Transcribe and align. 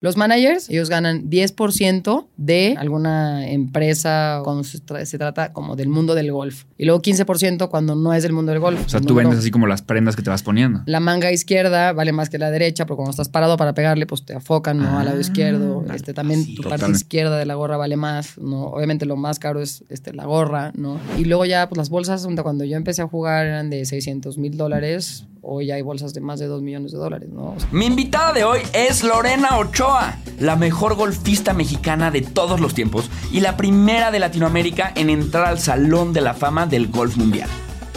Los 0.00 0.16
managers, 0.16 0.70
ellos 0.70 0.88
ganan 0.90 1.28
10% 1.28 2.28
de 2.36 2.76
alguna 2.78 3.48
empresa 3.50 4.42
cuando 4.44 4.62
se, 4.62 4.78
tra- 4.78 5.04
se 5.04 5.18
trata 5.18 5.52
como 5.52 5.74
del 5.74 5.88
mundo 5.88 6.14
del 6.14 6.30
golf. 6.30 6.64
Y 6.76 6.84
luego 6.84 7.02
15% 7.02 7.68
cuando 7.68 7.96
no 7.96 8.14
es 8.14 8.22
del 8.22 8.32
mundo 8.32 8.52
del 8.52 8.60
golf. 8.60 8.86
O 8.86 8.88
sea, 8.88 9.00
tú 9.00 9.14
vendes 9.16 9.40
así 9.40 9.50
como 9.50 9.66
las 9.66 9.82
prendas 9.82 10.14
que 10.14 10.22
te 10.22 10.30
vas 10.30 10.44
poniendo. 10.44 10.82
La 10.86 11.00
manga 11.00 11.32
izquierda 11.32 11.92
vale 11.92 12.12
más 12.12 12.30
que 12.30 12.38
la 12.38 12.52
derecha, 12.52 12.86
porque 12.86 12.98
cuando 12.98 13.10
estás 13.10 13.28
parado 13.28 13.56
para 13.56 13.74
pegarle, 13.74 14.06
pues 14.06 14.24
te 14.24 14.34
afocan, 14.34 14.78
¿no? 14.78 14.98
Al 15.00 15.06
lado 15.06 15.18
Ah, 15.18 15.20
izquierdo. 15.20 15.80
vale. 15.82 15.96
Este, 15.96 16.14
también 16.14 16.44
Sí, 16.44 16.54
tu 16.54 16.62
parte 16.62 16.76
totalmente. 16.76 17.02
izquierda 17.02 17.36
de 17.36 17.46
la 17.46 17.54
gorra 17.56 17.76
vale 17.76 17.96
más, 17.96 18.38
¿no? 18.38 18.66
Obviamente 18.66 19.04
lo 19.04 19.16
más 19.16 19.40
caro 19.40 19.60
es 19.60 19.82
este, 19.88 20.12
la 20.12 20.26
gorra, 20.26 20.70
¿no? 20.76 21.00
Y 21.18 21.24
luego 21.24 21.44
ya, 21.44 21.68
pues 21.68 21.76
las 21.76 21.88
bolsas, 21.90 22.26
cuando 22.42 22.62
yo 22.64 22.76
empecé 22.76 23.02
a 23.02 23.08
jugar 23.08 23.46
eran 23.46 23.68
de 23.68 23.84
600 23.84 24.38
mil 24.38 24.56
dólares, 24.56 25.26
hoy 25.42 25.70
hay 25.70 25.82
bolsas 25.82 26.14
de 26.14 26.20
más 26.20 26.38
de 26.40 26.46
2 26.46 26.62
millones 26.62 26.92
de 26.92 26.98
dólares, 26.98 27.28
¿no? 27.30 27.56
Mi 27.70 27.86
invitada 27.86 28.32
de 28.32 28.44
hoy 28.44 28.60
es 28.72 29.02
Lorena 29.02 29.58
Ochoa, 29.58 30.18
la 30.38 30.56
mejor 30.56 30.94
golfista 30.94 31.52
mexicana 31.52 32.10
de 32.10 32.22
todos 32.22 32.60
los 32.60 32.74
tiempos 32.74 33.10
y 33.32 33.40
la 33.40 33.56
primera 33.56 34.10
de 34.10 34.18
Latinoamérica 34.18 34.92
en 34.94 35.10
entrar 35.10 35.46
al 35.46 35.58
Salón 35.58 36.12
de 36.12 36.20
la 36.20 36.34
Fama 36.34 36.66
del 36.66 36.88
Golf 36.88 37.16
Mundial. 37.16 37.48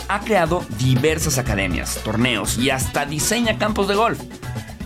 Ha 0.08 0.20
creado 0.22 0.64
diversas 0.78 1.38
academias, 1.38 2.00
torneos 2.04 2.58
y 2.58 2.70
hasta 2.70 3.06
diseña 3.06 3.58
campos 3.58 3.88
de 3.88 3.96
golf. 3.96 4.22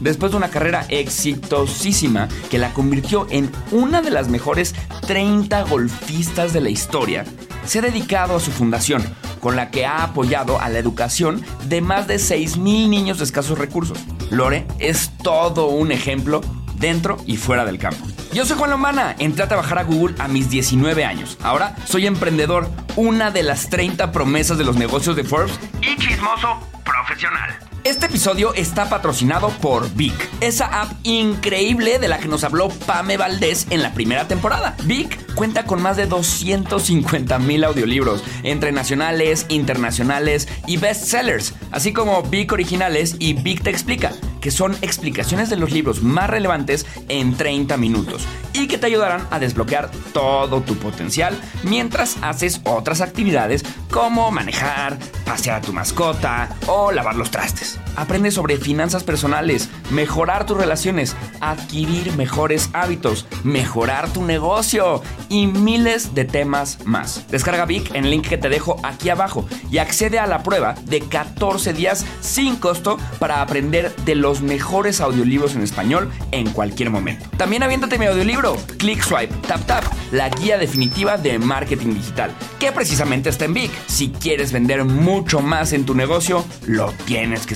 Después 0.06 0.32
de 0.32 0.38
una 0.38 0.50
carrera 0.50 0.86
exitosísima 0.90 2.28
que 2.52 2.60
la 2.60 2.76
convirtió 2.76 3.26
en 3.32 3.52
una 3.72 4.04
de 4.04 4.12
las 4.12 4.30
mejores 4.30 4.76
30 5.08 5.64
golfistas 5.64 6.54
de 6.54 6.62
la 6.62 6.70
historia, 6.70 7.26
se 7.66 7.80
ha 7.80 7.82
dedicado 7.82 8.36
a 8.36 8.40
su 8.40 8.52
fundación, 8.52 9.04
con 9.40 9.56
la 9.56 9.72
que 9.72 9.88
ha 9.88 10.04
apoyado 10.04 10.62
a 10.62 10.70
la 10.70 10.78
educación 10.78 11.44
de 11.64 11.82
más 11.82 12.06
de 12.06 12.18
6.000 12.18 12.88
niños 12.88 13.18
de 13.18 13.24
escasos 13.24 13.58
recursos. 13.58 13.98
Lore 14.30 14.68
es 14.78 15.10
todo 15.24 15.70
un 15.70 15.92
ejemplo 15.92 16.42
dentro 16.76 17.18
y 17.26 17.38
fuera 17.38 17.66
del 17.66 17.80
campo. 17.80 18.06
Yo 18.32 18.46
soy 18.46 18.60
Juan 18.60 18.70
Lombana, 18.70 19.16
entré 19.18 19.44
a 19.44 19.48
trabajar 19.48 19.80
a 19.80 19.86
Google 19.86 20.14
a 20.20 20.28
mis 20.28 20.52
19 20.52 21.04
años. 21.04 21.36
Ahora 21.42 21.76
soy 21.86 22.06
emprendedor, 22.06 22.70
una 22.96 23.32
de 23.32 23.42
las 23.42 23.72
30 23.72 24.12
promesas 24.12 24.60
de 24.60 24.66
los 24.66 24.76
negocios 24.76 25.16
de 25.16 25.24
Forbes 25.24 25.60
y 25.82 25.98
chismoso 25.98 26.60
profesional. 26.84 27.65
Este 27.86 28.08
episodio 28.08 28.56
está 28.56 28.90
patrocinado 28.90 29.50
por 29.62 29.94
Vic, 29.94 30.16
esa 30.42 30.82
app 30.82 30.92
increíble 31.04 32.00
de 32.00 32.08
la 32.08 32.18
que 32.18 32.28
nos 32.28 32.44
habló 32.44 32.70
Pame 32.70 33.16
Valdés 33.16 33.68
en 33.70 33.84
la 33.84 33.94
primera 33.94 34.28
temporada. 34.28 34.76
Vic 34.86 35.36
cuenta 35.36 35.66
con 35.66 35.84
más 35.84 35.96
de 35.96 36.08
250 36.08 37.38
mil 37.38 37.64
audiolibros, 37.64 38.24
entre 38.42 38.72
nacionales, 38.72 39.46
internacionales 39.50 40.48
y 40.66 40.78
bestsellers, 40.78 41.54
así 41.70 41.94
como 41.94 42.24
Vic 42.24 42.54
originales 42.54 43.18
y 43.20 43.34
Vic 43.34 43.62
te 43.62 43.70
explica, 43.70 44.14
que 44.42 44.50
son 44.50 44.76
explicaciones 44.82 45.52
de 45.52 45.58
los 45.58 45.72
libros 45.72 46.02
más 46.02 46.28
relevantes 46.28 46.88
en 47.08 47.38
30 47.38 47.78
minutos 47.78 48.26
y 48.54 48.68
que 48.68 48.80
te 48.80 48.88
ayudarán 48.88 49.28
a 49.30 49.38
desbloquear 49.38 49.92
todo 50.12 50.62
tu 50.62 50.76
potencial 50.78 51.38
mientras 51.64 52.18
haces 52.22 52.62
otras 52.64 53.02
actividades 53.02 53.64
como 53.92 54.32
manejar, 54.32 54.98
pasear 55.26 55.58
a 55.58 55.62
tu 55.62 55.74
mascota 55.74 56.50
o 56.68 56.92
lavar 56.92 57.16
los 57.16 57.30
trastes. 57.30 57.75
Aprende 57.96 58.32
sobre 58.32 58.58
finanzas 58.58 59.04
personales, 59.04 59.70
mejorar 59.90 60.46
tus 60.46 60.58
relaciones, 60.58 61.16
adquirir 61.42 62.14
mejores 62.14 62.70
hábitos, 62.74 63.26
mejorar 63.44 64.12
tu 64.12 64.24
negocio 64.24 65.02
y 65.30 65.48
miles 65.48 66.14
de 66.14 66.26
temas 66.26 66.80
más. 66.86 67.26
Descarga 67.30 67.66
Vic 67.66 67.94
en 67.96 68.06
el 68.06 68.12
link 68.12 68.28
que 68.28 68.38
te 68.38 68.50
dejo 68.50 68.78
aquí 68.84 69.10
abajo 69.10 69.48
y 69.72 69.80
accede 69.80 70.20
a 70.20 70.28
la 70.28 70.44
prueba 70.44 70.76
de 70.86 71.02
14 71.02 71.74
días 71.74 72.06
sin 72.22 72.58
costo 72.58 72.98
para 73.18 73.42
aprender 73.42 73.96
de 74.06 74.16
los 74.16 74.42
mejores 74.42 75.02
audiolibros 75.02 75.56
en 75.56 75.64
español 75.64 76.12
en 76.32 76.50
cualquier 76.52 76.90
momento. 76.90 77.26
También 77.38 77.64
aviéntate 77.64 77.98
mi 77.98 78.06
audiolibro, 78.06 78.58
Click 78.78 79.02
Swipe 79.02 79.34
Tap 79.48 79.66
Tap, 79.66 79.84
la 80.12 80.30
guía 80.30 80.58
definitiva 80.58 81.18
de 81.18 81.40
marketing 81.40 81.96
digital, 81.96 82.32
que 82.60 82.72
precisamente 82.72 83.30
está 83.30 83.46
en 83.46 83.54
Vic. 83.54 83.72
Si 83.88 84.10
quieres 84.10 84.52
vender 84.52 84.86
mucho 84.86 85.40
más 85.40 85.74
en 85.74 85.86
tu 85.86 85.96
negocio, 85.96 86.46
lo 86.68 86.92
tienes 87.06 87.46
que. 87.46 87.56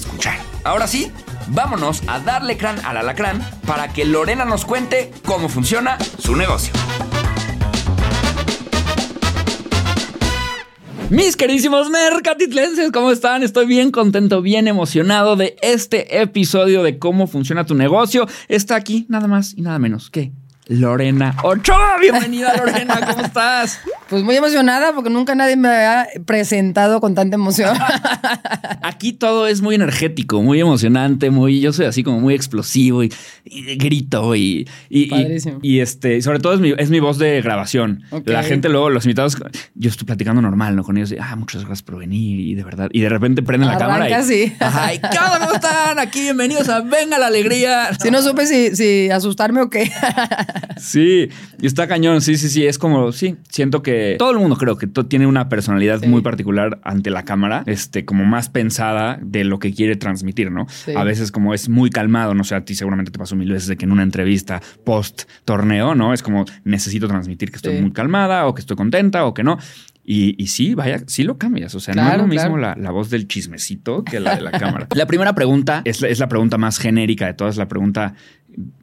Ahora 0.63 0.87
sí, 0.87 1.11
vámonos 1.47 2.03
a 2.07 2.19
darle 2.19 2.57
crán 2.57 2.79
al 2.85 2.97
alacrán 2.97 3.41
para 3.65 3.93
que 3.93 4.05
Lorena 4.05 4.45
nos 4.45 4.65
cuente 4.65 5.11
cómo 5.25 5.49
funciona 5.49 5.97
su 6.19 6.35
negocio. 6.35 6.73
Mis 11.09 11.35
queridísimos 11.35 11.89
mercatitlenses, 11.89 12.91
¿cómo 12.91 13.09
están? 13.09 13.41
Estoy 13.41 13.65
bien 13.65 13.89
contento, 13.89 14.43
bien 14.43 14.67
emocionado 14.67 15.35
de 15.35 15.55
este 15.63 16.21
episodio 16.21 16.83
de 16.83 16.99
cómo 16.99 17.25
funciona 17.25 17.65
tu 17.65 17.73
negocio. 17.73 18.27
Está 18.47 18.75
aquí 18.75 19.07
nada 19.09 19.27
más 19.27 19.55
y 19.57 19.63
nada 19.63 19.79
menos 19.79 20.11
que 20.11 20.33
Lorena 20.69 21.35
Ochoa. 21.43 21.97
Bienvenida, 22.01 22.55
Lorena, 22.55 22.99
¿cómo 23.09 23.25
estás? 23.25 23.79
Pues 24.07 24.21
muy 24.23 24.35
emocionada 24.35 24.93
porque 24.93 25.09
nunca 25.09 25.33
nadie 25.33 25.55
me 25.55 25.67
había 25.67 26.07
presentado 26.25 27.01
con 27.01 27.15
tanta 27.15 27.35
emoción. 27.35 27.75
Aquí 28.83 29.13
todo 29.13 29.47
es 29.47 29.61
muy 29.61 29.73
energético, 29.75 30.41
muy 30.43 30.59
emocionante, 30.59 31.31
muy. 31.31 31.59
Yo 31.59 31.73
soy 31.73 31.87
así 31.87 32.03
como 32.03 32.19
muy 32.19 32.35
explosivo 32.35 33.03
y, 33.03 33.11
y 33.45 33.75
grito 33.77 34.35
y. 34.35 34.67
y, 34.89 35.03
y- 35.03 35.09
Padrísimo. 35.09 35.59
y 35.63 35.79
este, 35.79 36.17
y 36.17 36.21
sobre 36.21 36.39
todo 36.39 36.53
es 36.53 36.59
mi, 36.59 36.73
es 36.77 36.89
mi 36.91 36.99
voz 36.99 37.17
de 37.17 37.41
grabación. 37.41 38.03
La 38.25 38.43
gente 38.43 38.69
luego, 38.69 38.89
los 38.91 39.05
invitados, 39.05 39.37
yo 39.73 39.89
estoy 39.89 40.05
platicando 40.05 40.41
normal, 40.41 40.75
¿no? 40.75 40.83
Con 40.83 40.97
ellos, 40.97 41.09
de, 41.09 41.19
ah, 41.19 41.35
muchas 41.35 41.61
gracias 41.65 41.81
por 41.83 41.97
venir 41.97 42.39
y 42.39 42.53
de 42.55 42.63
verdad. 42.63 42.89
Y 42.91 43.01
de 43.01 43.09
repente 43.09 43.41
prenden 43.41 43.69
la 43.69 43.77
cámara. 43.79 44.19
Y, 44.19 44.23
sí. 44.23 44.53
Ajá, 44.59 44.93
y. 44.93 44.99
¿Cómo 44.99 45.51
están? 45.53 45.97
Aquí, 45.99 46.21
bienvenidos 46.21 46.69
a 46.69 46.81
Venga 46.81 47.17
la 47.17 47.27
Alegría. 47.27 47.89
si 47.99 48.11
no 48.11 48.21
supe 48.21 48.45
si, 48.45 48.75
si 48.75 49.09
asustarme 49.09 49.61
o 49.61 49.69
qué. 49.71 49.91
Sí, 50.77 51.29
y 51.61 51.65
está 51.65 51.87
cañón, 51.87 52.21
sí, 52.21 52.37
sí, 52.37 52.49
sí, 52.49 52.65
es 52.65 52.77
como, 52.77 53.11
sí, 53.11 53.35
siento 53.49 53.81
que 53.83 54.15
todo 54.17 54.31
el 54.31 54.37
mundo 54.39 54.55
creo 54.57 54.77
que 54.77 54.87
tiene 54.87 55.27
una 55.27 55.49
personalidad 55.49 55.99
Sí. 56.01 56.07
muy 56.07 56.21
particular 56.21 56.79
ante 56.83 57.09
la 57.09 57.23
cámara, 57.23 57.63
este, 57.65 58.05
como 58.05 58.25
más 58.25 58.49
pensada 58.49 59.19
de 59.21 59.43
lo 59.43 59.59
que 59.59 59.73
quiere 59.73 59.95
transmitir, 59.95 60.51
¿no? 60.51 60.67
Sí. 60.69 60.93
A 60.95 61.03
veces 61.03 61.31
como 61.31 61.53
es 61.53 61.69
muy 61.69 61.89
calmado, 61.89 62.33
no 62.33 62.43
sé, 62.43 62.55
a 62.55 62.65
ti 62.65 62.75
seguramente 62.75 63.11
te 63.11 63.19
pasó 63.19 63.35
mil 63.35 63.51
veces 63.51 63.67
de 63.67 63.77
que 63.77 63.85
en 63.85 63.91
una 63.91 64.03
entrevista 64.03 64.61
post 64.85 65.23
torneo, 65.45 65.95
¿no? 65.95 66.13
Es 66.13 66.23
como 66.23 66.45
necesito 66.63 67.07
transmitir 67.07 67.49
que 67.51 67.57
estoy 67.57 67.75
Sí. 67.75 67.81
muy 67.81 67.91
calmada 67.91 68.47
o 68.47 68.53
que 68.53 68.61
estoy 68.61 68.75
contenta 68.77 69.25
o 69.25 69.33
que 69.33 69.43
no. 69.43 69.57
Y, 70.11 70.33
y 70.41 70.47
sí, 70.47 70.73
vaya, 70.73 71.03
sí 71.05 71.21
lo 71.23 71.37
cambias. 71.37 71.75
O 71.75 71.79
sea, 71.79 71.93
no 71.93 72.09
es 72.11 72.17
lo 72.17 72.25
mismo 72.25 72.55
claro. 72.55 72.75
la, 72.79 72.83
la 72.83 72.89
voz 72.89 73.11
del 73.11 73.27
chismecito 73.27 74.03
que 74.03 74.19
la 74.19 74.35
de 74.37 74.41
la 74.41 74.49
cámara. 74.59 74.87
La 74.95 75.05
primera 75.05 75.33
pregunta 75.35 75.83
es 75.85 76.01
la, 76.01 76.07
es 76.07 76.17
la 76.17 76.27
pregunta 76.27 76.57
más 76.57 76.79
genérica 76.79 77.27
de 77.27 77.35
todas, 77.35 77.57
la 77.57 77.67
pregunta 77.67 78.15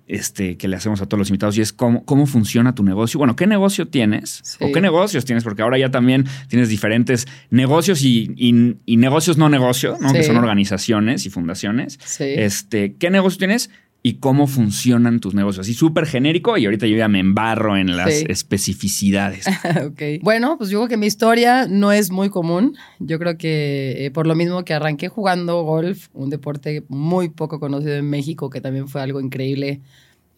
este, 0.06 0.56
que 0.56 0.68
le 0.68 0.76
hacemos 0.76 1.00
a 1.02 1.06
todos 1.06 1.18
los 1.18 1.28
invitados 1.30 1.58
y 1.58 1.60
es 1.62 1.72
cómo, 1.72 2.04
cómo 2.04 2.26
funciona 2.26 2.74
tu 2.74 2.82
negocio. 2.84 3.18
Bueno, 3.18 3.34
¿qué 3.36 3.46
negocio 3.46 3.88
tienes? 3.88 4.40
Sí. 4.44 4.58
¿O 4.64 4.72
qué 4.72 4.80
negocios 4.80 5.24
tienes? 5.24 5.42
Porque 5.44 5.62
ahora 5.62 5.78
ya 5.78 5.90
también 5.90 6.26
tienes 6.48 6.68
diferentes 6.68 7.26
negocios 7.50 8.02
y, 8.02 8.30
y- 8.36 8.76
y 8.86 8.96
negocios 8.96 9.36
no 9.38 9.48
negocios, 9.48 10.00
¿no? 10.00 10.08
Sí. 10.10 10.14
que 10.16 10.22
son 10.22 10.36
organizaciones 10.36 11.26
y 11.26 11.30
fundaciones. 11.30 11.98
Sí. 12.04 12.24
Este, 12.24 12.94
¿Qué 12.96 13.10
negocio 13.10 13.38
tienes? 13.38 13.70
Y 14.08 14.14
cómo 14.18 14.46
funcionan 14.46 15.18
tus 15.18 15.34
negocios. 15.34 15.66
Así 15.66 15.74
súper 15.74 16.06
genérico 16.06 16.56
y 16.56 16.64
ahorita 16.64 16.86
yo 16.86 16.96
ya 16.96 17.08
me 17.08 17.18
embarro 17.18 17.76
en 17.76 17.96
las 17.96 18.14
Sí. 18.14 18.24
especificidades. 18.28 19.46
ok. 19.84 20.22
Bueno, 20.22 20.56
pues 20.58 20.70
yo 20.70 20.78
creo 20.78 20.88
que 20.88 20.96
mi 20.96 21.06
historia 21.06 21.66
no 21.68 21.90
es 21.90 22.12
muy 22.12 22.28
común. 22.30 22.76
Yo 23.00 23.18
creo 23.18 23.36
que 23.36 24.06
eh, 24.06 24.10
por 24.12 24.28
lo 24.28 24.34
mismo 24.36 24.64
que 24.64 24.74
arranqué 24.74 25.08
jugando 25.08 25.62
golf, 25.64 26.06
un 26.14 26.30
deporte 26.30 26.84
muy 26.88 27.30
poco 27.30 27.58
conocido 27.58 27.94
en 27.94 28.08
México, 28.08 28.48
que 28.48 28.60
también 28.60 28.86
fue 28.86 29.02
algo 29.02 29.20
increíble 29.20 29.80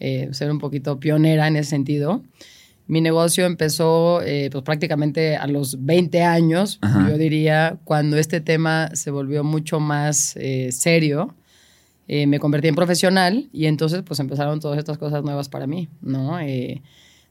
eh, 0.01 0.29
ser 0.33 0.51
un 0.51 0.59
poquito 0.61 0.99
pionera 0.99 1.47
en 1.47 1.57
ese 1.57 1.71
sentido. 1.71 2.23
Mi 2.87 3.03
negocio 3.03 3.45
empezó 3.45 4.23
eh, 4.23 4.49
pues 4.51 4.65
prácticamente 4.65 5.37
a 5.37 5.47
los 5.47 5.85
20 5.85 6.23
años, 6.23 6.79
Ajá. 6.81 7.07
yo 7.11 7.19
diría, 7.19 7.79
cuando 7.85 8.17
este 8.17 8.41
tema 8.41 8.89
se 8.95 9.11
volvió 9.11 9.45
mucho 9.45 9.79
más 9.79 10.37
eh, 10.37 10.71
serio. 10.73 11.35
Eh, 12.09 12.27
me 12.27 12.41
convertí 12.41 12.69
en 12.69 12.75
profesional 12.75 13.49
y 13.53 13.67
entonces 13.67 14.03
pues 14.03 14.19
empezaron 14.19 14.61
todas 14.61 14.79
estas 14.79 14.99
cosas 14.99 15.23
nuevas 15.23 15.49
para 15.49 15.67
mí, 15.67 15.89
¿no? 16.01 16.41
Eh, 16.41 16.83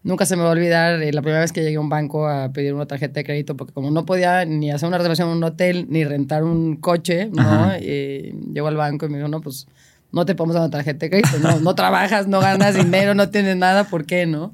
nunca 0.03 0.25
se 0.25 0.35
me 0.35 0.44
va 0.44 0.50
a 0.50 0.51
olvidar 0.51 1.01
eh, 1.01 1.12
la 1.12 1.21
primera 1.21 1.41
vez 1.41 1.51
que 1.51 1.62
llegué 1.62 1.75
a 1.75 1.81
un 1.81 1.89
banco 1.89 2.27
a 2.27 2.51
pedir 2.53 2.74
una 2.74 2.85
tarjeta 2.85 3.19
de 3.19 3.24
crédito 3.25 3.57
porque 3.57 3.74
como 3.74 3.91
no 3.91 4.06
podía 4.06 4.45
ni 4.45 4.71
hacer 4.71 4.88
una 4.88 4.97
reservación 4.97 5.29
en 5.29 5.38
un 5.38 5.44
hotel 5.44 5.88
ni 5.89 6.03
rentar 6.03 6.44
un 6.44 6.77
coche, 6.77 7.29
¿no? 7.31 7.71
Eh, 7.75 8.33
llego 8.53 8.68
al 8.68 8.77
banco 8.77 9.06
y 9.06 9.09
me 9.09 9.18
dijo, 9.18 9.27
no, 9.27 9.41
pues 9.41 9.68
no 10.12 10.25
te 10.25 10.33
podemos 10.33 10.53
dar 10.53 10.63
una 10.63 10.71
tarjeta 10.71 11.06
de 11.06 11.09
crédito, 11.09 11.39
no, 11.39 11.59
no 11.59 11.75
trabajas, 11.75 12.27
no 12.27 12.39
ganas 12.39 12.75
dinero, 12.75 13.13
no 13.15 13.30
tienes 13.30 13.57
nada, 13.57 13.83
¿por 13.83 14.06
qué 14.06 14.25
no? 14.25 14.53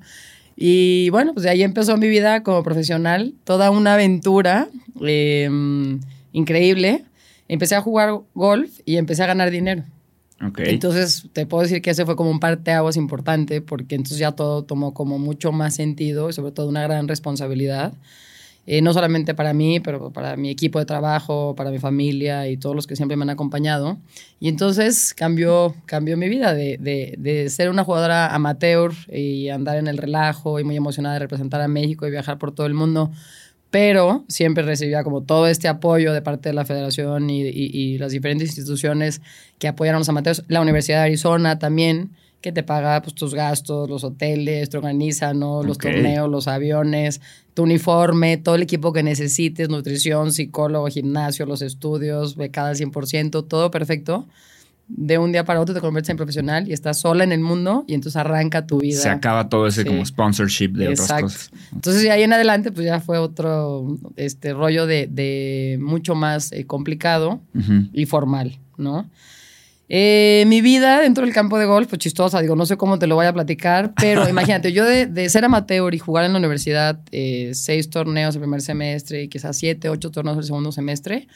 Y 0.55 1.09
bueno, 1.09 1.33
pues 1.33 1.43
de 1.43 1.49
ahí 1.49 1.63
empezó 1.63 1.97
mi 1.97 2.07
vida 2.07 2.43
como 2.43 2.63
profesional, 2.63 3.33
toda 3.43 3.71
una 3.71 3.93
aventura 3.93 4.67
eh, 5.01 5.49
increíble. 6.31 7.05
Empecé 7.47 7.75
a 7.75 7.81
jugar 7.81 8.19
golf 8.33 8.79
y 8.85 8.97
empecé 8.97 9.23
a 9.23 9.27
ganar 9.27 9.51
dinero. 9.51 9.83
Entonces, 10.71 11.27
te 11.33 11.45
puedo 11.45 11.63
decir 11.63 11.81
que 11.81 11.91
ese 11.91 12.05
fue 12.05 12.15
como 12.15 12.29
un 12.31 12.39
parteaguas 12.39 12.97
importante 12.97 13.61
porque 13.61 13.95
entonces 13.95 14.17
ya 14.17 14.31
todo 14.33 14.63
tomó 14.63 14.93
como 14.93 15.19
mucho 15.19 15.51
más 15.51 15.75
sentido 15.75 16.29
y 16.29 16.33
sobre 16.33 16.51
todo 16.51 16.67
una 16.69 16.83
gran 16.83 17.07
responsabilidad. 17.07 17.93
eh, 18.65 18.81
no 18.81 18.93
solamente 18.93 19.33
para 19.35 19.53
mí, 19.53 19.81
pero 19.81 20.11
para 20.13 20.37
mi 20.37 20.49
equipo 20.49 20.79
de 20.79 20.85
trabajo, 20.85 21.53
para 21.55 21.69
mi 21.69 21.79
familia 21.79 22.47
y 22.47 22.55
todos 22.57 22.75
los 22.75 22.87
que 22.87 22.95
siempre 22.95 23.17
me 23.17 23.23
han 23.23 23.29
acompañado. 23.29 23.97
Y 24.39 24.47
entonces 24.47 25.13
cambió, 25.13 25.75
cambió 25.85 26.15
mi 26.15 26.29
vida 26.29 26.53
de, 26.53 26.77
de, 26.79 27.15
de 27.17 27.49
ser 27.49 27.69
una 27.69 27.83
jugadora 27.83 28.33
amateur 28.33 28.93
y 29.11 29.49
andar 29.49 29.77
en 29.77 29.87
el 29.87 29.97
relajo 29.97 30.59
y 30.61 30.63
muy 30.63 30.77
emocionada 30.77 31.15
de 31.15 31.19
representar 31.19 31.59
a 31.61 31.67
México 31.67 32.07
y 32.07 32.11
viajar 32.11 32.37
por 32.37 32.53
todo 32.55 32.65
el 32.65 32.73
mundo 32.73 33.11
pero 33.73 34.23
siempre 34.27 34.63
recibía 34.63 35.03
como 35.03 35.23
todo 35.23 35.47
este 35.47 35.67
apoyo 35.67 36.13
de 36.13 36.21
parte 36.21 36.49
de 36.49 36.53
la 36.53 36.63
federación 36.63 37.31
y, 37.31 37.41
y, 37.41 37.71
y, 37.73 37.97
las 37.97 38.11
diferentes 38.11 38.49
instituciones 38.49 39.19
que 39.57 39.67
apoyan 39.67 39.95
a 39.95 39.97
los 39.97 40.07
amateurs. 40.07 40.43
La 40.47 40.61
Universidad 40.61 40.99
de 40.99 41.05
Arizona 41.05 41.57
también, 41.57 42.11
que 42.41 42.51
te 42.51 42.61
paga 42.61 43.01
pues, 43.01 43.15
tus 43.15 43.33
gastos, 43.33 43.89
los 43.89 44.03
hoteles, 44.03 44.69
te 44.69 44.77
organiza 44.77 45.33
¿no? 45.33 45.63
los 45.63 45.79
torneos, 45.79 46.29
los 46.29 46.47
aviones, 46.47 47.19
tu 47.55 47.63
uniforme, 47.63 48.37
todo 48.37 48.53
el 48.53 48.61
equipo 48.61 48.93
que 48.93 49.01
necesites, 49.01 49.69
nutrición, 49.69 50.33
psicólogo, 50.33 50.85
gimnasio, 50.85 51.47
los 51.47 51.63
estudios, 51.63 52.35
becada 52.35 52.69
al 52.69 52.75
100%, 52.75 53.47
todo 53.47 53.71
perfecto. 53.71 54.27
De 54.88 55.18
un 55.18 55.31
día 55.31 55.45
para 55.45 55.62
otro 55.62 55.74
te 55.74 55.80
conviertes 55.81 56.09
en 56.09 56.18
profesional 56.18 56.68
y 56.68 56.74
estás 56.74 57.00
sola 57.00 57.24
en 57.24 57.31
el 57.31 57.39
mundo 57.39 57.85
y 57.88 57.94
entonces 57.94 58.18
arranca 58.18 58.68
tu 58.68 58.80
vida. 58.80 59.00
Se 59.00 59.09
acaba 59.09 59.47
todo 59.50 59.65
ese 59.65 59.83
Sí. 59.83 59.88
como 59.88 60.06
sponsorship 60.06 60.69
de 60.74 60.89
Exacto. 60.89 61.25
otras 61.27 61.47
cosas. 61.50 61.51
Entonces, 61.74 62.01
de 62.03 62.12
ahí 62.12 62.24
en 62.24 62.33
adelante, 62.33 62.71
pues 62.71 62.85
ya 62.85 63.00
fue 63.00 63.18
otro 63.18 63.97
este, 64.18 64.53
rollo 64.53 64.85
de, 64.85 65.07
de 65.09 65.77
mucho 65.81 66.15
más 66.15 66.51
eh, 66.51 66.65
complicado 66.65 67.41
Ujú. 67.56 67.88
y 67.94 68.06
formal, 68.06 68.59
¿no? 68.77 69.09
Eh, 69.89 70.45
mi 70.47 70.62
vida 70.62 71.01
dentro 71.01 71.24
del 71.25 71.33
campo 71.33 71.59
de 71.59 71.65
golf, 71.65 71.88
pues 71.88 72.00
chistosa, 72.00 72.41
digo, 72.41 72.56
no 72.56 72.65
sé 72.65 72.77
cómo 72.77 72.97
te 73.00 73.06
lo 73.06 73.15
voy 73.15 73.25
a 73.25 73.33
platicar, 73.33 73.94
pero 74.00 74.27
imagínate, 74.29 74.71
yo 74.71 74.86
de, 74.86 75.06
de 75.06 75.29
ser 75.29 75.45
amateur 75.45 75.94
y 75.94 76.00
jugar 76.00 76.25
en 76.25 76.33
la 76.33 76.39
universidad 76.39 77.00
eh, 77.12 77.51
seis 77.53 77.89
torneos 77.89 78.36
el 78.36 78.41
primer 78.41 78.62
semestre 78.62 79.24
y 79.24 79.27
quizás 79.27 79.57
siete, 79.57 79.89
ocho 79.89 80.09
torneos 80.09 80.38
el 80.38 80.44
segundo 80.45 80.71
semestre, 80.71 81.27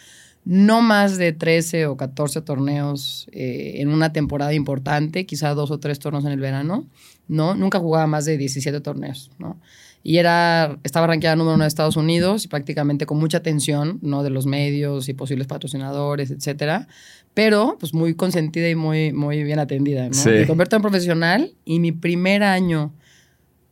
no 0.45 0.81
más 0.81 1.17
de 1.17 1.33
13 1.33 1.87
o 1.87 1.97
14 1.97 2.41
torneos 2.41 3.27
eh, 3.31 3.75
en 3.77 3.89
una 3.89 4.13
temporada 4.13 4.53
importante, 4.53 5.25
quizás 5.25 5.55
dos 5.55 5.71
o 5.71 5.79
tres 5.79 5.99
torneos 5.99 6.25
en 6.25 6.31
el 6.31 6.39
verano, 6.39 6.87
¿no? 7.27 7.55
Nunca 7.55 7.79
jugaba 7.79 8.07
más 8.07 8.25
de 8.25 8.37
17 8.37 8.79
torneos, 8.81 9.31
¿no? 9.39 9.59
Y 10.03 10.19
era, 10.19 10.79
estaba 10.83 11.07
rankeada 11.07 11.35
número 11.35 11.55
uno 11.55 11.65
de 11.65 11.67
Estados 11.67 11.97
Unidos 11.97 12.45
y 12.45 12.47
prácticamente 12.47 13.05
con 13.05 13.19
mucha 13.19 13.39
atención, 13.39 13.99
¿no? 14.01 14.23
De 14.23 14.29
los 14.29 14.45
medios 14.45 15.09
y 15.09 15.13
posibles 15.13 15.47
patrocinadores, 15.47 16.31
etcétera. 16.31 16.87
Pero, 17.33 17.75
pues, 17.77 17.93
muy 17.93 18.15
consentida 18.15 18.69
y 18.69 18.75
muy, 18.75 19.11
muy 19.11 19.43
bien 19.43 19.59
atendida, 19.59 20.07
¿no? 20.07 20.13
Sí. 20.13 20.29
Me 20.29 20.47
convierto 20.47 20.77
en 20.77 20.81
profesional 20.81 21.53
y 21.65 21.79
mi 21.79 21.91
primer 21.91 22.43
año 22.43 22.93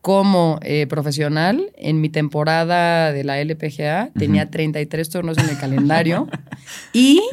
como 0.05 0.59
eh, 0.61 0.85
profesional, 0.85 1.71
en 1.77 1.99
mi 1.99 2.09
temporada 2.09 3.11
de 3.11 3.23
la 3.23 3.41
LPGA, 3.41 4.11
tenía 4.15 4.51
33 4.51 5.09
torneos 5.09 5.39
en 5.39 5.49
el 5.49 5.57
calendario 5.57 6.27
y 6.93 7.23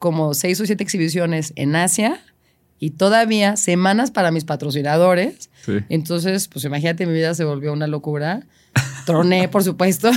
como 0.00 0.34
seis 0.34 0.60
o 0.60 0.66
siete 0.66 0.82
exhibiciones 0.82 1.52
en 1.54 1.76
Asia 1.76 2.20
y 2.80 2.90
todavía 2.90 3.54
semanas 3.54 4.10
para 4.10 4.32
mis 4.32 4.44
patrocinadores. 4.44 5.50
Sí. 5.64 5.74
Entonces, 5.88 6.48
pues 6.48 6.64
imagínate, 6.64 7.06
mi 7.06 7.12
vida 7.12 7.32
se 7.32 7.44
volvió 7.44 7.72
una 7.72 7.86
locura. 7.86 8.44
Troné, 9.06 9.46
por 9.46 9.62
supuesto. 9.62 10.10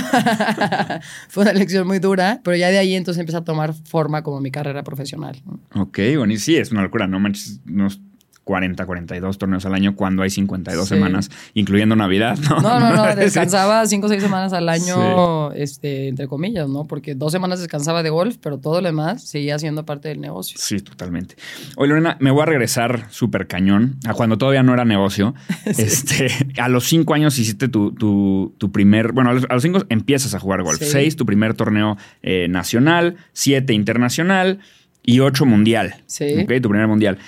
Fue 1.28 1.44
una 1.44 1.52
lección 1.52 1.86
muy 1.86 2.00
dura, 2.00 2.40
pero 2.42 2.56
ya 2.56 2.70
de 2.70 2.78
ahí 2.78 2.96
entonces 2.96 3.20
empecé 3.20 3.38
a 3.38 3.44
tomar 3.44 3.72
forma 3.72 4.24
como 4.24 4.40
mi 4.40 4.50
carrera 4.50 4.82
profesional. 4.82 5.40
¿no? 5.46 5.60
Ok, 5.82 6.00
bueno, 6.16 6.32
y 6.32 6.38
sí, 6.38 6.56
es 6.56 6.72
una 6.72 6.82
locura, 6.82 7.06
no 7.06 7.20
manches, 7.20 7.60
unos 7.68 8.00
40, 8.44 8.84
42 8.86 9.38
torneos 9.38 9.64
al 9.66 9.74
año 9.74 9.94
cuando 9.94 10.22
hay 10.22 10.30
52 10.30 10.88
Sí. 10.88 10.94
semanas, 10.94 11.30
incluyendo 11.54 11.94
Navidad, 11.94 12.36
¿no? 12.38 12.60
No, 12.60 12.80
no, 12.80 12.96
no, 12.96 13.06
descansaba 13.16 13.86
cinco 13.86 14.06
o 14.06 14.08
seis 14.08 14.22
semanas 14.22 14.52
al 14.52 14.68
año, 14.68 15.52
este, 15.52 16.08
entre 16.08 16.26
comillas, 16.26 16.68
¿no? 16.68 16.86
Porque 16.86 17.14
dos 17.14 17.30
semanas 17.32 17.60
descansaba 17.60 18.02
de 18.02 18.10
golf, 18.10 18.38
pero 18.40 18.58
todo 18.58 18.80
lo 18.80 18.88
demás 18.88 19.22
seguía 19.22 19.58
siendo 19.58 19.84
parte 19.84 20.08
del 20.08 20.20
negocio. 20.20 20.56
Sí, 20.60 20.78
totalmente. 20.80 21.36
Oye, 21.76 21.90
Lorena, 21.90 22.16
me 22.18 22.30
voy 22.30 22.42
a 22.42 22.46
regresar 22.46 23.06
súper 23.10 23.46
cañón 23.46 23.96
a 24.06 24.14
cuando 24.14 24.36
todavía 24.38 24.62
no 24.62 24.72
era 24.74 24.84
negocio. 24.84 25.34
Este, 25.66 26.28
a 26.60 26.68
los 26.68 26.84
cinco 26.88 27.14
años 27.14 27.38
hiciste 27.38 27.68
tu, 27.68 27.92
tu- 27.92 28.54
tu 28.58 28.72
primer, 28.72 29.12
bueno, 29.12 29.30
a 29.30 29.34
los, 29.34 29.46
a 29.48 29.54
los 29.54 29.62
cinco 29.62 29.84
empiezas 29.88 30.34
a 30.34 30.40
jugar 30.40 30.62
golf. 30.62 30.78
Sí. 30.78 30.86
Seis, 30.86 31.16
tu 31.16 31.24
primer 31.26 31.54
torneo 31.54 31.96
eh, 32.22 32.48
nacional, 32.48 33.16
siete 33.32 33.72
internacional 33.74 34.58
y 35.04 35.20
ocho 35.20 35.46
mundial. 35.46 35.96
Sí. 36.06 36.24
Ok, 36.42 36.52
tu 36.62 36.68
primer 36.68 36.86
mundial. 36.88 37.18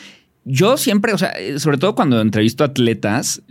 Yo 0.44 0.76
siempre, 0.76 1.12
o 1.12 1.18
sea, 1.18 1.30
eh, 1.30 1.58
sobre 1.58 1.78
todo 1.78 1.94
cuando 1.94 2.20
entrevisto 2.20 2.64
atletas, 2.64 3.42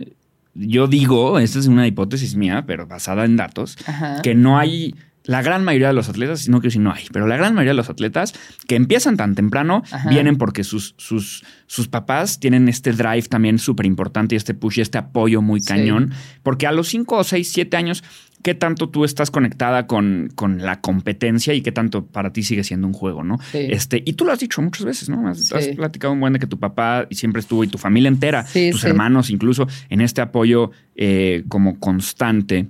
yo 0.54 0.86
digo, 0.86 1.38
esta 1.38 1.58
es 1.58 1.66
una 1.66 1.86
hipótesis 1.86 2.34
mía, 2.36 2.64
pero 2.66 2.86
basada 2.86 3.24
en 3.24 3.36
datos, 3.36 3.76
Ajá. 3.86 4.20
que 4.22 4.34
no 4.34 4.58
hay 4.58 4.94
la 5.24 5.40
gran 5.40 5.62
mayoría 5.64 5.86
de 5.86 5.94
los 5.94 6.08
atletas, 6.08 6.48
no 6.48 6.58
quiero 6.58 6.70
decir 6.70 6.80
no 6.82 6.92
hay, 6.92 7.04
pero 7.12 7.28
la 7.28 7.36
gran 7.36 7.54
mayoría 7.54 7.70
de 7.70 7.76
los 7.76 7.88
atletas 7.88 8.34
que 8.66 8.74
empiezan 8.74 9.16
tan 9.16 9.36
temprano 9.36 9.84
Ajá. 9.92 10.10
vienen 10.10 10.36
porque 10.36 10.64
sus, 10.64 10.94
sus, 10.98 11.44
sus 11.68 11.86
papás 11.86 12.40
tienen 12.40 12.68
este 12.68 12.92
drive 12.92 13.22
también 13.22 13.58
súper 13.60 13.86
importante 13.86 14.34
y 14.34 14.36
este 14.38 14.52
push 14.52 14.78
y 14.78 14.80
este 14.82 14.98
apoyo 14.98 15.40
muy 15.40 15.60
Sí. 15.60 15.68
cañón. 15.68 16.12
Porque 16.42 16.66
a 16.66 16.72
los 16.72 16.88
5 16.88 17.18
o 17.18 17.22
6, 17.24 17.52
7 17.52 17.76
años, 17.76 18.02
¿qué 18.42 18.54
tanto 18.54 18.88
tú 18.88 19.04
estás 19.04 19.30
conectada 19.30 19.86
con, 19.86 20.30
con 20.34 20.58
la 20.62 20.80
competencia 20.80 21.54
y 21.54 21.62
qué 21.62 21.72
tanto 21.72 22.06
para 22.06 22.32
ti 22.32 22.42
sigue 22.42 22.64
siendo 22.64 22.86
un 22.86 22.92
juego, 22.92 23.22
no? 23.24 23.38
Sí. 23.52 23.58
Este, 23.70 24.02
y 24.04 24.12
tú 24.14 24.24
lo 24.24 24.32
has 24.32 24.40
dicho 24.40 24.60
muchas 24.62 24.84
veces, 24.84 25.08
¿no? 25.08 25.28
Has, 25.28 25.46
Sí. 25.46 25.54
has 25.54 25.68
platicado 25.68 26.12
un 26.12 26.20
buen 26.20 26.32
de 26.32 26.38
que 26.38 26.46
tu 26.46 26.58
papá 26.58 27.06
siempre 27.10 27.40
estuvo 27.40 27.62
y 27.64 27.68
tu 27.68 27.78
familia 27.78 28.08
entera, 28.08 28.44
Sí, 28.46 28.70
tus 28.72 28.84
hermanos 28.84 29.30
incluso, 29.30 29.66
en 29.88 30.00
este 30.00 30.20
apoyo 30.20 30.70
eh, 30.96 31.44
como 31.48 31.78
constante. 31.78 32.66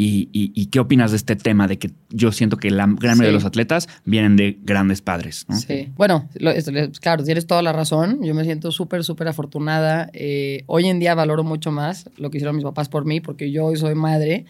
Y, 0.00 0.28
y- 0.32 0.52
y 0.54 0.66
qué 0.66 0.78
opinas 0.78 1.10
de 1.10 1.16
este 1.16 1.34
tema 1.34 1.66
de 1.66 1.76
que 1.78 1.90
yo 2.10 2.30
siento 2.30 2.56
que 2.56 2.70
la 2.70 2.84
gran 2.86 3.18
mayoría 3.18 3.26
de 3.30 3.32
los 3.32 3.44
atletas 3.44 3.88
vienen 4.04 4.36
de 4.36 4.56
grandes 4.62 5.02
padres? 5.02 5.44
¿no? 5.48 5.56
Sí. 5.56 5.88
Bueno, 5.96 6.28
lo- 6.38 6.52
es- 6.52 6.70
claro, 7.00 7.24
tienes 7.24 7.48
toda 7.48 7.62
la 7.62 7.72
razón. 7.72 8.20
Yo 8.22 8.32
me 8.34 8.44
siento 8.44 8.70
súper, 8.70 9.02
súper 9.02 9.26
afortunada. 9.26 10.08
Eh, 10.12 10.62
hoy 10.66 10.86
en 10.86 11.00
día 11.00 11.16
valoro 11.16 11.42
mucho 11.42 11.72
más 11.72 12.08
lo 12.16 12.30
que 12.30 12.38
hicieron 12.38 12.54
mis 12.54 12.64
papás 12.64 12.88
por 12.88 13.04
mí, 13.06 13.20
porque 13.20 13.50
yo 13.50 13.64
hoy 13.66 13.76
soy 13.76 13.96
madre 13.96 14.44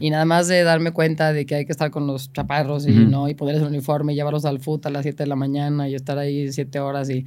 y 0.00 0.08
nada 0.08 0.24
más 0.24 0.48
de 0.48 0.62
darme 0.62 0.92
cuenta 0.92 1.34
de 1.34 1.44
que 1.44 1.54
hay 1.56 1.66
que 1.66 1.72
estar 1.72 1.90
con 1.90 2.06
los 2.06 2.32
chaparros 2.32 2.86
y, 2.86 2.92
Ujú. 2.92 3.10
¿no? 3.10 3.28
y 3.28 3.34
ponerles 3.34 3.62
el 3.62 3.68
uniforme 3.68 4.14
y 4.14 4.16
llevarlos 4.16 4.46
al 4.46 4.60
fútbol 4.60 4.80
a 4.86 4.90
las 4.90 5.02
7 5.02 5.24
de 5.24 5.26
la 5.28 5.36
mañana 5.36 5.86
y 5.88 5.94
estar 5.94 6.16
ahí 6.18 6.50
7 6.50 6.80
horas 6.80 7.10
y... 7.10 7.26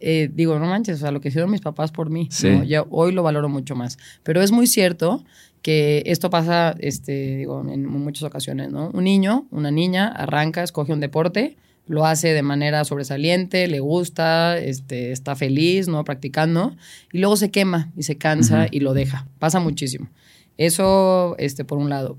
eh, 0.00 0.30
digo, 0.32 0.58
no 0.58 0.66
manches, 0.66 0.96
o 0.96 0.98
sea, 1.00 1.10
lo 1.10 1.20
que 1.20 1.28
hicieron 1.28 1.50
mis 1.50 1.60
papás 1.60 1.90
por 1.90 2.08
mí, 2.10 2.28
Sí. 2.30 2.48
¿no? 2.50 2.64
Ya 2.64 2.82
hoy 2.90 3.12
lo 3.12 3.22
valoro 3.22 3.48
mucho 3.48 3.74
más. 3.74 3.98
Pero 4.22 4.40
es 4.42 4.52
muy 4.52 4.66
cierto 4.66 5.24
que 5.62 6.02
esto 6.06 6.30
pasa, 6.30 6.74
este, 6.78 7.36
digo, 7.38 7.60
en 7.68 7.84
muchas 7.86 8.22
ocasiones, 8.22 8.70
¿no? 8.70 8.90
Un 8.94 9.04
niño, 9.04 9.46
una 9.50 9.70
niña, 9.70 10.06
arranca, 10.08 10.62
escoge 10.62 10.92
un 10.92 11.00
deporte, 11.00 11.56
lo 11.88 12.04
hace 12.06 12.28
de 12.28 12.42
manera 12.42 12.84
sobresaliente, 12.84 13.66
le 13.66 13.80
gusta, 13.80 14.56
este, 14.58 15.10
está 15.10 15.34
feliz, 15.36 15.88
¿no? 15.88 16.04
Practicando, 16.04 16.76
y 17.12 17.18
luego 17.18 17.36
se 17.36 17.50
quema 17.50 17.90
y 17.96 18.02
se 18.04 18.16
cansa 18.18 18.68
y 18.70 18.80
lo 18.80 18.94
deja. 18.94 19.26
Pasa 19.38 19.58
muchísimo. 19.58 20.08
Eso, 20.58 21.34
este, 21.38 21.64
por 21.64 21.78
un 21.78 21.88
lado. 21.88 22.18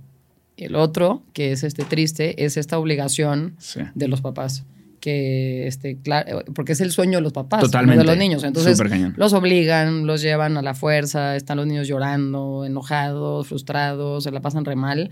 El 0.58 0.76
otro, 0.76 1.24
que 1.34 1.52
es 1.54 1.64
este 1.64 1.84
triste, 1.86 2.44
es 2.44 2.58
esta 2.58 2.78
obligación 2.80 3.56
Sí. 3.60 3.80
de 3.96 4.08
los 4.08 4.22
papás. 4.22 4.66
Que, 5.00 5.68
este, 5.68 5.98
claro, 6.02 6.44
porque 6.54 6.74
es 6.74 6.82
el 6.82 6.92
sueño 6.92 7.18
de 7.20 7.22
los 7.22 7.34
papás, 7.34 7.62
Totalmente. 7.62 8.00
de 8.00 8.06
los 8.06 8.18
niños. 8.18 8.44
Entonces, 8.44 8.78
los 9.16 9.34
obligan, 9.34 10.06
los 10.06 10.22
llevan 10.22 10.58
a 10.58 10.62
la 10.62 10.74
fuerza, 10.74 11.36
están 11.36 11.58
los 11.58 11.68
niños 11.68 11.88
llorando, 11.88 12.66
enojados, 12.66 13.48
frustrados, 13.48 14.24
se 14.26 14.32
la 14.32 14.42
pasan 14.42 14.66
re 14.66 14.76
mal. 14.76 15.10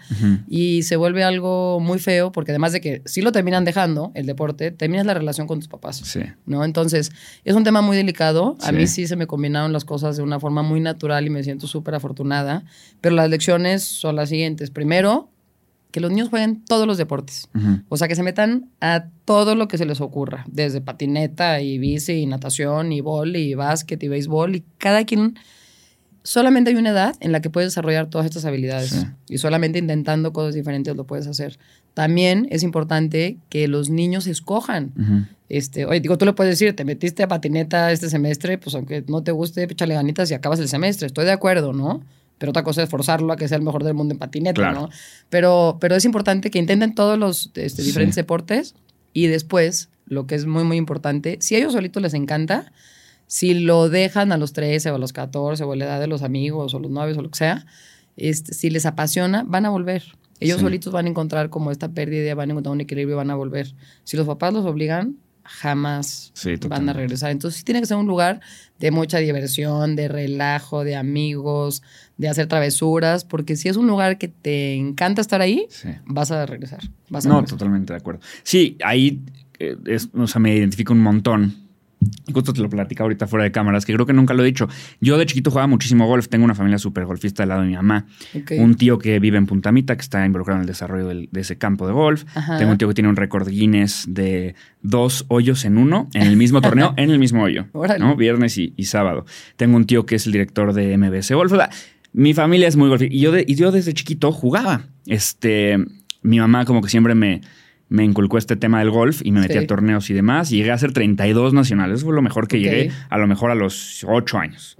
Y 0.47 0.83
se 0.83 0.95
vuelve 0.95 1.23
algo 1.23 1.79
muy 1.79 1.99
feo, 1.99 2.31
porque 2.31 2.51
además 2.51 2.73
de 2.73 2.81
que 2.81 3.01
si 3.05 3.21
lo 3.21 3.31
terminan 3.31 3.65
dejando, 3.65 4.11
el 4.15 4.25
deporte, 4.25 4.71
terminas 4.71 5.05
la 5.05 5.13
relación 5.13 5.47
con 5.47 5.59
tus 5.59 5.67
papás. 5.67 5.97
Sí. 6.03 6.21
¿no? 6.45 6.63
Entonces, 6.65 7.11
es 7.45 7.55
un 7.55 7.63
tema 7.63 7.81
muy 7.81 7.95
delicado. 7.97 8.57
A 8.61 8.67
Sí. 8.69 8.73
mí 8.75 8.87
sí 8.87 9.07
se 9.07 9.15
me 9.15 9.27
combinaron 9.27 9.71
las 9.73 9.85
cosas 9.85 10.17
de 10.17 10.23
una 10.23 10.39
forma 10.39 10.63
muy 10.63 10.79
natural 10.79 11.25
y 11.25 11.29
me 11.29 11.43
siento 11.43 11.67
súper 11.67 11.95
afortunada. 11.95 12.63
Pero 13.01 13.15
las 13.15 13.29
lecciones 13.29 13.83
son 13.83 14.15
las 14.15 14.29
siguientes. 14.29 14.69
Primero, 14.71 15.29
que 15.91 15.99
los 15.99 16.11
niños 16.11 16.29
jueguen 16.29 16.63
todos 16.65 16.85
los 16.85 16.97
deportes. 16.97 17.49
O 17.89 17.97
sea, 17.97 18.07
que 18.07 18.15
se 18.15 18.23
metan 18.23 18.69
a 18.81 19.05
todo 19.25 19.55
lo 19.55 19.67
que 19.67 19.77
se 19.77 19.85
les 19.85 20.01
ocurra, 20.01 20.45
desde 20.49 20.81
patineta 20.81 21.61
y 21.61 21.77
bici 21.79 22.13
y 22.13 22.25
natación 22.25 22.91
y 22.91 23.01
bol 23.01 23.35
y 23.35 23.53
básquet 23.55 24.01
y 24.03 24.07
béisbol 24.07 24.55
y 24.57 24.63
cada 24.77 25.05
quien... 25.05 25.35
Solamente 26.23 26.71
hay 26.71 26.75
una 26.75 26.89
edad 26.89 27.15
en 27.21 27.31
la 27.31 27.39
que 27.41 27.49
puedes 27.49 27.69
desarrollar 27.71 28.09
todas 28.09 28.25
estas 28.25 28.43
habilidades 28.43 28.89
Sí. 28.89 29.05
y 29.29 29.37
solamente 29.37 29.79
intentando 29.79 30.33
cosas 30.33 30.53
diferentes 30.55 30.93
lo 30.93 31.05
puedes 31.05 31.25
hacer. 31.25 31.57
También 31.93 32.47
es 32.51 32.63
importante 32.63 33.37
que 33.47 33.69
los 33.69 33.89
niños 33.89 34.27
escojan. 34.27 35.29
Este, 35.47 35.85
oye, 35.85 36.01
digo, 36.01 36.17
tú 36.17 36.25
le 36.25 36.33
puedes 36.33 36.51
decir, 36.59 36.75
te 36.75 36.83
metiste 36.83 37.23
a 37.23 37.29
patineta 37.29 37.93
este 37.93 38.09
semestre, 38.09 38.57
pues 38.57 38.75
aunque 38.75 39.05
no 39.07 39.23
te 39.23 39.31
guste, 39.31 39.63
échale 39.63 39.93
ganitas 39.93 40.29
y 40.29 40.33
acabas 40.33 40.59
el 40.59 40.67
semestre. 40.67 41.07
Estoy 41.07 41.23
de 41.23 41.31
acuerdo, 41.31 41.71
¿no? 41.71 42.03
Pero 42.37 42.51
otra 42.51 42.63
cosa 42.63 42.83
es 42.83 42.89
forzarlo 42.89 43.33
a 43.33 43.35
que 43.35 43.47
sea 43.47 43.57
el 43.57 43.63
mejor 43.63 43.83
del 43.83 43.93
mundo 43.93 44.13
en 44.13 44.19
patineta, 44.19 44.53
Claro. 44.61 44.81
¿no? 44.81 44.89
Pero, 45.29 45.77
pero 45.81 45.95
es 45.95 46.05
importante 46.05 46.51
que 46.51 46.59
intenten 46.59 46.93
todos 46.95 47.17
los 47.17 47.47
este, 47.55 47.69
Sí. 47.69 47.83
diferentes 47.83 48.15
deportes 48.15 48.75
y 49.13 49.27
después, 49.27 49.89
lo 50.05 50.27
que 50.27 50.35
es 50.35 50.45
muy, 50.45 50.63
muy 50.63 50.77
importante, 50.77 51.37
si 51.41 51.55
a 51.55 51.57
ellos 51.57 51.73
solitos 51.73 52.01
les 52.03 52.13
encanta, 52.13 52.71
si 53.25 53.53
lo 53.55 53.89
dejan 53.89 54.31
a 54.31 54.37
los 54.37 54.53
13 54.53 54.91
o 54.91 54.95
a 54.95 54.97
los 54.99 55.11
14 55.13 55.63
o 55.63 55.71
a 55.73 55.75
la 55.75 55.85
edad 55.85 55.99
de 55.99 56.07
los 56.07 56.21
amigos 56.21 56.73
o 56.73 56.79
los 56.79 56.91
novios 56.91 57.17
o 57.17 57.21
lo 57.21 57.29
que 57.31 57.37
sea, 57.39 57.65
este, 58.15 58.53
si 58.53 58.69
les 58.69 58.85
apasiona, 58.85 59.43
van 59.45 59.65
a 59.65 59.69
volver. 59.69 60.03
Ellos 60.39 60.57
Sí. 60.57 60.63
solitos 60.63 60.93
van 60.93 61.07
a 61.07 61.09
encontrar 61.09 61.49
como 61.49 61.71
esta 61.71 61.89
pérdida, 61.89 62.35
van 62.35 62.49
a 62.49 62.53
encontrar 62.53 62.71
un 62.73 62.81
equilibrio 62.81 63.15
y 63.15 63.17
van 63.17 63.31
a 63.31 63.35
volver. 63.35 63.73
Si 64.03 64.15
los 64.15 64.27
papás 64.27 64.53
los 64.53 64.65
obligan, 64.65 65.17
jamás 65.47 66.31
Sí, 66.33 66.55
van 66.67 66.87
a 66.89 66.93
regresar. 66.93 67.31
Entonces 67.31 67.57
sí 67.59 67.63
tiene 67.65 67.79
que 67.81 67.87
ser 67.87 67.97
un 67.97 68.07
lugar 68.07 68.41
de 68.79 68.91
mucha 68.91 69.17
diversión, 69.17 69.95
de 69.95 70.07
relajo, 70.07 70.83
de 70.83 70.95
amigos, 70.95 71.81
de 72.17 72.29
hacer 72.29 72.47
travesuras, 72.47 73.25
porque 73.25 73.55
si 73.55 73.69
es 73.69 73.77
un 73.77 73.87
lugar 73.87 74.17
que 74.17 74.27
te 74.27 74.75
encanta 74.75 75.21
estar 75.21 75.41
ahí, 75.41 75.65
Sí. 75.69 75.89
vas 76.05 76.31
a 76.31 76.45
regresar. 76.45 76.79
Vas 77.09 77.25
a 77.25 77.29
No, 77.29 77.35
regresar. 77.35 77.57
totalmente 77.57 77.93
de 77.93 77.97
acuerdo. 77.97 78.21
Sí, 78.43 78.77
ahí 78.83 79.21
eh, 79.59 79.75
es- 79.87 80.09
o 80.13 80.27
sea, 80.27 80.39
me 80.39 80.55
identifico 80.55 80.93
un 80.93 80.99
montón. 80.99 81.66
Justo 82.33 82.53
te 82.53 82.61
lo 82.61 82.69
platicaba 82.69 83.05
ahorita 83.05 83.27
fuera 83.27 83.43
de 83.43 83.51
cámaras, 83.51 83.85
que 83.85 83.93
creo 83.93 84.05
que 84.05 84.13
nunca 84.13 84.33
lo 84.33 84.43
he 84.43 84.45
dicho. 84.45 84.67
Yo 85.01 85.17
de 85.17 85.25
chiquito 85.25 85.49
jugaba 85.51 85.67
muchísimo 85.67 86.05
golf. 86.07 86.27
Tengo 86.27 86.45
una 86.45 86.55
familia 86.55 86.77
súper 86.77 87.05
golfista 87.05 87.43
al 87.43 87.49
lado 87.49 87.61
de 87.61 87.67
mi 87.67 87.75
mamá. 87.75 88.05
Un 88.59 88.75
tío 88.75 88.97
que 88.97 89.19
vive 89.19 89.37
en 89.37 89.45
Puntamita, 89.45 89.95
que 89.95 90.01
está 90.01 90.25
involucrado 90.25 90.57
en 90.57 90.61
el 90.61 90.67
desarrollo 90.67 91.07
del- 91.07 91.29
de 91.31 91.41
ese 91.41 91.57
campo 91.57 91.87
de 91.87 91.93
golf. 91.93 92.25
Ajá. 92.35 92.57
Tengo 92.57 92.71
un 92.71 92.77
tío 92.77 92.87
que 92.87 92.93
tiene 92.93 93.09
un 93.09 93.15
récord 93.15 93.47
Guinness 93.47 94.05
de 94.07 94.55
dos 94.81 95.25
hoyos 95.27 95.65
en 95.65 95.77
uno, 95.77 96.09
en 96.13 96.23
el 96.23 96.37
mismo 96.37 96.61
torneo, 96.61 96.93
en 96.97 97.09
el 97.11 97.19
mismo 97.19 97.43
hoyo. 97.43 97.65
¿no? 97.99 98.15
Viernes 98.15 98.57
y, 98.57 98.73
y 98.77 98.85
sábado. 98.85 99.25
Tengo 99.55 99.77
un 99.77 99.85
tío 99.85 100.05
que 100.05 100.15
es 100.15 100.25
el 100.25 100.31
director 100.31 100.73
de 100.73 100.97
MBC 100.97 101.33
Golf. 101.35 101.51
O 101.51 101.55
sea, 101.57 101.69
mi 102.13 102.33
familia 102.33 102.67
es 102.67 102.75
muy 102.75 102.89
golfista. 102.89 103.13
Y 103.15 103.19
yo, 103.19 103.31
de- 103.31 103.45
y 103.47 103.55
yo 103.55 103.71
desde 103.71 103.93
chiquito 103.93 104.31
jugaba. 104.31 104.81
Este, 105.05 105.77
mi 106.21 106.39
mamá 106.39 106.65
como 106.65 106.81
que 106.81 106.89
siempre 106.89 107.15
me, 107.15 107.41
me 107.89 108.03
inculcó 108.03 108.37
este 108.37 108.55
tema 108.55 108.79
del 108.79 108.89
golf 108.91 109.21
y 109.23 109.31
me 109.31 109.39
metí 109.39 109.53
Sí. 109.53 109.59
a 109.59 109.67
torneos 109.67 110.09
y 110.09 110.13
demás. 110.13 110.51
Y 110.51 110.57
llegué 110.57 110.71
a 110.71 110.75
hacer 110.75 110.91
32 110.93 111.53
nacionales. 111.53 111.97
Eso 111.97 112.05
fue 112.07 112.15
lo 112.15 112.21
mejor 112.21 112.47
que 112.47 112.59
llegué, 112.59 112.91
a 113.09 113.17
lo 113.17 113.27
mejor 113.27 113.51
a 113.51 113.55
los 113.55 114.05
8 114.07 114.37
años. 114.39 114.77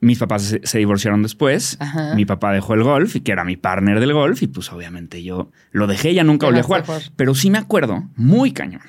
Mis 0.00 0.18
papás 0.18 0.42
se, 0.42 0.60
se 0.64 0.78
divorciaron 0.78 1.22
después. 1.22 1.76
Ajá. 1.78 2.14
Mi 2.16 2.24
papá 2.24 2.52
dejó 2.52 2.74
el 2.74 2.82
golf 2.82 3.14
y 3.14 3.20
que 3.20 3.30
era 3.30 3.44
mi 3.44 3.56
partner 3.56 4.00
del 4.00 4.12
golf. 4.12 4.42
Y 4.42 4.48
pues 4.48 4.72
obviamente 4.72 5.22
yo 5.22 5.50
lo 5.70 5.86
dejé, 5.86 6.12
ya 6.12 6.24
nunca 6.24 6.46
volví 6.46 6.58
a 6.58 6.62
jugar. 6.64 6.84
Pero 7.14 7.34
sí 7.36 7.50
me 7.50 7.58
acuerdo, 7.58 8.08
muy 8.16 8.50
cañón, 8.52 8.80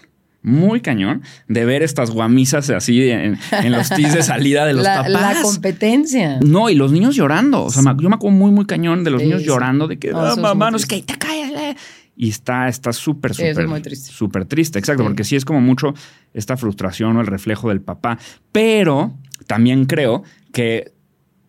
muy 0.42 0.82
cañón, 0.82 1.22
de 1.48 1.66
ver 1.66 1.84
estas 1.84 2.10
guamisas 2.10 2.68
así 2.72 3.10
en, 3.12 3.38
en 3.52 3.72
los 3.74 3.90
tees 3.90 4.14
de 4.16 4.24
salida 4.24 4.66
de 4.66 4.74
los 4.74 4.84
la, 4.86 5.04
papás. 5.04 5.12
la 5.38 5.42
competencia. 5.44 6.40
No, 6.44 6.70
y 6.72 6.76
los 6.76 6.92
niños 6.92 7.16
llorando. 7.16 7.64
O 7.66 7.70
sea, 7.70 7.84
yo 8.00 8.10
me 8.10 8.16
acuerdo 8.16 8.36
muy, 8.36 8.50
muy 8.52 8.66
cañón 8.66 9.04
de 9.04 9.12
los 9.12 9.22
Sí, 9.22 9.28
niños 9.28 9.42
sí. 9.42 9.48
llorando 9.48 9.88
de 9.88 10.00
que, 10.00 10.12
"Ah, 10.16 10.32
es 10.32 10.38
mamá, 10.40 10.72
no 10.72 10.80
qué, 10.80 10.86
triste. 10.86 11.14
te 11.14 11.20
callas. 11.20 11.76
Eh". 12.16 12.24
Y 12.26 12.30
está 12.30 12.68
está 12.68 12.94
súper, 12.94 13.34
Sí, 13.34 13.42
eso 13.44 13.50
es 13.52 13.56
súper, 13.56 13.68
muy 13.68 13.82
triste. 13.82 14.12
súper 14.12 14.46
triste. 14.46 14.80
Exacto, 14.80 15.04
Sí. 15.04 15.08
porque 15.10 15.24
sí 15.24 15.36
es 15.36 15.46
como 15.46 15.62
mucho 15.62 15.94
esta 16.34 16.58
frustración 16.58 17.18
o 17.18 17.22
el 17.22 17.28
reflejo 17.28 17.70
del 17.70 17.82
papá. 17.82 18.18
Pero 18.52 19.14
también 19.48 19.86
creo 19.86 20.24
que 20.52 20.92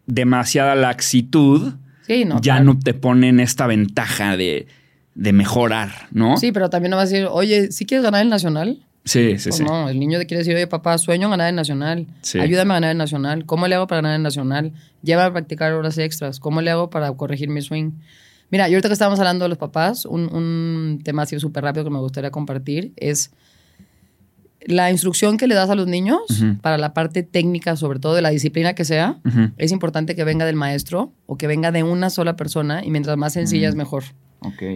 demasiada 0.06 0.75
laxitud 0.75 1.75
Sí, 2.06 2.25
no. 2.25 2.37
ya 2.37 2.54
claro. 2.56 2.64
no 2.64 2.78
te 2.78 2.92
pone 2.94 3.28
en 3.28 3.40
esta 3.40 3.66
ventaja 3.66 4.37
de, 4.37 4.66
de 5.14 5.33
mejorar, 5.33 6.09
¿no? 6.12 6.37
Sí, 6.37 6.52
pero 6.52 6.68
también 6.71 6.90
no 6.90 6.97
vas 6.97 7.11
a 7.11 7.12
decir, 7.12 7.28
oye, 7.30 7.71
¿sí 7.73 7.87
quieres 7.87 8.04
ganar 8.04 8.23
el 8.23 8.28
nacional? 8.30 8.85
sí, 9.06 9.38
sí. 9.38 9.50
Pues 9.50 9.56
sí. 9.56 9.64
no, 9.64 9.88
el 9.90 9.99
niño 10.00 10.18
te 10.18 10.25
quiere 10.26 10.38
decir, 10.38 10.54
oye, 10.54 10.66
papá, 10.66 10.97
sueño 10.99 11.28
ganar 11.30 11.49
el 11.50 11.56
nacional. 11.56 12.06
Sí. 12.23 12.38
Ayúdame 12.40 12.73
a 12.73 12.76
ganar 12.76 12.90
el 12.92 12.99
nacional. 12.99 13.44
¿Cómo 13.47 13.68
le 13.68 13.75
hago 13.75 13.87
para 13.87 14.00
ganar 14.00 14.16
el 14.16 14.23
nacional? 14.23 14.73
Llévame 15.02 15.28
a 15.28 15.33
practicar 15.33 15.73
horas 15.75 15.99
extras. 15.99 16.40
¿Cómo 16.40 16.62
le 16.62 16.71
hago 16.71 16.88
para 16.90 17.12
corregir 17.12 17.49
mi 17.50 17.61
swing? 17.61 17.92
Mira, 18.55 18.69
y 18.69 18.75
ahorita 18.75 18.89
que 18.89 18.93
estábamos 18.93 19.19
hablando 19.19 19.47
de 19.47 19.49
los 19.49 19.59
papás, 19.59 20.07
un, 20.07 20.33
un 20.33 21.01
tema 21.03 21.23
así 21.23 21.41
súper 21.41 21.65
rápido 21.65 21.83
que 21.83 21.91
me 21.91 21.99
gustaría 21.99 22.31
compartir 22.31 22.93
es 22.95 23.33
la 24.61 24.93
instrucción 24.93 25.39
que 25.39 25.49
le 25.49 25.57
das 25.57 25.71
a 25.71 25.75
los 25.75 25.89
niños 25.89 26.21
para 26.63 26.79
la 26.79 26.95
parte 26.95 27.25
técnica, 27.25 27.75
sobre 27.75 27.99
todo 27.99 28.15
de 28.15 28.23
la 28.23 28.29
disciplina 28.29 28.75
que 28.75 28.85
sea. 28.85 29.19
Es 29.59 29.73
importante 29.73 30.15
que 30.15 30.23
venga 30.23 30.47
del 30.47 30.55
maestro 30.55 31.13
o 31.27 31.37
que 31.37 31.49
venga 31.49 31.73
de 31.73 31.83
una 31.83 32.11
sola 32.11 32.37
persona 32.37 32.85
y 32.85 32.93
mientras 32.93 33.17
más 33.17 33.33
sencilla 33.33 33.69
es 33.69 33.75
mejor. 33.75 34.05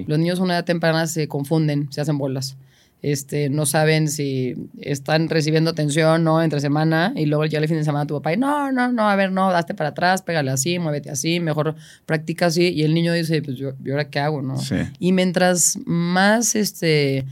Los 0.09 0.19
niños 0.19 0.41
a 0.41 0.43
una 0.43 0.55
edad 0.55 0.65
temprana 0.65 1.07
se 1.07 1.29
confunden, 1.29 1.87
se 1.93 2.01
hacen 2.01 2.19
bolas. 2.19 2.57
Este, 3.01 3.49
no 3.49 3.65
saben 3.65 4.09
si 4.09 4.57
están 4.81 5.29
recibiendo 5.29 5.71
atención 5.71 6.25
no 6.25 6.43
entre 6.43 6.61
semana 6.61 7.13
y 7.15 7.27
luego 7.27 7.45
ya 7.45 7.61
el 7.61 7.69
fin 7.69 7.77
de 7.77 7.85
semana 7.85 8.07
tu 8.07 8.15
papá 8.15 8.33
y 8.33 8.37
no, 8.37 8.73
no, 8.73 8.91
no, 8.91 9.09
a 9.09 9.15
ver, 9.15 9.31
no, 9.31 9.53
daste 9.53 9.75
para 9.75 9.91
atrás, 9.91 10.23
pégale 10.23 10.51
así, 10.51 10.81
muévete 10.81 11.09
así, 11.09 11.39
mejor 11.39 11.77
practica 12.07 12.47
así 12.47 12.71
y 12.71 12.83
el 12.83 12.95
niño 12.95 13.13
dice, 13.13 13.41
pues 13.41 13.57
yo, 13.57 13.75
¿y 13.85 13.91
ahora 13.93 14.11
qué 14.11 14.19
hago, 14.19 14.43
no? 14.43 14.59
Sí. 14.59 14.77
Y 14.99 15.13
mientras 15.13 15.79
más 15.87 16.57
este 16.57 17.25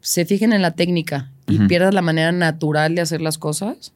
se 0.00 0.24
fijen 0.24 0.52
en 0.52 0.62
la 0.62 0.70
técnica 0.70 1.32
y 1.48 1.58
pierdas 1.66 1.92
la 1.92 2.02
manera 2.02 2.30
natural 2.30 2.94
de 2.94 3.00
hacer 3.00 3.20
las 3.20 3.38
cosas, 3.38 3.92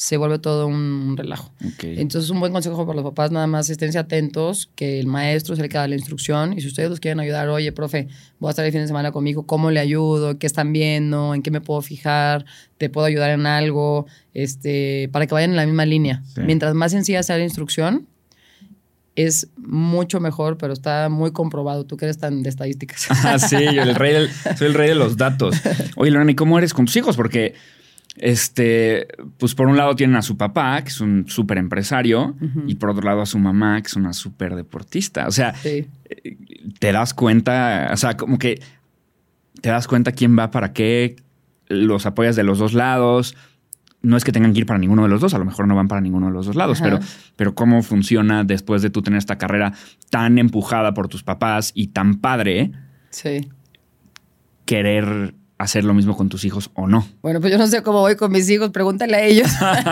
se 0.00 0.16
vuelve 0.16 0.38
todo 0.38 0.66
un, 0.66 1.14
relajo. 1.14 1.52
Entonces, 1.82 2.30
un 2.30 2.40
buen 2.40 2.54
consejo 2.54 2.86
para 2.86 2.96
los 2.96 3.04
papás, 3.04 3.32
nada 3.32 3.46
más 3.46 3.68
esténse 3.68 3.98
atentos, 3.98 4.70
que 4.74 4.98
el 4.98 5.06
maestro 5.06 5.52
es 5.52 5.60
el 5.60 5.68
que 5.68 5.76
da 5.76 5.86
la 5.86 5.94
instrucción. 5.94 6.54
Y 6.54 6.62
si 6.62 6.68
ustedes 6.68 6.88
los 6.88 7.00
quieren 7.00 7.20
ayudar, 7.20 7.50
oye, 7.50 7.70
profe, 7.70 8.08
voy 8.38 8.48
a 8.48 8.50
estar 8.52 8.64
el 8.64 8.72
fin 8.72 8.80
de 8.80 8.86
semana 8.86 9.12
conmigo, 9.12 9.44
¿cómo 9.46 9.70
le 9.70 9.78
ayudo? 9.78 10.38
¿Qué 10.38 10.46
están 10.46 10.72
viendo? 10.72 11.34
¿En 11.34 11.42
qué 11.42 11.50
me 11.50 11.60
puedo 11.60 11.82
fijar? 11.82 12.46
¿Te 12.78 12.88
puedo 12.88 13.06
ayudar 13.06 13.28
en 13.32 13.44
algo? 13.44 14.06
Este, 14.32 15.10
para 15.12 15.26
que 15.26 15.34
vayan 15.34 15.50
en 15.50 15.56
la 15.56 15.66
misma 15.66 15.84
línea. 15.84 16.22
Sí. 16.34 16.40
Mientras 16.46 16.72
más 16.72 16.92
sencilla 16.92 17.22
sea 17.22 17.36
la 17.36 17.44
instrucción, 17.44 18.06
es 19.16 19.48
mucho 19.58 20.18
mejor, 20.18 20.56
pero 20.56 20.72
está 20.72 21.10
muy 21.10 21.30
comprobado. 21.30 21.84
Tú 21.84 21.98
que 21.98 22.06
eres 22.06 22.16
tan 22.16 22.42
de 22.42 22.48
estadísticas. 22.48 23.06
Ah, 23.10 23.38
sí, 23.38 23.58
yo 23.74 23.82
el 23.82 23.94
rey 23.94 24.14
del- 24.14 24.30
soy 24.56 24.68
el 24.68 24.72
rey 24.74 24.88
de 24.88 24.94
los 24.94 25.18
datos. 25.18 25.56
Oye, 25.96 26.10
Lorena, 26.10 26.30
¿y 26.30 26.36
cómo 26.36 26.56
eres 26.56 26.72
con 26.72 26.86
tus 26.86 26.96
hijos? 26.96 27.16
Porque, 27.16 27.52
este, 28.22 29.08
pues 29.38 29.54
por 29.54 29.66
un 29.66 29.76
lado 29.78 29.96
tienen 29.96 30.14
a 30.16 30.22
su 30.22 30.36
papá, 30.36 30.82
que 30.82 30.88
es 30.90 31.00
un 31.00 31.24
súper 31.26 31.56
empresario, 31.58 32.36
y 32.66 32.74
por 32.76 32.90
otro 32.90 33.02
lado 33.02 33.22
a 33.22 33.26
su 33.26 33.38
mamá, 33.38 33.80
que 33.80 33.88
es 33.88 33.96
una 33.96 34.12
súper 34.12 34.54
deportista. 34.54 35.26
O 35.26 35.30
sea, 35.30 35.54
Sí. 35.54 35.86
te 36.78 36.92
das 36.92 37.14
cuenta, 37.14 37.90
o 37.92 37.96
sea, 37.96 38.16
como 38.16 38.38
que 38.38 38.60
te 39.62 39.70
das 39.70 39.88
cuenta 39.88 40.12
quién 40.12 40.38
va 40.38 40.50
para 40.50 40.72
qué, 40.72 41.16
los 41.68 42.04
apoyas 42.06 42.36
de 42.36 42.42
los 42.44 42.58
dos 42.58 42.74
lados. 42.74 43.36
No 44.02 44.16
es 44.16 44.24
que 44.24 44.32
tengan 44.32 44.52
que 44.54 44.60
ir 44.60 44.66
para 44.66 44.78
ninguno 44.78 45.02
de 45.02 45.08
los 45.08 45.20
dos, 45.20 45.34
a 45.34 45.38
lo 45.38 45.44
mejor 45.44 45.66
no 45.68 45.74
van 45.74 45.86
para 45.88 46.00
ninguno 46.00 46.26
de 46.28 46.32
los 46.32 46.46
dos 46.46 46.56
lados, 46.56 46.80
Ajá. 46.80 46.90
pero, 46.90 47.00
pero 47.36 47.54
cómo 47.54 47.82
funciona 47.82 48.44
después 48.44 48.80
de 48.82 48.88
tú 48.90 49.02
tener 49.02 49.18
esta 49.18 49.36
carrera 49.38 49.72
tan 50.10 50.38
empujada 50.38 50.94
por 50.94 51.08
tus 51.08 51.22
papás 51.22 51.72
y 51.74 51.88
tan 51.88 52.16
padre, 52.20 52.72
Sí. 53.10 53.48
querer 54.64 55.34
hacer 55.60 55.84
lo 55.84 55.92
mismo 55.92 56.16
con 56.16 56.30
tus 56.30 56.44
hijos 56.46 56.70
o 56.72 56.86
no. 56.86 57.06
Bueno, 57.20 57.38
pues 57.38 57.52
yo 57.52 57.58
no 57.58 57.66
sé 57.66 57.82
cómo 57.82 58.00
voy 58.00 58.16
con 58.16 58.32
mis 58.32 58.48
hijos, 58.48 58.70
pregúntale 58.70 59.14
a 59.14 59.24
ellos. 59.24 59.50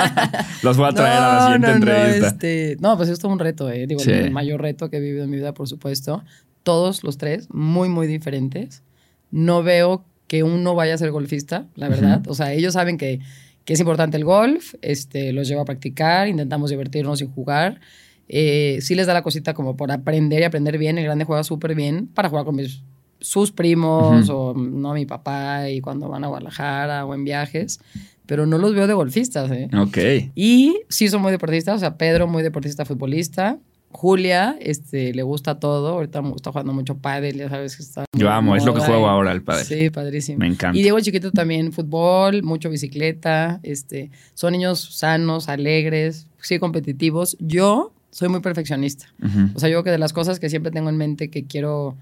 Los 0.62 0.78
voy 0.78 0.88
a 0.88 0.92
traer 0.92 1.18
a 1.18 1.34
la 1.34 1.42
siguiente 1.42 1.68
no, 1.68 1.75
entrevista. 1.75 2.20
No, 2.20 2.26
este, 2.26 2.76
no, 2.80 2.96
pues 2.96 3.10
esto 3.10 3.28
es 3.28 3.32
un 3.32 3.38
reto, 3.38 3.70
eh. 3.70 3.87
Digo, 3.87 4.00
Sí. 4.00 4.10
el 4.10 4.30
mayor 4.30 4.62
reto 4.62 4.88
que 4.88 4.96
he 4.96 5.00
vivido 5.00 5.25
en 5.25 5.30
mi 5.30 5.37
vida, 5.37 5.52
por 5.52 5.68
supuesto. 5.68 6.25
Todos 6.62 7.04
los 7.04 7.18
tres, 7.18 7.48
muy, 7.52 7.90
muy 7.90 8.06
diferentes. 8.06 8.82
No 9.30 9.62
veo 9.62 10.06
que 10.26 10.42
uno 10.42 10.75
vaya 10.75 10.94
a 10.94 10.98
ser 10.98 11.10
golfista, 11.10 11.66
la 11.75 11.90
verdad. 11.90 12.22
O 12.28 12.34
sea, 12.34 12.54
ellos 12.54 12.72
saben 12.72 12.96
que, 12.96 13.20
que 13.66 13.75
es 13.75 13.80
importante 13.80 14.16
el 14.16 14.25
golf, 14.25 14.72
este, 14.80 15.34
los 15.34 15.48
llevo 15.48 15.60
a 15.60 15.64
practicar, 15.66 16.28
intentamos 16.28 16.70
divertirnos 16.70 17.20
y 17.20 17.26
jugar. 17.26 17.78
Eh, 18.26 18.78
sí 18.80 18.94
les 18.94 19.06
da 19.06 19.12
la 19.12 19.22
cosita 19.22 19.52
como 19.52 19.76
por 19.76 19.92
aprender 19.92 20.40
y 20.40 20.44
aprender 20.44 20.78
bien. 20.78 20.96
El 20.96 21.04
grande 21.04 21.26
juega 21.26 21.44
súper 21.44 21.75
bien 21.75 22.06
para 22.06 22.30
jugar 22.30 22.46
con 22.46 22.56
mis, 22.56 22.82
sus 23.20 23.50
primos 23.52 24.28
o 24.30 24.54
no 24.54 24.94
mi 24.94 25.06
papá 25.06 25.68
y 25.70 25.80
cuando 25.80 26.08
van 26.08 26.25
a 26.25 26.28
Guadalajara 26.28 27.04
o 27.04 27.14
en 27.14 27.25
viajes. 27.25 27.80
Pero 28.26 28.44
no 28.46 28.58
los 28.58 28.75
veo 28.75 28.87
de 28.87 28.94
golfistas, 28.94 29.50
¿eh? 29.50 29.68
Ok. 29.76 29.98
Y 30.34 30.80
sí 30.88 31.08
son 31.08 31.22
muy 31.22 31.32
deportistas, 31.32 31.76
o 31.76 31.78
sea, 31.78 31.96
Pedro 31.96 32.26
muy 32.26 32.42
deportista 32.42 32.84
futbolista. 32.84 33.58
Julia, 33.90 34.54
este, 34.60 35.14
le 35.14 35.22
gusta 35.22 35.58
todo. 35.58 35.94
Ahorita 35.94 36.20
me 36.20 36.32
está 36.34 36.50
jugando 36.52 36.75
mucho 36.75 36.98
pádel, 36.98 37.37
ya 37.38 37.48
sabes 37.48 37.75
que 37.76 37.82
está. 37.82 38.04
Yo 38.14 38.30
amo, 38.30 38.54
es 38.54 38.66
lo 38.66 38.75
que 38.75 38.80
juego 38.80 39.06
y- 39.06 39.08
ahora, 39.08 39.32
el 39.32 39.42
padre. 39.42 39.64
Sí, 39.64 39.88
padrísimo. 39.88 40.40
Me 40.40 40.46
encanta. 40.46 40.78
Y 40.78 40.82
Diego 40.82 41.00
chiquito 41.00 41.32
también, 41.32 41.72
fútbol, 41.72 42.42
mucho 42.42 42.68
bicicleta. 42.68 43.60
Este, 43.62 44.10
son 44.34 44.52
niños 44.52 44.94
sanos, 44.98 45.48
alegres, 45.48 46.26
sí 46.42 46.58
competitivos. 46.58 47.34
Yo 47.40 47.92
soy 48.10 48.28
muy 48.28 48.40
perfeccionista. 48.40 49.06
O 49.54 49.58
sea, 49.58 49.70
yo 49.70 49.76
creo 49.76 49.84
que 49.84 49.90
de 49.92 49.98
las 49.98 50.12
cosas 50.12 50.38
que 50.38 50.50
siempre 50.50 50.70
tengo 50.70 50.90
en 50.90 50.98
mente 50.98 51.30
que 51.30 51.44
quiero 51.46 51.96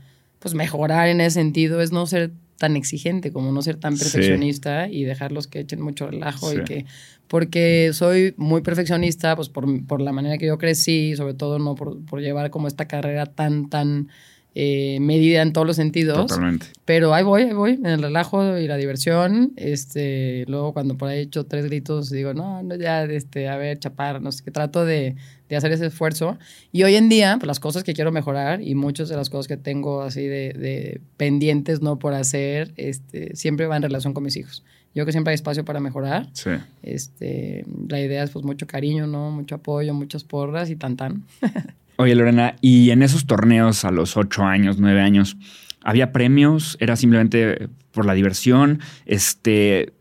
pues 0.46 0.54
mejorar 0.54 1.08
en 1.08 1.20
ese 1.20 1.40
sentido 1.40 1.80
es 1.80 1.90
no 1.90 2.06
ser 2.06 2.30
tan 2.56 2.76
exigente 2.76 3.32
como 3.32 3.50
no 3.50 3.62
ser 3.62 3.76
tan 3.76 3.96
Sí. 3.96 4.04
perfeccionista 4.04 4.88
y 4.88 5.02
dejarlos 5.02 5.48
que 5.48 5.58
echen 5.58 5.80
mucho 5.80 6.06
relajo 6.06 6.52
Sí. 6.52 6.58
y 6.60 6.64
que 6.64 6.84
porque 7.26 7.90
soy 7.92 8.32
muy 8.36 8.60
perfeccionista 8.60 9.34
pues 9.34 9.48
por, 9.48 9.66
por 9.88 10.00
la 10.00 10.12
manera 10.12 10.38
que 10.38 10.46
yo 10.46 10.56
crecí 10.56 11.16
sobre 11.16 11.34
todo 11.34 11.58
no 11.58 11.74
por, 11.74 12.00
por 12.06 12.20
llevar 12.20 12.50
como 12.50 12.68
esta 12.68 12.86
carrera 12.86 13.26
tan 13.26 13.68
tan 13.68 14.08
eh, 14.58 15.00
medida 15.00 15.42
en 15.42 15.52
todos 15.52 15.66
los 15.66 15.76
sentidos 15.76 16.28
Totalmente. 16.28 16.68
pero 16.86 17.12
ahí 17.12 17.22
voy, 17.22 17.42
ahí 17.42 17.52
voy, 17.52 17.72
en 17.72 17.84
el 17.84 18.00
relajo 18.00 18.56
y 18.56 18.66
la 18.66 18.78
diversión. 18.78 19.52
Este, 19.56 20.46
luego 20.48 20.72
cuando 20.72 20.96
por 20.96 21.10
ahí 21.10 21.18
he 21.18 21.20
hecho 21.20 21.44
tres 21.44 21.66
gritos, 21.66 22.08
digo, 22.08 22.32
no, 22.32 22.62
no, 22.62 22.74
ya, 22.74 23.04
este, 23.04 23.50
a 23.50 23.58
ver, 23.58 23.78
chapar, 23.78 24.22
no 24.22 24.32
sé 24.32 24.42
qué, 24.42 24.50
trato 24.50 24.86
de, 24.86 25.14
de 25.50 25.56
hacer 25.56 25.72
ese 25.72 25.84
esfuerzo. 25.84 26.38
Y 26.72 26.84
hoy 26.84 26.94
en 26.94 27.10
día, 27.10 27.36
pues 27.38 27.46
las 27.46 27.60
cosas 27.60 27.84
que 27.84 27.92
quiero 27.92 28.12
mejorar 28.12 28.62
y 28.62 28.74
muchas 28.74 29.10
de 29.10 29.16
las 29.16 29.28
cosas 29.28 29.46
que 29.46 29.58
tengo 29.58 30.00
así 30.00 30.22
de, 30.22 30.54
de 30.54 31.02
pendientes, 31.18 31.82
no 31.82 31.98
por 31.98 32.14
hacer, 32.14 32.72
este, 32.78 33.36
siempre 33.36 33.66
va 33.66 33.76
en 33.76 33.82
relación 33.82 34.14
con 34.14 34.24
mis 34.24 34.36
hijos. 34.38 34.64
Yo 34.94 35.00
creo 35.00 35.06
que 35.06 35.12
siempre 35.12 35.32
hay 35.32 35.34
espacio 35.34 35.66
para 35.66 35.80
mejorar. 35.80 36.30
Sí. 36.32 36.52
Este, 36.82 37.66
la 37.90 38.00
idea 38.00 38.22
es 38.22 38.30
pues 38.30 38.42
mucho 38.42 38.66
cariño, 38.66 39.06
¿no? 39.06 39.30
Mucho 39.30 39.56
apoyo, 39.56 39.92
muchas 39.92 40.24
porras 40.24 40.70
y 40.70 40.76
tan 40.76 40.96
tan. 40.96 41.24
Oye, 41.98 42.14
Lorena, 42.14 42.56
y 42.60 42.90
en 42.90 43.02
esos 43.02 43.26
torneos 43.26 43.84
a 43.84 43.90
los 43.90 44.16
ocho 44.16 44.44
años, 44.44 44.78
nueve 44.78 45.00
años, 45.00 45.36
¿había 45.82 46.12
premios? 46.12 46.76
¿Era 46.80 46.96
simplemente 46.96 47.68
por 47.92 48.04
la 48.04 48.12
diversión? 48.14 48.80
Este, 49.06 49.92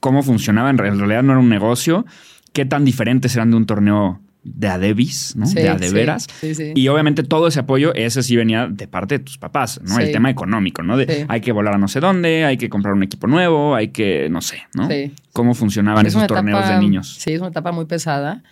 ¿Cómo 0.00 0.22
funcionaba? 0.22 0.70
En 0.70 0.78
realidad 0.78 1.22
no 1.22 1.32
era 1.32 1.40
un 1.40 1.48
negocio. 1.48 2.04
¿Qué 2.52 2.64
tan 2.64 2.84
diferentes 2.84 3.34
eran 3.36 3.50
de 3.52 3.56
un 3.56 3.66
torneo 3.66 4.20
de 4.42 4.66
Adebis, 4.66 5.36
¿no? 5.36 5.46
Sí, 5.46 5.54
de 5.54 5.68
adeveras. 5.68 6.26
sí, 6.40 6.56
sí. 6.56 6.72
Y 6.74 6.88
obviamente 6.88 7.22
todo 7.22 7.46
ese 7.46 7.60
apoyo, 7.60 7.94
ese 7.94 8.24
sí 8.24 8.34
venía 8.34 8.66
de 8.66 8.88
parte 8.88 9.18
de 9.18 9.24
tus 9.24 9.38
papás, 9.38 9.80
¿no? 9.84 9.96
El 10.00 10.10
tema 10.10 10.30
económico, 10.30 10.82
¿no? 10.82 10.96
De 10.96 11.26
hay 11.28 11.40
que 11.40 11.52
volar 11.52 11.76
a 11.76 11.78
no 11.78 11.86
sé 11.86 12.00
dónde, 12.00 12.44
hay 12.44 12.56
que 12.56 12.68
comprar 12.68 12.92
un 12.94 13.04
equipo 13.04 13.28
nuevo, 13.28 13.76
hay 13.76 13.88
que, 13.88 14.28
no 14.30 14.40
sé, 14.40 14.64
¿no? 14.74 14.88
Sí. 14.88 15.12
¿Cómo 15.32 15.54
funcionaban 15.54 16.04
Es 16.06 16.14
esos 16.16 16.26
torneos 16.26 16.58
etapa- 16.58 16.74
de 16.74 16.80
niños? 16.80 17.14
Sí, 17.20 17.32
es 17.32 17.38
una 17.40 17.50
etapa 17.50 17.70
muy 17.70 17.84
pesada. 17.84 18.42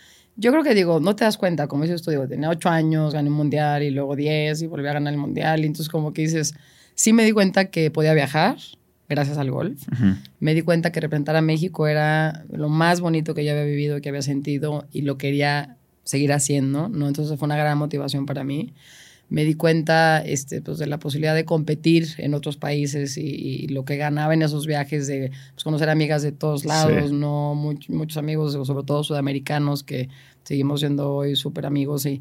Yo 0.41 0.51
creo 0.53 0.63
que 0.65 0.75
digo, 0.75 1.01
no 1.01 1.15
te 1.15 1.25
das 1.25 1.37
cuenta, 1.37 1.67
como 1.69 1.83
dices 1.85 2.03
tú, 2.03 2.11
digo, 2.11 2.27
tenía 2.27 2.49
ocho 2.49 2.69
años, 2.71 3.13
gané 3.13 3.29
un 3.29 3.37
mundial 3.37 3.83
y 3.83 3.91
luego 3.91 4.17
diez 4.17 4.63
y 4.63 4.67
volví 4.67 4.89
a 4.89 4.93
ganar 4.95 5.13
el 5.13 5.19
mundial. 5.19 5.61
Y 5.61 5.67
entonces 5.67 5.89
como 5.91 6.13
que 6.13 6.23
dices, 6.23 6.55
sí 6.95 7.13
me 7.13 7.25
di 7.25 7.33
cuenta 7.33 7.67
que 7.67 7.91
podía 7.91 8.15
viajar 8.15 8.57
gracias 9.09 9.39
al 9.39 9.51
golf. 9.51 9.83
Ujú. 9.93 10.15
Me 10.39 10.55
di 10.55 10.63
cuenta 10.63 10.93
que 10.93 11.01
representar 11.01 11.37
a 11.37 11.43
México 11.43 11.87
era 11.89 12.45
lo 12.51 12.69
más 12.69 13.01
bonito 13.01 13.35
que 13.35 13.45
yo 13.45 13.51
había 13.53 13.65
vivido, 13.65 14.01
que 14.01 14.09
había 14.09 14.23
sentido 14.23 14.87
y 14.93 15.03
lo 15.03 15.19
quería 15.19 15.77
seguir 16.05 16.33
haciendo, 16.33 16.89
¿no? 16.89 17.07
Entonces 17.09 17.39
fue 17.39 17.47
una 17.47 17.57
gran 17.57 17.77
motivación 17.77 18.25
para 18.25 18.43
mí. 18.43 18.73
Me 19.29 19.45
di 19.45 19.55
cuenta 19.55 20.21
este, 20.25 20.61
pues, 20.61 20.79
de 20.79 20.87
la 20.89 20.99
posibilidad 20.99 21.37
de 21.37 21.45
competir 21.45 22.09
en 22.19 22.35
otros 22.35 22.57
países 22.57 23.17
y, 23.17 23.23
y 23.23 23.69
lo 23.69 23.85
que 23.85 23.97
ganaba 23.97 24.35
en 24.35 24.43
esos 24.43 24.67
viajes 24.67 25.07
de 25.07 25.31
pues, 25.55 25.63
conocer 25.63 25.89
amigas 25.89 26.23
de 26.23 26.33
todos 26.33 26.65
lados, 26.65 27.11
Sí. 27.11 27.15
¿no? 27.15 27.55
Much- 27.55 27.89
muchos 27.91 28.17
amigos, 28.17 28.55
sobre 28.67 28.85
todo 28.85 29.05
sudamericanos, 29.05 29.85
que 29.85 30.09
seguimos 30.45 30.81
siendo 30.81 31.15
hoy 31.15 31.37
súper 31.37 31.67
amigos 31.67 32.07
y 32.07 32.21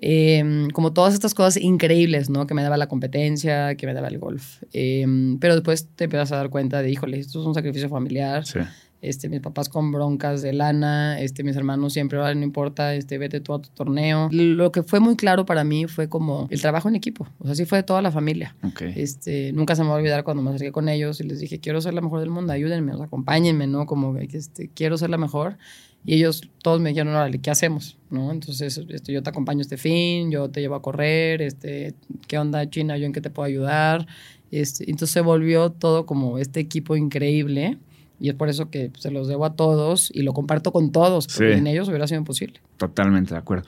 eh, 0.00 0.68
como 0.72 0.92
todas 0.92 1.14
estas 1.14 1.34
cosas 1.34 1.56
increíbles, 1.56 2.30
¿no? 2.30 2.46
Que 2.46 2.54
me 2.54 2.62
daba 2.62 2.76
la 2.76 2.86
competencia, 2.86 3.74
que 3.74 3.86
me 3.86 3.94
daba 3.94 4.08
el 4.08 4.18
golf. 4.18 4.62
Eh, 4.72 5.04
pero 5.40 5.54
después 5.54 5.88
te 5.96 6.04
empiezas 6.04 6.30
a 6.32 6.36
dar 6.36 6.50
cuenta 6.50 6.82
de, 6.82 6.90
híjole, 6.90 7.18
esto 7.18 7.40
es 7.40 7.46
un 7.46 7.54
sacrificio 7.54 7.88
familiar. 7.88 8.46
Sí. 8.46 8.60
Este, 9.00 9.28
mis 9.28 9.40
papás 9.40 9.68
con 9.68 9.92
broncas 9.92 10.42
de 10.42 10.52
lana, 10.52 11.20
este, 11.20 11.44
mis 11.44 11.54
hermanos 11.54 11.92
siempre, 11.92 12.20
"Ay, 12.20 12.34
no 12.34 12.42
importa, 12.42 12.94
este, 12.96 13.16
vete 13.16 13.40
tú 13.40 13.54
a 13.54 13.62
tu 13.62 13.68
torneo. 13.70 14.28
Lo 14.32 14.72
que 14.72 14.82
fue 14.82 14.98
muy 14.98 15.14
claro 15.14 15.46
para 15.46 15.62
mí 15.62 15.86
fue 15.86 16.08
como 16.08 16.48
el 16.50 16.60
trabajo 16.60 16.88
en 16.88 16.96
equipo. 16.96 17.28
O 17.38 17.46
sea, 17.46 17.54
sí 17.54 17.64
fue 17.64 17.78
de 17.78 17.84
toda 17.84 18.02
la 18.02 18.10
familia. 18.10 18.56
Ok. 18.64 18.82
Este, 18.96 19.52
nunca 19.52 19.76
se 19.76 19.82
me 19.82 19.88
va 19.88 19.94
a 19.94 19.98
olvidar 19.98 20.24
cuando 20.24 20.42
me 20.42 20.50
acerqué 20.50 20.72
con 20.72 20.88
ellos 20.88 21.20
y 21.20 21.24
les 21.24 21.38
dije, 21.38 21.60
quiero 21.60 21.80
ser 21.80 21.94
la 21.94 22.00
mejor 22.00 22.20
del 22.20 22.30
mundo, 22.30 22.52
ayúdenme, 22.52 22.92
o 22.92 22.96
sea, 22.96 23.06
acompáñenme, 23.06 23.66
¿no? 23.68 23.86
Como 23.86 24.14
que 24.14 24.36
este, 24.36 24.68
quiero 24.74 24.98
ser 24.98 25.10
la 25.10 25.18
mejor. 25.18 25.58
Y 26.04 26.14
ellos 26.14 26.42
todos 26.62 26.80
me 26.80 26.90
dijeron, 26.90 27.14
órale, 27.14 27.38
¿qué 27.40 27.50
hacemos? 27.50 27.98
¿No? 28.10 28.32
Entonces, 28.32 28.80
este, 28.88 29.12
yo 29.12 29.22
te 29.22 29.30
acompaño 29.30 29.60
este 29.60 29.76
fin, 29.76 30.30
yo 30.30 30.48
te 30.48 30.60
llevo 30.60 30.74
a 30.76 30.82
correr, 30.82 31.42
este, 31.42 31.94
¿qué 32.26 32.38
onda, 32.38 32.68
China? 32.70 32.96
¿Yo 32.96 33.06
en 33.06 33.12
qué 33.12 33.20
te 33.20 33.30
puedo 33.30 33.46
ayudar? 33.46 34.06
Este, 34.50 34.84
entonces 34.90 35.10
se 35.12 35.20
volvió 35.20 35.70
todo 35.70 36.06
como 36.06 36.38
este 36.38 36.60
equipo 36.60 36.96
increíble. 36.96 37.78
Y 38.20 38.28
es 38.30 38.34
por 38.34 38.48
eso 38.48 38.68
que 38.70 38.90
se 38.98 39.10
los 39.10 39.28
debo 39.28 39.44
a 39.44 39.54
todos 39.54 40.10
y 40.12 40.22
lo 40.22 40.32
comparto 40.32 40.72
con 40.72 40.90
todos, 40.92 41.26
porque 41.28 41.50
Sí. 41.52 41.54
sin 41.58 41.66
ellos 41.68 41.88
hubiera 41.88 42.06
sido 42.08 42.18
imposible. 42.18 42.60
Totalmente 42.76 43.34
de 43.34 43.38
acuerdo. 43.40 43.64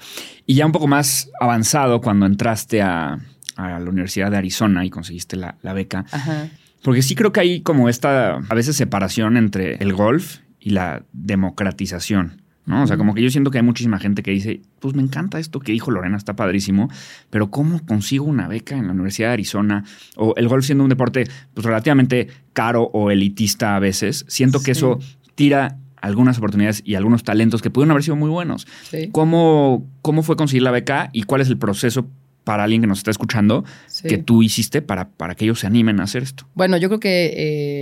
Y 0.47 0.55
ya 0.55 0.67
un 0.67 0.73
poco 0.73 0.87
más 0.89 1.31
avanzado, 1.41 2.01
cuando 2.01 2.27
entraste 2.27 2.83
a, 2.83 3.19
a 3.57 3.79
la 3.81 3.91
Universidad 3.91 4.31
de 4.31 4.39
Arizona 4.39 4.85
y 4.85 4.91
conseguiste 4.91 5.37
la, 5.37 5.57
la 5.63 5.73
beca, 5.73 6.05
Ajá. 6.11 6.49
porque 6.83 7.03
sí 7.03 7.15
creo 7.15 7.33
que 7.33 7.41
hay 7.41 7.61
como 7.61 7.89
esta, 7.89 8.37
a 8.37 8.55
veces, 8.55 8.77
separación 8.77 9.37
entre 9.37 9.75
el 9.77 9.93
golf 9.93 10.39
y 10.59 10.71
la 10.71 11.03
democratización. 11.13 12.43
¿No? 12.71 12.85
O 12.85 12.87
sea, 12.87 12.97
como 12.97 13.15
que 13.15 13.23
yo 13.23 13.31
siento 13.31 13.51
que 13.51 13.59
hay 13.59 13.65
muchísima 13.65 13.99
gente 13.99 14.23
que 14.23 14.31
dice, 14.31 14.63
pues 14.79 14.95
me 14.95 15.03
encanta 15.03 15.39
esto 15.39 15.61
que 15.61 15.73
dijo 15.73 15.91
Lorena, 15.91 16.17
está 16.17 16.35
padrísimo, 16.37 16.89
pero 17.29 17.51
¿cómo 17.51 17.85
consigo 17.85 18.25
una 18.25 18.49
beca 18.49 18.77
en 18.77 18.87
la 18.87 18.93
Universidad 18.93 19.29
de 19.29 19.33
Arizona? 19.35 19.85
O 20.17 20.35
el 20.37 20.49
golf 20.49 20.65
siendo 20.65 20.85
un 20.85 20.91
deporte 20.91 21.25
pues, 21.53 21.67
relativamente 21.67 22.29
caro 22.53 22.85
o 22.93 23.11
elitista 23.11 23.77
a 23.77 23.81
veces, 23.81 24.25
siento 24.29 24.63
que 24.63 24.71
eso 24.71 25.01
tira 25.35 25.79
algunas 26.01 26.39
oportunidades 26.39 26.83
y 26.85 26.95
algunos 26.95 27.25
talentos 27.25 27.61
que 27.61 27.71
pudieron 27.71 27.91
haber 27.91 28.05
sido 28.05 28.17
muy 28.17 28.31
buenos. 28.31 28.67
Sí. 28.91 29.11
¿Cómo, 29.13 29.87
¿Cómo 30.01 30.23
fue 30.23 30.37
conseguir 30.37 30.63
la 30.63 30.71
beca 30.71 31.11
y 31.13 31.25
cuál 31.25 31.41
es 31.41 31.49
el 31.49 31.59
proceso 31.59 32.09
para 32.45 32.65
alguien 32.65 32.81
que 32.81 32.87
nos 32.87 32.99
está 32.99 33.11
escuchando 33.11 33.65
sí. 33.87 34.09
que 34.09 34.19
tú 34.19 34.43
hiciste 34.43 34.83
para, 34.83 35.09
para 35.11 35.35
que 35.35 35.45
ellos 35.45 35.61
se 35.61 35.67
animen 35.67 36.01
a 36.01 36.05
hacer 36.05 36.23
esto? 36.23 36.47
Bueno, 36.55 36.77
yo 36.77 36.89
creo 36.89 37.01
que 37.01 37.33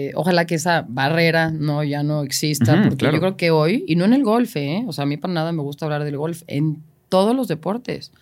eh, 0.08 0.12
ojalá 0.14 0.46
que 0.46 0.54
esa 0.56 0.84
barrera 0.88 1.50
no 1.50 1.84
ya 1.84 2.02
no 2.02 2.22
exista, 2.22 2.74
Ujú, 2.74 2.82
porque 2.84 2.96
claro. 2.96 3.14
yo 3.16 3.20
creo 3.20 3.36
que 3.36 3.50
hoy, 3.50 3.84
y 3.86 3.96
no 3.96 4.04
en 4.04 4.12
el 4.12 4.22
golf, 4.24 4.56
¿eh? 4.56 4.84
o 4.86 4.92
sea, 4.92 5.04
a 5.04 5.06
mí 5.06 5.16
para 5.16 5.32
nada 5.34 5.52
me 5.52 5.62
gusta 5.62 5.84
hablar 5.86 6.04
del 6.04 6.16
golf, 6.16 6.42
en 6.46 6.82
todos 7.08 7.34
los 7.34 7.48
deportes. 7.48 8.12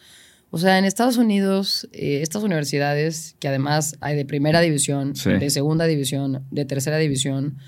O 0.51 0.59
sea, 0.59 0.79
en 0.79 0.85
Estados 0.85 1.17
Unidos, 1.17 1.89
eh, 1.93 2.21
estas 2.23 2.43
universidades, 2.45 3.35
que 3.41 3.49
además 3.49 3.97
hay 4.01 4.15
de 4.17 4.25
primera 4.25 4.61
división, 4.61 5.17
Sí. 5.17 5.31
de 5.33 5.51
segunda 5.51 5.87
división, 5.87 6.45
de 6.51 6.65
tercera 6.65 6.99
división, 6.99 7.59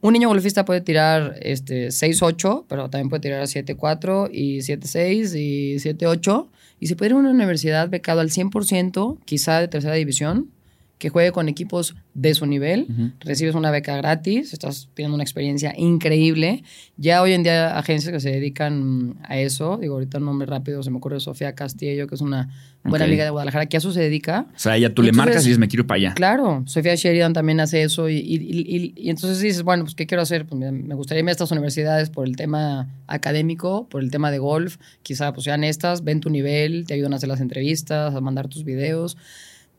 un 0.00 0.12
niño 0.12 0.28
golfista 0.28 0.64
puede 0.64 0.80
tirar 0.82 1.36
este, 1.40 1.88
6-8, 1.90 2.66
pero 2.68 2.90
también 2.90 3.08
puede 3.08 3.20
tirar 3.20 3.42
7-4 3.46 4.28
y 4.32 4.58
7-6 4.62 5.34
y 5.34 5.76
7-8. 5.78 6.48
Y 6.78 6.88
se 6.88 6.96
puede 6.96 7.10
ir 7.10 7.12
a 7.14 7.18
una 7.18 7.30
universidad 7.30 7.88
becado 7.88 8.20
al 8.20 8.30
100%, 8.30 9.18
quizá 9.24 9.60
de 9.60 9.68
tercera 9.68 9.94
división, 9.94 10.50
que 10.98 11.10
juegue 11.10 11.30
con 11.30 11.48
equipos 11.48 11.94
de 12.14 12.34
su 12.34 12.46
nivel. 12.46 12.86
Recibes 13.20 13.54
una 13.54 13.70
beca 13.70 13.96
gratis, 13.98 14.54
estás 14.54 14.88
teniendo 14.94 15.14
una 15.14 15.24
experiencia 15.24 15.74
increíble. 15.76 16.62
Ya 16.96 17.20
hoy 17.20 17.32
en 17.34 17.42
día 17.42 17.72
hay 17.74 17.78
agencias 17.78 18.12
que 18.14 18.20
se 18.20 18.30
dedican 18.30 19.16
a 19.22 19.38
eso. 19.38 19.76
Digo, 19.76 19.94
ahorita 19.94 20.16
un 20.18 20.24
nombre 20.24 20.46
rápido 20.46 20.82
se 20.82 20.90
me 20.90 20.96
ocurre 20.96 21.20
Sofía 21.20 21.54
Castillo, 21.54 22.06
que 22.06 22.14
es 22.14 22.22
una 22.22 22.48
buena 22.82 23.04
Ok. 23.04 23.08
amiga 23.10 23.24
de 23.24 23.30
Guadalajara, 23.30 23.66
que 23.66 23.76
a 23.76 23.78
eso 23.78 23.92
se 23.92 24.00
dedica. 24.00 24.46
O 24.54 24.58
sea, 24.58 24.76
ella 24.76 24.94
tú 24.94 25.02
le 25.02 25.12
marcas 25.12 25.42
y 25.44 25.48
dices, 25.48 25.58
me 25.58 25.68
quiero 25.68 25.86
para 25.86 25.96
allá. 25.96 26.14
Claro, 26.14 26.62
Sofía 26.66 26.94
Sheridan 26.94 27.34
también 27.34 27.60
hace 27.60 27.82
eso 27.82 28.08
y, 28.08 28.14
y- 28.16 28.36
y- 28.36 28.76
y- 28.76 28.94
y 28.96 29.10
entonces 29.10 29.40
dices, 29.40 29.62
bueno, 29.64 29.84
pues 29.84 29.94
¿qué 29.94 30.06
quiero 30.06 30.22
hacer? 30.22 30.46
Pues 30.46 30.58
mira, 30.58 30.72
me 30.72 30.94
gustaría 30.94 31.18
irme 31.18 31.30
a 31.30 31.32
estas 31.32 31.50
universidades 31.50 32.08
por 32.08 32.26
el 32.26 32.36
tema 32.36 32.88
académico, 33.06 33.86
por 33.90 34.02
el 34.02 34.10
tema 34.10 34.30
de 34.30 34.38
golf, 34.38 34.76
quizá 35.02 35.32
pues 35.34 35.44
sean 35.44 35.62
estas, 35.64 36.04
ven 36.04 36.20
tu 36.20 36.30
nivel, 36.30 36.86
te 36.86 36.94
ayudan 36.94 37.12
a 37.12 37.16
hacer 37.16 37.28
las 37.28 37.40
entrevistas, 37.40 38.14
a 38.14 38.20
mandar 38.22 38.48
tus 38.48 38.64
videos. 38.64 39.16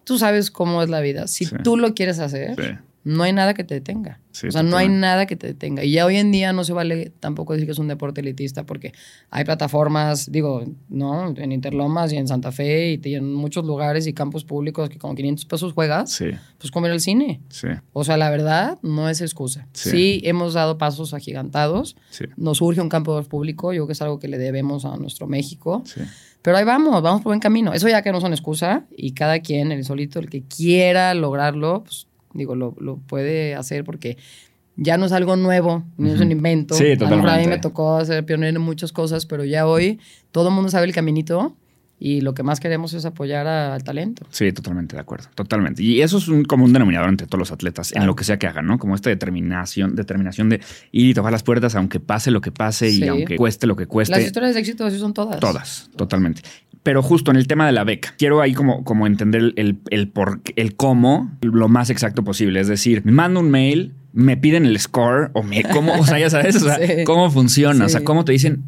Tú 0.07 0.17
sabes 0.17 0.49
cómo 0.51 0.81
es 0.81 0.89
la 0.89 1.01
vida. 1.01 1.27
Si 1.27 1.43
Sí. 1.45 1.55
tú 1.63 1.75
lo 1.75 1.93
quieres 1.93 2.19
hacer, 2.19 2.55
Sí. 2.55 2.71
no 3.03 3.23
hay 3.23 3.33
nada 3.33 3.53
que 3.53 3.63
te 3.65 3.73
detenga. 3.75 4.21
Sí, 4.31 4.47
o 4.47 4.51
sea, 4.51 4.61
no 4.61 4.77
hay 4.77 4.87
nada 4.87 5.25
que 5.25 5.35
te 5.35 5.47
detenga. 5.47 5.83
Y 5.83 5.91
ya 5.93 6.05
hoy 6.05 6.17
en 6.17 6.31
día 6.31 6.53
no 6.53 6.63
se 6.63 6.71
vale 6.71 7.11
tampoco 7.19 7.53
decir 7.53 7.65
que 7.65 7.71
es 7.71 7.79
un 7.79 7.87
deporte 7.87 8.21
elitista 8.21 8.65
porque 8.67 8.93
hay 9.31 9.43
plataformas, 9.45 10.31
digo, 10.31 10.63
¿no? 10.89 11.33
En 11.37 11.51
Interlomas 11.51 12.13
y 12.13 12.17
en 12.17 12.27
Santa 12.27 12.51
Fe 12.51 12.99
y 13.03 13.15
en 13.15 13.33
muchos 13.33 13.65
lugares 13.65 14.05
y 14.07 14.13
campos 14.13 14.45
públicos 14.45 14.89
que 14.89 14.97
con 14.99 15.15
500 15.15 15.45
pesos 15.45 15.73
juegas, 15.73 16.11
Sí, 16.11 16.25
pues 16.59 16.69
como 16.71 16.85
ir 16.85 16.91
al 16.93 16.99
cine. 17.01 17.41
sí, 17.49 17.67
O 17.93 18.03
sea, 18.03 18.15
la 18.17 18.29
verdad 18.29 18.77
no 18.83 19.09
es 19.09 19.21
excusa. 19.21 19.67
Sí. 19.73 20.21
Hemos 20.23 20.53
dado 20.53 20.77
pasos 20.77 21.13
agigantados. 21.15 21.95
sí, 22.11 22.25
Nos 22.37 22.59
surge 22.59 22.79
un 22.79 22.89
campo 22.89 23.21
público, 23.23 23.73
yo 23.73 23.79
creo 23.81 23.87
que 23.87 23.93
es 23.93 24.01
algo 24.03 24.19
que 24.19 24.27
le 24.27 24.37
debemos 24.37 24.85
a 24.85 24.95
nuestro 24.97 25.25
México. 25.27 25.81
sí. 25.85 26.01
Pero 26.41 26.57
ahí 26.57 26.63
vamos, 26.65 27.01
vamos 27.01 27.21
por 27.21 27.31
buen 27.31 27.39
camino. 27.39 27.73
Eso 27.73 27.89
ya 27.89 28.01
que 28.01 28.11
no 28.11 28.21
son 28.21 28.31
excusa 28.33 28.85
y 28.95 29.11
cada 29.11 29.39
quien, 29.39 29.71
el 29.71 29.83
solito, 29.83 30.19
el 30.19 30.29
que 30.29 30.43
quiera 30.43 31.13
lograrlo, 31.13 31.83
pues 31.83 32.07
digo, 32.33 32.55
lo, 32.55 32.75
lo 32.79 32.97
puede 32.97 33.55
hacer 33.55 33.83
porque 33.83 34.17
ya 34.75 34.97
no 34.97 35.07
es 35.07 35.11
algo 35.11 35.35
nuevo, 35.35 35.83
ni 35.97 36.11
es 36.11 36.19
un 36.21 36.31
invento. 36.31 36.75
Sí, 36.75 36.83
mejor 36.83 37.05
A 37.07 37.09
mí 37.09 37.17
totalmente. 37.17 37.49
me 37.49 37.57
tocó 37.57 38.05
ser 38.05 38.25
pionero 38.25 38.57
en 38.57 38.63
muchas 38.63 38.91
cosas, 38.91 39.25
pero 39.25 39.43
ya 39.43 39.67
hoy 39.67 39.99
todo 40.31 40.49
el 40.49 40.53
mundo 40.53 40.69
sabe 40.69 40.85
el 40.85 40.93
caminito 40.93 41.55
y 41.99 42.21
lo 42.21 42.33
que 42.33 42.43
más 42.43 42.59
queremos 42.59 42.93
es 42.93 43.05
apoyar 43.05 43.47
a- 43.47 43.73
al 43.73 43.83
talento. 43.83 44.25
Sí, 44.29 44.51
totalmente 44.51 44.95
de 44.95 45.01
acuerdo, 45.01 45.27
totalmente. 45.35 45.81
Y 45.81 46.01
eso 46.01 46.17
es 46.19 46.27
un 46.27 46.43
común 46.43 46.71
denominador 46.73 47.09
entre 47.09 47.25
todos 47.27 47.39
los 47.39 47.51
atletas, 47.51 47.91
en 47.93 48.05
lo 48.05 48.15
que 48.15 48.23
sea 48.23 48.37
que 48.37 48.45
hagan, 48.47 48.67
¿no? 48.67 48.77
Como 48.77 48.93
esta 48.95 49.09
determinación, 49.09 49.95
determinación 49.95 50.49
de 50.49 50.61
ir 50.91 51.09
y 51.09 51.13
tocar 51.13 51.31
las 51.31 51.43
puertas, 51.43 51.75
aunque 51.75 51.99
pase 51.99 52.29
lo 52.31 52.41
que 52.41 52.51
pase 52.51 52.89
y 52.89 53.07
aunque 53.07 53.35
cueste 53.37 53.65
lo 53.67 53.75
que 53.75 53.83
Las 53.83 53.89
cueste. 53.89 54.21
historias 54.21 54.53
de 54.53 54.59
éxito 54.59 54.85
así 54.85 54.99
son 54.99 55.13
todas. 55.13 55.39
Todas, 55.39 55.89
totalmente. 55.95 56.41
Pero 56.83 57.01
justo 57.03 57.31
en 57.31 57.37
el 57.37 57.47
tema 57.47 57.65
de 57.65 57.73
la 57.73 57.83
beca, 57.83 58.13
quiero 58.17 58.41
ahí 58.41 58.53
como, 58.53 58.83
como 58.85 59.07
entender 59.07 59.53
el, 59.57 59.79
el, 59.89 60.07
por 60.07 60.39
el 60.55 60.75
cómo 60.75 61.31
lo 61.41 61.67
más 61.67 61.89
exacto 61.89 62.23
posible. 62.23 62.59
Es 62.61 62.67
decir, 62.67 63.01
me 63.03 63.11
mando 63.11 63.39
un 63.41 63.49
mail, 63.51 63.93
me 64.13 64.37
piden 64.37 64.65
el 64.65 64.79
score 64.79 65.31
o 65.33 65.43
me 65.43 65.63
cómo, 65.63 65.93
o 65.99 66.05
sea, 66.05 66.17
ya 66.19 66.29
sabes, 66.29 66.55
o 66.55 66.59
sea, 66.59 66.77
Sí. 66.87 67.03
cómo 67.05 67.29
funciona, 67.29 67.85
o 67.85 67.89
sea, 67.89 68.03
cómo 68.05 68.23
te 68.23 68.31
dicen, 68.31 68.63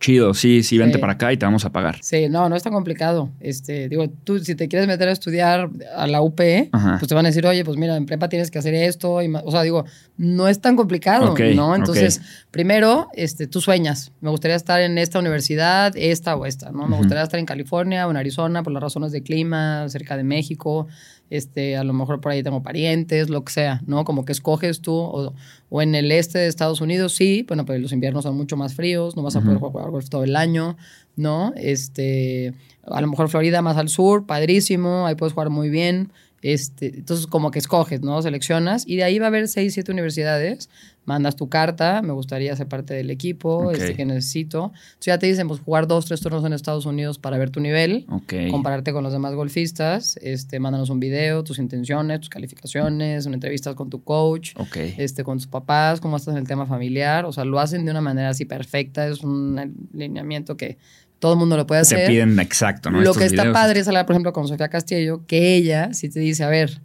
chido, 0.00 0.32
sí, 0.34 0.62
sí, 0.62 0.78
vente 0.78 0.94
Sí. 0.96 1.00
para 1.00 1.12
acá 1.12 1.32
y 1.32 1.36
te 1.36 1.44
vamos 1.44 1.64
a 1.64 1.70
pagar. 1.70 1.98
Sí, 2.02 2.28
no, 2.30 2.48
no 2.48 2.56
es 2.56 2.62
tan 2.62 2.72
complicado. 2.72 3.30
Este, 3.38 3.88
digo, 3.88 4.08
tú 4.24 4.38
si 4.40 4.54
te 4.54 4.66
quieres 4.66 4.88
meter 4.88 5.08
a 5.08 5.12
estudiar 5.12 5.70
a 5.94 6.06
la 6.06 6.22
UP, 6.22 6.40
Ajá. 6.72 6.96
pues 6.98 7.08
te 7.08 7.14
van 7.14 7.26
a 7.26 7.28
decir, 7.28 7.46
oye, 7.46 7.64
pues 7.64 7.76
mira, 7.76 7.96
en 7.96 8.06
prepa 8.06 8.28
tienes 8.30 8.50
que 8.50 8.58
hacer 8.58 8.74
esto. 8.74 9.20
Y 9.22 9.30
o 9.32 9.50
sea, 9.50 9.62
digo, 9.62 9.84
no 10.16 10.48
es 10.48 10.60
tan 10.60 10.74
complicado, 10.74 11.32
Ok, 11.32 11.40
¿no? 11.54 11.76
Entonces, 11.76 12.20
primero, 12.50 13.08
este, 13.14 13.46
tú 13.46 13.60
sueñas. 13.60 14.10
Me 14.20 14.30
gustaría 14.30 14.56
estar 14.56 14.80
en 14.80 14.96
esta 14.98 15.18
universidad, 15.18 15.92
esta 15.96 16.34
o 16.34 16.46
esta, 16.46 16.70
¿no? 16.72 16.78
Me 16.86 16.94
Ujú. 16.94 16.96
gustaría 16.98 17.22
estar 17.22 17.38
en 17.38 17.46
California 17.46 18.06
o 18.06 18.10
en 18.10 18.16
Arizona 18.16 18.62
por 18.62 18.72
las 18.72 18.82
razones 18.82 19.12
de 19.12 19.22
clima, 19.22 19.86
cerca 19.90 20.16
de 20.16 20.24
México. 20.24 20.86
Este, 21.28 21.76
a 21.76 21.84
lo 21.84 21.92
mejor 21.92 22.20
por 22.20 22.32
ahí 22.32 22.42
tengo 22.42 22.60
parientes, 22.60 23.30
lo 23.30 23.44
que 23.44 23.52
sea, 23.52 23.82
¿no? 23.86 24.04
Como 24.04 24.24
que 24.24 24.32
escoges 24.32 24.80
tú, 24.80 24.94
o, 24.94 25.32
o 25.68 25.80
en 25.82 25.94
el 25.94 26.10
este 26.10 26.40
de 26.40 26.48
Estados 26.48 26.80
Unidos, 26.80 27.14
sí, 27.14 27.44
bueno, 27.46 27.64
pero 27.64 27.78
los 27.78 27.92
inviernos 27.92 28.24
son 28.24 28.36
mucho 28.36 28.56
más 28.56 28.74
fríos, 28.74 29.14
no 29.14 29.22
vas 29.22 29.36
a 29.36 29.40
poder 29.40 29.58
Ujú. 29.58 29.66
jugar 29.68 29.70
jugar 29.86 29.89
todo 30.08 30.24
el 30.24 30.36
año, 30.36 30.76
¿no? 31.16 31.52
Este, 31.56 32.54
a 32.84 33.00
lo 33.00 33.06
mejor 33.06 33.28
Florida 33.28 33.62
más 33.62 33.76
al 33.76 33.88
sur, 33.88 34.26
padrísimo, 34.26 35.06
ahí 35.06 35.14
puedes 35.14 35.34
jugar 35.34 35.50
muy 35.50 35.68
bien. 35.68 36.12
Este, 36.42 36.86
entonces, 36.98 37.26
como 37.26 37.50
que 37.50 37.58
escoges, 37.58 38.00
¿no? 38.00 38.20
Seleccionas 38.22 38.84
y 38.86 38.96
de 38.96 39.04
ahí 39.04 39.18
va 39.18 39.26
a 39.26 39.28
haber 39.28 39.46
seis, 39.48 39.74
siete 39.74 39.92
universidades. 39.92 40.70
Mandas 41.06 41.34
tu 41.34 41.48
carta, 41.48 42.02
me 42.02 42.12
gustaría 42.12 42.54
ser 42.54 42.68
parte 42.68 42.94
del 42.94 43.10
equipo, 43.10 43.68
Ok. 43.68 43.72
este, 43.74 43.94
que 43.96 44.04
necesito. 44.04 44.66
Entonces 44.74 45.06
ya 45.06 45.18
te 45.18 45.26
dicen, 45.26 45.48
pues 45.48 45.58
jugar 45.60 45.86
dos, 45.86 46.04
tres 46.06 46.20
turnos 46.20 46.44
en 46.44 46.52
Estados 46.52 46.86
Unidos 46.86 47.18
para 47.18 47.36
ver 47.38 47.50
tu 47.50 47.58
nivel, 47.60 48.06
compararte 48.50 48.92
con 48.92 49.02
los 49.02 49.12
demás 49.12 49.34
golfistas, 49.34 50.18
este, 50.22 50.60
mándanos 50.60 50.88
un 50.90 51.00
video, 51.00 51.42
tus 51.42 51.58
intenciones, 51.58 52.20
tus 52.20 52.28
calificaciones, 52.28 53.26
una 53.26 53.34
entrevista 53.34 53.74
con 53.74 53.90
tu 53.90 54.04
coach, 54.04 54.52
Ok. 54.56 54.76
este, 54.98 55.24
con 55.24 55.38
tus 55.38 55.46
papás, 55.46 56.00
cómo 56.00 56.16
estás 56.16 56.32
en 56.34 56.38
el 56.38 56.46
tema 56.46 56.66
familiar. 56.66 57.24
O 57.24 57.32
sea, 57.32 57.44
lo 57.44 57.58
hacen 57.60 57.84
de 57.84 57.90
una 57.90 58.02
manera 58.02 58.28
así 58.28 58.44
perfecta, 58.44 59.08
es 59.08 59.22
un 59.22 59.58
alineamiento 59.94 60.56
que 60.56 60.78
todo 61.20 61.34
el 61.34 61.38
mundo 61.38 61.56
lo 61.56 61.66
puede 61.66 61.82
Te 61.82 61.94
hacer. 61.94 62.08
piden 62.08 62.38
exacto, 62.40 62.90
¿no? 62.90 62.96
Lo 62.98 63.10
Estos 63.10 63.18
que 63.18 63.24
está 63.26 63.42
videos. 63.42 63.54
padre 63.54 63.80
es 63.80 63.86
hablar, 63.88 64.06
por 64.06 64.14
ejemplo, 64.14 64.32
con 64.32 64.48
Sofía 64.48 64.68
Castillo, 64.68 65.22
que 65.28 65.54
ella 65.54 65.94
si 65.94 66.08
te 66.08 66.18
dice, 66.18 66.42
a 66.42 66.48
ver, 66.48 66.80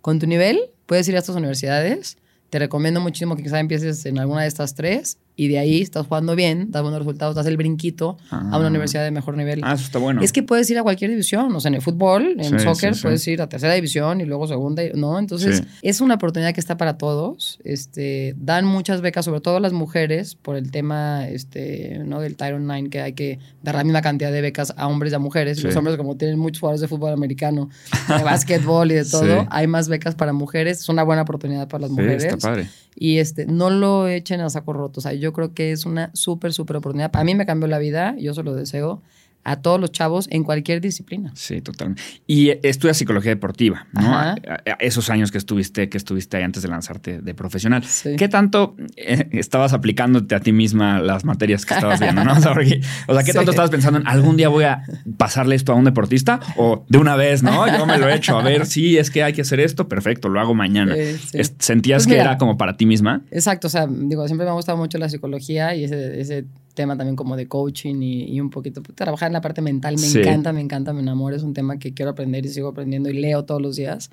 con 0.00 0.18
tu 0.18 0.26
nivel 0.26 0.58
puedes 0.86 1.06
ir 1.08 1.16
a 1.16 1.18
estas 1.18 1.36
universidades, 1.36 2.16
te 2.48 2.58
recomiendo 2.58 3.00
muchísimo 3.00 3.36
que 3.36 3.42
quizá 3.42 3.60
empieces 3.60 4.06
en 4.06 4.18
alguna 4.18 4.42
de 4.42 4.48
estas 4.48 4.74
tres 4.74 5.18
y 5.40 5.48
de 5.48 5.58
ahí 5.58 5.80
estás 5.80 6.06
jugando 6.06 6.36
bien, 6.36 6.70
das 6.70 6.82
buenos 6.82 6.98
resultados, 6.98 7.34
das 7.34 7.46
el 7.46 7.56
brinquito 7.56 8.18
a 8.30 8.50
Ah. 8.52 8.58
una 8.58 8.68
universidad 8.68 9.04
de 9.04 9.10
mejor 9.10 9.38
nivel. 9.38 9.60
Ah, 9.64 9.72
eso 9.72 9.84
está 9.84 9.98
bueno. 9.98 10.20
Es 10.20 10.32
que 10.32 10.42
puedes 10.42 10.68
ir 10.68 10.76
a 10.78 10.82
cualquier 10.82 11.10
división, 11.10 11.54
o 11.56 11.60
sea, 11.60 11.70
en 11.70 11.76
el 11.76 11.80
fútbol, 11.82 12.36
en 12.38 12.44
Sí, 12.44 12.64
soccer, 12.64 12.92
sí, 12.94 13.00
sí. 13.00 13.02
puedes 13.04 13.26
ir 13.26 13.40
a 13.40 13.48
tercera 13.48 13.72
división 13.72 14.20
y 14.20 14.26
luego 14.26 14.46
segunda, 14.46 14.82
¿no? 14.94 15.18
Entonces, 15.18 15.62
es 15.80 16.02
una 16.02 16.16
oportunidad 16.16 16.52
que 16.52 16.60
está 16.60 16.76
para 16.76 16.98
todos. 16.98 17.58
Este, 17.64 18.34
dan 18.36 18.66
muchas 18.66 19.00
becas, 19.00 19.24
sobre 19.24 19.40
todo 19.40 19.60
las 19.60 19.72
mujeres, 19.72 20.34
por 20.34 20.56
el 20.56 20.70
tema 20.70 21.26
este, 21.28 22.00
¿no? 22.04 22.20
del 22.20 22.36
Title 22.36 22.60
IX, 22.78 22.90
que 22.90 23.00
hay 23.00 23.12
que 23.14 23.38
dar 23.62 23.76
la 23.76 23.84
misma 23.84 24.02
cantidad 24.02 24.30
de 24.30 24.42
becas 24.42 24.74
a 24.76 24.88
hombres 24.88 25.12
y 25.12 25.16
a 25.16 25.18
mujeres. 25.18 25.58
Y 25.58 25.62
los 25.62 25.74
hombres, 25.76 25.96
como 25.96 26.16
tienen 26.16 26.38
muchos 26.38 26.60
jugadores 26.60 26.82
de 26.82 26.88
fútbol 26.88 27.12
americano, 27.14 27.70
de 28.14 28.22
básquetbol 28.22 28.90
y 28.92 28.94
de 28.96 29.04
todo, 29.10 29.46
hay 29.50 29.66
más 29.66 29.88
becas 29.88 30.14
para 30.14 30.34
mujeres. 30.34 30.80
Es 30.80 30.88
una 30.90 31.02
buena 31.02 31.22
oportunidad 31.22 31.66
para 31.68 31.82
las 31.82 31.90
Sí, 31.90 31.96
mujeres. 31.96 32.24
está 32.24 32.36
padre. 32.36 32.68
Y 32.94 33.18
este, 33.18 33.46
no 33.46 33.70
lo 33.70 34.08
echen 34.08 34.40
a 34.40 34.50
saco 34.50 34.72
roto. 34.72 35.00
O 35.00 35.02
sea, 35.02 35.12
yo 35.12 35.32
creo 35.32 35.54
que 35.54 35.72
es 35.72 35.86
una 35.86 36.10
súper, 36.14 36.52
súper 36.52 36.76
oportunidad. 36.76 37.10
A 37.14 37.24
mí 37.24 37.34
me 37.34 37.46
cambió 37.46 37.68
la 37.68 37.78
vida, 37.78 38.14
yo 38.18 38.34
se 38.34 38.42
lo 38.42 38.54
deseo 38.54 39.02
a 39.42 39.56
todos 39.62 39.80
los 39.80 39.90
chavos 39.92 40.28
en 40.30 40.44
cualquier 40.44 40.80
disciplina. 40.80 41.32
Sí, 41.34 41.60
totalmente. 41.62 42.02
Y 42.26 42.50
estudias 42.62 42.96
psicología 42.98 43.30
deportiva, 43.30 43.86
¿no? 43.92 44.00
Ajá. 44.14 44.34
A- 44.48 44.70
a- 44.72 44.76
Esos 44.80 45.08
años 45.10 45.30
que 45.32 45.38
estuviste, 45.38 45.88
que 45.88 45.96
estuviste 45.96 46.36
ahí 46.36 46.42
antes 46.42 46.62
de 46.62 46.68
lanzarte 46.68 47.20
de 47.22 47.34
profesional. 47.34 47.82
Sí. 47.84 48.16
¿Qué 48.16 48.28
tanto 48.28 48.76
eh, 48.96 49.28
estabas 49.32 49.72
aplicándote 49.72 50.34
a 50.34 50.40
ti 50.40 50.52
misma 50.52 51.00
las 51.00 51.24
materias 51.24 51.64
que 51.64 51.74
estabas 51.74 52.00
viendo, 52.00 52.24
no? 52.24 52.32
O 52.36 52.40
sea, 52.40 52.52
porque- 52.52 52.80
o 53.08 53.14
sea, 53.14 53.22
¿qué 53.22 53.32
Sí. 53.32 53.36
tanto 53.38 53.50
estabas 53.52 53.70
pensando 53.70 53.98
en 54.00 54.06
algún 54.06 54.36
día 54.36 54.48
voy 54.48 54.64
a 54.64 54.82
pasarle 55.16 55.54
esto 55.56 55.72
a 55.72 55.74
un 55.74 55.84
deportista? 55.84 56.40
O 56.56 56.84
de 56.88 56.98
una 56.98 57.16
vez, 57.16 57.42
¿no? 57.42 57.66
Yo 57.76 57.86
me 57.86 57.98
lo 57.98 58.08
he 58.08 58.14
hecho. 58.16 58.38
A 58.38 58.42
ver, 58.42 58.66
sí, 58.66 58.98
es 58.98 59.10
que 59.10 59.22
hay 59.22 59.32
que 59.32 59.42
hacer 59.42 59.60
esto. 59.60 59.88
Perfecto, 59.88 60.28
lo 60.28 60.40
hago 60.40 60.54
mañana. 60.54 60.94
Sí, 60.94 61.38
¿Sentías 61.58 62.04
Pues 62.04 62.14
que 62.14 62.20
era 62.20 62.36
como 62.38 62.56
para 62.56 62.76
ti 62.76 62.86
misma? 62.86 63.22
Exacto, 63.30 63.66
o 63.68 63.70
sea, 63.70 63.86
digo, 63.88 64.26
siempre 64.26 64.44
me 64.44 64.50
ha 64.50 64.54
gustado 64.54 64.76
mucho 64.78 64.98
la 64.98 65.08
psicología 65.08 65.74
y 65.74 65.84
ese, 65.84 66.20
ese 66.20 66.44
tema 66.80 66.96
también 66.96 67.16
como 67.16 67.36
de 67.36 67.46
coaching 67.46 68.00
y, 68.02 68.24
y 68.34 68.40
un 68.40 68.50
poquito 68.50 68.82
pues, 68.82 68.96
trabajar 68.96 69.28
en 69.28 69.34
la 69.34 69.40
parte 69.40 69.60
mental. 69.62 69.94
Me 69.94 70.06
Sí. 70.06 70.18
encanta, 70.18 70.52
me 70.52 70.60
encanta, 70.60 70.92
me 70.92 71.00
enamora. 71.00 71.36
Es 71.36 71.42
un 71.42 71.54
tema 71.54 71.78
que 71.78 71.92
quiero 71.94 72.10
aprender 72.12 72.44
y 72.46 72.48
sigo 72.48 72.68
aprendiendo 72.68 73.08
y 73.10 73.14
leo 73.14 73.44
todos 73.44 73.60
los 73.62 73.76
días. 73.76 74.10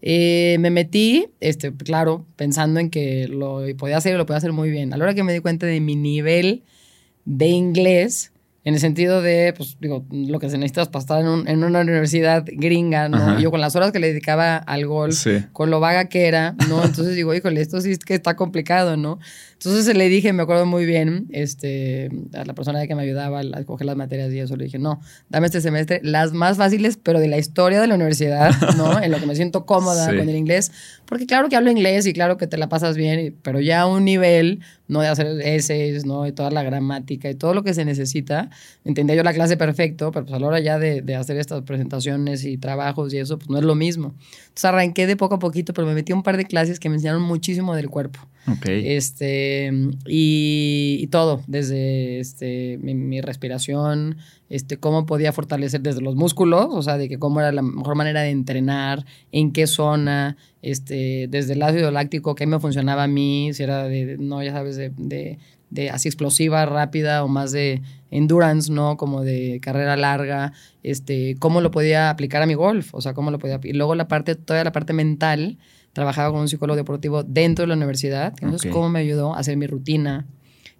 Eh, 0.00 0.56
me 0.60 0.70
metí, 0.70 1.26
este, 1.40 1.72
claro, 1.74 2.24
pensando 2.36 2.78
en 2.80 2.88
que 2.90 3.26
lo 3.28 3.62
podía 3.76 3.96
hacer 3.96 4.14
y 4.14 4.16
lo 4.16 4.26
podía 4.26 4.38
hacer 4.38 4.52
muy 4.52 4.70
bien. 4.70 4.92
A 4.92 4.96
la 4.96 5.04
hora 5.04 5.14
que 5.14 5.24
me 5.24 5.32
di 5.32 5.40
cuenta 5.40 5.66
de 5.66 5.80
mi 5.80 5.96
nivel 5.96 6.62
de 7.24 7.48
inglés, 7.48 8.32
en 8.64 8.74
el 8.74 8.80
sentido 8.80 9.22
de, 9.22 9.54
pues, 9.56 9.76
digo, 9.80 10.04
lo 10.10 10.38
que 10.38 10.50
se 10.50 10.58
necesita 10.58 10.82
es 10.82 10.88
para 10.88 11.00
estar 11.00 11.20
en, 11.20 11.26
un- 11.28 11.48
en 11.48 11.64
una 11.64 11.80
universidad 11.80 12.44
gringa, 12.46 13.08
¿no? 13.08 13.16
Ajá. 13.16 13.40
Yo 13.40 13.50
con 13.50 13.60
las 13.60 13.74
horas 13.76 13.92
que 13.92 13.98
le 13.98 14.08
dedicaba 14.08 14.56
al 14.56 14.86
golf, 14.86 15.14
Sí. 15.16 15.38
con 15.52 15.70
lo 15.70 15.80
vaga 15.80 16.08
que 16.08 16.26
era, 16.26 16.54
¿no? 16.68 16.84
Entonces 16.84 17.14
digo, 17.16 17.34
híjole, 17.34 17.60
esto 17.60 17.80
sí 17.80 17.92
es 17.92 17.98
que 17.98 18.14
está 18.14 18.36
complicado, 18.36 18.96
¿no? 18.96 19.18
Entonces 19.60 19.96
le 19.96 20.08
dije, 20.08 20.32
me 20.32 20.44
acuerdo 20.44 20.66
muy 20.66 20.86
bien, 20.86 21.26
este, 21.30 22.08
a 22.32 22.44
la 22.44 22.54
persona 22.54 22.86
que 22.86 22.94
me 22.94 23.02
ayudaba 23.02 23.40
a 23.40 23.58
escoger 23.58 23.86
las 23.86 23.96
materias 23.96 24.32
y 24.32 24.38
eso, 24.38 24.54
le 24.56 24.66
dije, 24.66 24.78
no, 24.78 25.00
dame 25.30 25.46
este 25.46 25.60
semestre 25.60 26.00
las 26.04 26.32
más 26.32 26.56
fáciles, 26.58 26.96
pero 27.02 27.18
de 27.18 27.26
la 27.26 27.38
historia 27.38 27.80
de 27.80 27.88
la 27.88 27.96
universidad, 27.96 28.52
¿no? 28.76 28.98
En 29.02 29.10
lo 29.10 29.18
que 29.18 29.26
me 29.26 29.34
siento 29.34 29.66
cómoda 29.66 30.10
Sí. 30.10 30.16
con 30.16 30.28
el 30.28 30.36
inglés, 30.36 30.70
porque 31.06 31.26
claro 31.26 31.48
que 31.48 31.56
hablo 31.56 31.72
inglés 31.72 32.06
y 32.06 32.12
claro 32.12 32.36
que 32.36 32.46
te 32.46 32.56
la 32.56 32.68
pasas 32.68 32.96
bien, 32.96 33.34
pero 33.42 33.58
ya 33.58 33.80
a 33.80 33.86
un 33.86 34.04
nivel, 34.04 34.60
no 34.86 35.00
de 35.00 35.08
hacer 35.08 35.26
essays, 35.40 36.06
¿no? 36.06 36.24
Y 36.26 36.30
toda 36.32 36.50
la 36.52 36.62
gramática 36.62 37.28
y 37.28 37.34
todo 37.34 37.52
lo 37.52 37.64
que 37.64 37.74
se 37.74 37.84
necesita. 37.84 38.50
Entendía 38.84 39.16
yo 39.16 39.24
la 39.24 39.34
clase 39.34 39.56
perfecto, 39.56 40.12
pero 40.12 40.24
pues 40.24 40.36
a 40.36 40.38
la 40.38 40.46
hora 40.46 40.60
ya 40.60 40.78
de, 40.78 41.02
de 41.02 41.16
hacer 41.16 41.36
estas 41.36 41.62
presentaciones 41.62 42.44
y 42.44 42.58
trabajos 42.58 43.12
y 43.12 43.18
eso, 43.18 43.38
pues 43.38 43.50
no 43.50 43.58
es 43.58 43.64
lo 43.64 43.74
mismo. 43.74 44.14
Entonces 44.58 44.70
arranqué 44.70 45.06
de 45.06 45.14
poco 45.16 45.36
a 45.36 45.38
poquito, 45.38 45.72
pero 45.72 45.86
me 45.86 45.94
metí 45.94 46.10
a 46.10 46.16
un 46.16 46.24
par 46.24 46.36
de 46.36 46.44
clases 46.44 46.80
que 46.80 46.88
me 46.88 46.96
enseñaron 46.96 47.22
muchísimo 47.22 47.76
del 47.76 47.88
cuerpo. 47.88 48.18
Ok. 48.48 48.66
Este, 48.66 49.70
y, 50.06 50.98
y 51.00 51.06
todo, 51.06 51.42
desde 51.46 52.18
este, 52.18 52.76
mi, 52.82 52.94
mi 52.94 53.20
respiración, 53.20 54.16
este, 54.50 54.76
cómo 54.78 55.06
podía 55.06 55.32
fortalecer 55.32 55.80
desde 55.82 56.00
los 56.00 56.16
músculos, 56.16 56.66
o 56.72 56.82
sea, 56.82 56.98
de 56.98 57.08
que 57.08 57.20
cómo 57.20 57.38
era 57.38 57.52
la 57.52 57.62
mejor 57.62 57.94
manera 57.94 58.22
de 58.22 58.30
entrenar, 58.30 59.04
en 59.30 59.52
qué 59.52 59.68
zona, 59.68 60.36
este, 60.60 61.28
desde 61.30 61.52
el 61.52 61.62
ácido 61.62 61.92
láctico, 61.92 62.34
qué 62.34 62.46
me 62.46 62.58
funcionaba 62.58 63.04
a 63.04 63.08
mí, 63.08 63.50
si 63.54 63.62
era 63.62 63.84
de, 63.84 64.06
de- 64.06 64.18
no, 64.18 64.42
ya 64.42 64.50
sabes, 64.50 64.74
de, 64.76 64.90
de, 64.96 65.38
de 65.70 65.90
así 65.90 66.08
explosiva, 66.08 66.66
rápida 66.66 67.22
o 67.22 67.28
más 67.28 67.52
de 67.52 67.80
endurance, 68.10 68.72
¿no? 68.72 68.96
Como 68.96 69.22
de 69.22 69.60
carrera 69.60 69.96
larga, 69.96 70.52
este, 70.82 71.36
cómo 71.38 71.60
lo 71.60 71.70
podía 71.70 72.10
aplicar 72.10 72.42
a 72.42 72.46
mi 72.46 72.54
golf, 72.54 72.94
o 72.94 73.00
sea, 73.00 73.14
cómo 73.14 73.30
lo 73.30 73.38
podía... 73.38 73.60
Y 73.62 73.72
luego 73.72 73.94
la 73.94 74.08
parte, 74.08 74.34
toda 74.34 74.64
la 74.64 74.72
parte 74.72 74.92
mental, 74.92 75.58
trabajaba 75.92 76.30
con 76.30 76.40
un 76.40 76.48
psicólogo 76.48 76.76
deportivo 76.76 77.22
dentro 77.22 77.64
de 77.64 77.68
la 77.68 77.74
universidad, 77.74 78.34
entonces 78.40 78.70
cómo 78.70 78.88
me 78.88 79.00
ayudó 79.00 79.34
a 79.34 79.38
hacer 79.38 79.56
mi 79.56 79.66
rutina, 79.66 80.26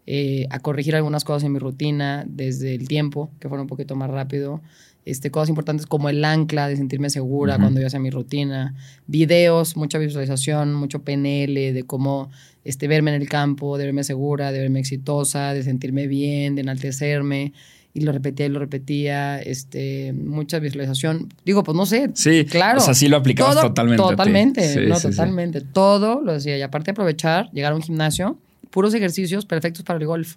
eh, 0.06 0.46
a 0.50 0.60
corregir 0.60 0.96
algunas 0.96 1.24
cosas 1.24 1.44
en 1.44 1.52
mi 1.52 1.58
rutina 1.58 2.24
desde 2.26 2.74
el 2.74 2.88
tiempo, 2.88 3.30
que 3.40 3.48
fuera 3.48 3.62
un 3.62 3.68
poquito 3.68 3.94
más 3.94 4.10
rápido. 4.10 4.62
Este, 5.10 5.30
cosas 5.30 5.48
importantes 5.48 5.86
como 5.86 6.08
el 6.08 6.24
ancla 6.24 6.68
de 6.68 6.76
sentirme 6.76 7.08
segura 7.10 7.54
Ujú. 7.54 7.62
cuando 7.62 7.80
yo 7.80 7.86
hacía 7.86 7.98
mi 8.00 8.10
rutina. 8.10 8.74
Videos, 9.06 9.76
mucha 9.76 9.98
visualización, 9.98 10.74
mucho 10.74 11.02
PNL 11.02 11.72
de 11.72 11.82
cómo 11.86 12.30
este, 12.64 12.88
verme 12.88 13.14
en 13.14 13.22
el 13.22 13.28
campo, 13.28 13.78
de 13.78 13.84
verme 13.86 14.04
segura, 14.04 14.52
de 14.52 14.58
verme 14.60 14.80
exitosa, 14.80 15.54
de 15.54 15.62
sentirme 15.62 16.06
bien, 16.06 16.54
de 16.56 16.60
enaltecerme. 16.62 17.52
Y 17.94 18.02
lo 18.02 18.12
repetía 18.12 18.46
y 18.46 18.48
lo 18.50 18.58
repetía. 18.60 19.40
Este, 19.40 20.12
mucha 20.12 20.58
visualización. 20.58 21.32
Digo, 21.44 21.62
pues 21.64 21.74
no 21.76 21.86
sé. 21.86 22.10
Sí, 22.14 22.44
claro. 22.44 22.78
O 22.78 22.80
sea, 22.82 22.92
sí 22.94 23.08
lo 23.08 23.16
aplicabas 23.16 23.54
Todo- 23.54 23.68
totalmente. 23.68 24.02
Totalmente, 24.02 24.68
Sí, 24.74 24.80
no, 24.86 24.94
sí, 24.96 25.00
sí. 25.02 25.10
totalmente. 25.10 25.60
Todo 25.62 26.20
lo 26.20 26.34
decía. 26.34 26.56
Y 26.58 26.62
aparte 26.62 26.90
aprovechar, 26.90 27.50
llegar 27.52 27.72
a 27.72 27.76
un 27.76 27.82
gimnasio, 27.82 28.38
puros 28.70 28.92
ejercicios 28.94 29.46
perfectos 29.46 29.82
para 29.84 29.98
el 29.98 30.06
golf. 30.06 30.36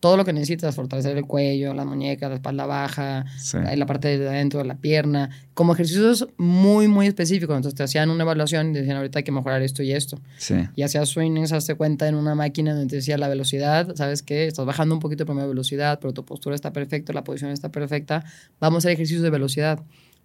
Todo 0.00 0.16
lo 0.16 0.24
que 0.24 0.32
necesitas, 0.32 0.74
fortalecer 0.74 1.16
el 1.16 1.24
cuello, 1.24 1.72
las 1.74 1.86
muñecas, 1.86 2.28
la 2.28 2.36
espalda 2.36 2.66
baja, 2.66 3.24
Sí. 3.38 3.58
la 3.76 3.86
parte 3.86 4.18
de 4.18 4.28
adentro 4.28 4.60
de 4.60 4.66
la 4.66 4.76
pierna, 4.76 5.30
como 5.54 5.72
ejercicios 5.72 6.28
muy, 6.36 6.86
muy 6.86 7.06
específicos. 7.06 7.56
Entonces 7.56 7.76
te 7.76 7.82
hacían 7.82 8.10
una 8.10 8.22
evaluación 8.24 8.70
y 8.70 8.72
te 8.74 8.78
decían, 8.80 8.98
ahorita 8.98 9.20
hay 9.20 9.24
que 9.24 9.32
mejorar 9.32 9.62
esto 9.62 9.82
y 9.82 9.92
esto. 9.92 10.20
Sí. 10.36 10.54
Y 10.76 10.82
hacías 10.82 11.08
swings, 11.08 11.52
hazte 11.52 11.74
cuenta 11.74 12.06
en 12.08 12.14
una 12.14 12.34
máquina 12.34 12.72
donde 12.74 12.88
te 12.90 12.96
decía 12.96 13.16
la 13.18 13.28
velocidad, 13.28 13.94
¿sabes 13.96 14.22
qué? 14.22 14.46
Estás 14.46 14.66
bajando 14.66 14.94
un 14.94 15.00
poquito 15.00 15.24
de 15.24 15.46
velocidad, 15.46 15.98
pero 16.00 16.12
tu 16.12 16.24
postura 16.24 16.54
está 16.54 16.72
perfecta, 16.72 17.12
la 17.12 17.24
posición 17.24 17.50
está 17.50 17.70
perfecta. 17.70 18.24
Vamos 18.60 18.76
a 18.76 18.78
hacer 18.78 18.92
ejercicios 18.92 19.22
de 19.22 19.30
velocidad. 19.30 19.80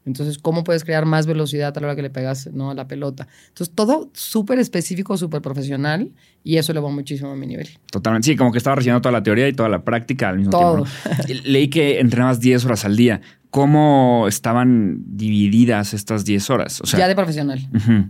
Entonces, 0.05 0.39
¿cómo 0.39 0.63
puedes 0.63 0.83
crear 0.83 1.05
más 1.05 1.27
velocidad 1.27 1.77
a 1.77 1.79
la 1.79 1.87
hora 1.87 1.95
que 1.95 2.01
le 2.01 2.09
pegas 2.09 2.49
¿no? 2.51 2.71
a 2.71 2.73
la 2.73 2.87
pelota? 2.87 3.27
Entonces, 3.49 3.73
todo 3.75 4.09
súper 4.13 4.59
específico, 4.59 5.15
súper 5.17 5.41
profesional 5.41 6.11
y 6.43 6.57
eso 6.57 6.71
elevó 6.71 6.91
muchísimo 6.91 7.31
a 7.31 7.35
mi 7.35 7.45
nivel. 7.45 7.69
Totalmente. 7.91 8.25
Sí, 8.27 8.35
como 8.35 8.51
que 8.51 8.57
estaba 8.57 8.75
recibiendo 8.75 9.01
toda 9.01 9.13
la 9.13 9.23
teoría 9.23 9.47
y 9.47 9.53
toda 9.53 9.69
la 9.69 9.83
práctica 9.83 10.29
al 10.29 10.37
mismo 10.37 10.51
Todo. 10.51 10.83
tiempo. 10.85 10.89
¿no? 11.27 11.33
Leí 11.45 11.67
que 11.69 11.99
entrenabas 11.99 12.39
10 12.39 12.65
horas 12.65 12.85
al 12.85 12.95
día. 12.95 13.21
¿Cómo 13.51 14.27
estaban 14.29 15.03
divididas 15.05 15.93
estas 15.93 16.23
10 16.23 16.49
horas? 16.49 16.79
O 16.79 16.85
sea, 16.85 16.99
ya 16.99 17.07
de 17.09 17.15
profesional. 17.15 17.59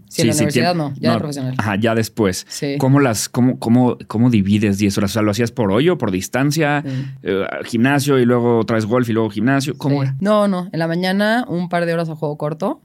Sí, 0.07 0.21
en 0.21 0.27
la 0.27 0.33
universidad 0.33 0.75
no, 0.75 0.93
ya 0.99 1.13
de 1.13 1.17
profesional. 1.17 1.55
Ajá, 1.57 1.75
ya 1.77 1.95
después. 1.95 2.45
Sí. 2.47 2.75
¿Cómo 2.77 2.99
las, 2.99 3.27
cómo, 3.27 3.57
cómo, 3.57 3.97
cómo 4.07 4.29
divides 4.29 4.77
10 4.77 4.99
horas? 4.99 5.11
O 5.11 5.13
sea, 5.13 5.21
¿lo 5.23 5.31
hacías 5.31 5.51
por 5.51 5.71
hoyo, 5.71 5.97
por 5.97 6.11
distancia, 6.11 6.83
eh, 7.23 7.45
gimnasio 7.65 8.19
y 8.19 8.25
luego 8.25 8.59
otra 8.59 8.75
vez 8.75 8.85
golf 8.85 9.09
y 9.09 9.13
luego 9.13 9.31
gimnasio? 9.31 9.75
¿Cómo 9.77 10.03
era? 10.03 10.15
No, 10.19 10.47
no. 10.47 10.69
En 10.71 10.77
la 10.77 10.87
mañana, 10.87 11.43
un 11.47 11.69
par 11.69 11.87
de 11.87 11.93
horas 11.95 12.07
a 12.09 12.15
juego 12.15 12.37
corto. 12.37 12.81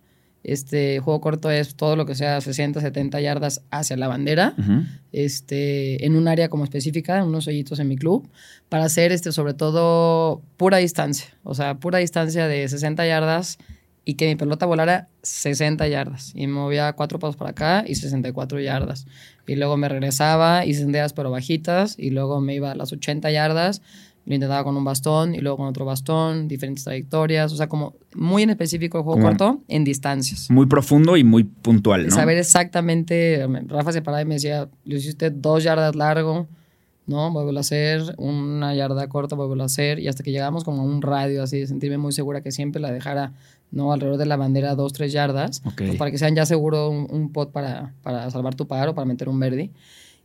Este 0.47 1.01
juego 1.01 1.21
corto 1.21 1.51
es 1.51 1.75
todo 1.75 1.97
lo 1.97 2.07
que 2.07 2.15
sea 2.15 2.41
60, 2.41 2.81
70 2.81 3.21
yardas 3.21 3.63
hacia 3.73 3.97
la 3.97 4.07
bandera. 4.07 4.55
Este, 5.11 6.07
en 6.07 6.15
un 6.15 6.29
área 6.29 6.49
como 6.49 6.63
específica, 6.63 7.19
en 7.19 7.25
unos 7.25 7.49
hoyitos 7.49 7.81
en 7.81 7.89
mi 7.89 7.97
club, 7.97 8.29
para 8.69 8.85
hacer 8.85 9.11
este, 9.11 9.33
sobre 9.33 9.55
todo 9.55 10.43
pura 10.57 10.77
distancia. 10.77 11.27
O 11.43 11.55
sea, 11.57 11.81
pura 11.81 11.99
distancia 11.99 12.47
de 12.47 12.69
60 12.69 13.05
yardas 13.05 13.59
y 14.05 14.15
que 14.15 14.29
mi 14.29 14.37
pelota 14.37 14.67
volara 14.67 15.09
60 15.23 15.89
yardas. 15.89 16.31
Y 16.37 16.47
me 16.47 16.53
movía 16.53 16.93
cuatro 16.93 17.19
pasos 17.19 17.35
para 17.35 17.51
acá 17.51 17.85
y 17.85 17.97
64 17.97 18.61
yardas. 18.61 19.07
Y 19.49 19.57
luego 19.57 19.77
me 19.77 19.89
regresaba 19.89 20.65
y 20.65 20.75
60 20.75 20.97
yardas 20.97 21.13
pero 21.13 21.33
bajitas. 21.33 21.99
Y 21.99 22.11
luego 22.11 22.41
me 22.41 22.55
iba 22.55 22.71
a 22.71 22.77
las 22.77 22.93
80 22.93 23.33
yardas 23.33 23.83
lo 24.27 24.35
intentaba 24.35 24.65
con 24.65 24.77
un 24.77 24.85
bastón 24.85 25.35
y 25.35 25.39
luego 25.39 25.57
con 25.59 25.67
otro 25.69 25.85
bastón, 25.85 26.49
diferentes 26.49 26.85
trayectorias, 26.85 27.53
o 27.53 27.57
sea, 27.57 27.69
como 27.69 27.95
muy 28.15 28.43
en 28.43 28.51
específico 28.51 28.99
el 28.99 29.05
juego 29.05 29.19
Como- 29.21 29.29
corto 29.29 29.63
en 29.69 29.85
distancias. 29.85 30.51
Muy 30.51 30.67
profundo 30.67 31.17
y 31.17 31.25
muy 31.25 31.45
puntual, 31.45 32.07
¿no? 32.09 32.15
Saber 32.15 32.37
exactamente, 32.37 33.47
Rafa 33.69 33.93
se 33.93 34.03
paraba 34.03 34.23
y 34.23 34.25
me 34.27 34.35
decía, 34.35 34.69
lo 34.85 34.97
hiciste 34.97 35.31
dos 35.31 35.63
yardas 35.63 35.95
largo, 35.97 36.47
¿no? 37.07 37.31
Vuelvo 37.33 37.57
a 37.57 37.61
hacer, 37.61 38.03
una 38.19 38.75
yarda 38.75 39.09
corta, 39.09 39.37
vuelvo 39.37 39.63
a 39.63 39.67
hacer, 39.67 40.01
y 40.01 40.09
hasta 40.09 40.25
que 40.25 40.33
llegamos 40.33 40.65
como 40.65 40.83
a 40.83 40.85
un 40.85 41.03
radio 41.03 41.43
así, 41.45 41.61
de 41.61 41.67
sentirme 41.69 41.99
muy 41.99 42.11
segura 42.13 42.41
que 42.41 42.51
siempre 42.51 42.81
la 42.83 42.91
dejara, 42.91 43.33
¿no? 43.71 43.93
Alrededor 43.93 44.19
de 44.19 44.27
la 44.27 44.37
bandera, 44.37 44.75
dos, 44.75 44.93
tres 44.93 45.13
yardas, 45.13 45.63
Ok. 45.65 45.75
pues 45.87 45.97
para 45.97 46.11
que 46.11 46.19
sean 46.19 46.35
ya 46.35 46.47
seguro 46.47 46.91
un, 46.91 47.07
un 47.11 47.31
pot 47.31 47.53
para, 47.53 47.93
para 48.03 48.29
salvar 48.31 48.57
tu 48.57 48.67
par 48.67 48.89
o 48.89 48.95
para 48.97 49.05
meter 49.05 49.29
un 49.29 49.39
verde. 49.39 49.71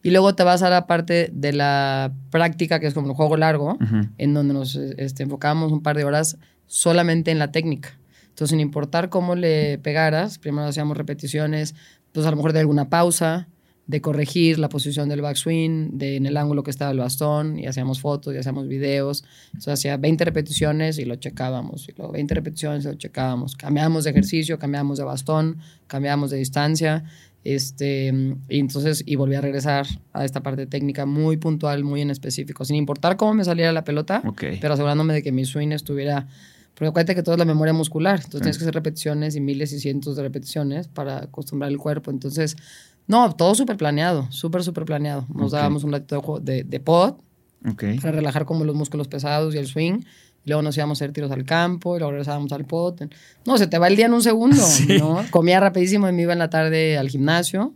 Y 0.03 0.09
luego 0.09 0.33
te 0.35 0.43
vas 0.43 0.63
a 0.63 0.69
la 0.69 0.87
parte 0.87 1.29
de 1.31 1.53
la 1.53 2.13
práctica, 2.31 2.79
que 2.79 2.87
es 2.87 2.93
como 2.93 3.07
el 3.07 3.13
juego 3.13 3.37
largo, 3.37 3.77
en 4.17 4.33
donde 4.33 4.53
nos 4.53 4.75
este, 4.75 5.23
enfocábamos 5.23 5.71
un 5.71 5.83
par 5.83 5.95
de 5.95 6.05
horas 6.05 6.37
solamente 6.65 7.31
en 7.31 7.39
la 7.39 7.51
técnica. 7.51 7.97
Entonces, 8.29 8.49
sin 8.49 8.59
importar 8.59 9.09
cómo 9.09 9.35
le 9.35 9.77
pegaras, 9.77 10.39
primero 10.39 10.67
hacíamos 10.67 10.97
repeticiones, 10.97 11.75
pues 12.13 12.25
a 12.25 12.31
lo 12.31 12.37
mejor 12.37 12.53
de 12.53 12.59
alguna 12.61 12.89
pausa, 12.89 13.47
de 13.87 13.99
corregir 13.99 14.57
la 14.57 14.69
posición 14.69 15.09
del 15.09 15.21
backswing, 15.21 15.97
de 15.97 16.15
en 16.15 16.25
el 16.25 16.37
ángulo 16.37 16.63
que 16.63 16.71
estaba 16.71 16.91
el 16.91 16.99
bastón, 16.99 17.59
y 17.59 17.67
hacíamos 17.67 17.99
fotos, 17.99 18.33
y 18.33 18.37
hacíamos 18.37 18.67
videos. 18.67 19.25
Entonces, 19.47 19.73
hacía 19.73 19.97
20 19.97 20.23
repeticiones 20.23 20.97
y 20.97 21.05
lo 21.05 21.15
checábamos, 21.15 21.89
y 21.89 21.93
luego 21.97 22.13
20 22.13 22.33
repeticiones 22.33 22.85
y 22.85 22.87
lo 22.87 22.95
checábamos. 22.95 23.55
Cambiábamos 23.55 24.05
de 24.05 24.11
ejercicio, 24.11 24.57
cambiábamos 24.57 24.97
de 24.97 25.03
bastón, 25.03 25.57
cambiábamos 25.87 26.31
de 26.31 26.37
distancia, 26.37 27.03
este, 27.43 28.13
y 28.49 28.59
entonces, 28.59 29.03
y 29.05 29.15
volví 29.15 29.35
a 29.35 29.41
regresar 29.41 29.87
a 30.13 30.25
esta 30.25 30.41
parte 30.41 30.67
técnica 30.67 31.05
muy 31.05 31.37
puntual, 31.37 31.83
muy 31.83 32.01
en 32.01 32.11
específico, 32.11 32.65
sin 32.65 32.75
importar 32.75 33.17
cómo 33.17 33.33
me 33.33 33.43
saliera 33.43 33.71
la 33.71 33.83
pelota, 33.83 34.21
Ok. 34.25 34.43
pero 34.61 34.73
asegurándome 34.73 35.13
de 35.13 35.23
que 35.23 35.31
mi 35.31 35.45
swing 35.45 35.69
estuviera. 35.71 36.27
Porque 36.73 36.87
acuérdate 36.87 37.15
que 37.15 37.23
todo 37.23 37.35
es 37.35 37.39
la 37.39 37.45
memoria 37.45 37.73
muscular. 37.73 38.15
Entonces 38.15 38.39
Sí. 38.39 38.43
tienes 38.43 38.57
que 38.57 38.63
hacer 38.63 38.73
repeticiones 38.73 39.35
y 39.35 39.41
miles 39.41 39.73
y 39.73 39.79
cientos 39.79 40.15
de 40.15 40.23
repeticiones 40.23 40.87
para 40.87 41.17
acostumbrar 41.23 41.69
el 41.69 41.77
cuerpo. 41.77 42.11
Entonces, 42.11 42.55
no, 43.07 43.33
todo 43.35 43.53
súper 43.55 43.75
planeado, 43.77 44.31
súper, 44.31 44.63
súper 44.63 44.85
planeado. 44.85 45.25
Nos 45.33 45.47
Ok. 45.47 45.59
dábamos 45.59 45.83
un 45.83 45.91
ratito 45.91 46.39
de, 46.41 46.53
de, 46.53 46.63
de 46.63 46.79
pod 46.79 47.15
Ok. 47.69 47.83
para 48.01 48.13
relajar 48.13 48.45
como 48.45 48.63
los 48.65 48.75
músculos 48.75 49.07
pesados 49.07 49.53
y 49.53 49.57
el 49.57 49.67
swing. 49.67 49.99
Luego 50.45 50.61
nos 50.61 50.75
íbamos 50.75 50.99
a 50.99 51.05
hacer 51.05 51.13
tiros 51.13 51.31
al 51.31 51.45
campo 51.45 51.95
y 51.95 51.99
luego 51.99 52.11
regresábamos 52.11 52.51
al 52.51 52.65
pot. 52.65 53.01
No, 53.45 53.57
se 53.57 53.67
te 53.67 53.77
va 53.77 53.87
el 53.87 53.95
día 53.95 54.07
en 54.07 54.13
un 54.13 54.23
segundo, 54.23 54.55
Sí. 54.61 54.97
¿no? 54.99 55.23
Comía 55.29 55.59
rapidísimo 55.59 56.09
y 56.09 56.11
me 56.13 56.23
iba 56.23 56.33
en 56.33 56.39
la 56.39 56.49
tarde 56.49 56.97
al 56.97 57.09
gimnasio 57.09 57.73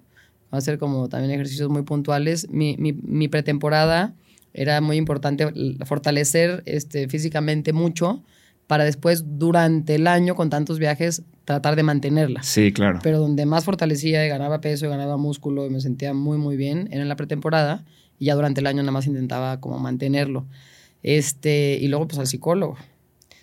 a 0.52 0.58
hacer 0.58 0.78
como 0.80 1.10
también 1.10 1.32
ejercicios 1.32 1.70
muy 1.70 1.84
puntuales. 1.84 2.50
Mi, 2.50 2.76
mi, 2.78 2.94
mi 2.94 3.28
pretemporada 3.28 4.14
era 4.54 4.82
muy 4.82 4.98
importante 4.98 5.52
fortalecer 5.86 6.64
este, 6.66 7.08
físicamente 7.08 7.74
mucho 7.74 8.24
para 8.68 8.84
después, 8.84 9.26
durante 9.38 9.96
el 9.96 10.08
año, 10.08 10.34
con 10.36 10.50
tantos 10.50 10.80
viajes, 10.80 11.22
tratar 11.44 11.76
de 11.76 11.84
mantenerla. 11.84 12.42
Sí, 12.42 12.72
claro. 12.72 13.00
Pero 13.04 13.20
donde 13.20 13.46
más 13.46 13.64
fortalecía 13.64 14.26
y 14.26 14.30
ganaba 14.30 14.60
peso 14.60 14.88
y 14.88 14.90
ganaba 14.90 15.18
músculo 15.18 15.68
y 15.68 15.70
me 15.70 15.82
sentía 15.82 16.14
muy, 16.16 16.38
muy 16.40 16.58
bien 16.58 16.88
era 16.92 17.04
en 17.04 17.10
la 17.10 17.16
pretemporada. 17.16 17.86
Y 18.18 18.26
ya 18.26 18.36
durante 18.36 18.62
el 18.62 18.68
año 18.68 18.82
nada 18.82 18.92
más 18.92 19.06
intentaba 19.06 19.60
como 19.60 19.78
mantenerlo. 19.78 20.48
Este, 21.08 21.78
y 21.80 21.88
luego 21.88 22.08
pues 22.08 22.18
al 22.18 22.26
psicólogo. 22.26 22.78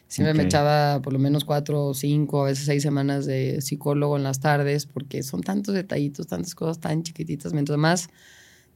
Siempre 0.09 0.35
me 0.35 0.43
Ok. 0.43 0.47
echaba 0.47 1.01
por 1.01 1.13
lo 1.13 1.21
menos 1.21 1.45
cuatro, 1.45 1.95
cinco, 1.95 2.43
a 2.43 2.47
veces 2.49 2.67
seis 2.67 2.83
semanas 2.83 3.25
de 3.25 3.61
psicólogo 3.61 4.17
en 4.17 4.25
las 4.25 4.41
tardes 4.41 4.85
porque 4.87 5.23
son 5.23 5.43
tantos 5.43 5.73
detallitos, 5.73 6.27
tantas 6.27 6.57
cosas 6.57 6.81
tan 6.81 7.05
chiquititas. 7.05 7.53
Mientras 7.53 7.79
más 7.79 8.09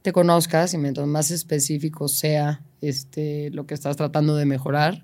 te 0.03 0.13
conozcas 0.13 0.73
y 0.73 0.77
mientras 0.77 1.05
más 1.05 1.31
específico 1.31 2.07
sea 2.07 2.61
este, 2.79 3.49
lo 3.51 3.65
que 3.67 3.73
estás 3.73 3.97
tratando 3.97 4.37
de 4.37 4.45
mejorar, 4.45 5.03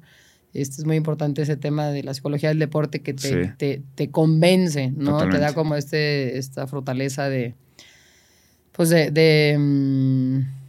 este 0.53 0.81
es 0.81 0.85
muy 0.85 0.95
importante 0.95 1.41
ese 1.41 1.57
tema 1.57 1.89
de 1.89 2.03
la 2.03 2.13
psicología 2.13 2.49
del 2.49 2.59
deporte 2.59 3.01
que 3.01 3.13
te, 3.13 3.27
Sí. 3.45 3.49
te, 3.57 3.81
te 3.95 4.09
convence, 4.09 4.91
¿no? 4.91 4.95
Te 4.95 5.11
Totalmente. 5.11 5.39
da 5.39 5.53
como 5.53 5.75
este, 5.75 6.37
esta 6.37 6.67
fortaleza 6.67 7.27
de, 7.27 7.53
pues 8.71 8.87
de, 8.89 9.11
de, 9.11 9.57
mm, 9.59 10.62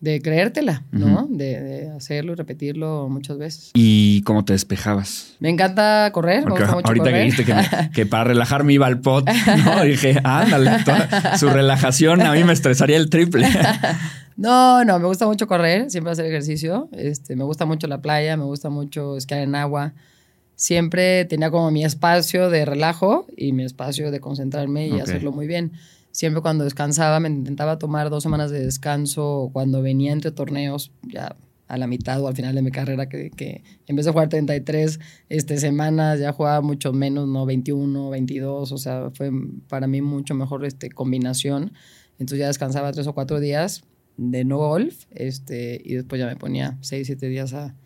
de 0.00 0.22
creértela, 0.22 0.84
¿no? 0.92 1.26
De, 1.28 1.60
de 1.60 1.90
hacerlo 1.90 2.32
y 2.32 2.34
repetirlo 2.36 3.08
muchas 3.08 3.36
veces. 3.38 3.70
¿Y 3.74 4.22
cómo 4.22 4.44
te 4.44 4.52
despejabas? 4.52 5.34
Me 5.40 5.48
encanta 5.50 6.10
correr, 6.12 6.44
me 6.44 6.50
Porque 6.50 6.62
gusta 6.62 6.76
mucho 6.76 6.86
ahorita 6.88 7.04
que 7.06 7.10
correr. 7.10 7.24
dijiste 7.24 7.44
que, 7.44 7.54
me- 7.54 7.90
que 7.94 8.06
para 8.06 8.24
relajarme 8.24 8.72
iba 8.74 8.86
al 8.86 9.00
pot, 9.00 9.28
¿no? 9.64 9.82
Dije, 9.84 10.20
ándale, 10.22 10.70
toda 10.84 11.36
su 11.36 11.48
relajación 11.48 12.22
a 12.22 12.32
mí 12.32 12.44
me 12.44 12.52
estresaría 12.52 12.96
el 12.96 13.10
triple. 13.10 13.48
No, 14.36 14.84
no, 14.84 15.00
me 15.00 15.06
gusta 15.06 15.26
mucho 15.26 15.48
correr, 15.48 15.90
siempre 15.90 16.12
hacer 16.12 16.24
ejercicio. 16.26 16.88
Este, 16.92 17.34
me 17.34 17.42
gusta 17.42 17.64
mucho 17.66 17.88
la 17.88 18.00
playa, 18.00 18.36
me 18.36 18.44
gusta 18.44 18.70
mucho 18.70 19.16
esquiar 19.16 19.40
en 19.40 19.56
agua. 19.56 19.94
Siempre 20.54 21.24
tenía 21.24 21.50
como 21.50 21.72
mi 21.72 21.84
espacio 21.84 22.48
de 22.48 22.64
relajo 22.64 23.26
y 23.36 23.52
mi 23.52 23.64
espacio 23.64 24.12
de 24.12 24.20
concentrarme 24.20 24.86
y 24.86 25.00
hacerlo 25.00 25.32
muy 25.32 25.48
bien. 25.48 25.72
Siempre 26.10 26.42
cuando 26.42 26.64
descansaba 26.64 27.20
me 27.20 27.28
intentaba 27.28 27.78
tomar 27.78 28.10
dos 28.10 28.22
semanas 28.22 28.50
de 28.50 28.64
descanso 28.64 29.50
cuando 29.52 29.82
venía 29.82 30.12
entre 30.12 30.30
torneos, 30.32 30.90
ya 31.02 31.36
a 31.68 31.76
la 31.76 31.86
mitad 31.86 32.20
o 32.22 32.28
al 32.28 32.34
final 32.34 32.54
de 32.54 32.62
mi 32.62 32.70
carrera, 32.70 33.08
que, 33.10 33.30
que 33.30 33.62
en 33.86 33.94
vez 33.96 34.06
de 34.06 34.12
jugar 34.12 34.30
33 34.30 34.98
este, 35.28 35.58
semanas, 35.58 36.18
ya 36.18 36.32
jugaba 36.32 36.62
mucho 36.62 36.94
menos, 36.94 37.28
¿no? 37.28 37.44
21, 37.44 38.08
22, 38.08 38.72
o 38.72 38.78
sea, 38.78 39.10
fue 39.12 39.30
para 39.68 39.86
mí 39.86 40.00
mucho 40.00 40.34
mejor 40.34 40.64
este, 40.64 40.88
combinación. 40.90 41.72
Entonces 42.18 42.38
ya 42.38 42.46
descansaba 42.46 42.90
tres 42.92 43.06
o 43.06 43.12
cuatro 43.14 43.38
días 43.38 43.82
de 44.16 44.44
no 44.44 44.56
golf 44.56 45.04
este, 45.10 45.80
y 45.84 45.94
después 45.94 46.18
ya 46.18 46.26
me 46.26 46.36
ponía 46.36 46.78
seis, 46.80 47.06
siete 47.06 47.28
días 47.28 47.52
a, 47.52 47.76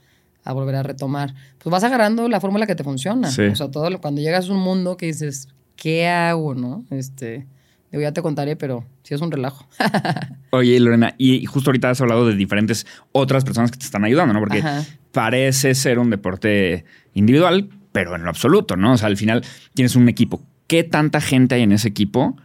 a 0.45 0.53
volver 0.53 0.77
a 0.77 0.83
retomar. 0.85 1.35
Pues 1.59 1.71
vas 1.73 1.83
agarrando 1.85 2.29
la 2.29 2.41
fórmula 2.41 2.67
que 2.69 2.77
te 2.77 2.85
funciona. 2.85 3.31
Sí. 3.33 3.43
O 3.43 3.57
sea, 3.57 3.71
todo 3.71 3.91
lo- 3.91 4.01
cuando 4.01 4.21
llegas 4.23 4.49
a 4.49 4.53
un 4.53 4.61
mundo 4.61 4.97
que 4.97 5.07
dices, 5.07 5.49
¿qué 5.75 6.07
hago, 6.07 6.55
no? 6.55 6.85
Este, 6.91 7.47
digo, 7.93 8.03
ya 8.03 8.13
te 8.13 8.23
contaré, 8.23 8.57
pero 8.57 8.85
sí 9.03 9.15
es 9.15 9.21
un 9.21 9.31
relajo. 9.31 9.67
Oye, 10.51 10.81
Lorena, 10.81 11.15
y 11.19 11.45
justo 11.47 11.71
ahorita 11.71 11.91
has 11.91 12.01
hablado 12.01 12.27
de 12.27 12.35
diferentes 12.35 12.87
otras 13.13 13.45
personas 13.45 13.71
que 13.71 13.79
te 13.79 13.85
están 13.85 14.05
ayudando, 14.05 14.33
¿no? 14.35 14.41
Porque 14.41 14.59
Ajá. 14.59 14.83
parece 15.13 15.75
ser 15.75 15.99
un 15.99 16.11
deporte 16.11 16.85
individual, 17.15 17.69
pero 17.93 18.17
en 18.17 18.23
lo 18.25 18.31
absoluto, 18.31 18.77
¿no? 18.77 18.95
O 18.95 18.97
sea, 18.97 19.09
al 19.09 19.17
final 19.17 19.45
tienes 19.75 19.95
un 19.95 20.09
equipo. 20.09 20.43
¿Qué 20.67 20.85
tanta 20.85 21.21
gente 21.21 21.55
hay 21.55 21.63
en 21.63 21.73
ese 21.73 21.89
equipo 21.89 22.37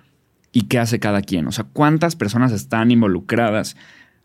y 0.52 0.64
qué 0.64 0.80
hace 0.80 1.00
cada 1.00 1.22
quien? 1.22 1.48
O 1.48 1.52
sea, 1.52 1.66
¿cuántas 1.72 2.16
personas 2.16 2.52
están 2.52 2.92
involucradas 2.92 3.78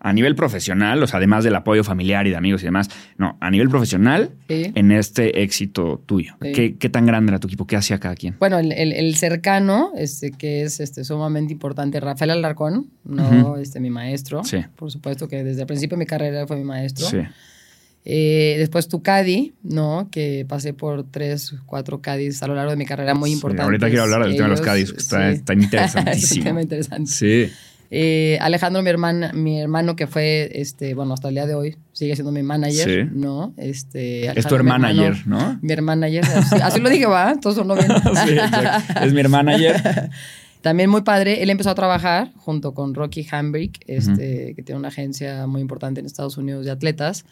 a 0.05 0.13
nivel 0.13 0.35
profesional, 0.35 1.01
o 1.03 1.07
sea, 1.07 1.19
además 1.19 1.45
del 1.45 1.55
apoyo 1.55 1.85
familiar 1.85 2.27
y 2.27 2.31
de 2.31 2.37
amigos 2.37 2.63
y 2.63 2.65
demás? 2.65 2.89
No, 3.19 3.37
a 3.41 3.51
nivel 3.51 3.69
profesional 3.69 4.31
Sí. 4.49 4.73
en 4.75 4.91
este 4.91 5.43
éxito 5.43 6.03
tuyo. 6.07 6.35
Sí. 6.43 6.53
¿Qué, 6.53 6.77
qué 6.77 6.89
tan 6.89 7.07
grande 7.07 7.31
era 7.31 7.39
tu 7.39 7.47
equipo? 7.47 7.67
¿Qué 7.67 7.77
hacía 7.77 7.99
cada 8.01 8.15
quien? 8.17 8.35
Bueno, 8.41 8.59
el, 8.59 8.73
el- 8.73 8.93
el 8.93 9.15
cercano, 9.17 9.93
este, 9.97 10.33
que 10.33 10.63
es 10.63 10.81
este, 10.81 11.05
sumamente 11.05 11.53
importante, 11.53 12.01
Rafael 12.01 12.33
Alarcón, 12.33 12.91
no 13.05 13.57
este, 13.57 13.79
mi 13.81 13.91
maestro. 13.91 14.43
Sí. 14.45 14.59
Por 14.77 14.91
supuesto 14.91 15.29
que 15.29 15.45
desde 15.45 15.61
el 15.61 15.67
principio 15.67 15.97
de 15.97 16.01
mi 16.01 16.07
carrera 16.07 16.47
fue 16.47 16.57
mi 16.57 16.65
maestro. 16.65 17.07
Sí. 17.07 17.19
Eh, 18.05 18.57
después 18.59 18.89
tu 18.89 19.01
Cadi, 19.01 19.53
¿no? 19.63 20.09
Que 20.11 20.45
pasé 20.49 20.75
por 20.75 21.05
tres, 21.05 21.55
cuatro 21.67 22.01
Cadis 22.03 22.43
a 22.43 22.49
lo 22.49 22.57
largo 22.57 22.73
de 22.73 22.77
mi 22.77 22.85
carrera 22.85 23.15
muy 23.15 23.31
Sí, 23.31 23.35
importantes. 23.35 23.65
ahorita 23.65 23.87
quiero 23.87 24.03
hablar 24.03 24.25
del 24.25 24.33
tema 24.35 24.47
de 24.47 24.51
los 24.51 24.61
Cádiz, 24.61 24.91
que 24.93 24.99
está, 24.99 25.31
sí. 25.31 25.37
está 25.37 25.53
es 25.53 25.57
un 25.59 25.63
interesantísimo. 25.63 26.45
tema 26.45 26.63
interesante. 26.63 27.11
Sí. 27.13 27.53
Eh, 27.95 28.39
Alejandro, 28.41 28.83
mi 28.83 28.89
hermana, 28.89 29.33
mi 29.35 29.61
hermano 29.61 29.97
que 29.97 30.07
fue, 30.07 30.51
este, 30.55 30.95
bueno, 30.95 31.13
hasta 31.13 31.29
el 31.29 31.35
día 31.35 31.47
de 31.47 31.55
hoy 31.55 31.77
sigue 31.93 32.15
siendo 32.17 32.33
mi 32.33 32.43
manager, 32.43 32.89
Sí. 33.05 33.11
¿no? 33.15 33.53
Este, 33.59 34.27
Es 34.39 34.47
tu 34.47 34.55
hermanager, 34.55 35.13
hermano, 35.13 35.53
¿no? 35.53 35.59
Mi 35.61 35.73
hermanager, 35.75 36.25
así, 36.25 36.55
así 36.63 36.81
lo 36.81 36.89
dije, 36.89 37.05
va, 37.05 37.33
entonces 37.33 37.59
sonó 37.61 37.75
bien. 37.75 37.89
Sí. 38.27 38.35
Es 39.03 39.13
mi 39.13 39.21
hermanager. 39.21 40.09
También 40.63 40.89
muy 40.89 41.03
padre, 41.03 41.43
él 41.43 41.51
empezó 41.51 41.69
a 41.69 41.75
trabajar 41.75 42.31
junto 42.39 42.73
con 42.73 42.95
Rocky 42.95 43.27
Hambrick, 43.31 43.83
este, 43.87 44.55
que 44.55 44.63
tiene 44.63 44.79
una 44.79 44.89
agencia 44.89 45.47
muy 45.47 45.61
importante 45.61 46.01
en 46.01 46.07
Estados 46.07 46.39
Unidos 46.39 46.65
de 46.65 46.71
atletas, 46.71 47.27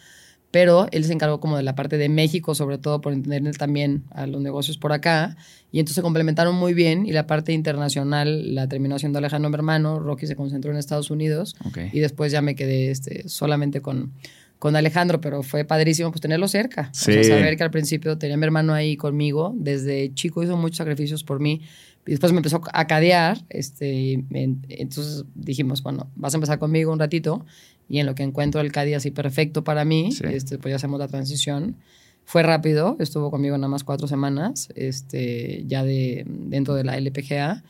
pero 0.51 0.89
él 0.91 1.05
se 1.05 1.13
encargó 1.13 1.41
como 1.41 1.57
de 1.57 1.63
la 1.63 1.75
parte 1.75 1.97
de 1.97 2.09
México, 2.09 2.55
sobre 2.55 2.79
todo 2.79 3.01
por 3.01 3.13
entender 3.13 3.57
también 3.57 4.05
a 4.11 4.27
los 4.27 4.41
negocios 4.41 4.79
por 4.79 4.93
acá, 4.93 5.37
y 5.71 5.79
entonces 5.79 5.97
se 5.97 6.03
complementaron 6.03 6.55
muy 6.57 6.75
bien 6.75 7.07
y 7.07 7.13
la 7.13 7.27
parte 7.27 7.53
internacional 7.53 8.55
la 8.55 8.69
terminó 8.69 8.97
haciendo 8.97 9.19
Alejandro, 9.19 9.51
mi 9.51 9.55
hermano, 9.55 10.01
Rocky 10.01 10.27
se 10.27 10.35
concentró 10.35 10.73
en 10.73 10.79
Estados 10.79 11.11
Unidos 11.11 11.55
y 11.93 12.01
después 12.01 12.33
ya 12.33 12.43
me 12.43 12.57
quedé 12.57 12.91
este, 12.91 13.29
solamente 13.29 13.81
con, 13.81 14.13
con 14.59 14.75
Alejandro, 14.75 15.21
pero 15.21 15.43
fue 15.43 15.65
padrísimo 15.65 16.11
pues 16.11 16.21
tenerlo 16.21 16.49
cerca. 16.49 16.91
Sí. 16.93 17.17
O 17.17 17.25
sea, 17.25 17.39
saber 17.39 17.57
que 17.57 17.63
al 17.63 17.71
principio 17.71 18.19
tenía 18.19 18.35
a 18.35 18.39
mi 18.39 18.45
hermano 18.45 18.75
ahí 18.75 18.97
conmigo, 18.97 19.55
desde 19.57 20.13
chico 20.15 20.43
hizo 20.43 20.57
muchos 20.57 20.79
sacrificios 20.79 21.23
por 21.23 21.39
mí, 21.39 21.63
y 22.07 22.11
después 22.13 22.33
me 22.33 22.39
empezó 22.39 22.61
a 22.73 22.87
cadear, 22.87 23.39
este, 23.51 24.25
entonces 24.69 25.25
dijimos, 25.35 25.83
bueno, 25.83 26.09
vas 26.17 26.35
a 26.35 26.37
empezar 26.39 26.59
conmigo 26.59 26.93
un 26.93 26.99
ratito, 26.99 27.45
y 27.89 27.99
en 27.99 28.07
lo 28.07 28.15
que 28.15 28.23
encuentro 28.23 28.61
el 28.61 28.71
CADI 28.73 28.95
así 28.95 29.11
perfecto 29.11 29.65
para 29.65 29.85
mí, 29.85 30.13
Sí. 30.13 30.25
este, 30.29 30.59
pues 30.59 30.71
ya 30.73 30.77
hacemos 30.77 30.99
la 31.01 31.09
transición. 31.09 31.77
Fue 32.25 32.43
rápido, 32.45 32.97
estuvo 33.01 33.31
conmigo 33.31 33.57
nada 33.59 33.69
más 33.69 33.83
cuatro 33.83 34.07
semanas, 34.07 34.69
este, 34.77 35.65
ya 35.67 35.83
de, 35.85 36.25
dentro 36.27 36.75
de 36.75 36.85
la 36.85 36.97
LPGA, 36.97 37.63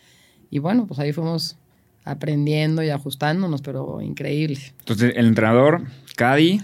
y 0.50 0.58
bueno, 0.58 0.86
pues 0.86 1.00
ahí 1.00 1.12
fuimos 1.12 1.56
aprendiendo 2.04 2.82
y 2.82 2.90
ajustándonos, 2.90 3.62
pero 3.62 4.00
increíble. 4.02 4.58
Entonces, 4.80 5.12
el 5.16 5.26
entrenador, 5.26 5.84
Cadi, 6.16 6.60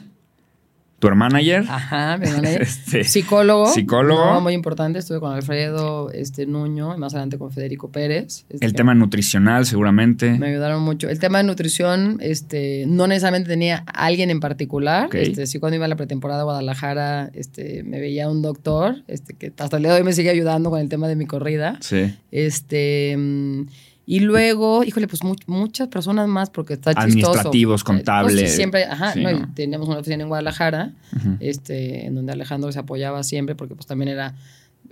tu 0.98 1.08
manager. 1.14 1.64
Ajá, 1.68 2.16
mi 2.18 2.26
manager. 2.30 2.62
Este, 2.62 3.04
psicólogo. 3.04 3.66
psicólogo. 3.66 4.24
No, 4.24 4.40
muy 4.40 4.54
importante. 4.54 4.98
Estuve 4.98 5.20
con 5.20 5.32
Alfredo 5.32 6.10
este, 6.10 6.46
Nuño 6.46 6.94
y 6.94 6.98
más 6.98 7.12
adelante 7.12 7.38
con 7.38 7.52
Federico 7.52 7.90
Pérez. 7.90 8.46
Este, 8.48 8.64
El 8.64 8.72
tema 8.72 8.94
nutricional, 8.94 9.66
seguramente. 9.66 10.30
Me 10.38 10.48
ayudaron 10.48 10.82
mucho. 10.82 11.08
El 11.08 11.18
tema 11.18 11.38
de 11.38 11.44
nutrición, 11.44 12.18
este, 12.20 12.84
no 12.86 13.06
necesariamente 13.06 13.48
tenía 13.48 13.84
a 13.86 14.06
alguien 14.06 14.30
en 14.30 14.40
particular. 14.40 15.08
Este, 15.12 15.46
sí, 15.46 15.58
cuando 15.58 15.76
iba 15.76 15.84
a 15.84 15.88
la 15.88 15.96
pretemporada 15.96 16.40
a 16.40 16.44
Guadalajara, 16.44 17.30
este, 17.34 17.82
me 17.82 18.00
veía 18.00 18.28
un 18.28 18.42
doctor, 18.42 19.02
este, 19.06 19.34
que 19.34 19.52
hasta 19.58 19.76
el 19.76 19.82
día 19.82 19.92
de 19.92 19.98
hoy 19.98 20.04
me 20.04 20.12
sigue 20.12 20.30
ayudando 20.30 20.70
con 20.70 20.80
el 20.80 20.88
tema 20.88 21.08
de 21.08 21.16
mi 21.16 21.26
corrida. 21.26 21.78
Sí. 21.80 22.14
Este, 22.30 23.14
mm, 23.16 23.66
y 24.06 24.20
luego, 24.20 24.84
híjole, 24.84 25.08
pues 25.08 25.24
mu- 25.24 25.34
muchas 25.46 25.88
personas 25.88 26.28
más 26.28 26.48
porque 26.50 26.74
está 26.74 26.92
chistoso. 26.94 27.30
Administrativos, 27.32 27.72
no, 27.72 27.78
sí, 27.78 27.84
contables. 27.84 28.54
siempre, 28.54 28.84
ajá, 28.84 29.12
Sí, 29.14 29.22
no, 29.22 29.32
¿no? 29.32 29.52
teníamos 29.54 29.88
una 29.88 29.98
oficina 29.98 30.22
en 30.22 30.28
Guadalajara, 30.28 30.92
Ujú. 31.16 31.36
este, 31.40 32.06
en 32.06 32.14
donde 32.14 32.32
Alejandro 32.32 32.70
se 32.72 32.78
apoyaba 32.78 33.22
siempre 33.24 33.54
porque 33.56 33.74
pues 33.74 33.86
también 33.86 34.08
era 34.08 34.34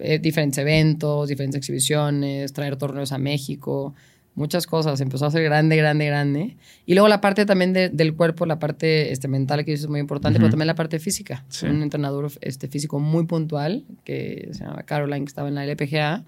eh, 0.01 0.19
diferentes 0.19 0.59
eventos, 0.59 1.29
diferentes 1.29 1.57
exhibiciones, 1.59 2.53
traer 2.53 2.75
torneos 2.77 3.13
a 3.13 3.19
México, 3.19 3.95
muchas 4.35 4.67
cosas. 4.67 5.01
Empezó 5.01 5.27
a 5.27 5.31
ser 5.31 5.45
grande, 5.45 5.77
grande, 5.77 6.07
grande. 6.07 6.57
Y 6.85 6.95
luego 6.95 7.07
la 7.07 7.21
parte 7.21 7.47
también 7.47 7.73
de- 7.73 7.91
del 7.91 8.15
cuerpo, 8.17 8.45
la 8.47 8.59
parte 8.59 9.13
este, 9.13 9.29
mental 9.29 9.65
que 9.65 9.73
es 9.73 9.87
muy 9.89 10.01
importante, 10.01 10.39
Ujú. 10.39 10.47
pero 10.47 10.51
también 10.51 10.67
la 10.67 10.75
parte 10.75 10.99
física. 10.99 11.45
Sí. 11.49 11.67
Un 11.67 11.83
entrenador 11.85 12.33
este, 12.41 12.67
físico 12.67 12.99
muy 12.99 13.27
puntual 13.27 13.85
que 14.03 14.49
se 14.51 14.65
llama 14.65 14.83
Caroline, 14.83 15.25
que 15.25 15.29
estaba 15.29 15.47
en 15.47 15.55
la 15.55 15.65
LPGA, 15.65 16.25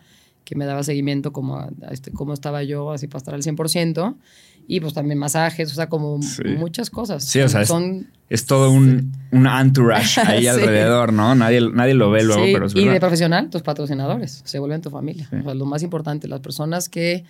que 0.46 0.54
me 0.56 0.64
daba 0.64 0.82
seguimiento 0.82 1.32
como 1.32 1.56
a, 1.56 1.64
a 1.86 1.90
este, 1.92 2.10
cómo 2.12 2.32
estaba 2.32 2.62
yo, 2.62 2.90
así 2.92 3.06
para 3.08 3.18
estar 3.18 3.34
al 3.34 3.42
100%. 3.42 4.14
Y 4.68 4.80
pues 4.80 4.94
también 4.94 5.18
masajes, 5.18 5.70
o 5.70 5.74
sea, 5.74 5.88
como 5.88 6.20
Sí. 6.22 6.42
muchas 6.56 6.88
cosas. 6.90 7.22
Sí, 7.24 7.40
o 7.40 7.48
sea, 7.48 7.60
es- 7.62 7.68
son 7.68 8.08
Es 8.28 8.46
todo 8.46 8.70
un, 8.72 9.12
un 9.30 9.46
entourage 9.46 10.20
ahí 10.26 10.42
Sí. 10.42 10.48
alrededor, 10.48 11.12
¿no? 11.12 11.34
Nadie, 11.34 11.60
nadie 11.72 11.94
lo 11.94 12.10
ve 12.10 12.24
luego, 12.24 12.42
pero 12.52 12.66
es 12.66 12.74
y 12.74 12.80
de 12.80 12.84
verdad. 12.86 13.00
profesional, 13.00 13.50
tus 13.50 13.62
patrocinadores 13.62 14.40
se 14.44 14.58
vuelven 14.58 14.80
tu 14.82 14.90
familia. 14.90 15.28
O 15.38 15.42
sea, 15.44 15.54
lo 15.54 15.66
más 15.66 15.82
importante, 15.84 16.26
las 16.26 16.40
personas 16.40 16.88
que 16.88 17.24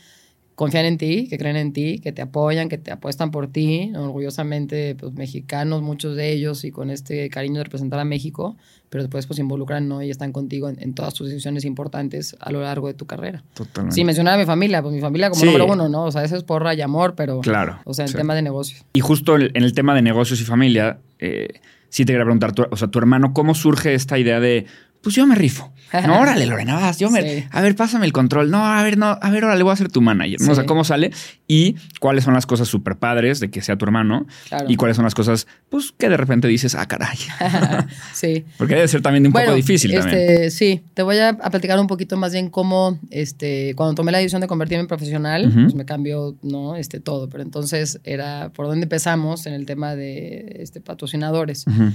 confían 0.56 0.86
en 0.86 0.98
ti, 0.98 1.28
que 1.28 1.38
creen 1.38 1.56
en 1.56 1.72
ti, 1.72 2.00
que 2.00 2.10
te 2.12 2.22
apoyan, 2.22 2.68
que 2.68 2.78
te 2.78 2.90
apuestan 2.90 3.30
por 3.30 3.46
ti, 3.46 3.92
orgullosamente 3.96 4.94
pues, 4.94 5.12
mexicanos, 5.12 5.82
muchos 5.82 6.16
de 6.16 6.32
ellos, 6.32 6.64
y 6.64 6.70
con 6.72 6.90
este 6.90 7.28
cariño 7.30 7.58
de 7.58 7.64
representar 7.64 8.00
a 8.00 8.04
México, 8.04 8.56
pero 8.88 9.02
después 9.04 9.26
pues 9.26 9.38
involucran 9.38 9.86
¿no? 9.88 10.02
y 10.02 10.10
están 10.10 10.32
contigo 10.32 10.68
en, 10.68 10.82
en 10.82 10.94
todas 10.94 11.12
tus 11.14 11.28
decisiones 11.28 11.64
importantes 11.64 12.36
a 12.40 12.50
lo 12.50 12.62
largo 12.62 12.86
de 12.88 12.94
tu 12.94 13.06
carrera. 13.06 13.44
Totalmente. 13.54 13.94
Sí, 13.94 14.04
mencionaba 14.04 14.36
a 14.36 14.40
mi 14.40 14.46
familia, 14.46 14.80
pues 14.82 14.94
mi 14.94 15.00
familia 15.00 15.28
como 15.30 15.40
Sí. 15.40 15.46
número 15.46 15.66
uno, 15.66 15.88
¿no? 15.88 16.04
O 16.04 16.10
sea, 16.10 16.24
eso 16.24 16.36
es 16.36 16.42
porra 16.42 16.74
y 16.74 16.80
amor, 16.80 17.14
pero... 17.16 17.40
Claro. 17.40 17.78
O 17.84 17.92
sea, 17.94 18.06
el 18.06 18.10
sí. 18.12 18.16
tema 18.16 18.34
de 18.34 18.42
negocios. 18.42 18.84
Y 18.94 19.00
justo 19.00 19.36
en 19.36 19.54
el 19.62 19.72
tema 19.74 19.94
de 19.94 20.02
negocios 20.02 20.40
y 20.40 20.44
familia, 20.44 20.98
eh, 21.18 21.48
sí 21.90 22.04
te 22.06 22.12
quería 22.12 22.24
preguntar, 22.24 22.52
tu- 22.52 22.66
o 22.70 22.76
sea, 22.76 22.88
tu 22.88 22.98
hermano, 22.98 23.34
¿cómo 23.34 23.54
surge 23.54 23.94
esta 23.94 24.18
idea 24.18 24.40
de, 24.40 24.66
pues 25.06 25.14
yo 25.14 25.24
me 25.24 25.36
rifo? 25.36 25.72
No, 26.04 26.18
órale, 26.20 26.46
Lorena, 26.46 26.74
vas, 26.74 26.98
yo 26.98 27.12
me... 27.12 27.22
Sí. 27.22 27.44
A 27.52 27.60
ver, 27.60 27.76
pásame 27.76 28.06
el 28.06 28.12
control. 28.12 28.50
No, 28.50 28.66
a 28.66 28.82
ver, 28.82 28.98
no, 28.98 29.16
a 29.22 29.30
ver, 29.30 29.44
órale, 29.44 29.62
voy 29.62 29.72
a 29.72 29.76
ser 29.76 29.88
tu 29.88 30.00
manager. 30.02 30.40
¿no? 30.40 30.50
O 30.50 30.54
sea, 30.56 30.64
Sí. 30.64 30.66
¿cómo 30.66 30.82
sale? 30.82 31.12
Y 31.46 31.76
cuáles 32.00 32.24
son 32.24 32.34
las 32.34 32.44
cosas 32.44 32.66
súper 32.66 32.96
padres 32.96 33.38
de 33.38 33.48
que 33.52 33.62
sea 33.62 33.76
tu 33.78 33.84
hermano. 33.84 34.26
Claro. 34.48 34.66
Y 34.68 34.74
cuáles 34.74 34.96
son 34.96 35.04
las 35.04 35.14
cosas, 35.14 35.46
pues, 35.68 35.92
que 35.96 36.08
de 36.08 36.16
repente 36.16 36.48
dices, 36.48 36.74
ah, 36.74 36.88
caray. 36.88 37.16
sí. 38.14 38.44
Porque 38.58 38.74
debe 38.74 38.88
ser 38.88 39.00
también 39.00 39.24
un 39.28 39.32
poco 39.32 39.54
difícil 39.54 39.94
este, 39.94 40.10
también. 40.10 40.50
Sí, 40.50 40.82
te 40.92 41.02
voy 41.02 41.18
a, 41.18 41.28
a 41.28 41.50
platicar 41.50 41.78
un 41.78 41.86
poquito 41.86 42.16
más 42.16 42.32
bien 42.32 42.50
cómo, 42.50 42.98
este, 43.10 43.74
cuando 43.76 43.94
tomé 43.94 44.10
la 44.10 44.18
decisión 44.18 44.40
de 44.40 44.48
convertirme 44.48 44.80
en 44.80 44.88
profesional, 44.88 45.52
pues 45.54 45.76
me 45.76 45.84
cambió, 45.84 46.36
¿no? 46.42 46.74
Este, 46.74 46.98
todo. 46.98 47.28
Pero 47.28 47.44
entonces 47.44 48.00
era 48.02 48.50
por 48.52 48.66
dónde 48.66 48.86
empezamos 48.86 49.46
en 49.46 49.52
el 49.54 49.66
tema 49.66 49.94
de 49.94 50.56
este, 50.58 50.80
patrocinadores. 50.80 51.64
Ujú. 51.68 51.92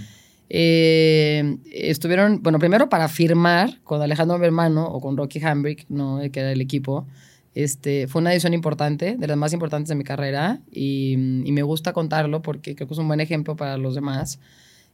Eh, 0.54 1.58
estuvieron, 1.72 2.44
bueno, 2.44 2.60
primero 2.60 2.90
para 2.90 3.08
firmar 3.08 3.80
con 3.84 4.02
Alejandro 4.02 4.38
mi 4.38 4.46
hermano 4.46 4.86
o 4.86 5.00
con 5.00 5.16
Rocky 5.16 5.40
Hambrick, 5.40 5.86
¿no? 5.88 6.20
que 6.30 6.40
era 6.42 6.52
el 6.52 6.60
equipo. 6.60 7.08
Este, 7.56 8.08
fue 8.08 8.22
una 8.22 8.32
decisión 8.32 8.54
importante, 8.54 9.16
de 9.18 9.28
las 9.28 9.38
más 9.38 9.54
importantes 9.54 9.88
de 9.88 9.96
mi 9.96 10.04
carrera, 10.04 10.60
y, 10.70 11.14
y 11.14 11.52
me 11.54 11.64
gusta 11.64 11.94
contarlo 11.94 12.42
porque 12.42 12.76
creo 12.76 12.88
que 12.88 12.94
es 12.94 12.98
un 12.98 13.08
buen 13.08 13.22
ejemplo 13.22 13.56
para 13.56 13.78
los 13.78 13.96
demás 13.96 14.40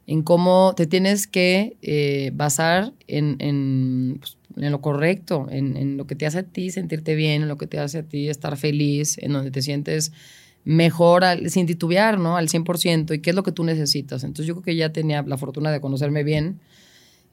en 0.08 0.24
cómo 0.24 0.74
te 0.76 0.88
tienes 0.88 1.28
que 1.28 1.76
eh, 1.82 2.32
basar 2.34 2.93
en, 3.08 3.36
en, 3.39 4.17
pues, 4.20 4.38
en 4.56 4.72
lo 4.72 4.80
correcto, 4.80 5.48
en, 5.52 5.76
en 5.76 5.98
lo 5.98 6.08
que 6.08 6.15
te 6.15 6.26
hace 6.26 6.39
a 6.39 6.43
ti 6.43 6.72
sentirte 6.72 7.13
bien, 7.13 7.41
en 7.41 7.48
lo 7.50 7.58
que 7.58 7.67
te 7.67 7.78
hace 7.78 8.00
a 8.00 8.04
ti 8.04 8.30
estar 8.30 8.56
feliz, 8.58 9.17
en 9.17 9.34
donde 9.34 9.52
te 9.52 9.62
sientes 9.62 10.13
mejor 10.67 11.23
al- 11.23 11.49
sin 11.49 11.65
titubear, 11.65 12.19
¿no? 12.19 12.36
Al 12.36 12.49
100% 12.49 13.13
y 13.13 13.19
qué 13.19 13.30
es 13.30 13.36
lo 13.36 13.43
que 13.43 13.51
tú 13.53 13.63
necesitas. 13.63 14.23
Entonces 14.23 14.45
yo 14.47 14.53
creo 14.56 14.63
que 14.63 14.75
ya 14.75 14.91
tenía 14.91 15.21
la 15.23 15.38
fortuna 15.38 15.71
de 15.71 15.80
conocerme 15.80 16.23
bien. 16.23 16.60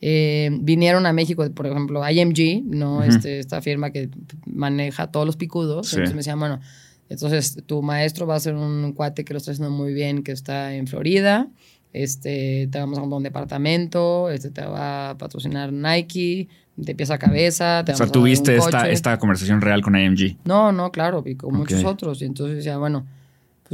Eh, 0.00 0.50
vinieron 0.60 1.06
a 1.06 1.12
México, 1.12 1.48
por 1.52 1.66
ejemplo, 1.66 2.02
IMG, 2.08 2.62
¿no? 2.64 2.98
Ujú. 2.98 3.04
este, 3.04 3.38
esta 3.38 3.60
firma 3.62 3.90
que 3.90 4.08
maneja 4.46 5.08
todos 5.08 5.26
los 5.26 5.36
picudos. 5.36 5.88
Sí. 5.88 5.96
Entonces 5.96 6.14
me 6.14 6.18
decían, 6.18 6.38
bueno, 6.38 6.60
entonces 7.08 7.56
tu 7.66 7.82
maestro 7.82 8.26
va 8.26 8.36
a 8.36 8.40
ser 8.40 8.54
un 8.54 8.92
cuate 8.92 9.24
que 9.24 9.32
lo 9.34 9.38
está 9.38 9.50
haciendo 9.52 9.70
muy 9.74 9.92
bien, 9.94 10.22
que 10.22 10.32
está 10.32 10.74
en 10.74 10.86
Florida. 10.86 11.48
Este, 11.92 12.68
te 12.70 12.78
vamos 12.78 12.98
a 12.98 13.00
comprar 13.02 13.16
un 13.18 13.22
departamento, 13.24 14.30
este, 14.30 14.50
te 14.50 14.64
va 14.66 15.10
a 15.10 15.18
patrocinar 15.18 15.72
Nike, 15.72 16.48
de 16.76 16.94
pies 16.94 17.10
a 17.10 17.18
cabeza. 17.18 17.82
Te 17.86 17.92
O 17.92 17.96
sea, 17.96 18.06
tuviste 18.08 18.56
esta, 18.56 18.90
esta 18.90 19.18
conversación 19.18 19.60
real 19.60 19.80
con 19.80 19.96
IMG. 19.96 20.36
No, 20.44 20.72
no, 20.72 20.90
claro, 20.92 21.22
y 21.24 21.36
con 21.36 21.54
muchos 21.54 21.80
Ok. 21.84 21.90
otros. 21.90 22.20
Y 22.22 22.24
entonces 22.26 22.56
decía, 22.56 22.78
bueno, 22.78 23.06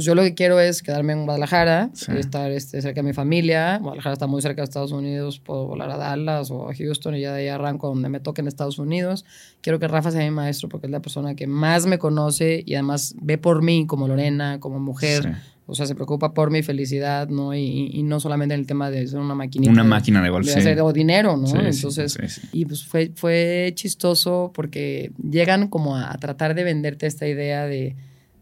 pues 0.01 0.07
yo 0.07 0.15
lo 0.15 0.23
que 0.23 0.33
quiero 0.33 0.59
es 0.59 0.81
quedarme 0.81 1.13
en 1.13 1.25
Guadalajara, 1.25 1.91
Sí. 1.93 2.11
estar 2.17 2.49
este, 2.51 2.81
cerca 2.81 3.01
de 3.03 3.07
mi 3.07 3.13
familia. 3.13 3.77
Guadalajara 3.77 4.13
está 4.13 4.25
muy 4.25 4.41
cerca 4.41 4.61
de 4.61 4.63
Estados 4.63 4.91
Unidos, 4.91 5.39
puedo 5.39 5.67
volar 5.67 5.91
a 5.91 5.97
Dallas 5.97 6.49
o 6.49 6.67
a 6.69 6.73
Houston 6.73 7.15
y 7.15 7.21
ya 7.21 7.33
de 7.33 7.41
ahí 7.43 7.47
arranco 7.49 7.87
donde 7.87 8.09
me 8.09 8.19
toque 8.19 8.41
en 8.41 8.47
Estados 8.47 8.79
Unidos. 8.79 9.25
Quiero 9.61 9.77
que 9.77 9.87
Rafa 9.87 10.09
sea 10.09 10.21
mi 10.23 10.31
maestro 10.31 10.69
porque 10.69 10.87
es 10.87 10.91
la 10.91 11.01
persona 11.01 11.35
que 11.35 11.45
más 11.45 11.85
me 11.85 11.99
conoce 11.99 12.63
y 12.65 12.73
además 12.73 13.13
ve 13.21 13.37
por 13.37 13.61
mí 13.61 13.85
como 13.85 14.07
Lorena, 14.07 14.59
como 14.59 14.79
mujer. 14.79 15.21
Sí. 15.23 15.29
O 15.67 15.75
sea, 15.75 15.85
se 15.85 15.93
preocupa 15.93 16.33
por 16.33 16.49
mi 16.49 16.63
felicidad, 16.63 17.29
¿no? 17.29 17.53
Y, 17.53 17.91
y 17.93 18.01
no 18.01 18.19
solamente 18.19 18.55
en 18.55 18.61
el 18.61 18.65
tema 18.65 18.89
de 18.89 19.05
ser 19.07 19.19
una 19.19 19.35
maquinita. 19.35 19.71
Una 19.71 19.83
máquina 19.83 20.23
de 20.23 20.29
golf. 20.31 20.47
de 20.47 20.53
sí. 20.53 20.59
hacer 20.59 20.81
o 20.81 20.91
dinero, 20.91 21.37
¿no? 21.37 21.45
Sí, 21.45 21.53
sí, 21.53 21.57
Entonces, 21.85 22.13
sí, 22.13 22.27
sí. 22.27 22.41
y 22.53 22.65
pues 22.65 22.83
fue, 22.83 23.11
fue 23.15 23.71
chistoso 23.75 24.51
porque 24.53 25.11
llegan 25.21 25.67
como 25.67 25.95
a, 25.95 26.11
a 26.11 26.17
tratar 26.17 26.55
de 26.55 26.63
venderte 26.63 27.05
esta 27.05 27.27
idea 27.27 27.67
de, 27.67 27.95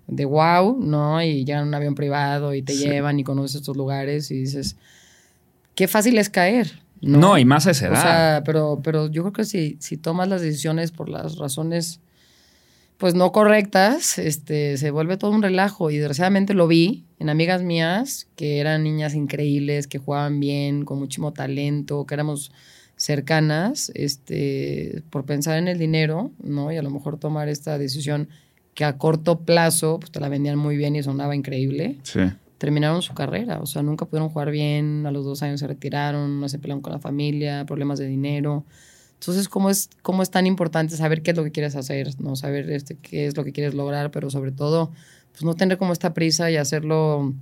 de 0.09 0.25
wow, 0.25 0.77
¿no? 0.81 1.21
Y 1.23 1.45
llegan 1.45 1.61
en 1.63 1.67
un 1.69 1.73
avión 1.75 1.95
privado 1.95 2.53
y 2.53 2.61
te 2.61 2.73
Sí. 2.73 2.85
llevan 2.85 3.19
y 3.19 3.23
conoces 3.23 3.57
estos 3.61 3.77
lugares 3.77 4.31
y 4.31 4.35
dices, 4.41 4.75
qué 5.75 5.87
fácil 5.87 6.17
es 6.17 6.29
caer. 6.29 6.81
No, 7.01 7.17
No, 7.19 7.37
y 7.37 7.45
más 7.45 7.65
a 7.67 7.71
esa 7.71 7.85
O 7.85 7.93
edad. 7.93 8.01
sea, 8.01 8.43
pero, 8.45 8.81
pero 8.83 9.07
yo 9.09 9.21
creo 9.23 9.33
que 9.33 9.45
si, 9.45 9.77
si 9.79 9.95
tomas 9.97 10.27
las 10.27 10.41
decisiones 10.41 10.91
por 10.91 11.07
las 11.09 11.37
razones 11.37 11.99
pues 12.97 13.15
no 13.15 13.31
correctas, 13.31 14.17
este, 14.17 14.75
se 14.75 14.91
vuelve 14.91 15.15
todo 15.15 15.31
un 15.31 15.41
relajo. 15.41 15.89
Y 15.89 15.95
desgraciadamente 15.99 16.53
lo 16.53 16.67
vi 16.67 17.05
en 17.19 17.29
amigas 17.29 17.61
mías 17.63 18.27
que 18.35 18.59
eran 18.59 18.83
niñas 18.83 19.13
increíbles, 19.15 19.87
que 19.87 19.99
jugaban 19.99 20.41
bien, 20.41 20.83
con 20.83 20.99
muchísimo 20.99 21.31
talento, 21.31 22.05
que 22.05 22.13
éramos 22.15 22.51
cercanas, 22.97 23.89
este, 23.95 25.01
por 25.11 25.23
pensar 25.23 25.57
en 25.57 25.69
el 25.69 25.79
dinero, 25.79 26.31
¿no? 26.43 26.73
Y 26.73 26.75
a 26.77 26.81
lo 26.81 26.89
mejor 26.89 27.17
tomar 27.17 27.47
esta 27.47 27.77
decisión 27.77 28.27
que 28.79 28.85
a 28.85 28.97
corto 28.97 29.41
plazo 29.41 29.99
pues, 29.99 30.09
te 30.09 30.21
la 30.21 30.29
vendían 30.29 30.57
muy 30.57 30.77
bien 30.77 30.95
y 30.95 31.03
sonaba 31.03 31.35
increíble 31.35 31.97
sí. 32.03 32.21
terminaron 32.57 33.01
su 33.01 33.13
carrera. 33.13 33.59
O 33.59 33.65
sea, 33.65 33.83
nunca 33.83 34.05
pudieron 34.05 34.29
jugar 34.29 34.51
bien, 34.51 35.05
a 35.05 35.11
los 35.11 35.25
dos 35.25 35.43
años 35.43 35.59
se 35.59 35.67
retiraron, 35.67 36.39
no 36.39 36.47
se 36.47 36.59
pelearon 36.59 36.81
con 36.81 36.93
la 36.93 36.99
familia, 36.99 37.65
problemas 37.65 37.99
de 37.99 38.07
dinero. 38.07 38.63
Entonces, 39.15 39.49
¿cómo 39.49 39.69
es, 39.69 39.89
cómo 40.01 40.23
es 40.23 40.31
tan 40.31 40.47
importante 40.47 40.95
saber 40.95 41.23
qué 41.23 41.31
es 41.31 41.37
lo 41.37 41.43
que 41.43 41.51
quieres 41.51 41.75
hacer? 41.75 42.17
¿no? 42.21 42.37
Saber 42.37 42.69
este, 42.69 42.95
qué 42.95 43.27
es 43.27 43.35
lo 43.35 43.43
que 43.43 43.51
quieres 43.51 43.73
lograr, 43.73 44.11
pero 44.11 44.29
sobre 44.29 44.53
todo, 44.53 44.93
pues 45.33 45.43
no 45.43 45.55
tener 45.55 45.77
como 45.77 45.91
esta 45.91 46.13
prisa 46.13 46.49
y 46.49 46.55
hacerlo, 46.55 47.33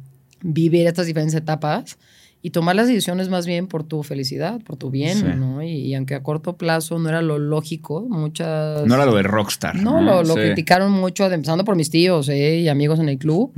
vivir 0.41 0.87
estas 0.87 1.05
diferentes 1.05 1.35
etapas 1.35 1.99
y 2.47 2.51
tomar 2.51 2.77
las 2.77 2.87
decisiones 2.87 3.27
más 3.27 3.45
bien 3.45 3.67
por 3.67 3.83
tu 3.83 4.03
felicidad, 4.03 4.61
por 4.63 4.77
tu 4.77 4.89
bien, 4.89 5.17
Sí. 5.17 5.25
¿no? 5.35 5.61
Y, 5.61 5.69
y 5.69 5.95
aunque 5.95 6.15
a 6.15 6.23
corto 6.23 6.55
plazo 6.55 6.97
no 6.97 7.09
era 7.09 7.21
lo 7.21 7.39
lógico, 7.39 8.05
muchas... 8.07 8.85
No 8.87 8.95
era 8.95 9.05
lo 9.05 9.15
de 9.15 9.23
rockstar. 9.23 9.75
No, 9.75 9.99
lo, 10.01 10.23
lo 10.23 10.33
Sí. 10.35 10.39
criticaron 10.39 10.93
mucho, 10.93 11.25
empezando 11.29 11.65
por 11.65 11.75
mis 11.75 11.89
tíos 11.89 12.29
¿eh? 12.29 12.59
y 12.61 12.69
amigos 12.69 12.99
en 13.01 13.09
el 13.09 13.17
club 13.17 13.51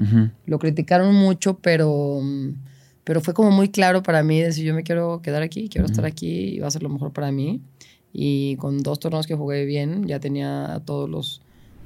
lo 0.47 0.57
criticaron 0.57 1.13
mucho, 1.13 1.59
pero, 1.59 2.19
pero 3.03 3.21
fue 3.21 3.35
como 3.35 3.51
muy 3.51 3.69
claro 3.69 4.01
para 4.01 4.23
mí 4.23 4.41
decir, 4.41 4.65
yo 4.65 4.73
me 4.73 4.81
quiero 4.81 5.21
quedar 5.21 5.43
aquí, 5.43 5.69
quiero 5.69 5.85
estar 5.85 6.05
aquí 6.05 6.55
y 6.55 6.59
va 6.59 6.67
a 6.67 6.71
ser 6.71 6.81
lo 6.81 6.89
mejor 6.89 7.13
para 7.13 7.31
mí. 7.31 7.61
Y 8.11 8.55
con 8.55 8.79
dos 8.79 8.99
torneos 8.99 9.27
que 9.27 9.35
jugué 9.35 9.65
bien, 9.65 10.07
ya 10.07 10.19
tenía 10.19 10.73
a 10.73 10.79
todos 10.79 11.07
los 11.07 11.41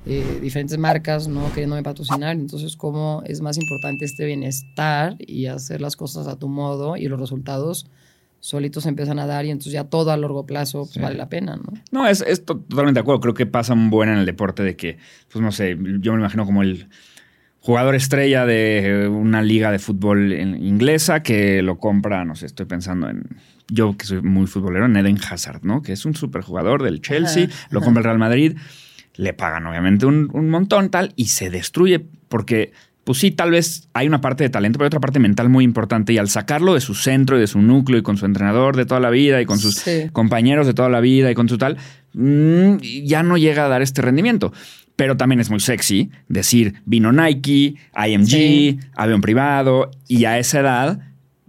eh, 0.06 0.40
diferentes 0.42 0.78
marcas, 0.78 1.28
¿no? 1.28 1.48
Queriéndome 1.54 1.84
patrocinar. 1.84 2.36
Entonces, 2.36 2.76
cómo 2.76 3.24
es 3.26 3.42
más 3.42 3.58
importante 3.58 4.06
este 4.06 4.26
bienestar 4.26 5.16
y 5.20 5.46
hacer 5.46 5.82
las 5.82 5.96
cosas 5.96 6.28
a 6.28 6.38
tu 6.38 6.48
modo 6.50 6.98
y 6.98 7.08
los 7.08 7.20
resultados 7.20 7.88
solitos 8.40 8.84
se 8.84 8.90
empiezan 8.90 9.20
a 9.20 9.26
dar 9.26 9.46
y 9.46 9.52
entonces 9.52 9.72
ya 9.72 9.86
todo 9.86 10.12
a 10.12 10.18
largo 10.18 10.46
plazo 10.46 10.80
pues, 10.82 10.92
Sí. 10.96 11.00
vale 11.00 11.16
la 11.16 11.30
pena, 11.30 11.56
¿no? 11.56 11.64
No, 11.92 12.06
es, 12.08 12.22
es 12.28 12.44
to- 12.44 12.58
totalmente 12.60 12.98
de 12.98 13.02
acuerdo. 13.02 13.22
Creo 13.22 13.34
que 13.34 13.46
pasa 13.46 13.74
un 13.74 13.90
buen 13.90 14.10
en 14.10 14.18
el 14.18 14.26
deporte 14.26 14.64
de 14.64 14.76
que, 14.76 14.98
pues 15.32 15.42
no 15.42 15.52
sé, 15.54 15.78
yo 16.02 16.12
me 16.14 16.20
imagino 16.20 16.46
como 16.46 16.62
el. 16.64 16.88
jugador 17.62 17.96
estrella 17.96 18.46
de 18.46 19.08
una 19.08 19.42
liga 19.42 19.72
de 19.72 19.80
fútbol 19.80 20.34
inglesa 20.34 21.24
que 21.24 21.62
lo 21.62 21.78
compra, 21.78 22.26
no 22.26 22.36
sé, 22.36 22.46
estoy 22.48 22.66
pensando 22.66 23.10
en 23.10 23.24
yo 23.72 23.96
que 23.96 24.06
soy 24.06 24.22
muy 24.22 24.48
futbolero, 24.48 24.86
en 24.88 24.98
Eden 24.98 25.18
Hazard, 25.30 25.62
¿no? 25.64 25.82
Que 25.82 25.94
es 25.94 26.06
un 26.06 26.14
superjugador 26.14 26.84
del 26.84 27.00
Chelsea, 27.00 27.46
Ajá, 27.46 27.68
lo 27.72 27.80
ajá. 27.80 27.86
compra 27.86 28.02
el 28.02 28.04
Real 28.04 28.20
Madrid, 28.20 28.58
le 29.16 29.34
pagan 29.34 29.66
obviamente 29.68 30.06
un, 30.06 30.30
un 30.34 30.50
montón 30.50 30.90
tal 30.90 31.14
y 31.16 31.26
se 31.26 31.50
destruye 31.50 32.04
porque, 32.30 32.72
pues 33.04 33.20
sí, 33.20 33.32
tal 33.32 33.52
vez 33.52 33.90
hay 33.94 34.08
una 34.08 34.22
parte 34.22 34.44
de 34.44 34.50
talento, 34.50 34.78
pero 34.78 34.86
hay 34.86 34.88
otra 34.88 35.00
parte 35.00 35.20
mental 35.20 35.50
muy 35.50 35.64
importante 35.64 36.14
y 36.14 36.18
al 36.18 36.30
sacarlo 36.30 36.74
de 36.74 36.82
su 36.82 36.96
centro 36.96 37.38
y 37.38 37.40
de 37.42 37.48
su 37.48 37.62
núcleo 37.62 38.00
y 38.00 38.04
con 38.04 38.18
su 38.18 38.26
entrenador 38.26 38.76
de 38.76 38.86
toda 38.86 39.00
la 39.00 39.10
vida 39.12 39.40
y 39.42 39.46
con 39.46 39.60
sus 39.60 39.76
Sí. 39.76 40.10
compañeros 40.12 40.66
de 40.68 40.74
toda 40.74 40.90
la 40.90 41.00
vida 41.00 41.30
y 41.30 41.36
con 41.36 41.48
su 41.50 41.58
tal, 41.58 41.78
mm, 42.14 42.78
ya 43.04 43.22
no 43.24 43.38
llega 43.38 43.66
a 43.66 43.68
dar 43.70 43.82
este 43.82 44.02
rendimiento. 44.02 44.52
Pero 44.96 45.18
también 45.18 45.40
es 45.40 45.50
muy 45.50 45.60
sexy 45.60 46.12
decir, 46.28 46.76
vino 46.86 47.12
Nike, 47.12 47.76
IMG, 47.96 48.26
Sí. 48.30 48.80
avión 48.96 49.22
privado, 49.22 49.90
y 50.08 50.26
a 50.26 50.38
esa 50.38 50.60
edad, 50.60 51.00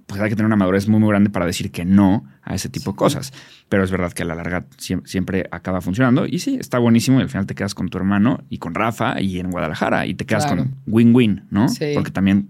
pues 0.07 0.21
hay 0.21 0.29
que 0.29 0.37
tener 0.37 0.47
una 0.47 0.57
madurez 0.57 0.87
muy, 0.89 1.01
muy 1.01 1.09
grande 1.11 1.31
para 1.31 1.47
decir 1.47 1.71
que 1.71 1.85
no 1.85 2.25
a 2.43 2.55
ese 2.55 2.69
tipo 2.69 2.91
de 2.93 2.97
cosas. 2.97 3.33
Pero 3.69 3.85
es 3.85 3.91
verdad 3.91 4.13
que 4.13 4.23
a 4.23 4.27
la 4.27 4.35
larga 4.35 4.67
siem- 4.79 5.05
siempre, 5.07 5.47
acaba 5.51 5.81
funcionando. 5.81 6.27
Y 6.27 6.39
sí, 6.41 6.57
está 6.61 6.79
buenísimo. 6.79 7.19
Y 7.21 7.23
al 7.23 7.29
final 7.31 7.47
te 7.47 7.55
quedas 7.55 7.75
con 7.75 7.89
tu 7.89 7.99
hermano 7.99 8.43
y 8.51 8.59
con 8.59 8.75
Rafa 8.75 9.21
y 9.21 9.39
en 9.41 9.51
Guadalajara. 9.51 10.07
Y 10.07 10.15
te 10.15 10.27
quedas 10.27 10.47
Claro. 10.47 10.65
con 10.65 10.75
win-win, 10.87 11.45
¿no? 11.51 11.69
Sí. 11.69 11.87
Porque 11.95 12.11
también 12.11 12.49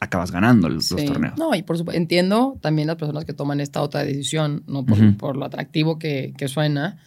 acabas 0.00 0.30
ganando 0.30 0.68
los, 0.68 0.90
los 0.90 1.00
Sí. 1.00 1.06
torneos. 1.06 1.38
No, 1.38 1.54
y 1.54 1.62
por 1.62 1.76
supuesto, 1.78 1.98
entiendo 2.00 2.58
también 2.60 2.88
las 2.88 2.96
personas 2.96 3.24
que 3.24 3.32
toman 3.34 3.60
esta 3.60 3.80
otra 3.82 4.02
decisión, 4.04 4.62
¿no? 4.66 4.84
Por, 4.84 4.98
Ujú. 4.98 5.16
por 5.16 5.36
lo 5.36 5.44
atractivo 5.44 5.98
que, 5.98 6.32
que 6.36 6.48
suena. 6.48 6.98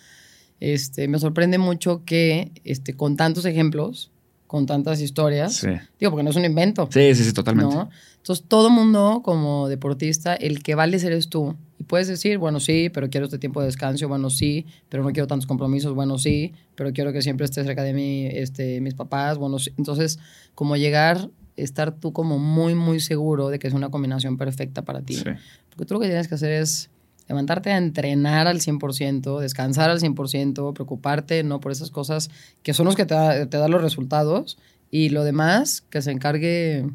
Este, 0.60 1.08
me 1.08 1.20
sorprende 1.20 1.58
mucho 1.58 2.04
que 2.06 2.52
este, 2.64 2.95
con 2.95 3.16
tantos 3.18 3.45
ejemplos, 3.45 4.12
con 4.48 4.66
tantas 4.66 5.02
historias, 5.02 5.56
Sí. 5.56 5.68
digo, 6.00 6.12
porque 6.12 6.24
no 6.24 6.30
es 6.32 6.36
un 6.36 6.45
invento. 6.45 6.88
Sí, 6.91 7.14
sí, 7.14 7.24
sí, 7.24 7.34
totalmente. 7.34 7.76
¿no? 7.76 7.89
Entonces, 8.28 8.45
todo 8.49 8.69
mundo 8.69 9.21
como 9.23 9.69
deportista, 9.69 10.36
el 10.36 10.61
que 10.61 10.75
vale 10.75 10.97
eres 10.97 11.30
tú. 11.30 11.55
Y 11.80 11.84
puedes 11.86 12.09
decir, 12.09 12.38
bueno, 12.39 12.59
sí, 12.59 12.89
pero 12.93 13.09
quiero 13.09 13.28
este 13.28 13.39
tiempo 13.39 13.61
de 13.61 13.67
descanso, 13.67 14.05
bueno, 14.09 14.30
sí, 14.30 14.65
pero 14.89 15.01
no 15.01 15.11
quiero 15.13 15.28
tantos 15.28 15.47
compromisos, 15.47 15.93
bueno, 15.93 16.17
sí, 16.17 16.51
pero 16.75 16.91
quiero 16.91 17.13
que 17.13 17.21
siempre 17.21 17.45
esté 17.45 17.63
cerca 17.63 17.84
de 17.84 17.93
mí 17.93 18.25
este, 18.30 18.82
mis 18.82 18.95
papás, 18.95 19.38
bueno, 19.38 19.59
sí. 19.59 19.71
Entonces, 19.78 20.19
como 20.55 20.75
llegar, 20.75 21.30
estar 21.55 21.93
tú 21.93 22.11
como 22.11 22.38
muy, 22.38 22.75
muy 22.75 22.99
seguro 22.99 23.47
de 23.47 23.59
que 23.59 23.67
es 23.69 23.73
una 23.73 23.88
combinación 23.89 24.36
perfecta 24.38 24.82
para 24.84 25.01
ti. 25.01 25.13
Sí. 25.15 25.23
Porque 25.69 25.86
tú 25.86 25.93
lo 25.93 26.01
que 26.01 26.07
tienes 26.07 26.28
que 26.28 26.36
hacer 26.36 26.51
es 26.51 26.89
levantarte 27.30 27.71
a 27.71 27.78
entrenar 27.78 28.47
al 28.47 28.59
100%, 28.59 29.39
descansar 29.39 29.89
al 29.89 30.01
100%, 30.01 30.73
preocuparte, 30.73 31.43
¿no? 31.43 31.61
Por 31.61 31.71
esas 31.71 31.91
cosas 31.91 32.30
que 32.61 32.73
son 32.73 32.88
los 32.88 32.95
que 32.97 33.05
te, 33.05 33.13
da- 33.13 33.45
te 33.45 33.55
dan 33.57 33.71
los 33.71 33.82
resultados 33.82 34.57
y 34.91 35.09
lo 35.09 35.23
demás 35.23 35.82
que 35.89 36.01
se 36.01 36.11
encargue 36.11 36.86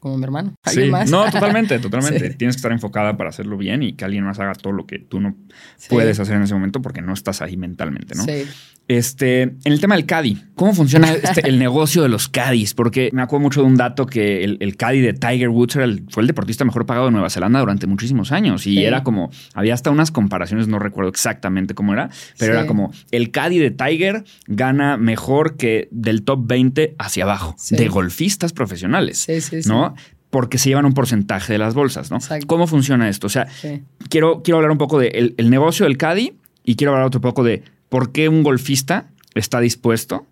como 0.00 0.16
mi 0.18 0.24
hermano. 0.24 0.54
¿Alguien 0.64 0.86
Sí. 0.86 0.90
más? 0.90 1.10
No, 1.10 1.30
totalmente, 1.30 1.78
totalmente. 1.78 2.18
Sí. 2.32 2.36
Tienes 2.36 2.56
que 2.56 2.58
estar 2.58 2.72
enfocada 2.72 3.16
para 3.16 3.30
hacerlo 3.30 3.56
bien 3.56 3.82
y 3.82 3.92
que 3.92 4.04
alguien 4.04 4.24
más 4.24 4.40
haga 4.40 4.54
todo 4.54 4.72
lo 4.72 4.86
que 4.86 4.98
tú 4.98 5.20
no 5.20 5.36
Sí. 5.76 5.88
puedes 5.90 6.18
hacer 6.18 6.36
en 6.36 6.42
ese 6.42 6.54
momento 6.54 6.82
porque 6.82 7.02
no 7.02 7.12
estás 7.12 7.42
ahí 7.42 7.56
mentalmente, 7.56 8.14
¿no? 8.16 8.24
Sí. 8.24 8.44
Este, 8.90 9.42
en 9.42 9.60
el 9.66 9.80
tema 9.80 9.94
del 9.94 10.04
Caddy, 10.04 10.36
¿cómo 10.56 10.74
funciona 10.74 11.12
este- 11.12 11.48
el 11.48 11.60
negocio 11.60 12.02
de 12.02 12.08
los 12.08 12.28
Caddies? 12.28 12.74
Porque 12.74 13.08
me 13.12 13.22
acuerdo 13.22 13.44
mucho 13.44 13.60
de 13.60 13.68
un 13.68 13.76
dato 13.76 14.04
que 14.04 14.42
el, 14.42 14.56
el 14.58 14.76
Caddy 14.76 14.98
de 15.00 15.12
Tiger 15.12 15.48
Woods 15.48 15.76
era 15.76 15.84
el- 15.84 16.02
fue 16.08 16.22
el 16.22 16.26
deportista 16.26 16.64
mejor 16.64 16.86
pagado 16.86 17.06
de 17.06 17.12
Nueva 17.12 17.30
Zelanda 17.30 17.60
durante 17.60 17.86
muchísimos 17.86 18.32
años. 18.32 18.66
Y 18.66 18.74
Sí. 18.74 18.84
era 18.84 19.04
como, 19.04 19.30
había 19.54 19.74
hasta 19.74 19.92
unas 19.92 20.10
comparaciones, 20.10 20.66
no 20.66 20.80
recuerdo 20.80 21.08
exactamente 21.08 21.72
cómo 21.72 21.92
era, 21.92 22.08
pero 22.36 22.52
Sí. 22.52 22.58
era 22.58 22.66
como, 22.66 22.92
el 23.12 23.30
Caddy 23.30 23.58
de 23.60 23.70
Tiger 23.70 24.24
gana 24.48 24.96
mejor 24.96 25.56
que 25.56 25.86
del 25.92 26.24
top 26.24 26.40
20 26.48 26.96
hacia 26.98 27.22
abajo, 27.22 27.54
Sí. 27.58 27.76
de 27.76 27.86
golfistas 27.86 28.52
profesionales, 28.52 29.18
Sí, 29.18 29.40
sí, 29.40 29.62
sí. 29.62 29.68
¿no? 29.68 29.94
Porque 30.30 30.58
se 30.58 30.68
llevan 30.68 30.84
un 30.86 30.94
porcentaje 30.94 31.52
de 31.52 31.60
las 31.60 31.74
bolsas, 31.74 32.10
¿no? 32.10 32.16
Exacto. 32.16 32.48
¿Cómo 32.48 32.66
funciona 32.66 33.08
esto? 33.08 33.28
O 33.28 33.30
sea, 33.30 33.46
quiero, 34.08 34.42
quiero 34.42 34.56
hablar 34.56 34.72
un 34.72 34.78
poco 34.78 34.98
del 34.98 35.34
el 35.36 35.48
negocio 35.48 35.86
del 35.86 35.96
Caddy 35.96 36.32
y 36.64 36.74
quiero 36.74 36.90
hablar 36.92 37.06
otro 37.06 37.20
poco 37.20 37.44
de 37.44 37.62
por 37.90 38.12
qué 38.12 38.30
un 38.30 38.42
golfista 38.42 39.10
está 39.34 39.60
dispuesto 39.60 40.26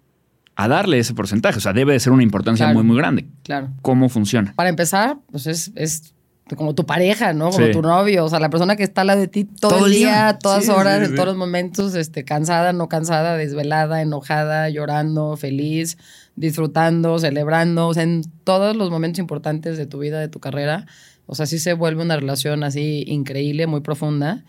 a 0.57 0.67
darle 0.67 0.99
ese 0.99 1.13
porcentaje. 1.15 1.59
O 1.59 1.61
sea, 1.61 1.73
debe 1.75 1.93
de 1.93 2.01
ser 2.01 2.13
una 2.15 2.23
importancia 2.23 2.65
Claro. 2.65 2.79
muy, 2.79 2.85
muy 2.85 2.97
grande. 2.97 3.27
Claro. 3.45 3.69
¿Cómo 3.83 4.09
funciona? 4.09 4.55
Para 4.57 4.71
empezar, 4.71 5.19
pues 5.31 5.47
es, 5.47 5.71
es 5.77 6.15
como 6.57 6.75
tu 6.75 6.87
pareja, 6.87 7.35
¿no? 7.35 7.51
Como 7.51 7.67
Sí. 7.67 7.73
tu 7.73 7.83
novio, 7.83 8.25
o 8.25 8.29
sea, 8.31 8.41
la 8.41 8.49
persona 8.49 8.75
que 8.75 8.83
está 8.83 9.03
al 9.03 9.09
lado 9.09 9.21
de 9.21 9.29
ti 9.29 9.45
todo, 9.45 9.71
Todo 9.77 9.87
el 9.87 9.93
día, 9.93 10.39
todas 10.43 10.65
Sí, 10.65 10.71
horas, 10.71 11.01
sí, 11.01 11.05
en 11.11 11.15
todos 11.15 11.29
los 11.29 11.37
momentos, 11.37 11.95
este, 11.95 12.25
cansada, 12.25 12.73
no 12.73 12.89
cansada, 12.89 13.37
desvelada, 13.37 14.01
enojada, 14.01 14.69
llorando, 14.71 15.37
feliz, 15.37 15.99
disfrutando, 16.37 17.19
celebrando, 17.19 17.89
o 17.89 17.95
sea, 17.95 18.03
en 18.05 18.23
todos 18.45 18.75
los 18.77 18.91
momentos 18.91 19.19
importantes 19.19 19.77
de 19.77 19.87
tu 19.87 19.99
vida, 19.99 20.19
de 20.21 20.29
tu 20.29 20.41
carrera. 20.41 20.87
O 21.27 21.35
sea, 21.35 21.45
sí 21.45 21.59
se 21.59 21.75
vuelve 21.75 22.03
una 22.03 22.17
relación 22.17 22.65
así 22.65 23.05
increíble, 23.07 23.67
muy 23.67 23.81
profunda. 23.83 24.45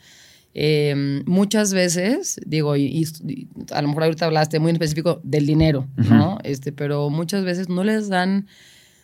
Eh, 0.54 1.22
muchas 1.26 1.74
veces, 1.74 2.39
digo, 2.45 2.76
y, 2.76 2.86
y 2.86 3.47
a 3.72 3.82
lo 3.82 3.88
mejor 3.88 4.04
ahorita 4.04 4.26
hablaste 4.26 4.60
muy 4.60 4.70
en 4.72 4.76
específico 4.76 5.22
del 5.24 5.45
dinero, 5.45 5.88
¿no? 5.95 6.39
Este, 6.43 6.72
pero 6.72 7.10
muchas 7.10 7.43
veces 7.45 7.70
no 7.70 7.84
les 7.84 8.10
dan 8.10 8.47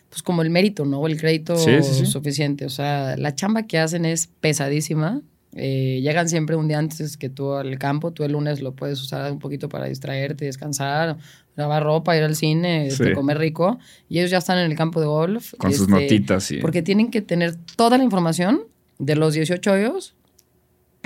pues 0.08 0.22
como 0.22 0.42
el 0.42 0.50
mérito, 0.50 0.84
¿no? 0.84 1.00
O 1.00 1.06
el 1.06 1.18
crédito 1.18 1.56
Sí, 1.56 1.70
sí, 1.82 1.94
sí. 1.94 2.06
suficiente. 2.06 2.64
O 2.64 2.68
sea, 2.70 3.16
la 3.16 3.34
chamba 3.34 3.64
que 3.64 3.78
hacen 3.78 4.04
es 4.04 4.28
pesadísima. 4.40 5.20
Eh, 5.54 6.00
llegan 6.02 6.28
siempre 6.28 6.54
un 6.56 6.68
día 6.68 6.78
antes 6.78 7.16
que 7.16 7.28
tú 7.28 7.52
al 7.54 7.78
campo. 7.78 8.12
Tú 8.12 8.24
el 8.24 8.32
lunes 8.32 8.60
lo 8.60 8.72
puedes 8.74 9.00
usar 9.00 9.30
un 9.32 9.38
poquito 9.38 9.68
para 9.68 9.86
distraerte, 9.86 10.44
descansar, 10.44 11.16
lavar 11.56 11.82
ropa, 11.82 12.16
ir 12.16 12.22
al 12.24 12.36
cine, 12.36 12.86
este, 12.88 13.06
Sí. 13.08 13.12
comer 13.14 13.38
rico. 13.38 13.78
Y 14.08 14.18
ellos 14.18 14.30
ya 14.30 14.38
están 14.38 14.58
en 14.58 14.70
el 14.70 14.76
campo 14.76 15.00
de 15.00 15.06
golf. 15.06 15.54
Con 15.58 15.72
sus 15.72 15.82
este, 15.82 15.92
notitas 15.92 16.50
y... 16.50 16.58
Porque 16.58 16.82
tienen 16.82 17.10
que 17.10 17.20
tener 17.22 17.54
toda 17.76 17.98
la 17.98 18.04
información 18.04 18.60
de 18.98 19.16
los 19.16 19.34
18 19.34 19.72
hoyos 19.72 20.14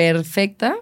perfecta 0.01 0.76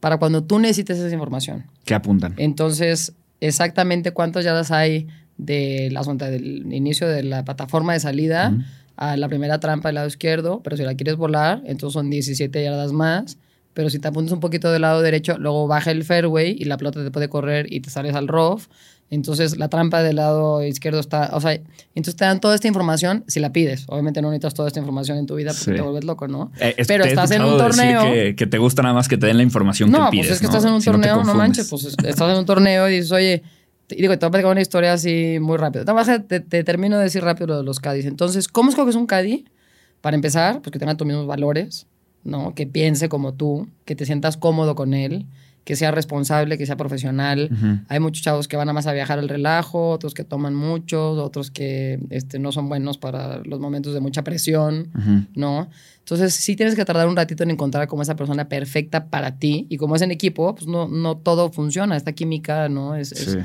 para 0.00 0.16
cuando 0.16 0.42
tú 0.42 0.58
necesites 0.58 0.96
esa 0.96 1.12
información. 1.12 1.66
¿Qué 1.84 1.92
apuntan? 1.92 2.32
Entonces, 2.38 3.12
exactamente 3.42 4.12
cuántas 4.12 4.42
yardas 4.42 4.70
hay 4.70 5.06
de 5.36 5.90
la 5.92 6.02
zona 6.02 6.30
del 6.30 6.72
inicio 6.72 7.06
de 7.06 7.24
la 7.24 7.44
plataforma 7.44 7.92
de 7.92 8.00
salida 8.00 8.56
a 8.96 9.18
la 9.18 9.28
primera 9.28 9.60
trampa 9.60 9.90
del 9.90 9.96
lado 9.96 10.08
izquierdo, 10.08 10.62
pero 10.64 10.78
si 10.78 10.82
la 10.82 10.94
quieres 10.94 11.16
volar, 11.16 11.60
entonces 11.66 11.92
son 11.92 12.08
17 12.08 12.62
yardas 12.62 12.92
más. 12.92 13.36
Pero 13.74 13.90
si 13.90 13.98
te 13.98 14.08
apuntas 14.08 14.32
un 14.32 14.40
poquito 14.40 14.72
del 14.72 14.80
lado 14.80 15.02
derecho, 15.02 15.36
luego 15.36 15.66
baja 15.68 15.90
el 15.90 16.02
fairway 16.02 16.56
y 16.58 16.64
la 16.64 16.78
pelota 16.78 17.04
te 17.04 17.10
puede 17.10 17.28
correr 17.28 17.70
y 17.70 17.80
te 17.80 17.90
sales 17.90 18.14
al 18.14 18.28
rough. 18.28 18.62
Entonces 19.10 19.56
la 19.56 19.68
trampa 19.68 20.02
del 20.02 20.16
lado 20.16 20.62
izquierdo 20.62 21.00
está, 21.00 21.30
o 21.32 21.40
sea, 21.40 21.52
entonces 21.94 22.16
te 22.16 22.24
dan 22.26 22.40
toda 22.40 22.54
esta 22.54 22.68
información 22.68 23.24
si 23.26 23.40
la 23.40 23.52
pides. 23.52 23.84
Obviamente 23.88 24.20
no 24.20 24.28
necesitas 24.28 24.52
toda 24.54 24.68
esta 24.68 24.80
información 24.80 25.16
en 25.16 25.26
tu 25.26 25.34
vida 25.36 25.50
porque 25.52 25.64
Sí. 25.64 25.72
te 25.74 25.80
vuelves 25.80 26.04
loco, 26.04 26.28
¿no? 26.28 26.52
Eh, 26.60 26.74
es- 26.76 26.86
pero 26.86 27.04
estás 27.04 27.30
en 27.30 27.42
un 27.42 27.56
torneo. 27.56 28.02
Que, 28.02 28.36
que 28.36 28.46
te 28.46 28.58
gusta 28.58 28.82
nada 28.82 28.94
más 28.94 29.08
que 29.08 29.16
te 29.16 29.26
den 29.26 29.38
la 29.38 29.42
información 29.42 29.90
No, 29.90 30.06
que 30.06 30.10
pides. 30.10 30.26
pues 30.26 30.34
es 30.36 30.40
que 30.40 30.46
¿no? 30.46 30.50
estás 30.50 30.64
en 30.68 30.74
un 30.74 30.82
Si 30.82 30.88
no 30.90 30.92
torneo, 30.92 31.12
no, 31.16 31.22
confundes. 31.22 31.38
manches, 31.38 31.68
pues 31.70 31.84
es- 31.84 31.96
estás 32.04 32.30
en 32.32 32.38
un 32.38 32.44
torneo 32.44 32.88
y 32.88 32.92
dices, 32.96 33.12
oye, 33.12 33.42
te- 33.86 33.96
digo, 33.96 34.12
te 34.18 34.26
voy 34.26 34.28
a 34.28 34.30
platicar 34.30 34.52
una 34.52 34.60
historia 34.60 34.92
así 34.92 35.38
muy 35.40 35.56
rápido. 35.56 35.86
Te, 36.28 36.40
te 36.40 36.62
termino 36.64 36.98
de 36.98 37.04
decir 37.04 37.22
rápido 37.24 37.46
lo 37.46 37.56
de 37.56 37.62
los 37.64 37.80
caddies. 37.80 38.04
Entonces, 38.04 38.46
¿cómo 38.48 38.68
escoges 38.68 38.94
un 38.94 39.06
caddy? 39.06 39.46
Para 40.02 40.16
empezar, 40.16 40.60
pues 40.60 40.70
que 40.70 40.78
tenga 40.78 40.96
tus 40.96 41.06
mismos 41.06 41.26
valores, 41.26 41.86
¿no? 42.24 42.54
Que 42.54 42.66
piense 42.66 43.08
como 43.08 43.32
tú, 43.32 43.68
que 43.86 43.96
te 43.96 44.04
sientas 44.04 44.36
cómodo 44.36 44.74
con 44.74 44.92
él, 44.92 45.24
que 45.68 45.76
sea 45.76 45.90
responsable, 45.90 46.56
que 46.56 46.64
sea 46.64 46.78
profesional. 46.78 47.50
Hay 47.88 48.00
muchos 48.00 48.24
chavos 48.24 48.48
que 48.48 48.56
van 48.56 48.70
a 48.70 48.72
más 48.72 48.86
a 48.86 48.94
viajar 48.94 49.18
al 49.18 49.28
relajo, 49.28 49.90
otros 49.90 50.14
que 50.14 50.24
toman 50.24 50.54
mucho, 50.54 51.10
otros 51.22 51.50
que 51.50 52.00
este, 52.08 52.38
no 52.38 52.52
son 52.52 52.70
buenos 52.70 52.96
para 52.96 53.42
los 53.44 53.60
momentos 53.60 53.92
de 53.92 54.00
mucha 54.00 54.24
presión. 54.24 54.88
¿no? 55.34 55.68
Entonces 55.98 56.32
sí 56.32 56.56
tienes 56.56 56.74
que 56.74 56.86
tardar 56.86 57.06
un 57.06 57.16
ratito 57.16 57.42
en 57.42 57.50
encontrar 57.50 57.86
como 57.86 58.00
esa 58.00 58.16
persona 58.16 58.48
perfecta 58.48 59.10
para 59.10 59.38
ti 59.38 59.66
y 59.68 59.76
como 59.76 59.94
es 59.94 60.00
en 60.00 60.10
equipo, 60.10 60.54
pues 60.54 60.66
no, 60.66 60.88
no 60.88 61.18
todo 61.18 61.52
funciona, 61.52 61.98
esta 61.98 62.12
química, 62.12 62.70
¿no? 62.70 62.94
Es. 62.94 63.36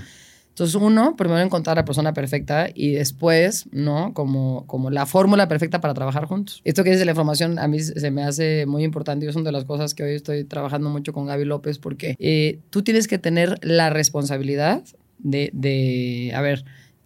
Entonces 0.54 0.76
uno, 0.76 1.16
primero 1.16 1.40
encontrar 1.40 1.76
a 1.80 1.82
la 1.82 1.86
persona 1.86 2.14
perfecta 2.14 2.68
y 2.72 2.92
después, 2.92 3.66
¿no? 3.72 4.14
Como, 4.14 4.68
como 4.68 4.92
la 4.92 5.08
fórmula 5.08 5.48
perfecta 5.48 5.82
para 5.82 5.96
trabajar 5.96 6.26
juntos. 6.26 6.62
Esto 6.64 6.84
que 6.84 6.92
dice 6.92 7.06
la 7.06 7.12
información 7.12 7.58
a 7.58 7.68
mí 7.68 7.80
se 7.80 8.12
me 8.12 8.22
hace 8.22 8.68
muy 8.68 8.84
importante 8.84 9.26
y 9.26 9.30
es 9.30 9.36
una 9.36 9.46
de 9.46 9.52
las 9.52 9.66
cosas 9.66 9.96
que 9.96 10.04
hoy 10.04 10.14
estoy 10.14 10.44
trabajando 10.44 10.92
mucho 10.92 11.12
con 11.12 11.26
Gaby 11.26 11.46
López 11.46 11.80
porque 11.80 12.16
eh, 12.20 12.60
tú 12.70 12.84
tienes 12.84 13.08
que 13.08 13.18
tener 13.18 13.58
la 13.64 13.90
responsabilidad 13.90 14.84
de, 15.18 15.50
de, 15.54 16.34
a 16.36 16.42
ver, 16.42 16.64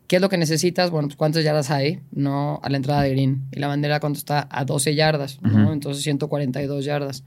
¿Qué 0.08 0.16
es 0.16 0.22
lo 0.22 0.30
que 0.30 0.38
necesitas? 0.38 0.90
Bueno, 0.90 1.10
pues 1.10 1.18
cuántas 1.18 1.44
yardas 1.44 1.70
hay, 1.70 2.00
¿no? 2.12 2.62
A 2.64 2.70
la 2.70 2.78
entrada 2.78 3.02
de 3.02 3.10
green. 3.10 3.44
Y 3.52 3.60
la 3.60 3.68
bandera 3.68 4.00
cuánto 4.00 4.18
está 4.18 4.48
a 4.50 4.64
12 4.64 4.96
yardas, 4.96 5.42
¿no? 5.42 5.64
Ujú. 5.66 5.74
Entonces 5.74 6.02
142 6.04 6.86
yardas. 6.86 7.26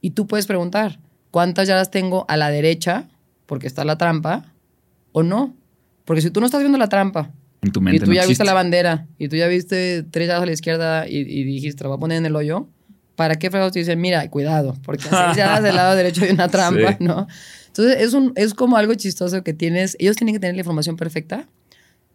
Y 0.00 0.12
tú 0.12 0.26
puedes 0.26 0.46
preguntar, 0.46 1.00
¿cuántas 1.30 1.68
yardas 1.68 1.90
tengo 1.90 2.24
a 2.28 2.38
la 2.38 2.48
derecha? 2.48 3.08
Porque 3.44 3.66
está 3.66 3.84
la 3.84 3.98
trampa, 3.98 4.53
o 5.14 5.22
no. 5.22 5.56
Porque 6.04 6.20
si 6.20 6.30
tú 6.30 6.40
no 6.40 6.46
estás 6.46 6.60
viendo 6.60 6.76
la 6.76 6.88
trampa 6.88 7.30
En 7.62 7.70
tu 7.72 7.80
y 7.88 7.98
tú 7.98 8.06
no 8.06 8.12
ya 8.12 8.20
viste 8.20 8.32
existe. 8.32 8.44
la 8.44 8.52
bandera 8.52 9.06
y 9.18 9.28
tú 9.28 9.36
ya 9.36 9.46
viste 9.48 10.02
tres 10.10 10.26
yardas 10.28 10.42
a 10.42 10.46
la 10.46 10.52
izquierda 10.52 11.08
y, 11.08 11.18
y 11.20 11.44
dijiste, 11.44 11.82
la 11.84 11.88
voy 11.88 11.96
a 11.96 12.00
poner 12.00 12.18
en 12.18 12.26
el 12.26 12.36
hoyo, 12.36 12.68
¿para 13.16 13.36
qué 13.36 13.48
fregados 13.50 13.72
te 13.72 13.78
dicen, 13.78 14.00
mira, 14.00 14.28
cuidado? 14.28 14.76
Porque 14.84 15.08
a 15.10 15.24
seis 15.26 15.36
yardas 15.38 15.62
del 15.62 15.76
lado 15.76 15.94
derecho 15.96 16.24
hay 16.24 16.32
una 16.32 16.48
trampa, 16.48 16.92
Sí. 16.98 17.04
¿no? 17.04 17.26
Entonces 17.68 17.96
es, 18.02 18.12
un, 18.12 18.32
es 18.36 18.52
como 18.54 18.76
algo 18.76 18.92
chistoso 18.94 19.42
que 19.42 19.54
tienes, 19.54 19.96
ellos 19.98 20.16
tienen 20.16 20.34
que 20.34 20.40
tener 20.40 20.54
la 20.56 20.60
información 20.60 20.96
perfecta, 20.96 21.48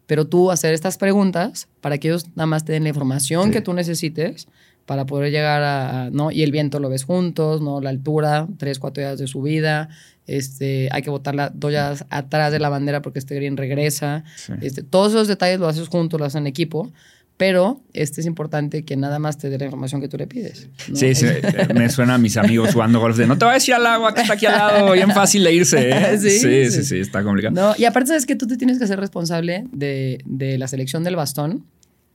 pero 0.06 0.26
tú 0.26 0.50
hacer 0.50 0.72
estas 0.74 0.96
preguntas 0.98 1.68
para 1.80 1.98
que 1.98 2.08
ellos 2.08 2.26
nada 2.36 2.46
más 2.46 2.64
te 2.64 2.72
den 2.72 2.82
la 2.84 2.88
información 2.90 3.46
Sí. 3.46 3.50
que 3.50 3.60
tú 3.60 3.72
necesites 3.72 4.46
para 4.90 5.06
poder 5.06 5.30
llegar 5.30 5.62
a, 5.62 6.10
¿no? 6.10 6.32
Y 6.32 6.42
el 6.42 6.50
viento 6.50 6.80
lo 6.80 6.88
ves 6.88 7.04
juntos, 7.04 7.60
¿no? 7.62 7.80
La 7.80 7.90
altura, 7.90 8.48
tres, 8.58 8.80
cuatro 8.80 9.00
días 9.04 9.20
de 9.20 9.28
subida, 9.28 9.88
este, 10.26 10.88
hay 10.90 11.02
que 11.02 11.10
botarla 11.10 11.52
dos 11.54 11.70
días 11.70 12.06
atrás 12.10 12.50
de 12.50 12.58
la 12.58 12.70
bandera 12.70 13.00
porque 13.00 13.20
este 13.20 13.36
green 13.36 13.56
regresa, 13.56 14.24
Sí. 14.34 14.52
este, 14.62 14.82
todos 14.82 15.12
esos 15.12 15.28
detalles 15.28 15.60
lo 15.60 15.68
haces 15.68 15.86
juntos, 15.86 16.18
lo 16.18 16.26
haces 16.26 16.40
en 16.40 16.48
equipo, 16.48 16.90
pero 17.36 17.80
este 17.92 18.20
es 18.20 18.26
importante 18.26 18.84
que 18.84 18.96
nada 18.96 19.20
más 19.20 19.38
te 19.38 19.48
dé 19.48 19.58
la 19.58 19.66
información 19.66 20.00
que 20.00 20.08
tú 20.08 20.16
le 20.18 20.26
pides. 20.26 20.68
¿no? 20.88 20.96
Sí, 20.96 21.14
sí, 21.14 21.26
Es- 21.26 21.72
me 21.72 21.88
suena 21.88 22.14
a 22.14 22.18
mis 22.18 22.36
amigos 22.36 22.74
jugando 22.74 22.98
golf 22.98 23.16
de 23.16 23.28
no 23.28 23.38
te 23.38 23.44
vayas 23.44 23.68
al 23.70 23.86
agua 23.86 24.12
que 24.12 24.22
está 24.22 24.34
aquí 24.34 24.46
al 24.46 24.58
lado, 24.58 24.90
bien 24.92 25.12
fácil 25.12 25.44
de 25.44 25.54
irse. 25.54 25.88
¿eh? 25.88 26.18
Sí, 26.20 26.30
Sí, 26.30 26.40
sí, 26.40 26.70
sí. 26.70 26.82
sí, 26.84 26.98
está 26.98 27.22
complicado. 27.22 27.54
No, 27.54 27.74
y 27.78 27.84
aparte 27.84 28.16
es 28.16 28.26
que 28.26 28.34
tú 28.34 28.48
te 28.48 28.56
tienes 28.56 28.80
que 28.80 28.88
ser 28.88 28.98
responsable 28.98 29.66
de, 29.70 30.20
de 30.24 30.58
la 30.58 30.66
selección 30.66 31.04
del 31.04 31.14
bastón 31.14 31.64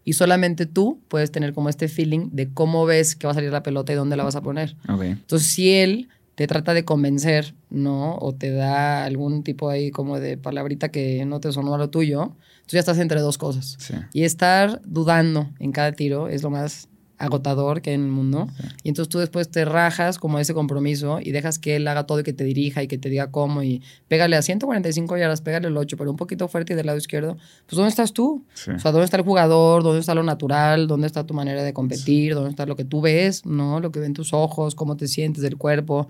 y 0.06 0.14
solamente 0.14 0.68
tú 0.68 1.02
puedes 1.08 1.32
tener 1.32 1.54
como 1.54 1.68
este 1.68 1.88
feeling 1.90 2.30
de 2.32 2.54
cómo 2.54 2.86
ves 2.86 3.16
que 3.16 3.28
va 3.28 3.32
a 3.32 3.34
salir 3.34 3.52
la 3.52 3.64
pelota 3.64 3.92
y 3.92 3.96
dónde 3.96 4.16
la 4.16 4.24
vas 4.24 4.36
a 4.36 4.42
poner. 4.42 4.78
Ok. 4.88 5.02
Entonces, 5.02 5.50
si 5.50 5.72
él 5.74 6.08
te 6.36 6.48
trata 6.48 6.74
de 6.74 6.86
convencer, 6.86 7.56
¿no? 7.70 8.16
O 8.18 8.34
te 8.36 8.52
da 8.52 9.04
algún 9.04 9.44
tipo 9.44 9.70
ahí 9.70 9.90
como 9.90 10.20
de 10.20 10.38
palabrita 10.38 10.90
que 10.90 11.26
no 11.26 11.40
te 11.40 11.52
sonó 11.52 11.74
a 11.74 11.78
lo 11.78 11.90
tuyo, 11.90 12.36
tú 12.68 12.74
ya 12.74 12.80
estás 12.80 13.00
entre 13.00 13.20
dos 13.20 13.38
cosas. 13.38 13.78
Sí. 13.80 13.96
Y 14.14 14.24
estar 14.24 14.82
dudando 14.86 15.50
en 15.60 15.72
cada 15.72 15.92
tiro 15.94 16.28
es 16.28 16.44
lo 16.44 16.52
más 16.52 16.88
agotador 17.18 17.82
que 17.82 17.92
hay 17.92 17.96
en 17.96 18.06
el 18.06 18.12
mundo. 18.12 18.48
Y 18.84 18.90
entonces 18.90 19.10
tú 19.10 19.20
después 19.20 19.50
te 19.50 19.66
rajas 19.66 20.20
como 20.20 20.40
ese 20.40 20.54
compromiso 20.54 21.20
y 21.22 21.32
dejas 21.32 21.60
que 21.60 21.78
él 21.78 21.88
haga 21.88 22.06
todo 22.06 22.20
y 22.20 22.24
que 22.24 22.34
te 22.34 22.44
dirija 22.44 22.84
y 22.84 22.88
que 22.88 22.98
te 22.98 23.10
diga 23.10 23.32
cómo 23.32 23.64
y 23.64 23.82
pégale 24.08 24.36
a 24.36 24.42
145 24.42 25.18
yardas, 25.18 25.42
pégale 25.42 25.68
el 25.68 25.78
8, 25.78 25.98
pero 25.98 26.12
un 26.12 26.18
poquito 26.18 26.48
fuerte 26.48 26.74
y 26.74 26.76
del 26.76 26.86
lado 26.86 26.98
izquierdo. 26.98 27.38
Pues 27.66 27.78
¿dónde 27.78 27.90
estás 27.90 28.14
tú? 28.14 28.44
Sí. 28.54 28.72
O 28.72 28.80
sea, 28.80 28.92
¿dónde 28.92 29.06
está 29.06 29.18
el 29.18 29.24
jugador? 29.24 29.84
¿Dónde 29.84 30.00
está 30.00 30.16
lo 30.16 30.24
natural? 30.24 30.88
¿Dónde 30.88 31.08
está 31.08 31.26
tu 31.26 31.34
manera 31.34 31.64
de 31.64 31.74
competir? 31.74 32.34
¿Dónde 32.34 32.50
está 32.50 32.66
lo 32.66 32.76
que 32.76 32.86
tú 32.86 33.02
ves? 33.02 33.46
¿No? 33.46 33.80
Lo 33.80 33.92
que 33.92 34.00
ven 34.00 34.14
tus 34.14 34.34
ojos, 34.34 34.76
cómo 34.76 34.98
te 34.98 35.08
sientes 35.08 35.42
del 35.42 35.58
cuerpo. 35.58 36.08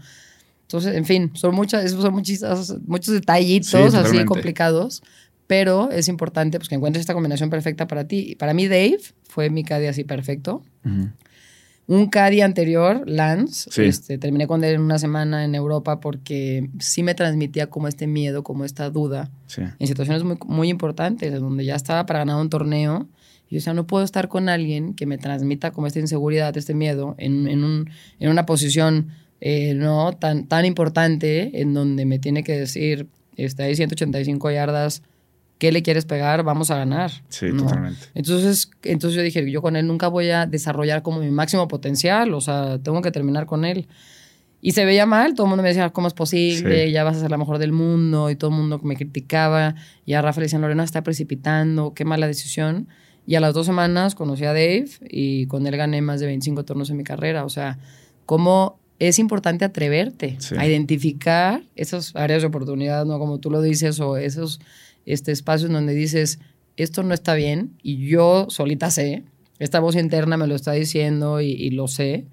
Entonces, 0.65 0.95
en 0.95 1.05
fin, 1.05 1.31
son 1.35 1.53
muchas, 1.53 1.91
son 1.91 2.11
muchos, 2.11 2.75
muchos 2.87 3.13
detallitos 3.13 3.69
Sí, 3.69 3.97
así 3.97 4.25
complicados, 4.25 5.03
pero 5.47 5.89
es 5.91 6.07
importante 6.07 6.57
pues, 6.59 6.69
que 6.69 6.75
encuentres 6.75 7.01
esta 7.01 7.13
combinación 7.13 7.49
perfecta 7.49 7.87
para 7.87 8.07
ti. 8.07 8.31
Y 8.31 8.35
Para 8.35 8.53
mí, 8.53 8.67
Dave 8.67 8.97
fue 9.23 9.49
mi 9.49 9.63
caddy 9.63 9.87
así 9.87 10.03
perfecto. 10.03 10.63
Ujú. 10.85 11.09
Un 11.87 12.07
caddy 12.09 12.41
anterior, 12.41 13.03
Lance, 13.05 13.69
Sí. 13.71 13.83
este, 13.83 14.17
terminé 14.17 14.47
con 14.47 14.63
él 14.63 14.73
en 14.75 14.81
una 14.81 14.97
semana 14.97 15.45
en 15.45 15.53
Europa 15.53 15.99
porque 15.99 16.67
sí 16.79 17.03
me 17.03 17.13
transmitía 17.13 17.67
como 17.67 17.87
este 17.87 18.07
miedo, 18.07 18.41
como 18.43 18.65
esta 18.65 18.89
duda 18.89 19.29
Sí. 19.45 19.61
en 19.77 19.87
situaciones 19.87 20.23
muy, 20.23 20.37
muy 20.47 20.69
importantes, 20.69 21.31
donde 21.39 21.63
ya 21.63 21.75
estaba 21.75 22.07
para 22.07 22.19
ganar 22.19 22.37
un 22.41 22.49
torneo. 22.49 23.07
Y 23.47 23.53
yo 23.53 23.57
decía, 23.59 23.75
no 23.75 23.85
puedo 23.85 24.03
estar 24.03 24.29
con 24.29 24.49
alguien 24.49 24.95
que 24.95 25.05
me 25.05 25.19
transmita 25.19 25.69
como 25.69 25.85
esta 25.85 25.99
inseguridad, 25.99 26.57
este 26.57 26.73
miedo, 26.73 27.13
en, 27.19 27.47
en, 27.47 27.63
un, 27.63 27.87
en 28.19 28.29
una 28.31 28.47
posición 28.47 29.09
eh, 29.39 29.75
no 29.75 30.11
tan, 30.13 30.47
tan 30.47 30.65
importante, 30.65 31.61
en 31.61 31.75
donde 31.75 32.05
me 32.05 32.17
tiene 32.17 32.43
que 32.43 32.57
decir, 32.57 33.05
está 33.37 33.65
ahí 33.65 33.75
185 33.75 34.49
yardas, 34.49 35.03
¿qué 35.57 35.71
le 35.71 35.81
quieres 35.81 36.05
pegar? 36.05 36.43
Vamos 36.43 36.71
a 36.71 36.77
ganar. 36.77 37.11
Sí, 37.29 37.47
¿no? 37.51 37.63
totalmente. 37.63 37.99
Entonces, 38.13 38.69
entonces 38.83 39.15
yo 39.17 39.23
dije, 39.23 39.49
yo 39.49 39.61
con 39.61 39.75
él 39.75 39.87
nunca 39.87 40.07
voy 40.07 40.29
a 40.29 40.45
desarrollar 40.45 41.01
como 41.01 41.19
mi 41.19 41.31
máximo 41.31 41.67
potencial, 41.67 42.33
o 42.33 42.41
sea, 42.41 42.77
tengo 42.79 43.01
que 43.01 43.11
terminar 43.11 43.45
con 43.45 43.65
él. 43.65 43.87
Y 44.61 44.71
se 44.71 44.83
veía 44.83 45.05
mal, 45.05 45.35
todo 45.35 45.45
el 45.45 45.49
mundo 45.49 45.61
me 45.61 45.69
decía, 45.69 45.91
¿cómo 45.91 46.07
es 46.07 46.13
posible? 46.15 46.87
Sí. 46.87 46.91
Ya 46.91 47.03
vas 47.03 47.17
a 47.17 47.19
ser 47.19 47.29
la 47.29 47.37
mejor 47.37 47.59
del 47.59 47.71
mundo, 47.71 48.29
y 48.31 48.35
todo 48.35 48.49
el 48.49 48.57
mundo 48.57 48.79
me 48.83 48.95
criticaba. 48.95 49.75
Y 50.05 50.13
a 50.13 50.21
Rafa 50.23 50.39
le 50.39 50.45
decían, 50.45 50.61
Lorena 50.61 50.83
está 50.83 51.03
precipitando, 51.03 51.93
qué 51.93 52.03
mala 52.03 52.25
decisión. 52.25 52.87
Y 53.27 53.35
a 53.35 53.39
las 53.39 53.53
dos 53.53 53.65
semanas 53.67 54.15
conocí 54.15 54.43
a 54.45 54.49
Dave 54.53 54.85
y 55.07 55.45
con 55.47 55.65
él 55.67 55.77
gané 55.77 56.01
más 56.01 56.19
de 56.19 56.25
25 56.27 56.63
torneos 56.65 56.89
en 56.89 56.97
mi 56.97 57.03
carrera. 57.03 57.43
O 57.45 57.49
sea, 57.49 57.77
cómo 58.25 58.79
es 58.99 59.19
importante 59.19 59.65
atreverte 59.65 60.35
Sí. 60.39 60.55
a 60.57 60.65
identificar 60.67 61.63
esas 61.75 62.15
áreas 62.15 62.41
de 62.41 62.47
oportunidad, 62.47 63.05
¿no? 63.05 63.19
Como 63.19 63.39
tú 63.39 63.49
lo 63.51 63.61
dices, 63.61 63.99
o 63.99 64.17
esos 64.17 64.59
este, 65.05 65.31
espacios 65.31 65.71
donde 65.71 65.93
dices, 65.93 66.39
esto 66.77 67.03
no 67.03 67.13
está 67.13 67.35
bien 67.35 67.71
y 67.83 68.07
yo 68.07 68.47
solita 68.49 68.89
sé, 68.91 69.23
esta 69.59 69.79
voz 69.79 69.95
interna 69.95 70.35
me 70.37 70.47
lo 70.47 70.55
está 70.55 70.73
diciendo 70.73 71.39
y, 71.41 71.51
y 71.51 71.69
lo 71.71 71.87
sé, 71.87 72.25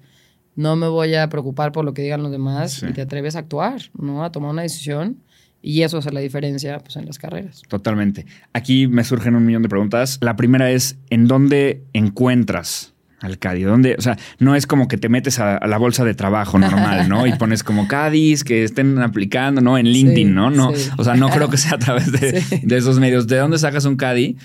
no 0.55 0.75
me 0.75 0.87
voy 0.87 1.15
a 1.15 1.29
preocupar 1.29 1.71
por 1.71 1.85
lo 1.85 1.93
que 1.93 2.01
digan 2.01 2.21
los 2.23 2.31
demás 2.31 2.73
Sí. 2.73 2.87
y 2.89 2.93
te 2.93 3.01
atreves 3.01 3.35
a 3.35 3.39
actuar, 3.39 3.81
¿no? 3.97 4.23
A 4.23 4.31
tomar 4.31 4.51
una 4.51 4.61
decisión 4.61 5.17
y 5.61 5.81
eso 5.83 5.97
hace 5.97 6.11
la 6.11 6.19
diferencia 6.19 6.77
pues, 6.79 6.95
en 6.97 7.05
las 7.05 7.17
carreras. 7.17 7.61
Totalmente. 7.69 8.25
Aquí 8.51 8.87
me 8.87 9.03
surgen 9.03 9.35
un 9.35 9.45
millón 9.45 9.61
de 9.63 9.69
preguntas. 9.69 10.17
La 10.21 10.35
primera 10.35 10.69
es, 10.69 10.97
¿en 11.09 11.27
dónde 11.27 11.81
encuentras 11.93 12.92
al 13.23 13.39
Cádiz? 13.39 13.65
¿Dónde? 13.65 13.95
O 13.97 14.01
sea, 14.01 14.17
no 14.39 14.55
es 14.55 14.67
como 14.67 14.87
que 14.87 14.97
te 14.97 15.09
metes 15.09 15.39
a, 15.39 15.57
a 15.57 15.67
la 15.67 15.77
bolsa 15.77 16.03
de 16.05 16.13
trabajo 16.13 16.59
normal, 16.59 17.07
¿no? 17.09 17.25
Y 17.25 17.33
pones 17.33 17.63
como 17.63 17.87
Cádiz 17.87 18.43
que 18.43 18.63
estén 18.63 18.99
aplicando, 18.99 19.61
¿no? 19.61 19.77
En 19.77 19.87
LinkedIn, 19.87 20.27
Sí, 20.27 20.33
¿no? 20.33 20.49
no 20.51 20.75
sí. 20.75 20.89
O 20.97 21.03
sea, 21.03 21.15
no 21.15 21.29
creo 21.29 21.49
que 21.49 21.57
sea 21.57 21.75
a 21.75 21.79
través 21.79 22.11
de, 22.11 22.41
Sí. 22.41 22.59
de 22.63 22.77
esos 22.77 22.99
medios. 22.99 23.25
¿De 23.27 23.37
dónde 23.37 23.57
sacas 23.57 23.85
un 23.85 23.95
Cádiz? 23.95 24.35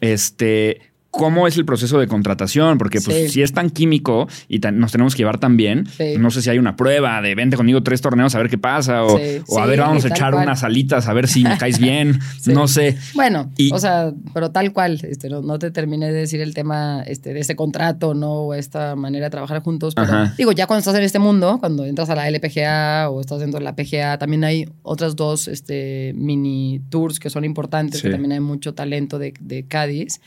Este... 0.00 0.80
¿Cómo 1.18 1.46
es 1.46 1.56
el 1.56 1.64
proceso 1.64 1.98
de 1.98 2.06
contratación? 2.06 2.78
Porque 2.78 3.00
pues, 3.00 3.16
Sí. 3.16 3.28
si 3.28 3.42
es 3.42 3.52
tan 3.52 3.70
químico 3.70 4.28
y 4.48 4.60
tan- 4.60 4.78
nos 4.78 4.92
tenemos 4.92 5.14
que 5.14 5.18
llevar 5.18 5.38
tan 5.38 5.56
bien, 5.56 5.86
Sí. 5.86 6.14
no 6.18 6.30
sé 6.30 6.42
si 6.42 6.48
hay 6.50 6.58
una 6.58 6.76
prueba 6.76 7.20
de 7.20 7.34
vente 7.34 7.56
conmigo 7.56 7.82
tres 7.82 8.00
torneos 8.00 8.34
a 8.34 8.38
ver 8.38 8.48
qué 8.48 8.58
pasa 8.58 9.04
o, 9.04 9.18
Sí. 9.18 9.42
o 9.48 9.58
a 9.58 9.66
ver, 9.66 9.80
vamos 9.80 10.04
a 10.04 10.08
echar 10.08 10.32
cual. 10.32 10.44
unas 10.44 10.62
alitas 10.64 11.08
a 11.08 11.12
ver 11.12 11.26
si 11.28 11.42
me 11.44 11.58
caes 11.58 11.78
bien. 11.78 12.18
No 12.46 12.68
sé. 12.68 12.96
Bueno, 13.14 13.50
Y- 13.56 13.72
o 13.72 13.78
sea, 13.78 14.12
pero 14.32 14.50
tal 14.50 14.72
cual, 14.72 15.00
este, 15.02 15.28
no, 15.28 15.42
no 15.42 15.58
te 15.58 15.70
terminé 15.70 16.06
de 16.06 16.12
decir 16.20 16.40
el 16.40 16.54
tema 16.54 17.02
este, 17.06 17.34
de 17.34 17.40
ese 17.40 17.56
contrato, 17.56 18.14
¿no? 18.14 18.32
O 18.32 18.54
esta 18.54 18.96
manera 18.96 19.26
de 19.26 19.30
trabajar 19.30 19.60
juntos, 19.60 19.94
pero 19.94 20.06
Ajá. 20.06 20.34
digo, 20.38 20.52
ya 20.52 20.66
cuando 20.66 20.78
estás 20.80 20.94
en 20.94 21.02
este 21.02 21.18
mundo, 21.18 21.58
cuando 21.60 21.84
entras 21.84 22.08
a 22.10 22.14
la 22.14 22.28
LPGA 22.28 23.10
o 23.10 23.20
estás 23.20 23.40
dentro 23.40 23.58
de 23.58 23.64
la 23.64 23.74
PGA, 23.74 24.18
también 24.18 24.44
hay 24.44 24.68
otras 24.82 25.16
dos 25.16 25.48
este, 25.48 26.12
mini 26.16 26.80
tours 26.90 27.18
que 27.18 27.30
son 27.30 27.44
importantes, 27.44 28.02
que 28.02 28.10
también 28.10 28.32
hay 28.32 28.40
mucho 28.40 28.74
talento 28.74 29.18
de, 29.18 29.34
de 29.40 29.66
Cádiz, 29.66 30.20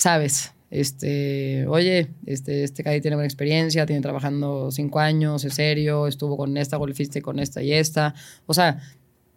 sabes. 0.00 0.52
Este, 0.70 1.66
oye, 1.66 2.10
este, 2.26 2.62
este 2.62 2.82
tiene 3.00 3.16
buena 3.16 3.26
experiencia, 3.26 3.86
tiene 3.86 4.02
trabajando 4.02 4.70
cinco 4.70 5.00
años, 5.00 5.44
es 5.44 5.54
serio, 5.54 6.06
estuvo 6.06 6.36
con 6.36 6.56
esta 6.56 6.76
golfista 6.76 7.18
y 7.18 7.22
con 7.22 7.38
esta 7.40 7.62
y 7.62 7.72
esta. 7.72 8.14
O 8.46 8.54
sea, 8.54 8.80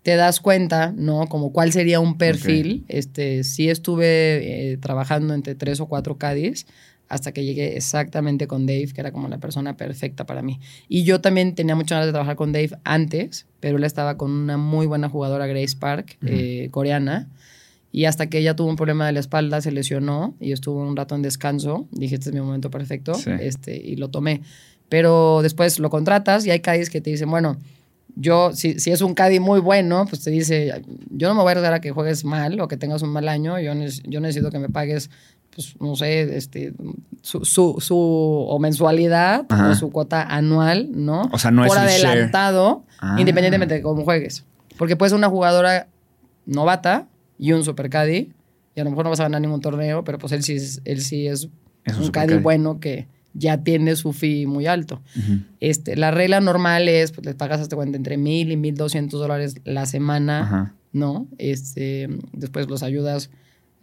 te 0.04 0.16
das 0.16 0.40
cuenta, 0.40 0.94
¿no? 0.96 1.28
Como 1.28 1.52
cuál 1.52 1.72
sería 1.72 2.00
un 2.00 2.18
perfil. 2.18 2.86
Este, 2.88 3.44
sí 3.44 3.70
estuve 3.70 4.74
eh, 4.74 4.78
trabajando 4.78 5.34
entre 5.34 5.56
tres 5.56 5.80
o 5.80 5.88
cuatro 5.88 6.18
Cádiz 6.18 6.68
hasta 7.10 7.32
que 7.32 7.44
llegué 7.44 7.76
exactamente 7.76 8.48
con 8.48 8.66
Dave, 8.66 8.88
que 8.94 9.02
era 9.02 9.12
como 9.12 9.28
la 9.28 9.38
persona 9.38 9.76
perfecta 9.76 10.26
para 10.26 10.42
mí. 10.42 10.60
Y 10.88 11.04
yo 11.04 11.22
también 11.22 11.56
tenía 11.56 11.76
muchas 11.76 11.98
ganas 11.98 12.08
de 12.08 12.12
trabajar 12.12 12.36
con 12.36 12.52
Dave 12.52 12.72
antes, 12.84 13.46
pero 13.60 13.78
él 13.78 13.84
estaba 13.84 14.18
con 14.18 14.32
una 14.32 14.58
muy 14.58 14.88
buena 14.88 15.10
jugadora, 15.10 15.46
Grace 15.46 15.76
Park, 15.78 16.18
eh, 16.26 16.70
coreana. 16.72 17.30
Y 17.94 18.06
hasta 18.06 18.28
que 18.28 18.40
ella 18.40 18.56
tuvo 18.56 18.70
un 18.70 18.76
problema 18.76 19.06
de 19.06 19.12
la 19.14 19.20
espalda, 19.22 19.62
se 19.62 19.72
lesionó 19.72 20.34
y 20.42 20.52
estuvo 20.52 20.82
un 20.82 20.98
rato 20.98 21.14
en 21.16 21.22
descanso. 21.22 21.88
Dije, 21.92 22.16
este 22.16 22.30
es 22.32 22.34
mi 22.36 22.42
momento 22.42 22.70
perfecto. 22.72 23.14
Sí. 23.14 23.30
Este, 23.40 23.76
y 23.78 23.96
lo 23.98 24.10
tomé. 24.10 24.42
Pero 24.90 25.42
después 25.44 25.78
lo 25.80 25.90
contratas 25.92 26.46
y 26.46 26.52
hay 26.52 26.60
Cádiz 26.60 26.90
que 26.90 27.02
te 27.02 27.12
dicen, 27.12 27.30
bueno, 27.30 27.58
yo, 28.16 28.52
si, 28.54 28.80
si 28.80 28.90
es 28.92 29.02
un 29.02 29.14
Cádiz 29.14 29.40
muy 29.42 29.60
bueno, 29.60 30.06
pues 30.10 30.24
te 30.24 30.32
dice, 30.32 30.82
yo 31.12 31.28
no 31.28 31.36
me 31.36 31.42
voy 31.42 31.50
a 31.50 31.52
arriesgar 31.52 31.74
a 31.74 31.82
que 31.82 31.92
juegues 31.92 32.26
mal 32.26 32.60
o 32.60 32.68
que 32.68 32.78
tengas 32.78 33.02
un 33.04 33.10
mal 33.10 33.30
año, 33.30 33.60
yo, 33.60 33.74
neces- 33.74 34.02
yo 34.08 34.20
necesito 34.20 34.50
que 34.52 34.58
me 34.60 34.70
pagues, 34.70 35.10
pues, 35.56 35.76
no 35.80 35.96
sé, 35.96 36.36
este, 36.36 36.74
su, 37.22 37.46
su, 37.46 37.76
su 37.80 37.96
o 37.96 38.58
mensualidad 38.60 39.46
Ajá. 39.50 39.70
o 39.70 39.76
su 39.76 39.92
cuota 39.92 40.24
anual, 40.24 40.90
¿no? 40.94 41.30
O 41.32 41.38
sea, 41.40 41.52
no 41.52 41.64
es 41.64 41.70
Por 41.72 41.78
share. 41.78 42.06
adelantado, 42.08 42.84
Ah. 43.00 43.18
independientemente 43.20 43.76
de 43.76 43.82
cómo 43.84 44.04
juegues. 44.04 44.44
Porque 44.78 44.96
puedes 44.96 45.12
ser 45.12 45.18
una 45.18 45.30
jugadora 45.30 45.88
novata 46.46 47.08
y 47.44 47.52
un 47.52 47.62
super 47.66 47.90
caddy, 47.90 48.32
y 48.74 48.80
a 48.80 48.86
lo 48.86 48.90
mejor 48.90 49.04
no 49.04 49.10
vas 49.10 49.20
a 49.20 49.24
ganar 49.24 49.42
ningún 49.42 49.60
torneo, 49.60 50.06
pero 50.06 50.18
pues 50.18 50.32
él 50.32 50.44
sí 50.44 50.54
es, 50.54 50.82
él 50.86 51.02
sí 51.02 51.28
es, 51.28 51.50
Es 51.84 51.98
un 51.98 52.10
caddy 52.10 52.28
caddy. 52.36 52.42
bueno 52.42 52.80
que 52.80 53.08
ya 53.34 53.58
tiene 53.66 53.98
su 53.98 54.14
fee 54.14 54.46
muy 54.48 54.66
alto. 54.66 55.02
Este, 55.60 55.98
la 55.98 56.12
regla 56.12 56.40
normal 56.40 56.88
es, 56.88 57.12
pues 57.12 57.26
les 57.26 57.36
pagas 57.36 57.60
hasta 57.60 57.76
cuenta 57.76 57.98
entre 57.98 58.16
mil 58.16 58.50
y 58.50 58.56
mil 58.56 58.76
doscientos 58.76 59.20
dólares 59.20 59.56
la 59.66 59.86
semana, 59.86 60.42
Ajá. 60.44 60.76
¿no? 60.94 61.28
Este, 61.38 62.08
después 62.32 62.70
los 62.70 62.82
ayudas, 62.82 63.30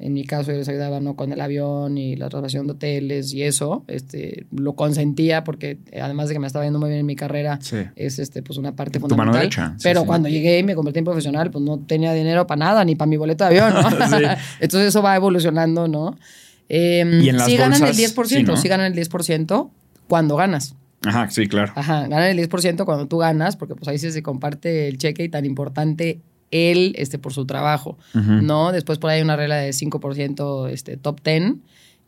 en 0.01 0.14
mi 0.14 0.24
caso 0.24 0.51
yo 0.51 0.59
les 0.59 0.68
ayudaba, 0.68 0.98
¿no? 0.98 1.14
Con 1.14 1.30
el 1.32 1.40
avión 1.40 1.98
y 1.98 2.16
la 2.16 2.28
traslación 2.30 2.66
de 2.66 2.72
hoteles 2.72 3.32
y 3.34 3.42
eso, 3.42 3.84
este, 3.86 4.46
lo 4.51 4.72
consentía 4.74 5.44
porque 5.44 5.78
eh, 5.92 6.01
además 6.01 6.28
de 6.28 6.34
que 6.34 6.40
me 6.40 6.46
estaba 6.46 6.64
yendo 6.64 6.78
muy 6.80 6.88
bien 6.88 7.01
en 7.01 7.07
mi 7.07 7.16
carrera, 7.16 7.59
Sí. 7.61 7.76
es 7.96 8.18
este, 8.18 8.42
pues 8.42 8.59
una 8.59 8.74
parte 8.74 8.98
Tu 8.98 9.03
mano 9.03 9.11
fundamental. 9.14 9.40
derecha, 9.42 9.74
sí, 9.76 9.82
pero 9.84 10.01
sí. 10.01 10.07
cuando 10.07 10.28
llegué 10.28 10.59
y 10.59 10.62
me 10.62 10.74
convertí 10.74 10.98
en 11.01 11.05
profesional, 11.05 11.51
pues 11.51 11.62
no 11.62 11.78
tenía 11.80 12.12
dinero 12.14 12.46
para 12.46 12.59
nada, 12.59 12.84
ni 12.84 12.94
para 12.96 13.09
mi 13.09 13.16
boleto 13.18 13.44
de 13.44 13.59
avión, 13.59 13.74
¿no? 13.74 13.80
Entonces 14.61 14.88
eso 14.88 15.03
va 15.03 15.14
evolucionando, 15.16 15.86
¿no? 15.86 16.16
Eh, 16.68 17.05
Y 17.22 17.28
en 17.28 17.36
las 17.36 17.46
sí 17.46 17.57
ganan 17.57 17.74
el 17.82 17.88
bolsas, 17.88 18.16
10%, 18.16 18.26
sí, 18.26 18.42
¿no? 18.44 18.57
sí 18.57 18.68
ganan 18.68 18.92
el 18.92 18.98
10% 18.98 19.70
cuando 20.09 20.36
ganas. 20.36 20.76
Ajá, 21.05 21.28
sí, 21.30 21.46
claro. 21.46 21.72
Ajá, 21.76 22.07
ganan 22.09 22.28
el 22.28 22.38
10% 22.48 22.84
cuando 22.84 23.07
tú 23.09 23.18
ganas, 23.18 23.57
porque 23.57 23.74
pues 23.74 23.88
ahí 23.88 23.98
sí 23.98 24.11
se 24.12 24.22
comparte 24.22 24.86
el 24.88 24.98
cheque 24.98 25.24
y 25.24 25.28
tan 25.28 25.44
importante 25.46 26.20
él 26.51 26.94
este, 26.96 27.18
por 27.18 27.32
su 27.32 27.46
trabajo, 27.46 27.98
¿no? 28.14 28.72
Después 28.72 28.98
por 28.98 29.11
ahí 29.11 29.18
hay 29.18 29.22
una 29.22 29.36
regla 29.36 29.57
de 29.57 29.70
5% 29.70 30.68
este, 30.70 30.96
top 30.96 31.20
10 31.22 31.55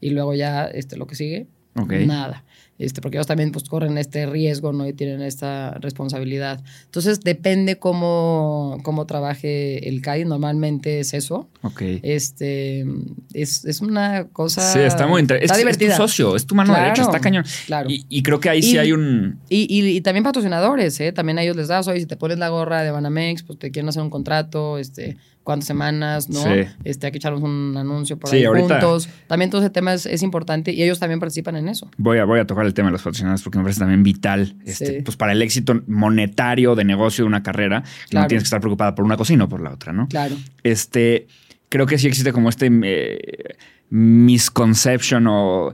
y 0.00 0.10
luego 0.10 0.34
ya 0.34 0.64
este, 0.66 0.96
lo 0.96 1.06
que 1.06 1.14
sigue, 1.14 1.46
nada 1.74 2.44
este, 2.84 3.00
porque 3.00 3.16
ellos 3.16 3.26
también 3.26 3.52
pues, 3.52 3.68
corren 3.68 3.96
este 3.98 4.26
riesgo 4.26 4.72
¿no? 4.72 4.86
y 4.86 4.92
tienen 4.92 5.22
esta 5.22 5.74
responsabilidad. 5.80 6.60
Entonces, 6.84 7.20
depende 7.20 7.78
cómo, 7.78 8.78
cómo 8.82 9.06
trabaje 9.06 9.88
el 9.88 10.02
CAI. 10.02 10.24
Normalmente 10.24 11.00
es 11.00 11.14
eso. 11.14 11.48
Ok. 11.62 11.82
Este, 12.02 12.84
es, 13.32 13.64
es 13.64 13.80
una 13.80 14.28
cosa. 14.28 14.60
Sí, 14.72 14.80
está 14.80 15.06
muy 15.06 15.20
interesante. 15.20 15.62
Es, 15.70 15.80
es, 15.80 15.88
tu 15.90 15.96
socio, 15.96 16.36
es 16.36 16.46
tu 16.46 16.54
mano 16.54 16.74
derecha, 16.74 17.02
está 17.02 17.20
cañón. 17.20 17.44
Claro. 17.66 17.88
Y, 17.90 18.22
creo 18.22 18.40
que 18.40 18.48
ahí 18.48 18.62
sí 18.62 18.78
hay 18.78 18.92
un. 18.92 19.38
Y, 19.48 19.66
y, 19.68 20.00
también 20.00 20.24
patrocinadores, 20.24 21.00
¿eh? 21.00 21.12
También 21.12 21.38
a 21.38 21.42
ellos 21.42 21.56
les 21.56 21.68
das, 21.68 21.86
oye, 21.88 22.00
si 22.00 22.06
te 22.06 22.16
pones 22.16 22.38
la 22.38 22.48
gorra 22.48 22.82
de 22.82 22.90
Banamex, 22.90 23.42
pues 23.42 23.58
te 23.58 23.70
quieren 23.70 23.88
hacer 23.88 24.02
un 24.02 24.10
contrato, 24.10 24.78
este 24.78 25.16
cuántas 25.42 25.66
semanas, 25.66 26.28
¿no? 26.28 26.42
Sí. 26.42 26.68
Este, 26.84 27.06
hay 27.06 27.12
que 27.12 27.18
echarnos 27.18 27.42
un 27.42 27.76
anuncio 27.76 28.18
por 28.18 28.32
ahí 28.32 28.44
juntos. 28.44 29.08
También 29.26 29.50
todo 29.50 29.60
ese 29.60 29.70
tema 29.70 29.94
es, 29.94 30.22
importante 30.22 30.72
y 30.72 30.82
ellos 30.82 30.98
también 30.98 31.20
participan 31.20 31.56
en 31.56 31.68
eso. 31.68 31.90
Voy 31.96 32.18
a, 32.18 32.24
voy 32.24 32.38
a 32.38 32.46
tocar 32.46 32.64
el 32.64 32.74
tema 32.74 32.88
de 32.88 32.92
los 32.92 33.02
patrocinadores 33.02 33.42
porque 33.42 33.58
me 33.58 33.64
parece 33.64 33.80
también 33.80 34.02
vital 34.02 34.54
este, 34.64 35.02
pues 35.02 35.16
para 35.16 35.32
el 35.32 35.42
éxito 35.42 35.82
monetario 35.86 36.74
de 36.74 36.84
negocio 36.84 37.24
de 37.24 37.28
una 37.28 37.42
carrera. 37.42 37.82
No 38.12 38.26
tienes 38.26 38.44
que 38.44 38.46
estar 38.46 38.60
preocupada 38.60 38.94
por 38.94 39.04
una 39.04 39.16
cosa 39.16 39.32
y 39.32 39.36
no 39.36 39.48
por 39.48 39.60
la 39.60 39.70
otra, 39.70 39.92
¿no? 39.92 40.06
Claro. 40.08 40.36
Este, 40.62 41.26
creo 41.68 41.86
que 41.86 41.98
sí 41.98 42.06
existe 42.06 42.32
como 42.32 42.48
este 42.48 42.70
eh, 42.84 43.56
misconception 43.90 45.26
o 45.26 45.72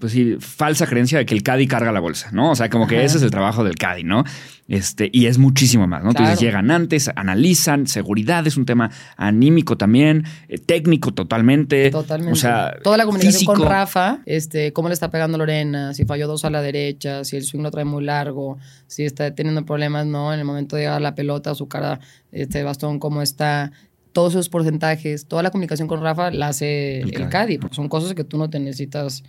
pues 0.00 0.12
sí, 0.12 0.36
falsa 0.40 0.86
creencia 0.86 1.18
de 1.18 1.26
que 1.26 1.34
el 1.34 1.42
Cadi 1.42 1.66
carga 1.66 1.92
la 1.92 2.00
bolsa, 2.00 2.30
¿no? 2.32 2.50
O 2.50 2.56
sea, 2.56 2.70
como 2.70 2.86
que 2.86 3.04
ese 3.04 3.16
es 3.18 3.22
el 3.22 3.30
trabajo 3.30 3.64
del 3.64 3.76
Cadi, 3.76 4.04
¿no? 4.04 4.24
Este, 4.68 5.10
y 5.12 5.26
es 5.26 5.38
muchísimo 5.38 5.86
más, 5.86 6.02
¿no? 6.02 6.10
Entonces 6.10 6.40
llegan 6.40 6.70
antes, 6.70 7.10
analizan, 7.14 7.86
seguridad 7.86 8.46
es 8.46 8.56
un 8.56 8.64
tema 8.64 8.90
anímico 9.16 9.76
también, 9.76 10.24
eh, 10.48 10.58
técnico 10.58 11.12
totalmente. 11.12 11.90
Totalmente. 11.90 12.32
O 12.32 12.36
sea, 12.36 12.74
toda 12.82 12.96
la 12.96 13.04
comunicación 13.04 13.44
con 13.44 13.68
Rafa, 13.68 14.20
este, 14.24 14.72
cómo 14.72 14.88
le 14.88 14.94
está 14.94 15.10
pegando 15.10 15.36
Lorena, 15.36 15.92
si 15.94 16.04
falló 16.04 16.26
dos 16.26 16.44
a 16.44 16.50
la 16.50 16.62
derecha, 16.62 17.24
si 17.24 17.36
el 17.36 17.44
swing 17.44 17.62
lo 17.62 17.70
trae 17.70 17.84
muy 17.84 18.04
largo, 18.04 18.58
si 18.86 19.04
está 19.04 19.34
teniendo 19.34 19.66
problemas, 19.66 20.06
¿no? 20.06 20.32
En 20.32 20.38
el 20.38 20.44
momento 20.44 20.76
de 20.76 20.82
llegar 20.82 20.96
a 20.96 21.00
la 21.00 21.14
pelota, 21.14 21.54
su 21.54 21.68
cara, 21.68 22.00
este 22.30 22.62
bastón, 22.62 22.98
cómo 22.98 23.20
está, 23.20 23.72
todos 24.12 24.34
esos 24.34 24.48
porcentajes, 24.48 25.26
toda 25.26 25.42
la 25.42 25.50
comunicación 25.50 25.88
con 25.88 26.02
Rafa 26.02 26.30
la 26.30 26.48
hace 26.48 27.00
el, 27.00 27.14
el 27.14 27.58
porque 27.58 27.74
son 27.74 27.88
cosas 27.88 28.14
que 28.14 28.24
tú 28.24 28.38
no 28.38 28.50
te 28.50 28.60
necesitas 28.60 29.24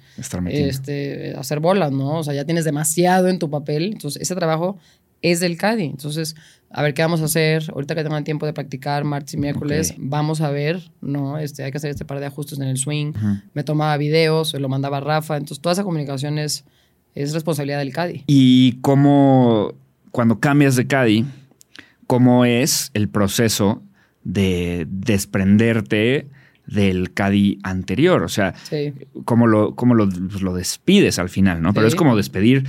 este, 0.47 1.33
hacer 1.37 1.59
bolas, 1.59 1.91
¿no? 1.91 2.19
O 2.19 2.23
sea, 2.23 2.33
ya 2.33 2.45
tienes 2.45 2.65
demasiado 2.65 3.29
en 3.29 3.39
tu 3.39 3.49
papel, 3.49 3.93
entonces 3.93 4.21
ese 4.21 4.35
trabajo 4.35 4.77
es 5.23 5.39
del 5.39 5.57
CADI. 5.57 5.85
Entonces, 5.85 6.35
a 6.69 6.83
ver 6.83 6.93
qué 6.93 7.01
vamos 7.01 7.21
a 7.21 7.25
hacer. 7.25 7.63
Ahorita 7.73 7.95
que 7.95 8.03
tengan 8.03 8.23
tiempo 8.23 8.45
de 8.45 8.53
practicar 8.53 9.05
martes 9.05 9.33
y 9.33 9.37
miércoles, 9.37 9.95
vamos 9.97 10.41
a 10.41 10.51
ver, 10.51 10.91
¿no? 11.01 11.39
Este, 11.39 11.63
hay 11.63 11.71
que 11.71 11.77
hacer 11.77 11.89
este 11.89 12.05
par 12.05 12.19
de 12.19 12.27
ajustes 12.27 12.59
en 12.59 12.65
el 12.65 12.77
swing. 12.77 13.13
Me 13.53 13.63
tomaba 13.63 13.95
videos, 13.97 14.49
se 14.49 14.59
lo 14.59 14.69
mandaba 14.69 14.97
a 14.97 14.99
Rafa. 14.99 15.37
Entonces, 15.37 15.61
toda 15.61 15.73
esa 15.73 15.83
comunicación 15.83 16.37
es, 16.37 16.65
es 17.15 17.33
responsabilidad 17.33 17.79
del 17.79 17.93
CADI. 17.93 18.25
¿Y 18.27 18.73
cómo, 18.81 19.73
cuando 20.11 20.39
cambias 20.39 20.75
de 20.75 20.87
CADI, 20.87 21.25
cómo 22.05 22.43
es 22.43 22.91
el 22.93 23.07
proceso 23.07 23.81
de 24.23 24.85
desprenderte 24.89 26.27
del 26.65 27.13
Cadi 27.13 27.59
anterior. 27.63 28.23
O 28.23 28.29
sea, 28.29 28.53
cómo, 29.25 29.47
lo, 29.47 29.75
cómo 29.75 29.95
lo, 29.95 30.07
pues, 30.09 30.41
lo, 30.41 30.53
despides 30.53 31.19
al 31.19 31.29
final, 31.29 31.61
¿no? 31.61 31.73
Pero 31.73 31.87
es 31.87 31.95
como 31.95 32.15
despedir 32.15 32.65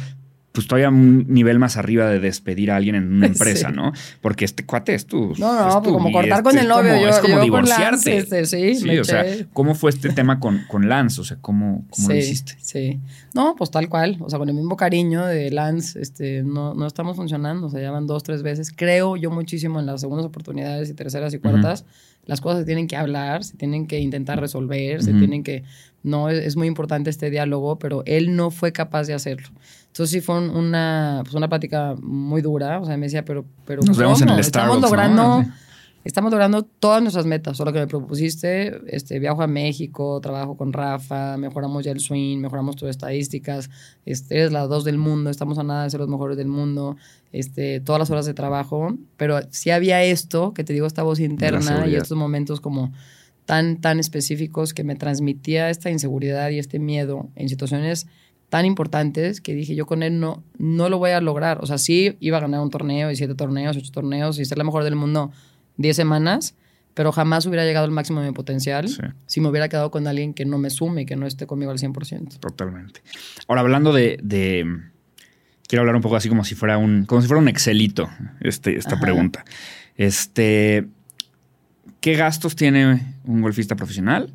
pues 0.54 0.68
todavía 0.68 0.88
un 0.88 1.26
nivel 1.26 1.58
más 1.58 1.76
arriba 1.76 2.08
de 2.08 2.20
despedir 2.20 2.70
a 2.70 2.76
alguien 2.76 2.94
en 2.94 3.12
una 3.12 3.26
empresa, 3.34 3.70
¿no? 3.70 3.92
Porque 4.20 4.44
este 4.44 4.64
cuate 4.64 4.94
es 4.94 5.04
tu. 5.04 5.34
No, 5.36 5.68
no, 5.68 5.82
pues 5.82 5.92
como 5.92 6.12
cortar 6.12 6.44
con 6.44 6.56
el 6.56 6.68
novio. 6.68 6.96
yo, 6.96 7.08
es 7.08 7.18
como 7.18 7.40
divorciarte. 7.40 8.18
este, 8.18 8.46
sí, 8.46 8.76
sí 8.76 8.98
o 8.98 9.02
sea, 9.02 9.24
¿cómo 9.52 9.74
fue 9.74 9.90
este 9.90 10.10
tema 10.10 10.38
con, 10.38 10.62
con 10.68 10.88
Lance? 10.88 11.20
O 11.20 11.24
sea, 11.24 11.38
¿cómo, 11.40 11.84
cómo 11.90 12.08
lo 12.08 12.14
hiciste? 12.14 12.54
Sí. 12.60 13.00
No, 13.34 13.56
pues 13.56 13.72
tal 13.72 13.88
cual. 13.88 14.16
O 14.20 14.30
sea, 14.30 14.38
con 14.38 14.48
el 14.48 14.54
mismo 14.54 14.76
cariño 14.76 15.26
de 15.26 15.50
Lance, 15.50 16.00
este, 16.00 16.44
no, 16.44 16.72
no 16.72 16.86
estamos 16.86 17.16
funcionando. 17.16 17.66
O 17.66 17.70
sea, 17.70 17.80
ya 17.80 17.90
van 17.90 18.06
dos, 18.06 18.22
tres 18.22 18.44
veces. 18.44 18.70
Creo 18.70 19.16
yo 19.16 19.32
muchísimo 19.32 19.80
en 19.80 19.86
las 19.86 20.02
segundas 20.02 20.24
oportunidades 20.24 20.88
y 20.88 20.94
terceras 20.94 21.34
y 21.34 21.40
cuartas. 21.40 21.84
Las 22.26 22.40
cosas 22.40 22.60
se 22.60 22.64
tienen 22.64 22.86
que 22.86 22.96
hablar, 22.96 23.42
se 23.42 23.56
tienen 23.56 23.88
que 23.88 23.98
intentar 23.98 24.40
resolver, 24.40 25.02
se 25.02 25.12
tienen 25.14 25.42
que. 25.42 25.64
No, 26.04 26.28
es 26.28 26.54
muy 26.54 26.68
importante 26.68 27.10
este 27.10 27.28
diálogo, 27.28 27.80
pero 27.80 28.04
él 28.06 28.36
no 28.36 28.52
fue 28.52 28.72
capaz 28.72 29.08
de 29.08 29.14
hacerlo. 29.14 29.48
Entonces 29.94 30.10
sí 30.10 30.20
fue 30.20 30.40
una, 30.40 31.20
pues 31.22 31.36
una 31.36 31.48
plática 31.48 31.94
muy 32.02 32.42
dura. 32.42 32.80
O 32.80 32.84
sea, 32.84 32.96
me 32.96 33.06
decía, 33.06 33.24
pero, 33.24 33.44
pero 33.64 33.80
Nos 33.84 33.96
vemos 33.96 34.20
en 34.22 34.28
el 34.28 34.40
estamos 34.40 34.80
logrando, 34.80 35.44
estamos 36.02 36.32
logrando 36.32 36.64
todas 36.64 37.00
nuestras 37.00 37.26
metas. 37.26 37.56
Solo 37.56 37.72
que 37.72 37.78
me 37.78 37.86
propusiste, 37.86 38.80
este, 38.88 39.20
viajo 39.20 39.40
a 39.40 39.46
México, 39.46 40.20
trabajo 40.20 40.56
con 40.56 40.72
Rafa, 40.72 41.36
mejoramos 41.36 41.84
ya 41.84 41.92
el 41.92 42.00
swing, 42.00 42.38
mejoramos 42.38 42.74
tus 42.74 42.88
estadísticas. 42.88 43.70
Este, 44.04 44.38
eres 44.38 44.50
la 44.50 44.66
dos 44.66 44.82
del 44.82 44.98
mundo, 44.98 45.30
estamos 45.30 45.58
a 45.58 45.62
nada 45.62 45.84
de 45.84 45.90
ser 45.90 46.00
los 46.00 46.08
mejores 46.08 46.36
del 46.36 46.48
mundo. 46.48 46.96
Este, 47.30 47.78
todas 47.78 48.00
las 48.00 48.10
horas 48.10 48.26
de 48.26 48.34
trabajo. 48.34 48.96
Pero 49.16 49.42
sí 49.50 49.70
había 49.70 50.02
esto, 50.02 50.54
que 50.54 50.64
te 50.64 50.72
digo, 50.72 50.88
esta 50.88 51.04
voz 51.04 51.20
interna 51.20 51.86
y 51.86 51.94
estos 51.94 52.18
momentos 52.18 52.60
como 52.60 52.92
tan, 53.44 53.80
tan 53.80 54.00
específicos 54.00 54.74
que 54.74 54.82
me 54.82 54.96
transmitía 54.96 55.70
esta 55.70 55.88
inseguridad 55.88 56.50
y 56.50 56.58
este 56.58 56.80
miedo 56.80 57.28
en 57.36 57.48
situaciones 57.48 58.08
tan 58.54 58.66
importantes 58.66 59.40
que 59.40 59.52
dije 59.52 59.74
yo 59.74 59.84
con 59.84 60.04
él 60.04 60.20
no, 60.20 60.44
no 60.58 60.88
lo 60.88 60.98
voy 60.98 61.10
a 61.10 61.20
lograr. 61.20 61.58
O 61.60 61.66
sea, 61.66 61.76
sí 61.76 62.16
iba 62.20 62.36
a 62.36 62.40
ganar 62.40 62.60
un 62.60 62.70
torneo 62.70 63.10
y 63.10 63.16
siete 63.16 63.34
torneos, 63.34 63.76
ocho 63.76 63.90
torneos 63.90 64.38
y 64.38 64.44
ser 64.44 64.58
la 64.58 64.62
mejor 64.62 64.84
del 64.84 64.94
mundo 64.94 65.32
diez 65.76 65.96
semanas, 65.96 66.54
pero 66.94 67.10
jamás 67.10 67.46
hubiera 67.46 67.64
llegado 67.64 67.84
al 67.84 67.90
máximo 67.90 68.20
de 68.20 68.28
mi 68.28 68.32
potencial 68.32 68.88
si 69.26 69.40
me 69.40 69.48
hubiera 69.48 69.68
quedado 69.68 69.90
con 69.90 70.06
alguien 70.06 70.34
que 70.34 70.44
no 70.44 70.58
me 70.58 70.70
sume, 70.70 71.04
que 71.04 71.16
no 71.16 71.26
esté 71.26 71.48
conmigo 71.48 71.72
al 71.72 71.78
100%. 71.78 72.38
Totalmente. 72.38 73.02
Ahora, 73.48 73.62
hablando 73.62 73.92
de, 73.92 74.20
quiero 75.66 75.80
hablar 75.80 75.96
un 75.96 76.02
poco 76.02 76.14
así 76.14 76.28
como 76.28 76.44
si 76.44 76.54
fuera 76.54 76.78
un, 76.78 77.06
como 77.06 77.22
si 77.22 77.26
fuera 77.26 77.40
un 77.40 77.48
Excelito, 77.48 78.08
este, 78.40 78.78
esta 78.78 79.00
pregunta. 79.00 79.44
Este, 79.96 80.86
qué 82.04 82.16
gastos 82.16 82.54
tiene 82.54 83.14
un 83.24 83.40
golfista 83.40 83.76
profesional 83.76 84.30